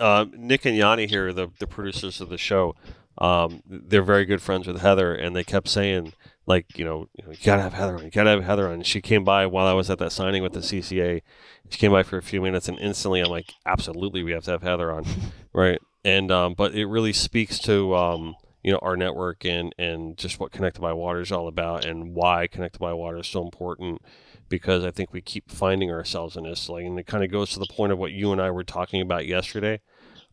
uh, 0.00 0.26
Nick 0.32 0.64
and 0.64 0.76
Yanni 0.76 1.06
here, 1.06 1.32
the 1.32 1.48
the 1.58 1.66
producers 1.66 2.20
of 2.20 2.28
the 2.28 2.38
show, 2.38 2.74
um, 3.18 3.62
they're 3.66 4.02
very 4.02 4.24
good 4.24 4.42
friends 4.42 4.66
with 4.66 4.80
Heather, 4.80 5.14
and 5.14 5.34
they 5.34 5.44
kept 5.44 5.68
saying, 5.68 6.12
like, 6.46 6.78
you 6.78 6.84
know, 6.84 7.08
you, 7.14 7.24
know, 7.24 7.32
you 7.32 7.38
gotta 7.42 7.62
have 7.62 7.72
Heather 7.72 7.96
on, 7.96 8.04
you 8.04 8.10
gotta 8.10 8.30
have 8.30 8.44
Heather 8.44 8.66
on. 8.68 8.74
And 8.74 8.86
she 8.86 9.00
came 9.00 9.24
by 9.24 9.46
while 9.46 9.66
I 9.66 9.72
was 9.72 9.88
at 9.90 9.98
that 9.98 10.12
signing 10.12 10.42
with 10.42 10.52
the 10.52 10.60
CCA. 10.60 11.22
She 11.70 11.78
came 11.78 11.92
by 11.92 12.02
for 12.02 12.18
a 12.18 12.22
few 12.22 12.40
minutes, 12.42 12.68
and 12.68 12.78
instantly, 12.78 13.20
I'm 13.20 13.30
like, 13.30 13.54
absolutely, 13.64 14.22
we 14.22 14.32
have 14.32 14.44
to 14.44 14.50
have 14.52 14.62
Heather 14.62 14.92
on, 14.92 15.06
right? 15.52 15.80
And 16.04 16.30
um, 16.30 16.54
but 16.54 16.74
it 16.74 16.86
really 16.86 17.14
speaks 17.14 17.58
to 17.60 17.94
um, 17.96 18.34
you 18.62 18.72
know 18.72 18.78
our 18.82 18.96
network 18.96 19.44
and 19.46 19.74
and 19.78 20.16
just 20.18 20.38
what 20.38 20.52
Connected 20.52 20.80
by 20.82 20.92
Water 20.92 21.20
is 21.20 21.32
all 21.32 21.48
about, 21.48 21.84
and 21.86 22.14
why 22.14 22.46
Connected 22.46 22.78
by 22.78 22.92
Water 22.92 23.18
is 23.18 23.26
so 23.26 23.42
important 23.42 24.02
because 24.50 24.84
I 24.84 24.90
think 24.90 25.12
we 25.12 25.22
keep 25.22 25.50
finding 25.50 25.90
ourselves 25.90 26.36
in 26.36 26.44
this. 26.44 26.68
Like, 26.68 26.84
and 26.84 26.98
it 26.98 27.06
kind 27.06 27.24
of 27.24 27.30
goes 27.32 27.50
to 27.54 27.58
the 27.58 27.66
point 27.66 27.92
of 27.92 27.98
what 27.98 28.12
you 28.12 28.30
and 28.30 28.40
I 28.42 28.50
were 28.50 28.62
talking 28.64 29.00
about 29.00 29.26
yesterday, 29.26 29.80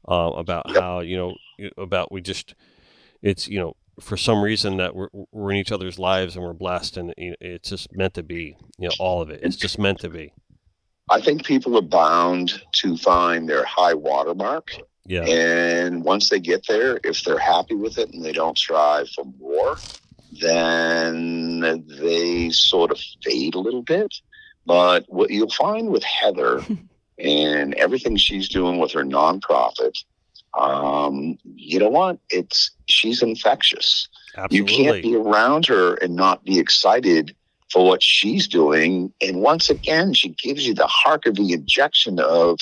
uh, 0.08 0.32
about 0.36 0.66
Yep. 0.68 0.78
how 0.78 1.00
you 1.00 1.18
know 1.18 1.36
about 1.78 2.12
we 2.12 2.20
just 2.22 2.54
it's 3.22 3.48
you 3.48 3.60
know 3.60 3.76
for 4.02 4.18
some 4.18 4.42
reason 4.42 4.78
that 4.78 4.96
we're, 4.96 5.10
we're 5.32 5.52
in 5.52 5.58
each 5.58 5.72
other's 5.72 6.00
lives 6.00 6.36
and 6.36 6.44
we're 6.44 6.54
blessed 6.54 6.98
and 6.98 7.14
it's 7.18 7.70
just 7.70 7.96
meant 7.96 8.14
to 8.16 8.24
be. 8.24 8.58
You 8.78 8.90
know, 8.90 8.96
all 9.00 9.22
of 9.22 9.30
it. 9.30 9.42
It's 9.44 9.56
just 9.56 9.80
meant 9.80 10.00
to 10.00 10.10
be. 10.10 10.34
I 11.10 11.20
think 11.20 11.46
people 11.46 11.78
are 11.78 11.82
bound 11.82 12.62
to 12.74 12.98
find 12.98 13.48
their 13.48 13.66
high 13.66 13.94
watermark. 13.94 14.72
Yeah. 15.06 15.24
And 15.24 16.04
once 16.04 16.30
they 16.30 16.40
get 16.40 16.66
there, 16.68 17.00
if 17.04 17.24
they're 17.24 17.38
happy 17.38 17.76
with 17.76 17.98
it 17.98 18.14
and 18.14 18.24
they 18.24 18.32
don't 18.32 18.58
strive 18.58 19.10
for 19.10 19.26
more, 19.40 19.78
then 20.40 21.86
they 21.88 22.50
sort 22.52 22.92
of 22.92 23.00
fade 23.24 23.56
a 23.56 23.60
little 23.60 23.82
bit. 23.82 24.14
But 24.66 25.06
what 25.08 25.32
you'll 25.32 25.50
find 25.50 25.90
with 25.90 26.04
Heather 26.04 26.64
and 27.18 27.74
everything 27.76 28.16
she's 28.16 28.48
doing 28.48 28.80
with 28.80 28.92
her 28.94 29.04
nonprofit, 29.04 30.04
um, 30.58 31.38
you 31.56 31.80
know 31.80 31.90
what? 31.90 32.20
It's 32.30 32.72
she's 32.86 33.22
infectious. 33.22 34.08
You 34.50 34.66
can't 34.66 35.02
be 35.02 35.16
around 35.16 35.66
her 35.68 35.96
and 35.96 36.16
not 36.16 36.44
be 36.44 36.60
excited 36.60 37.36
for 37.72 37.86
what 37.86 38.04
she's 38.04 38.48
doing. 38.48 39.14
And 39.22 39.42
once 39.42 39.70
again, 39.70 40.14
she 40.14 40.30
gives 40.30 40.68
you 40.68 40.74
the 40.74 40.88
hark 40.88 41.26
of 41.26 41.36
the 41.36 41.54
injection 41.54 42.20
of, 42.20 42.60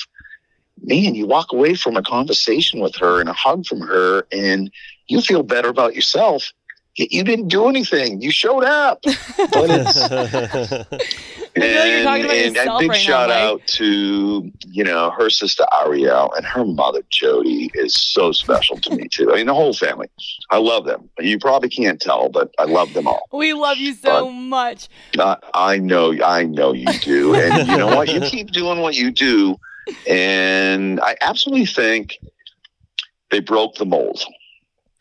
man, 0.82 1.14
you 1.14 1.26
walk 1.26 1.52
away 1.52 1.74
from 1.74 1.96
a 1.96 2.02
conversation 2.02 2.80
with 2.80 2.96
her 2.96 3.20
and 3.20 3.28
a 3.28 3.32
hug 3.32 3.66
from 3.66 3.80
her, 3.80 4.26
and 4.32 4.70
you 5.08 5.20
feel 5.20 5.42
better 5.42 5.68
about 5.68 5.94
yourself. 5.94 6.52
Yet 6.96 7.12
You 7.12 7.22
didn't 7.24 7.48
do 7.48 7.68
anything. 7.68 8.20
You 8.20 8.30
showed 8.30 8.64
up. 8.64 9.02
But 9.52 9.70
it's 9.70 9.96
I 11.56 11.56
you're 11.56 12.02
talking 12.04 12.24
about 12.24 12.36
and, 12.36 12.56
and 12.56 12.68
a 12.70 12.78
big 12.78 12.90
right 12.90 13.00
shout 13.00 13.28
Mike. 13.28 13.38
out 13.38 13.66
to 13.66 14.50
you 14.68 14.84
know 14.84 15.10
her 15.10 15.28
sister 15.30 15.64
Ariel 15.82 16.32
and 16.34 16.46
her 16.46 16.64
mother 16.64 17.00
Jody 17.10 17.70
is 17.74 17.94
so 17.94 18.30
special 18.32 18.76
to 18.78 18.94
me 18.94 19.08
too. 19.08 19.32
I 19.32 19.36
mean 19.36 19.46
the 19.46 19.54
whole 19.54 19.72
family. 19.72 20.08
I 20.50 20.58
love 20.58 20.84
them. 20.84 21.08
You 21.18 21.38
probably 21.38 21.68
can't 21.68 22.00
tell, 22.00 22.28
but 22.28 22.52
I 22.58 22.64
love 22.64 22.92
them 22.92 23.06
all. 23.08 23.26
we 23.32 23.52
love 23.52 23.78
you 23.78 23.94
so 23.94 24.30
much. 24.30 24.88
I, 25.18 25.36
I 25.54 25.78
know, 25.78 26.14
I 26.24 26.44
know 26.44 26.72
you 26.72 26.86
do, 27.00 27.34
and 27.34 27.68
you 27.68 27.76
know 27.76 27.88
what? 27.96 28.08
You 28.12 28.20
keep 28.20 28.52
doing 28.52 28.80
what 28.80 28.94
you 28.94 29.10
do, 29.10 29.56
and 30.06 31.00
I 31.00 31.16
absolutely 31.20 31.66
think 31.66 32.18
they 33.30 33.40
broke 33.40 33.74
the 33.76 33.86
mold. 33.86 34.22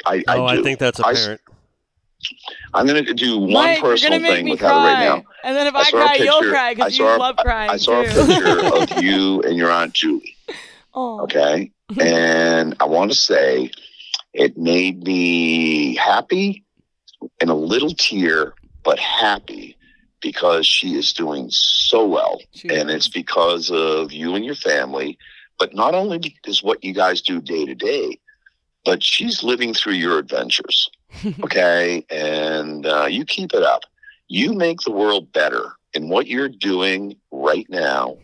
I, 0.06 0.24
oh, 0.28 0.45
I 0.45 0.53
I, 0.60 0.61
think 0.64 0.80
that's 0.80 0.99
I 0.99 1.11
s- 1.11 1.24
apparent. 1.24 1.41
I'm 2.73 2.85
going 2.85 3.05
to 3.05 3.13
do 3.13 3.37
one 3.39 3.51
Mike, 3.51 3.79
personal 3.79 4.19
thing 4.19 4.49
with 4.49 4.59
cry. 4.59 4.69
Heather 4.69 4.79
right 4.81 4.99
now. 4.99 5.23
And 5.43 5.55
then 5.55 5.67
if 5.67 5.75
I 5.75 5.81
I, 5.81 5.91
cry, 5.91 6.15
you'll 6.15 6.41
cry 6.41 6.73
because 6.73 6.97
you 6.97 7.07
a- 7.07 7.17
love 7.17 7.37
crying 7.37 7.71
I 7.71 7.77
saw 7.77 8.01
a 8.01 8.03
picture 8.03 8.65
of 8.73 9.01
you 9.01 9.41
and 9.41 9.57
your 9.57 9.71
aunt 9.71 9.93
Julie. 9.93 10.37
oh, 10.93 11.21
Okay. 11.21 11.71
And 11.99 12.75
I 12.79 12.85
want 12.85 13.11
to 13.11 13.17
say 13.17 13.71
it 14.33 14.57
made 14.57 15.03
me 15.03 15.95
happy 15.95 16.63
and 17.41 17.49
a 17.49 17.55
little 17.55 17.93
tear, 17.95 18.53
but 18.83 18.99
happy 18.99 19.75
because 20.21 20.67
she 20.67 20.95
is 20.95 21.13
doing 21.13 21.49
so 21.49 22.05
well. 22.05 22.39
She 22.53 22.67
And 22.69 22.91
it's 22.91 23.07
because 23.07 23.71
of 23.71 24.11
you 24.11 24.35
and 24.35 24.45
your 24.45 24.55
family, 24.55 25.17
but 25.57 25.73
not 25.73 25.95
only 25.95 26.37
is 26.45 26.61
what 26.61 26.83
you 26.83 26.93
guys 26.93 27.21
do 27.21 27.41
day 27.41 27.65
to 27.65 27.73
day, 27.73 28.19
but 28.85 29.01
she's 29.01 29.43
living 29.43 29.73
through 29.73 29.93
your 29.93 30.19
adventures. 30.19 30.89
Okay. 31.44 32.06
And 32.10 32.86
uh, 32.86 33.07
you 33.10 33.26
keep 33.26 33.53
it 33.53 33.64
up. 33.64 33.84
You 34.27 34.53
make 34.53 34.81
the 34.81 34.91
world 34.91 35.31
better. 35.34 35.72
And 35.95 36.10
what 36.10 36.27
you're 36.27 36.49
doing 36.49 37.15
right 37.31 37.68
now 37.69 38.18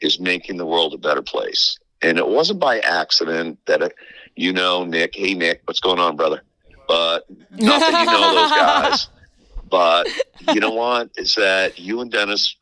is 0.00 0.18
making 0.18 0.56
the 0.56 0.66
world 0.66 0.94
a 0.94 0.98
better 0.98 1.22
place. 1.22 1.78
And 2.02 2.18
it 2.18 2.26
wasn't 2.26 2.60
by 2.60 2.80
accident 2.80 3.58
that, 3.66 3.82
uh, 3.82 3.88
you 4.36 4.52
know, 4.52 4.84
Nick, 4.84 5.14
hey, 5.14 5.34
Nick, 5.34 5.62
what's 5.64 5.80
going 5.80 5.98
on, 5.98 6.16
brother? 6.16 6.42
But 6.88 7.24
not 7.50 7.80
that 7.80 8.00
you 8.00 8.06
know 8.06 8.34
those 8.34 8.50
guys. 8.50 9.08
But 9.70 10.06
you 10.52 10.60
know 10.60 10.70
what? 10.70 11.10
Is 11.16 11.34
that 11.34 11.80
you 11.80 12.00
and 12.00 12.10
Dennis 12.10 12.54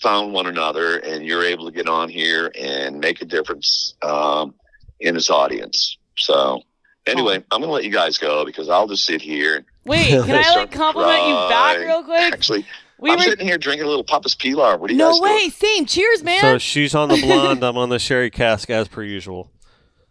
found 0.00 0.32
one 0.32 0.46
another 0.46 0.96
and 0.98 1.24
you're 1.24 1.44
able 1.44 1.66
to 1.66 1.72
get 1.72 1.88
on 1.88 2.08
here 2.08 2.50
and 2.58 3.00
make 3.00 3.20
a 3.20 3.24
difference 3.24 3.94
um, 4.02 4.54
in 5.00 5.14
his 5.14 5.28
audience. 5.30 5.98
So, 6.16 6.62
anyway, 7.06 7.36
I'm 7.50 7.60
going 7.60 7.68
to 7.68 7.72
let 7.72 7.84
you 7.84 7.90
guys 7.90 8.18
go 8.18 8.44
because 8.44 8.68
I'll 8.68 8.86
just 8.86 9.04
sit 9.04 9.20
here. 9.20 9.64
Wait, 9.84 10.08
can 10.24 10.30
I 10.30 10.54
like 10.54 10.70
compliment 10.70 11.26
you 11.26 11.34
back 11.48 11.78
real 11.78 12.02
quick? 12.04 12.32
Actually, 12.32 12.66
We 12.98 13.10
I'm 13.10 13.16
were 13.16 13.22
sitting 13.24 13.46
here 13.46 13.58
drinking 13.58 13.84
a 13.86 13.88
little 13.88 14.04
Papa's 14.04 14.34
Pilar. 14.34 14.76
What 14.78 14.90
are 14.90 14.92
you 14.92 14.98
no 14.98 15.12
guys 15.12 15.20
way, 15.20 15.38
doing? 15.38 15.50
same. 15.50 15.86
Cheers, 15.86 16.22
man. 16.22 16.40
So 16.40 16.58
she's 16.58 16.94
on 16.94 17.08
the 17.08 17.16
blonde. 17.22 17.64
I'm 17.64 17.76
on 17.76 17.88
the 17.88 17.98
sherry 17.98 18.30
cask 18.30 18.70
as 18.70 18.88
per 18.88 19.02
usual. 19.02 19.50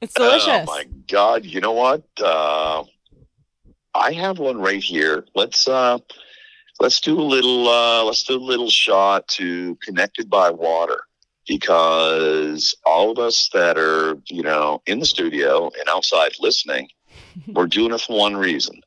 it's 0.01 0.13
delicious. 0.13 0.47
Oh 0.47 0.65
my 0.65 0.85
God! 1.09 1.45
You 1.45 1.61
know 1.61 1.71
what? 1.73 2.03
Uh, 2.21 2.83
I 3.93 4.11
have 4.13 4.39
one 4.39 4.57
right 4.59 4.81
here. 4.83 5.25
Let's 5.35 5.67
uh, 5.67 5.99
let's 6.79 6.99
do 6.99 7.19
a 7.19 7.23
little. 7.23 7.67
Uh, 7.69 8.03
let's 8.03 8.23
do 8.23 8.35
a 8.35 8.37
little 8.37 8.69
shot 8.69 9.27
to 9.29 9.77
connected 9.83 10.29
by 10.29 10.49
water 10.49 11.01
because 11.47 12.75
all 12.85 13.11
of 13.11 13.19
us 13.19 13.49
that 13.53 13.77
are 13.77 14.15
you 14.27 14.43
know 14.43 14.81
in 14.85 14.99
the 14.99 15.05
studio 15.05 15.65
and 15.79 15.89
outside 15.89 16.31
listening, 16.39 16.87
we're 17.47 17.67
doing 17.67 17.93
it 17.93 18.01
for 18.01 18.17
one 18.17 18.35
reason 18.35 18.79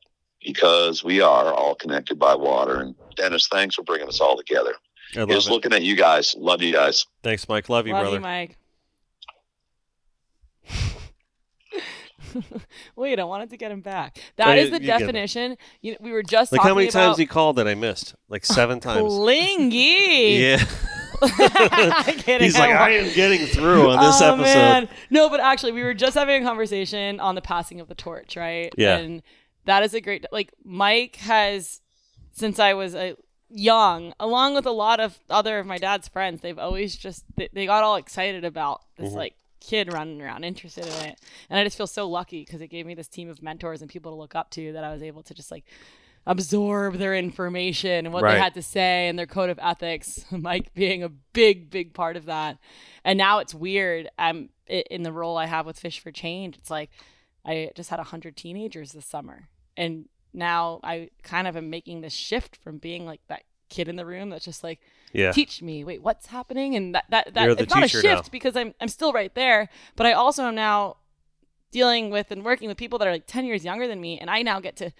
because 0.44 1.02
we 1.04 1.20
are 1.20 1.52
all 1.52 1.74
connected 1.74 2.18
by 2.18 2.34
water. 2.34 2.80
And 2.80 2.94
Dennis, 3.16 3.48
thanks 3.48 3.74
for 3.74 3.82
bringing 3.82 4.08
us 4.08 4.20
all 4.20 4.36
together. 4.36 4.74
I 5.16 5.20
love 5.20 5.28
Just 5.30 5.48
it. 5.48 5.52
looking 5.52 5.72
at 5.72 5.82
you 5.82 5.96
guys. 5.96 6.34
Love 6.36 6.60
you 6.62 6.72
guys. 6.72 7.06
Thanks, 7.22 7.48
Mike. 7.48 7.68
Love 7.68 7.86
you, 7.86 7.92
Love 7.92 8.02
brother. 8.02 8.16
you, 8.16 8.20
Mike. 8.22 8.56
Wait, 12.96 13.20
I 13.20 13.24
wanted 13.24 13.50
to 13.50 13.56
get 13.56 13.70
him 13.70 13.80
back. 13.80 14.18
That 14.36 14.48
Oh, 14.58 14.60
is 14.60 14.70
the 14.70 14.80
you 14.80 14.86
definition. 14.88 15.56
You 15.82 15.96
we 16.00 16.10
were 16.10 16.22
just 16.24 16.50
like 16.50 16.60
talking 16.60 16.68
how 16.70 16.74
many 16.74 16.88
about 16.88 17.06
times 17.06 17.18
he 17.18 17.26
called 17.26 17.56
that 17.56 17.68
I 17.68 17.74
missed? 17.74 18.14
Like 18.28 18.44
seven 18.44 18.80
times. 18.80 19.02
clingy. 19.14 20.38
yeah. 20.40 20.64
Kidding, 22.06 22.44
He's 22.44 22.58
like. 22.58 22.70
I 22.70 22.90
am 22.90 23.12
getting 23.14 23.46
through 23.46 23.90
on 23.90 24.04
this 24.04 24.20
oh, 24.20 24.34
episode. 24.34 24.42
Man. 24.42 24.88
No, 25.10 25.28
but 25.28 25.40
actually, 25.40 25.72
we 25.72 25.82
were 25.82 25.94
just 25.94 26.14
having 26.14 26.42
a 26.42 26.46
conversation 26.46 27.20
on 27.20 27.34
the 27.34 27.42
passing 27.42 27.80
of 27.80 27.88
the 27.88 27.94
torch, 27.94 28.36
right? 28.36 28.72
Yeah. 28.76 28.96
And 28.98 29.22
that 29.64 29.82
is 29.82 29.94
a 29.94 30.00
great, 30.00 30.26
like, 30.32 30.52
Mike 30.64 31.16
has, 31.16 31.80
since 32.32 32.58
I 32.58 32.74
was 32.74 32.94
a 32.94 33.16
young, 33.50 34.12
along 34.20 34.54
with 34.54 34.66
a 34.66 34.70
lot 34.72 35.00
of 35.00 35.18
other 35.30 35.58
of 35.58 35.66
my 35.66 35.78
dad's 35.78 36.08
friends, 36.08 36.40
they've 36.40 36.58
always 36.58 36.96
just, 36.96 37.24
they, 37.36 37.48
they 37.52 37.66
got 37.66 37.82
all 37.82 37.96
excited 37.96 38.44
about 38.44 38.82
this, 38.96 39.12
Mhm. 39.12 39.16
like, 39.16 39.34
kid 39.60 39.92
running 39.92 40.20
around, 40.20 40.44
interested 40.44 40.84
in 40.84 41.06
it. 41.06 41.20
And 41.48 41.58
I 41.58 41.64
just 41.64 41.76
feel 41.76 41.86
so 41.86 42.08
lucky 42.08 42.40
because 42.44 42.60
it 42.60 42.68
gave 42.68 42.84
me 42.84 42.94
this 42.94 43.08
team 43.08 43.30
of 43.30 43.42
mentors 43.42 43.80
and 43.80 43.90
people 43.90 44.12
to 44.12 44.16
look 44.16 44.34
up 44.34 44.50
to 44.50 44.72
that 44.72 44.84
I 44.84 44.92
was 44.92 45.02
able 45.02 45.22
to 45.22 45.32
just, 45.32 45.50
like, 45.50 45.64
absorb 46.26 46.94
their 46.96 47.14
information 47.14 48.06
and 48.06 48.12
what 48.14 48.22
Right. 48.22 48.34
they 48.34 48.40
had 48.40 48.54
to 48.54 48.62
say 48.62 49.08
and 49.08 49.18
their 49.18 49.26
code 49.26 49.50
of 49.50 49.58
ethics. 49.62 50.24
Mike 50.30 50.72
being 50.74 51.02
a 51.02 51.08
big, 51.08 51.70
big 51.70 51.92
part 51.94 52.16
of 52.16 52.24
that. 52.26 52.58
And 53.04 53.18
now 53.18 53.38
it's 53.40 53.54
weird. 53.54 54.08
I'm 54.18 54.48
in 54.66 55.02
the 55.02 55.12
role 55.12 55.36
I 55.36 55.46
have 55.46 55.66
with 55.66 55.78
Fish 55.78 56.00
for 56.00 56.10
Change. 56.10 56.56
It's 56.56 56.70
like 56.70 56.90
I 57.44 57.70
just 57.74 57.90
had 57.90 58.00
hundred 58.00 58.36
teenagers 58.36 58.92
this 58.92 59.04
summer, 59.04 59.48
and 59.76 60.06
now 60.32 60.80
I 60.82 61.10
kind 61.22 61.46
of 61.46 61.56
am 61.56 61.68
making 61.68 62.00
this 62.00 62.14
shift 62.14 62.56
from 62.56 62.78
being 62.78 63.04
like 63.04 63.20
that 63.28 63.42
kid 63.68 63.88
in 63.88 63.96
the 63.96 64.06
room 64.06 64.30
that's 64.30 64.44
just 64.44 64.62
like 64.64 64.78
Yeah. 65.12 65.32
teach 65.32 65.60
me 65.62 65.84
wait 65.84 66.02
what's 66.02 66.26
happening 66.26 66.74
and 66.76 66.94
that 66.94 67.04
that, 67.10 67.34
that 67.34 67.50
it's 67.60 67.74
not 67.74 67.82
a 67.84 67.88
shift 67.88 68.04
now. 68.04 68.22
because 68.30 68.54
I'm 68.56 68.72
I'm 68.80 68.88
still 68.88 69.12
right 69.12 69.34
there 69.34 69.68
but 69.96 70.06
I 70.06 70.12
also 70.12 70.44
am 70.44 70.54
now 70.54 70.98
dealing 71.72 72.10
with 72.10 72.30
and 72.30 72.44
working 72.44 72.68
with 72.68 72.76
people 72.76 72.98
that 73.00 73.08
are 73.08 73.12
like 73.12 73.26
10 73.26 73.44
years 73.46 73.64
younger 73.64 73.88
than 73.88 74.00
me 74.00 74.18
and 74.18 74.30
I 74.30 74.42
now 74.42 74.60
get 74.60 74.76
to 74.76 74.90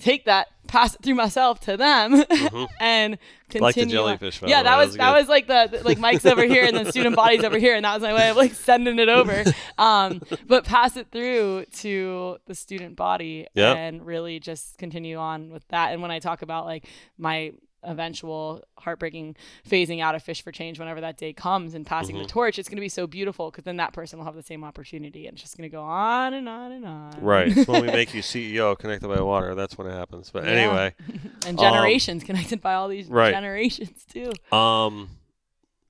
take 0.00 0.24
that 0.26 0.48
pass 0.66 0.94
it 0.96 1.02
through 1.02 1.14
myself 1.14 1.60
to 1.60 1.76
them 1.76 2.12
Mhm. 2.24 2.66
and 2.80 3.18
continue 3.48 3.64
Like 3.66 3.74
the 3.76 3.86
jellyfish, 3.86 4.42
yeah 4.44 4.62
that 4.64 4.76
was 4.76 4.92
That 4.92 4.98
that 4.98 5.12
was 5.12 5.22
was 5.22 5.28
like 5.28 5.46
the 5.46 5.80
like 5.84 5.98
Mike's 5.98 6.26
over 6.26 6.44
here 6.44 6.64
and 6.64 6.76
the 6.76 6.90
student 6.90 7.14
body's 7.16 7.44
over 7.44 7.56
here 7.58 7.76
and 7.76 7.84
that 7.84 7.94
was 7.94 8.02
my 8.02 8.12
way 8.12 8.28
of 8.30 8.36
like 8.36 8.52
sending 8.52 8.98
it 8.98 9.08
over. 9.08 9.44
Um 9.78 10.20
but 10.48 10.64
pass 10.64 10.96
it 10.96 11.08
through 11.12 11.66
to 11.76 12.38
the 12.46 12.54
student 12.54 12.96
body 12.96 13.46
Yep. 13.54 13.76
and 13.76 14.04
really 14.06 14.40
just 14.40 14.76
continue 14.76 15.16
on 15.18 15.50
with 15.50 15.66
that. 15.68 15.92
And 15.92 16.02
when 16.02 16.10
I 16.10 16.18
talk 16.18 16.42
about 16.42 16.66
like 16.66 16.86
my 17.16 17.52
eventual 17.86 18.62
heartbreaking 18.78 19.34
phasing 19.68 20.00
out 20.02 20.14
of 20.14 20.22
fish 20.22 20.42
for 20.42 20.52
change 20.52 20.78
whenever 20.78 21.00
that 21.00 21.16
day 21.16 21.32
comes 21.32 21.72
and 21.74 21.86
passing 21.86 22.16
Mhm. 22.16 22.22
the 22.22 22.28
torch 22.28 22.58
it's 22.58 22.68
going 22.68 22.76
to 22.76 22.80
be 22.80 22.88
so 22.88 23.06
beautiful 23.06 23.50
because 23.50 23.64
then 23.64 23.76
that 23.78 23.92
person 23.92 24.18
will 24.18 24.26
have 24.26 24.34
the 24.34 24.42
same 24.42 24.64
opportunity 24.64 25.26
and 25.26 25.34
it's 25.36 25.42
just 25.42 25.56
going 25.56 25.70
to 25.70 25.74
go 25.74 25.82
on 25.82 26.34
and 26.34 26.48
on 26.48 26.72
and 26.72 26.84
on 26.84 27.20
Right. 27.22 27.52
So 27.52 27.72
when 27.72 27.82
we 27.82 27.88
make 27.92 28.12
you 28.12 28.20
CEO 28.32 28.76
connected 28.78 29.08
by 29.08 29.20
water, 29.20 29.54
that's 29.54 29.78
when 29.78 29.86
it 29.86 29.92
happens. 29.92 30.30
But 30.30 30.44
Yeah. 30.44 30.50
anyway, 30.50 30.94
and 31.46 31.58
generations 31.58 32.24
connected 32.24 32.60
by 32.60 32.74
all 32.74 32.88
these 32.88 33.08
right. 33.08 33.32
generations 33.32 34.04
too 34.04 34.32
um, 34.56 35.08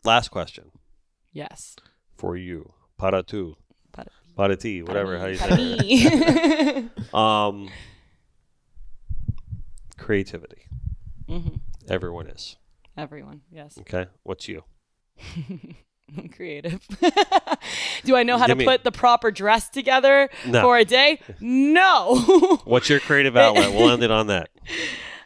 last 0.05 0.29
question 0.31 0.71
yes 1.33 1.77
for 2.17 2.37
you, 2.37 2.73
para 2.99 3.23
tu, 3.23 3.57
Para- 3.93 4.07
para 4.37 4.57
ti, 4.57 4.83
whatever 4.83 5.19
how 5.19 5.27
you 5.27 5.37
say 5.37 5.49
it. 5.51 6.91
Um, 7.15 7.71
creativity. 9.97 10.63
Mhm. 11.29 11.61
Everyone 11.89 12.27
is 12.29 12.57
everyone 12.99 13.43
yes 13.53 13.77
okay. 13.81 14.07
What's 14.23 14.49
you? 14.49 14.65
I'm 16.17 16.29
creative 16.29 16.81
do 18.05 18.15
i 18.17 18.23
know 18.23 18.39
how 18.39 18.47
Give 18.47 18.57
to 18.57 18.59
me- 18.61 18.65
put 18.65 18.85
the 18.85 18.93
proper 18.93 19.31
dress 19.33 19.69
together 19.69 20.29
No. 20.47 20.63
for 20.63 20.79
a 20.79 20.85
day 20.85 21.19
no 21.41 22.61
What's 22.65 22.89
your 22.89 23.01
creative 23.01 23.37
outlet? 23.37 23.73
We'll 23.75 23.91
end 23.91 24.03
it 24.05 24.11
on 24.13 24.29
that. 24.29 24.51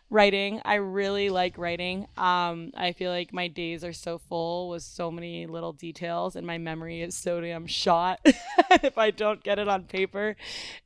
writing 0.08 0.60
i 0.64 0.74
really 0.76 1.28
like 1.28 1.58
writing 1.58 2.06
um 2.16 2.72
i 2.76 2.92
feel 2.92 3.10
like 3.10 3.32
my 3.32 3.46
days 3.48 3.84
are 3.84 3.92
so 3.92 4.18
full 4.18 4.70
with 4.70 4.82
so 4.82 5.10
many 5.10 5.46
little 5.46 5.72
details 5.74 6.34
and 6.34 6.46
my 6.46 6.56
memory 6.58 7.02
is 7.02 7.14
so 7.14 7.40
damn 7.42 7.66
shot 7.66 8.18
if 8.82 8.96
i 8.98 9.10
don't 9.10 9.44
get 9.44 9.58
it 9.58 9.68
on 9.68 9.84
paper 9.84 10.34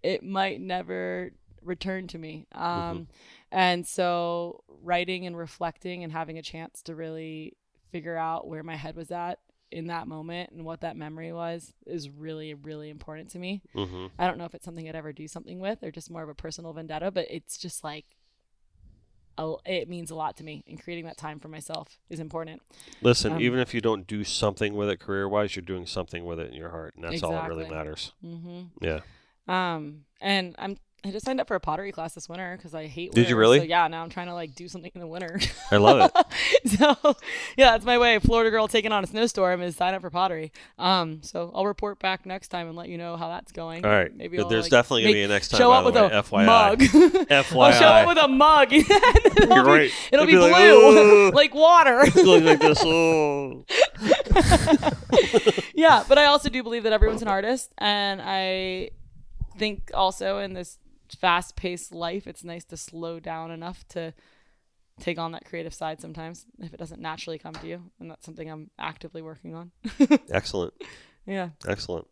it 0.02 0.22
might 0.24 0.60
never 0.60 1.30
return 1.62 2.06
to 2.09 2.18
me 2.18 2.46
um 2.52 3.06
and 3.55 3.86
so 3.86 4.62
writing 4.82 5.26
and 5.26 5.36
reflecting 5.36 6.02
and 6.05 6.12
having 6.12 6.36
a 6.39 6.43
chance 6.43 6.82
to 6.82 6.94
really 6.94 7.56
figure 7.93 8.16
out 8.16 8.47
where 8.48 8.62
my 8.62 8.76
head 8.76 8.97
was 8.97 9.10
at 9.10 9.39
in 9.70 9.86
that 9.86 10.06
moment 10.06 10.51
and 10.51 10.64
what 10.64 10.81
that 10.81 10.97
memory 10.97 11.32
was 11.32 11.72
is 11.86 12.09
really 12.10 12.55
really 12.55 12.90
important 12.90 13.31
to 13.31 13.39
me 13.39 13.62
hmm 13.72 14.06
I 14.18 14.26
don't 14.26 14.39
know 14.39 14.44
if 14.44 14.55
it's 14.55 14.64
something 14.64 14.89
I'd 14.89 14.94
ever 14.94 15.12
do 15.12 15.26
something 15.26 15.59
with 15.59 15.82
or 15.82 15.90
just 15.90 16.10
more 16.10 16.22
of 16.22 16.28
a 16.28 16.35
personal 16.35 16.72
vendetta, 16.72 17.10
but 17.10 17.26
it's 17.31 17.56
just 17.59 17.82
like, 17.82 18.05
it 19.66 19.89
means 19.89 20.10
a 20.10 20.14
lot 20.14 20.36
to 20.36 20.44
me. 20.44 20.62
And 20.68 20.81
creating 20.81 21.06
that 21.06 21.16
time 21.16 21.40
for 21.40 21.48
myself 21.48 21.98
is 22.09 22.20
important. 22.20 22.62
Listen, 23.02 23.32
Um, 23.32 23.40
even 23.40 23.59
if 23.59 23.74
you 23.74 23.81
don't 23.81 24.06
do 24.06 24.22
something 24.22 24.74
with 24.74 24.89
it 24.89 25.01
career 25.01 25.28
wise, 25.28 25.56
you're 25.56 25.64
doing 25.64 25.86
something 25.86 26.24
with 26.24 26.39
it 26.39 26.51
in 26.51 26.55
your 26.56 26.70
heart, 26.70 26.94
and 26.94 27.05
that's 27.05 27.22
all 27.22 27.32
that 27.32 27.48
really 27.48 27.64
Exactly. 27.64 27.76
matters. 27.76 28.12
hmm 28.20 28.62
Yeah. 28.81 29.01
Um, 29.48 30.05
and 30.20 30.55
I'm 30.59 30.76
I 31.06 31.10
just 31.10 31.26
signed 31.26 31.39
up 31.39 31.48
for 31.48 31.55
a 31.55 31.60
pottery 31.60 31.93
class 31.93 32.14
this 32.14 32.31
winter 32.31 32.56
because 32.56 32.74
I 32.74 32.86
hate. 32.86 33.12
Did 33.12 33.28
you 33.28 33.36
really? 33.36 33.59
So 33.59 33.64
yeah, 33.64 33.89
now 33.89 34.02
I'm 34.02 34.09
trying 34.09 34.28
to 34.28 34.32
like 34.35 34.55
do 34.55 34.68
something 34.68 34.90
in 34.94 35.01
the 35.02 35.06
winter. 35.06 35.39
I 35.70 35.76
love 35.76 36.10
it. 36.14 36.70
so 36.78 36.97
yeah, 37.59 37.72
that's 37.72 37.85
my 37.85 37.98
way. 37.98 38.18
Florida 38.20 38.51
girl 38.51 38.68
taking 38.68 38.90
on 38.90 39.05
a 39.05 39.06
snowstorm 39.06 39.60
is 39.60 39.76
sign 39.76 39.93
up 39.93 40.01
for 40.01 40.09
pottery. 40.09 40.51
Um, 40.78 41.20
so 41.22 41.52
I'll 41.55 41.66
report 41.66 41.98
back 41.98 42.24
next 42.24 42.48
time 42.48 42.68
and 42.68 42.76
let 42.76 42.89
you 42.89 42.97
know 42.97 43.18
how 43.18 43.28
that's 43.28 43.52
going. 43.52 43.85
All 43.85 43.90
right. 43.90 44.16
Maybe. 44.16 44.39
I'll, 44.39 44.48
There's 44.48 44.64
like, 44.64 44.70
definitely 44.70 45.02
gonna 45.02 45.12
make- 45.12 45.20
be 45.20 45.22
a 45.24 45.28
next 45.28 45.48
time. 45.48 45.59
show 45.59 45.72
up 45.72 45.85
the 45.85 45.93
with 45.93 46.10
way. 46.10 46.18
a 46.18 46.22
FYI. 46.22 46.47
mug. 46.47 46.78
FYI. 46.81 47.60
I'll 47.66 47.72
show 47.72 47.85
up 47.86 48.09
with 48.09 48.18
a 48.24 48.28
mug. 48.28 48.72
it'll, 48.72 49.56
You're 49.56 49.64
be, 49.64 49.70
right. 49.70 49.93
it'll 50.10 50.26
be 50.26 50.32
It'll 50.32 50.47
be 50.47 50.52
like, 50.52 50.55
blue, 50.55 51.26
"Oh." 51.26 51.31
like 51.35 51.55
water. 51.55 52.02
Look 52.14 52.44
like 52.44 52.60
this. 52.60 52.78
Oh. 52.82 53.64
yeah, 55.74 56.05
but 56.09 56.18
I 56.18 56.24
also 56.26 56.48
do 56.48 56.62
believe 56.62 56.85
that 56.85 56.93
everyone's 56.94 57.22
an 57.22 57.28
artist, 57.28 57.72
and 57.78 58.20
I 58.22 58.90
think 59.59 59.90
also 59.94 60.39
in 60.39 60.52
this 60.55 60.78
fast-paced 61.15 61.93
life, 61.93 62.27
it's 62.27 62.45
nice 62.45 62.65
to 62.66 62.77
slow 62.77 63.20
down 63.20 63.51
enough 63.51 63.86
to 63.89 64.15
take 65.01 65.19
on 65.19 65.32
that 65.32 65.45
creative 65.45 65.74
side 65.74 66.01
sometimes 66.01 66.47
if 66.61 66.73
it 66.73 66.77
doesn't 66.78 67.01
naturally 67.01 67.39
come 67.39 67.55
to 67.55 67.66
you, 67.66 67.82
and 68.01 68.11
that's 68.11 68.24
something 68.24 68.51
I'm 68.51 68.70
actively 68.78 69.23
working 69.23 69.55
on. 69.55 69.73
Excellent. 70.31 70.74
yeah. 71.27 71.51
Excellent. 71.66 72.07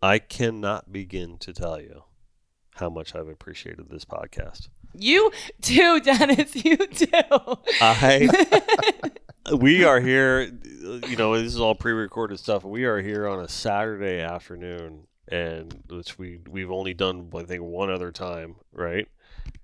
I 0.00 0.18
cannot 0.18 0.92
begin 0.92 1.38
to 1.38 1.52
tell 1.52 1.80
you 1.80 2.04
how 2.76 2.90
much 2.90 3.14
I've 3.14 3.28
appreciated 3.28 3.88
this 3.90 4.04
podcast. 4.04 4.68
You 4.94 5.30
too, 5.60 6.00
Dennis. 6.04 6.54
You 6.64 6.76
too. 6.76 7.08
I 7.80 8.28
we 9.56 9.84
are 9.84 10.00
here 10.00 10.42
you 11.08 11.16
know 11.16 11.36
this 11.36 11.52
is 11.52 11.60
all 11.60 11.74
pre-recorded 11.74 12.38
stuff 12.38 12.64
we 12.64 12.84
are 12.84 13.00
here 13.00 13.26
on 13.26 13.40
a 13.40 13.48
saturday 13.48 14.20
afternoon 14.20 15.06
and 15.28 15.82
which 15.88 16.18
we 16.18 16.38
we've 16.50 16.70
only 16.70 16.94
done 16.94 17.30
i 17.36 17.42
think 17.44 17.62
one 17.62 17.90
other 17.90 18.10
time 18.12 18.56
right 18.72 19.06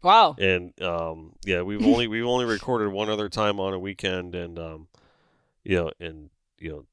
Wow. 0.03 0.37
and 0.39 0.81
um, 0.83 1.33
yeah, 1.45 1.63
we've 1.63 1.85
only 1.87 2.07
we've 2.07 2.25
only 2.27 2.45
recorded 2.45 2.91
one 2.93 3.09
other 3.11 3.29
time 3.29 3.59
on 3.61 3.75
a 3.75 3.79
weekend, 3.79 4.35
and 4.35 4.59
um, 4.59 4.89
you 5.65 5.77
know, 5.77 5.91
and 6.01 6.31
you 6.59 6.71
know, 6.71 6.85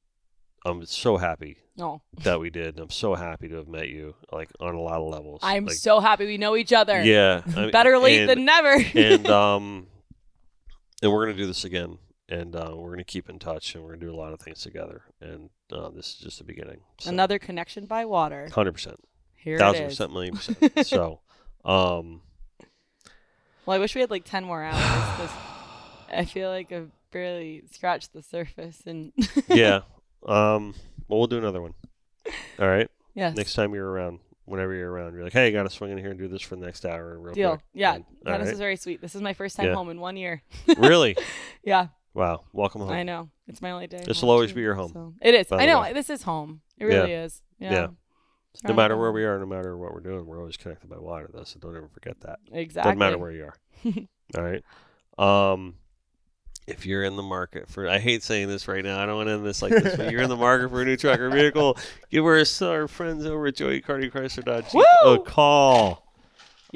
I'm 0.64 0.84
so 0.86 1.16
happy 1.16 1.56
No. 1.76 2.02
that 2.24 2.40
we 2.40 2.50
did. 2.50 2.74
and 2.74 2.80
I'm 2.80 2.90
so 2.90 3.14
happy 3.14 3.48
to 3.48 3.56
have 3.56 3.68
met 3.68 3.88
you, 3.88 4.14
like 4.32 4.50
on 4.60 4.74
a 4.74 4.80
lot 4.80 5.00
of 5.00 5.08
levels. 5.08 5.40
I'm 5.42 5.66
like, 5.66 5.74
so 5.76 6.00
happy 6.00 6.26
we 6.26 6.36
know 6.38 6.56
each 6.56 6.72
other. 6.72 7.02
yeah, 7.02 7.42
I 7.56 7.60
mean, 7.62 7.70
Better 7.70 7.96
late 7.98 8.20
and, 8.22 8.30
than 8.30 8.44
never. 8.44 8.76
and 8.94 9.26
um, 9.30 9.86
and 11.02 11.12
we're 11.12 11.26
gonna 11.26 11.38
do 11.38 11.46
this 11.46 11.64
again, 11.64 11.98
and 12.28 12.54
uh, 12.56 12.72
we're 12.74 12.90
gonna 12.90 13.04
keep 13.04 13.28
in 13.28 13.38
touch, 13.38 13.74
and 13.74 13.84
we're 13.84 13.90
gonna 13.94 14.06
do 14.06 14.12
a 14.14 14.16
lot 14.16 14.32
of 14.32 14.40
things 14.40 14.60
together, 14.62 15.02
and 15.20 15.50
uh, 15.72 15.88
this 15.90 16.14
is 16.14 16.16
just 16.18 16.38
the 16.38 16.44
beginning. 16.44 16.80
So, 16.98 17.10
Another 17.10 17.38
connection 17.38 17.86
by 17.86 18.04
water. 18.04 18.48
hundred 18.52 18.72
percent, 18.72 18.98
Here 19.34 19.58
thousand 19.58 19.82
it 19.82 19.86
is. 19.86 19.92
percent, 19.92 20.12
million 20.12 20.34
percent. 20.36 20.86
so, 20.86 21.20
um, 21.64 22.22
Well, 23.64 23.76
I 23.76 23.78
wish 23.78 23.94
we 23.94 24.00
had 24.00 24.10
like 24.10 24.24
10 24.24 24.44
more 24.44 24.62
hours. 24.62 24.76
'cause 25.16 25.30
I 26.12 26.24
feel 26.24 26.50
like 26.50 26.70
I've 26.72 26.90
barely 27.10 27.64
scratched 27.70 28.12
the 28.12 28.22
surface. 28.22 28.82
And 28.86 29.12
yeah, 29.48 29.80
um, 30.26 30.74
well, 31.08 31.18
we'll 31.18 31.26
do 31.26 31.38
another 31.38 31.60
one. 31.62 31.74
All 32.58 32.68
right. 32.68 32.88
yes. 33.14 33.36
next 33.36 33.54
time 33.54 33.74
you're 33.74 33.88
around, 33.88 34.20
whenever 34.44 34.72
you're 34.74 34.90
around, 34.90 35.14
you're 35.14 35.24
like, 35.24 35.32
hey, 35.32 35.48
I 35.48 35.50
got 35.50 35.64
to 35.64 35.70
swing 35.70 35.90
in 35.92 35.98
here 35.98 36.10
and 36.10 36.18
do 36.18 36.28
this 36.28 36.42
for 36.42 36.54
the 36.56 36.64
next 36.64 36.84
hour, 36.86 37.18
real 37.18 37.34
Deal. 37.34 37.50
quick. 37.50 37.60
Yeah. 37.74 37.94
And- 37.96 38.04
Dennis 38.24 38.46
all 38.48 38.52
is 38.54 38.58
very 38.60 38.76
sweet. 38.76 39.00
This 39.00 39.14
is 39.16 39.22
my 39.22 39.32
first 39.32 39.56
time 39.56 39.66
Yeah. 39.66 39.74
home 39.74 39.90
in 39.90 40.00
one 40.00 40.16
year. 40.16 40.42
really? 40.78 41.16
Yeah. 41.64 41.88
Wow. 42.16 42.44
Welcome 42.54 42.80
home. 42.80 42.90
I 42.90 43.02
know. 43.02 43.28
It's 43.46 43.60
my 43.60 43.72
only 43.72 43.86
day. 43.88 44.02
This 44.02 44.22
will 44.22 44.30
always 44.30 44.48
too, 44.48 44.56
be 44.56 44.62
your 44.62 44.74
home, 44.74 44.90
so- 44.90 45.12
It 45.20 45.34
is. 45.34 45.52
I 45.52 45.66
know. 45.66 45.82
way. 45.82 45.92
This 45.92 46.08
is 46.08 46.22
home. 46.22 46.62
It 46.78 46.86
Yeah. 46.86 46.94
really 46.96 47.12
is. 47.12 47.42
Yeah. 47.58 47.72
Yeah. 47.72 47.86
No 48.64 48.72
matter 48.72 48.96
where 48.96 49.12
we 49.12 49.24
are, 49.26 49.38
no 49.38 49.44
matter 49.44 49.76
what 49.76 49.92
we're 49.92 50.00
doing, 50.00 50.24
we're 50.24 50.38
always 50.38 50.56
connected 50.56 50.88
by 50.88 50.96
water, 50.96 51.28
though. 51.30 51.44
So 51.44 51.58
don't 51.60 51.76
ever 51.76 51.88
forget 51.88 52.18
that. 52.22 52.38
Exactly. 52.50 52.88
Doesn't 52.92 52.98
matter 52.98 53.18
where 53.18 53.32
you 53.32 53.44
are. 53.44 53.56
all 54.38 54.42
right. 55.18 55.52
Um, 55.52 55.74
if 56.66 56.86
you're 56.86 57.04
in 57.04 57.16
the 57.16 57.22
market 57.22 57.68
for, 57.68 57.86
I 57.86 57.98
hate 57.98 58.22
saying 58.22 58.48
this 58.48 58.66
right 58.66 58.82
now. 58.82 58.98
I 58.98 59.04
don't 59.04 59.16
want 59.16 59.28
to 59.28 59.34
end 59.34 59.44
this 59.44 59.60
like 59.60 59.72
this, 59.72 59.96
but 59.96 60.10
you're 60.10 60.22
in 60.22 60.30
the 60.30 60.36
market 60.36 60.70
for 60.70 60.80
a 60.80 60.84
new 60.86 60.96
truck 60.96 61.20
or 61.20 61.28
vehicle, 61.28 61.76
give 62.10 62.24
us 62.24 62.62
our 62.62 62.88
friends 62.88 63.26
over 63.26 63.46
at 63.48 63.56
Joey 63.56 63.82
Cardi 63.82 64.08
Chrysler 64.08 64.64
a 65.04 65.18
call. 65.18 66.05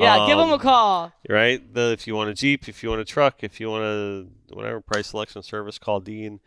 Yeah. 0.01 0.27
give 0.27 0.39
them 0.39 0.49
Um, 0.49 0.59
a 0.61 0.63
call. 0.63 1.13
right? 1.29 1.75
The 1.75 1.93
if 1.93 2.07
you 2.07 2.15
want 2.15 2.31
a 2.31 2.35
Jeep, 2.35 2.69
if 2.69 2.83
you 2.83 2.89
want 2.89 3.01
a 3.01 3.05
truck, 3.05 3.43
if 3.43 3.61
you 3.61 3.71
want 3.71 3.85
a 3.85 4.27
whatever 4.55 4.81
price 4.81 5.09
selection 5.09 5.43
service, 5.43 5.79
call 5.79 6.01
Dean. 6.01 6.41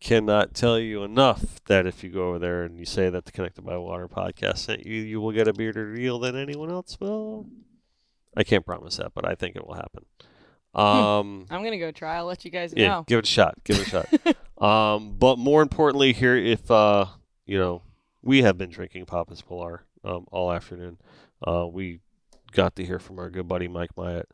Cannot 0.00 0.52
tell 0.52 0.78
you 0.78 1.02
enough 1.02 1.64
that 1.64 1.86
if 1.86 2.04
you 2.04 2.10
go 2.10 2.28
over 2.28 2.38
there 2.38 2.62
and 2.64 2.78
you 2.78 2.84
say 2.84 3.08
that 3.08 3.24
the 3.24 3.32
Connected 3.32 3.62
by 3.64 3.78
Water 3.78 4.06
podcast 4.06 4.58
sent 4.58 4.84
you, 4.84 5.00
you 5.00 5.18
will 5.18 5.32
get 5.32 5.48
a 5.48 5.52
better 5.54 5.94
deal 5.94 6.18
than 6.18 6.36
anyone 6.36 6.70
else 6.70 6.98
will. 7.00 7.46
I 8.36 8.44
can't 8.44 8.66
promise 8.66 8.96
that, 8.98 9.12
but 9.14 9.26
I 9.26 9.34
think 9.34 9.56
it 9.56 9.66
will 9.66 9.74
happen. 9.74 10.04
Um, 10.74 11.46
I'm 11.50 11.60
going 11.60 11.70
to 11.70 11.78
go 11.78 11.92
try. 11.92 12.16
I'll 12.16 12.24
let 12.26 12.44
you 12.44 12.50
guys 12.50 12.74
yeah, 12.76 12.88
know. 12.88 13.04
give 13.06 13.20
it 13.20 13.26
a 13.26 13.30
shot. 13.30 13.54
Give 13.62 13.78
it 13.78 13.86
a 13.86 13.90
shot. 13.90 14.36
Um, 14.60 15.14
but 15.18 15.38
more 15.38 15.62
importantly, 15.62 16.12
here, 16.12 16.36
if 16.36 16.68
uh, 16.68 17.06
you 17.46 17.56
know, 17.58 17.82
we 18.22 18.42
have 18.42 18.58
been 18.58 18.70
drinking 18.70 19.06
Papa's 19.06 19.40
Pilar 19.40 19.84
um, 20.04 20.26
all 20.32 20.50
afternoon. 20.50 20.98
Uh, 21.46 21.66
we 21.70 22.00
got 22.54 22.76
to 22.76 22.84
hear 22.84 22.98
from 22.98 23.18
our 23.18 23.28
good 23.30 23.46
buddy 23.48 23.68
Mike 23.68 23.90
Myatt 23.96 24.28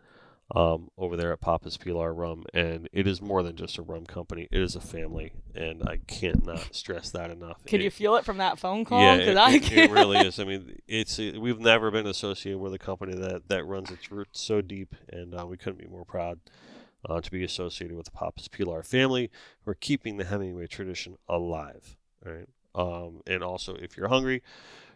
um, 0.55 0.91
over 0.99 1.17
there 1.17 1.33
at 1.33 1.41
Papa's 1.41 1.77
Pilar 1.77 2.13
Rum, 2.13 2.45
and 2.53 2.89
it 2.93 3.07
is 3.07 3.23
more 3.23 3.43
than 3.43 3.55
just 3.57 3.79
a 3.79 3.83
rum 3.83 4.05
company. 4.05 4.49
It 4.51 4.61
is 4.61 4.75
a 4.75 4.81
family, 4.81 5.33
and 5.55 5.83
I 5.89 5.99
can't 6.09 6.45
not 6.45 6.75
stress 6.75 7.11
that 7.13 7.31
enough. 7.31 7.65
Can 7.67 7.81
It- 7.81 7.85
you 7.85 7.91
feel 7.91 8.17
it 8.17 8.25
from 8.25 8.39
that 8.39 8.59
phone 8.59 8.85
call? 8.85 9.01
yeah, 9.01 9.15
it, 9.15 9.37
I 9.37 9.55
it- 9.55 9.73
it 9.73 9.91
really 9.91 10.19
is. 10.19 10.39
I 10.41 10.45
mean, 10.51 10.81
it's 10.89 11.19
we've 11.19 11.61
never 11.61 11.91
been 11.93 12.07
associated 12.07 12.59
with 12.59 12.75
a 12.75 12.79
company 12.79 13.15
that 13.15 13.49
that 13.49 13.65
runs 13.65 13.91
its 13.93 14.11
roots 14.11 14.41
so 14.41 14.61
deep, 14.61 14.95
and 15.09 15.35
uh, 15.35 15.47
we 15.47 15.57
couldn't 15.57 15.79
be 15.81 15.87
more 15.87 16.05
proud 16.05 16.41
uh, 17.09 17.21
to 17.21 17.31
be 17.31 17.45
associated 17.45 17.97
with 17.97 18.07
the 18.07 18.13
Papas 18.13 18.49
Pilar 18.49 18.83
family. 18.83 19.31
We're 19.65 19.75
keeping 19.75 20.17
the 20.17 20.25
Hemingway 20.25 20.67
tradition 20.67 21.17
alive. 21.29 21.97
Right? 22.25 22.49
Um, 22.75 23.21
and 23.27 23.43
also, 23.45 23.75
if 23.77 23.97
you're 23.97 24.09
hungry, 24.09 24.43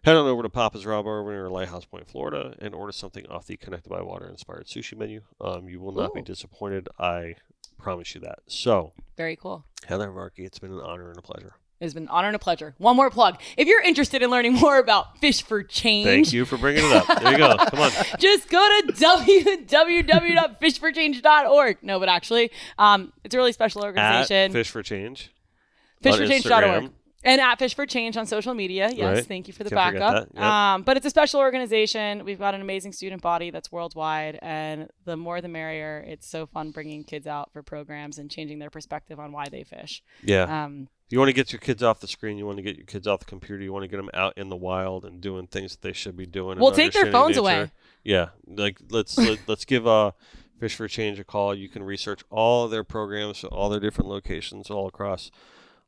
head 0.05 0.17
on 0.17 0.27
over 0.27 0.43
to 0.43 0.49
Papa's 0.49 0.85
Raw 0.87 1.03
Bar 1.03 1.21
over 1.21 1.33
near 1.33 1.51
Lighthouse 1.51 1.85
Point, 1.85 2.09
Florida, 2.09 2.55
and 2.61 2.75
order 2.75 2.93
something 2.93 3.27
off 3.27 3.47
the 3.47 3.57
Connected 3.57 3.91
by 3.91 4.03
Water 4.03 4.29
inspired 4.29 4.67
sushi 4.67 4.97
menu. 4.97 5.23
Um, 5.41 5.69
you 5.69 5.81
will 5.81 5.93
not 5.93 6.15
be 6.15 6.23
disappointed. 6.23 6.89
I 6.99 7.37
promise 7.79 8.15
you 8.15 8.21
that. 8.23 8.39
So, 8.47 8.93
Very 9.17 9.37
cool. 9.37 9.65
Heather 9.87 10.09
Harkavy, 10.09 10.47
it's 10.47 10.59
been 10.59 10.73
an 10.73 10.81
honor 10.81 11.11
and 11.11 11.19
a 11.19 11.23
pleasure. 11.23 11.55
It's 11.81 11.93
been 11.93 12.05
an 12.05 12.09
honor 12.09 12.29
and 12.29 12.37
a 12.37 12.39
pleasure. 12.39 12.75
One 12.79 12.97
more 12.97 13.11
plug. 13.11 13.41
If 13.57 13.67
you're 13.69 13.83
interested 13.83 14.23
in 14.23 14.31
learning 14.31 14.55
more 14.55 14.79
about 14.79 15.19
Fish 15.19 15.43
for 15.43 15.63
Change, 15.63 16.07
Thank 16.07 16.33
you 16.33 16.45
for 16.45 16.57
bringing 16.57 16.85
it 16.85 16.93
up. 16.93 17.21
There 17.21 17.33
you 17.33 17.39
go. 17.39 17.57
Come 17.71 17.81
on. 17.81 17.91
just 18.19 18.49
go 18.49 18.67
to 18.87 18.93
www.fishforchange.org. 18.93 21.79
No, 21.83 21.99
but 21.99 22.09
actually, 22.09 22.51
um, 22.79 23.13
it's 23.25 23.35
a 23.35 23.39
really 23.39 23.53
special 23.53 23.83
At 23.83 23.87
organization. 23.87 24.53
Fish 24.53 24.71
for 24.71 24.83
Change. 24.83 25.31
fishforchange.org. 26.03 26.91
And 27.25 27.41
at 27.41 27.59
Fish 27.59 27.75
for 27.75 27.87
Change 27.87 28.17
on 28.17 28.27
social 28.27 28.53
media. 28.53 28.91
Yes, 28.95 29.17
Right. 29.17 29.27
thank 29.27 29.49
you 29.49 29.55
for 29.55 29.65
the 29.65 29.71
Can't 29.71 29.95
backup. 29.99 30.29
Yep. 30.35 30.43
Um, 30.43 30.83
but 30.83 30.97
it's 30.99 31.07
a 31.07 31.11
special 31.11 31.41
organization. 31.41 32.25
We've 32.25 32.39
got 32.39 32.55
an 32.55 32.61
amazing 32.61 32.93
student 32.93 33.23
body 33.23 33.51
that's 33.51 33.73
worldwide, 33.73 34.39
and 34.43 34.89
the 35.07 35.17
more 35.17 35.41
the 35.41 35.49
merrier. 35.49 36.05
It's 36.07 36.29
so 36.29 36.47
fun 36.47 36.71
bringing 36.71 37.03
kids 37.03 37.27
out 37.27 37.51
for 37.53 37.63
programs 37.63 38.19
and 38.19 38.31
changing 38.31 38.59
their 38.59 38.71
perspective 38.71 39.19
on 39.19 39.33
why 39.33 39.47
they 39.51 39.65
fish. 39.65 40.03
Yeah. 40.23 40.65
Um, 40.65 40.89
you 41.09 41.19
want 41.19 41.29
to 41.29 41.33
get 41.35 41.53
your 41.53 41.61
kids 41.61 41.83
off 41.83 42.01
the 42.01 42.09
screen. 42.09 42.39
You 42.39 42.47
want 42.47 42.57
to 42.59 42.63
get 42.63 42.77
your 42.77 42.87
kids 42.87 43.07
off 43.07 43.21
the 43.21 43.27
computer. 43.27 43.63
You 43.63 43.73
want 43.73 43.85
to 43.85 43.89
get 43.89 43.99
them 43.99 44.11
out 44.15 44.37
in 44.37 44.49
the 44.49 44.57
wild 44.57 45.05
and 45.05 45.21
doing 45.21 45.47
things 45.47 45.73
that 45.73 45.83
they 45.83 45.93
should 45.93 46.17
be 46.17 46.27
doing. 46.27 46.59
Well, 46.59 46.73
take 46.73 46.93
their 46.93 47.11
phones 47.11 47.37
away. 47.37 47.71
Yeah, 48.03 48.31
like 48.47 48.79
let's 48.91 49.17
let, 49.17 49.39
let's 49.47 49.65
give 49.65 49.87
uh, 49.87 50.13
Fish 50.61 50.75
for 50.75 50.89
Change 50.89 51.19
a 51.19 51.25
call. 51.25 51.55
You 51.55 51.69
can 51.69 51.83
research 51.83 52.23
all 52.31 52.65
of 52.65 52.71
their 52.71 52.85
programs, 52.85 53.45
all 53.45 53.69
their 53.71 53.81
different 53.81 54.11
locations 54.11 54.71
all 54.71 54.87
across 54.87 55.31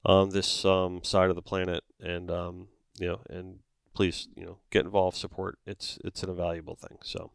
um, 0.07 0.31
this 0.31 0.65
um, 0.65 1.03
side 1.03 1.29
of 1.29 1.37
the 1.37 1.43
planet, 1.43 1.85
and 2.01 2.31
um, 2.31 2.69
you 2.99 3.09
know, 3.09 3.21
and 3.29 3.59
please, 3.95 4.29
you 4.37 4.45
know, 4.45 4.59
get 4.71 4.85
involved, 4.85 5.17
support. 5.17 5.59
It's 5.67 5.99
it's 6.05 6.23
an 6.23 6.31
invaluable 6.31 6.77
thing. 6.77 6.99
So, 7.03 7.33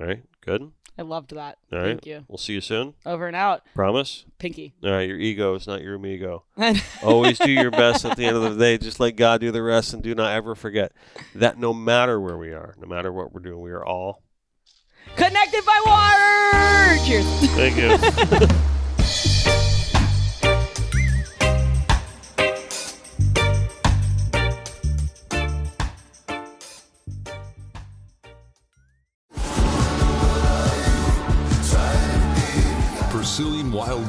all 0.00 0.06
right, 0.06 0.22
good. 0.40 0.72
I 0.98 1.02
loved 1.02 1.32
that. 1.34 1.58
All 1.72 1.78
right, 1.78 1.86
Thank 1.86 2.06
you. 2.06 2.24
We'll 2.26 2.38
see 2.38 2.54
you 2.54 2.60
soon. 2.60 2.94
Over 3.06 3.28
and 3.28 3.36
out, 3.36 3.62
Promise. 3.74 4.24
Pinky. 4.38 4.74
All 4.82 4.90
right, 4.90 5.08
your 5.08 5.18
ego 5.18 5.54
is 5.54 5.66
not 5.66 5.80
your 5.80 5.94
amigo. 5.94 6.44
Always 7.04 7.38
do 7.38 7.52
your 7.52 7.70
best 7.70 8.04
at 8.04 8.16
the 8.16 8.24
end 8.24 8.36
of 8.36 8.42
the 8.42 8.58
day. 8.58 8.78
Just 8.78 8.98
let 8.98 9.14
God 9.14 9.40
do 9.40 9.52
the 9.52 9.62
rest, 9.62 9.92
and 9.92 10.02
do 10.02 10.14
not 10.14 10.32
ever 10.32 10.56
forget 10.56 10.92
that 11.36 11.58
no 11.58 11.72
matter 11.72 12.20
where 12.20 12.36
we 12.36 12.52
are, 12.52 12.74
no 12.80 12.88
matter 12.88 13.12
what 13.12 13.32
we're 13.32 13.40
doing, 13.40 13.60
we 13.60 13.70
are 13.70 13.84
all. 13.84 14.22
Connected 15.14 15.64
by 15.64 15.80
water. 15.86 17.04
Cheers. 17.06 17.26
Thank 17.50 17.76
you. 17.76 18.58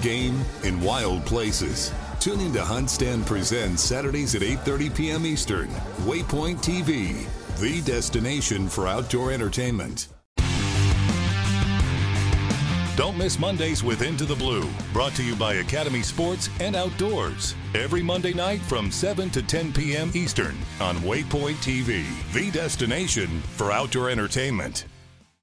game 0.01 0.39
in 0.63 0.81
wild 0.81 1.25
places. 1.25 1.93
Tune 2.19 2.41
in 2.41 2.53
to 2.53 2.63
Hunt 2.63 2.89
Stand 2.89 3.25
Presents 3.25 3.81
Saturdays 3.81 4.35
at 4.35 4.41
8:30 4.41 4.95
p.m. 4.95 5.25
Eastern. 5.25 5.69
Waypoint 6.07 6.57
TV, 6.57 7.25
the 7.59 7.81
destination 7.81 8.67
for 8.67 8.87
outdoor 8.87 9.31
entertainment. 9.31 10.09
Don't 12.99 13.17
miss 13.17 13.39
Mondays 13.39 13.81
with 13.81 14.01
Into 14.01 14.25
the 14.25 14.35
Blue, 14.35 14.69
brought 14.91 15.15
to 15.15 15.23
you 15.23 15.33
by 15.33 15.53
Academy 15.53 16.01
Sports 16.01 16.49
and 16.59 16.75
Outdoors. 16.75 17.55
Every 17.73 18.03
Monday 18.03 18.33
night 18.33 18.59
from 18.59 18.91
7 18.91 19.29
to 19.29 19.41
10 19.41 19.71
p.m. 19.71 20.11
Eastern 20.13 20.57
on 20.81 20.97
Waypoint 20.97 21.55
TV, 21.63 22.03
the 22.33 22.51
destination 22.51 23.39
for 23.55 23.71
outdoor 23.71 24.09
entertainment. 24.09 24.83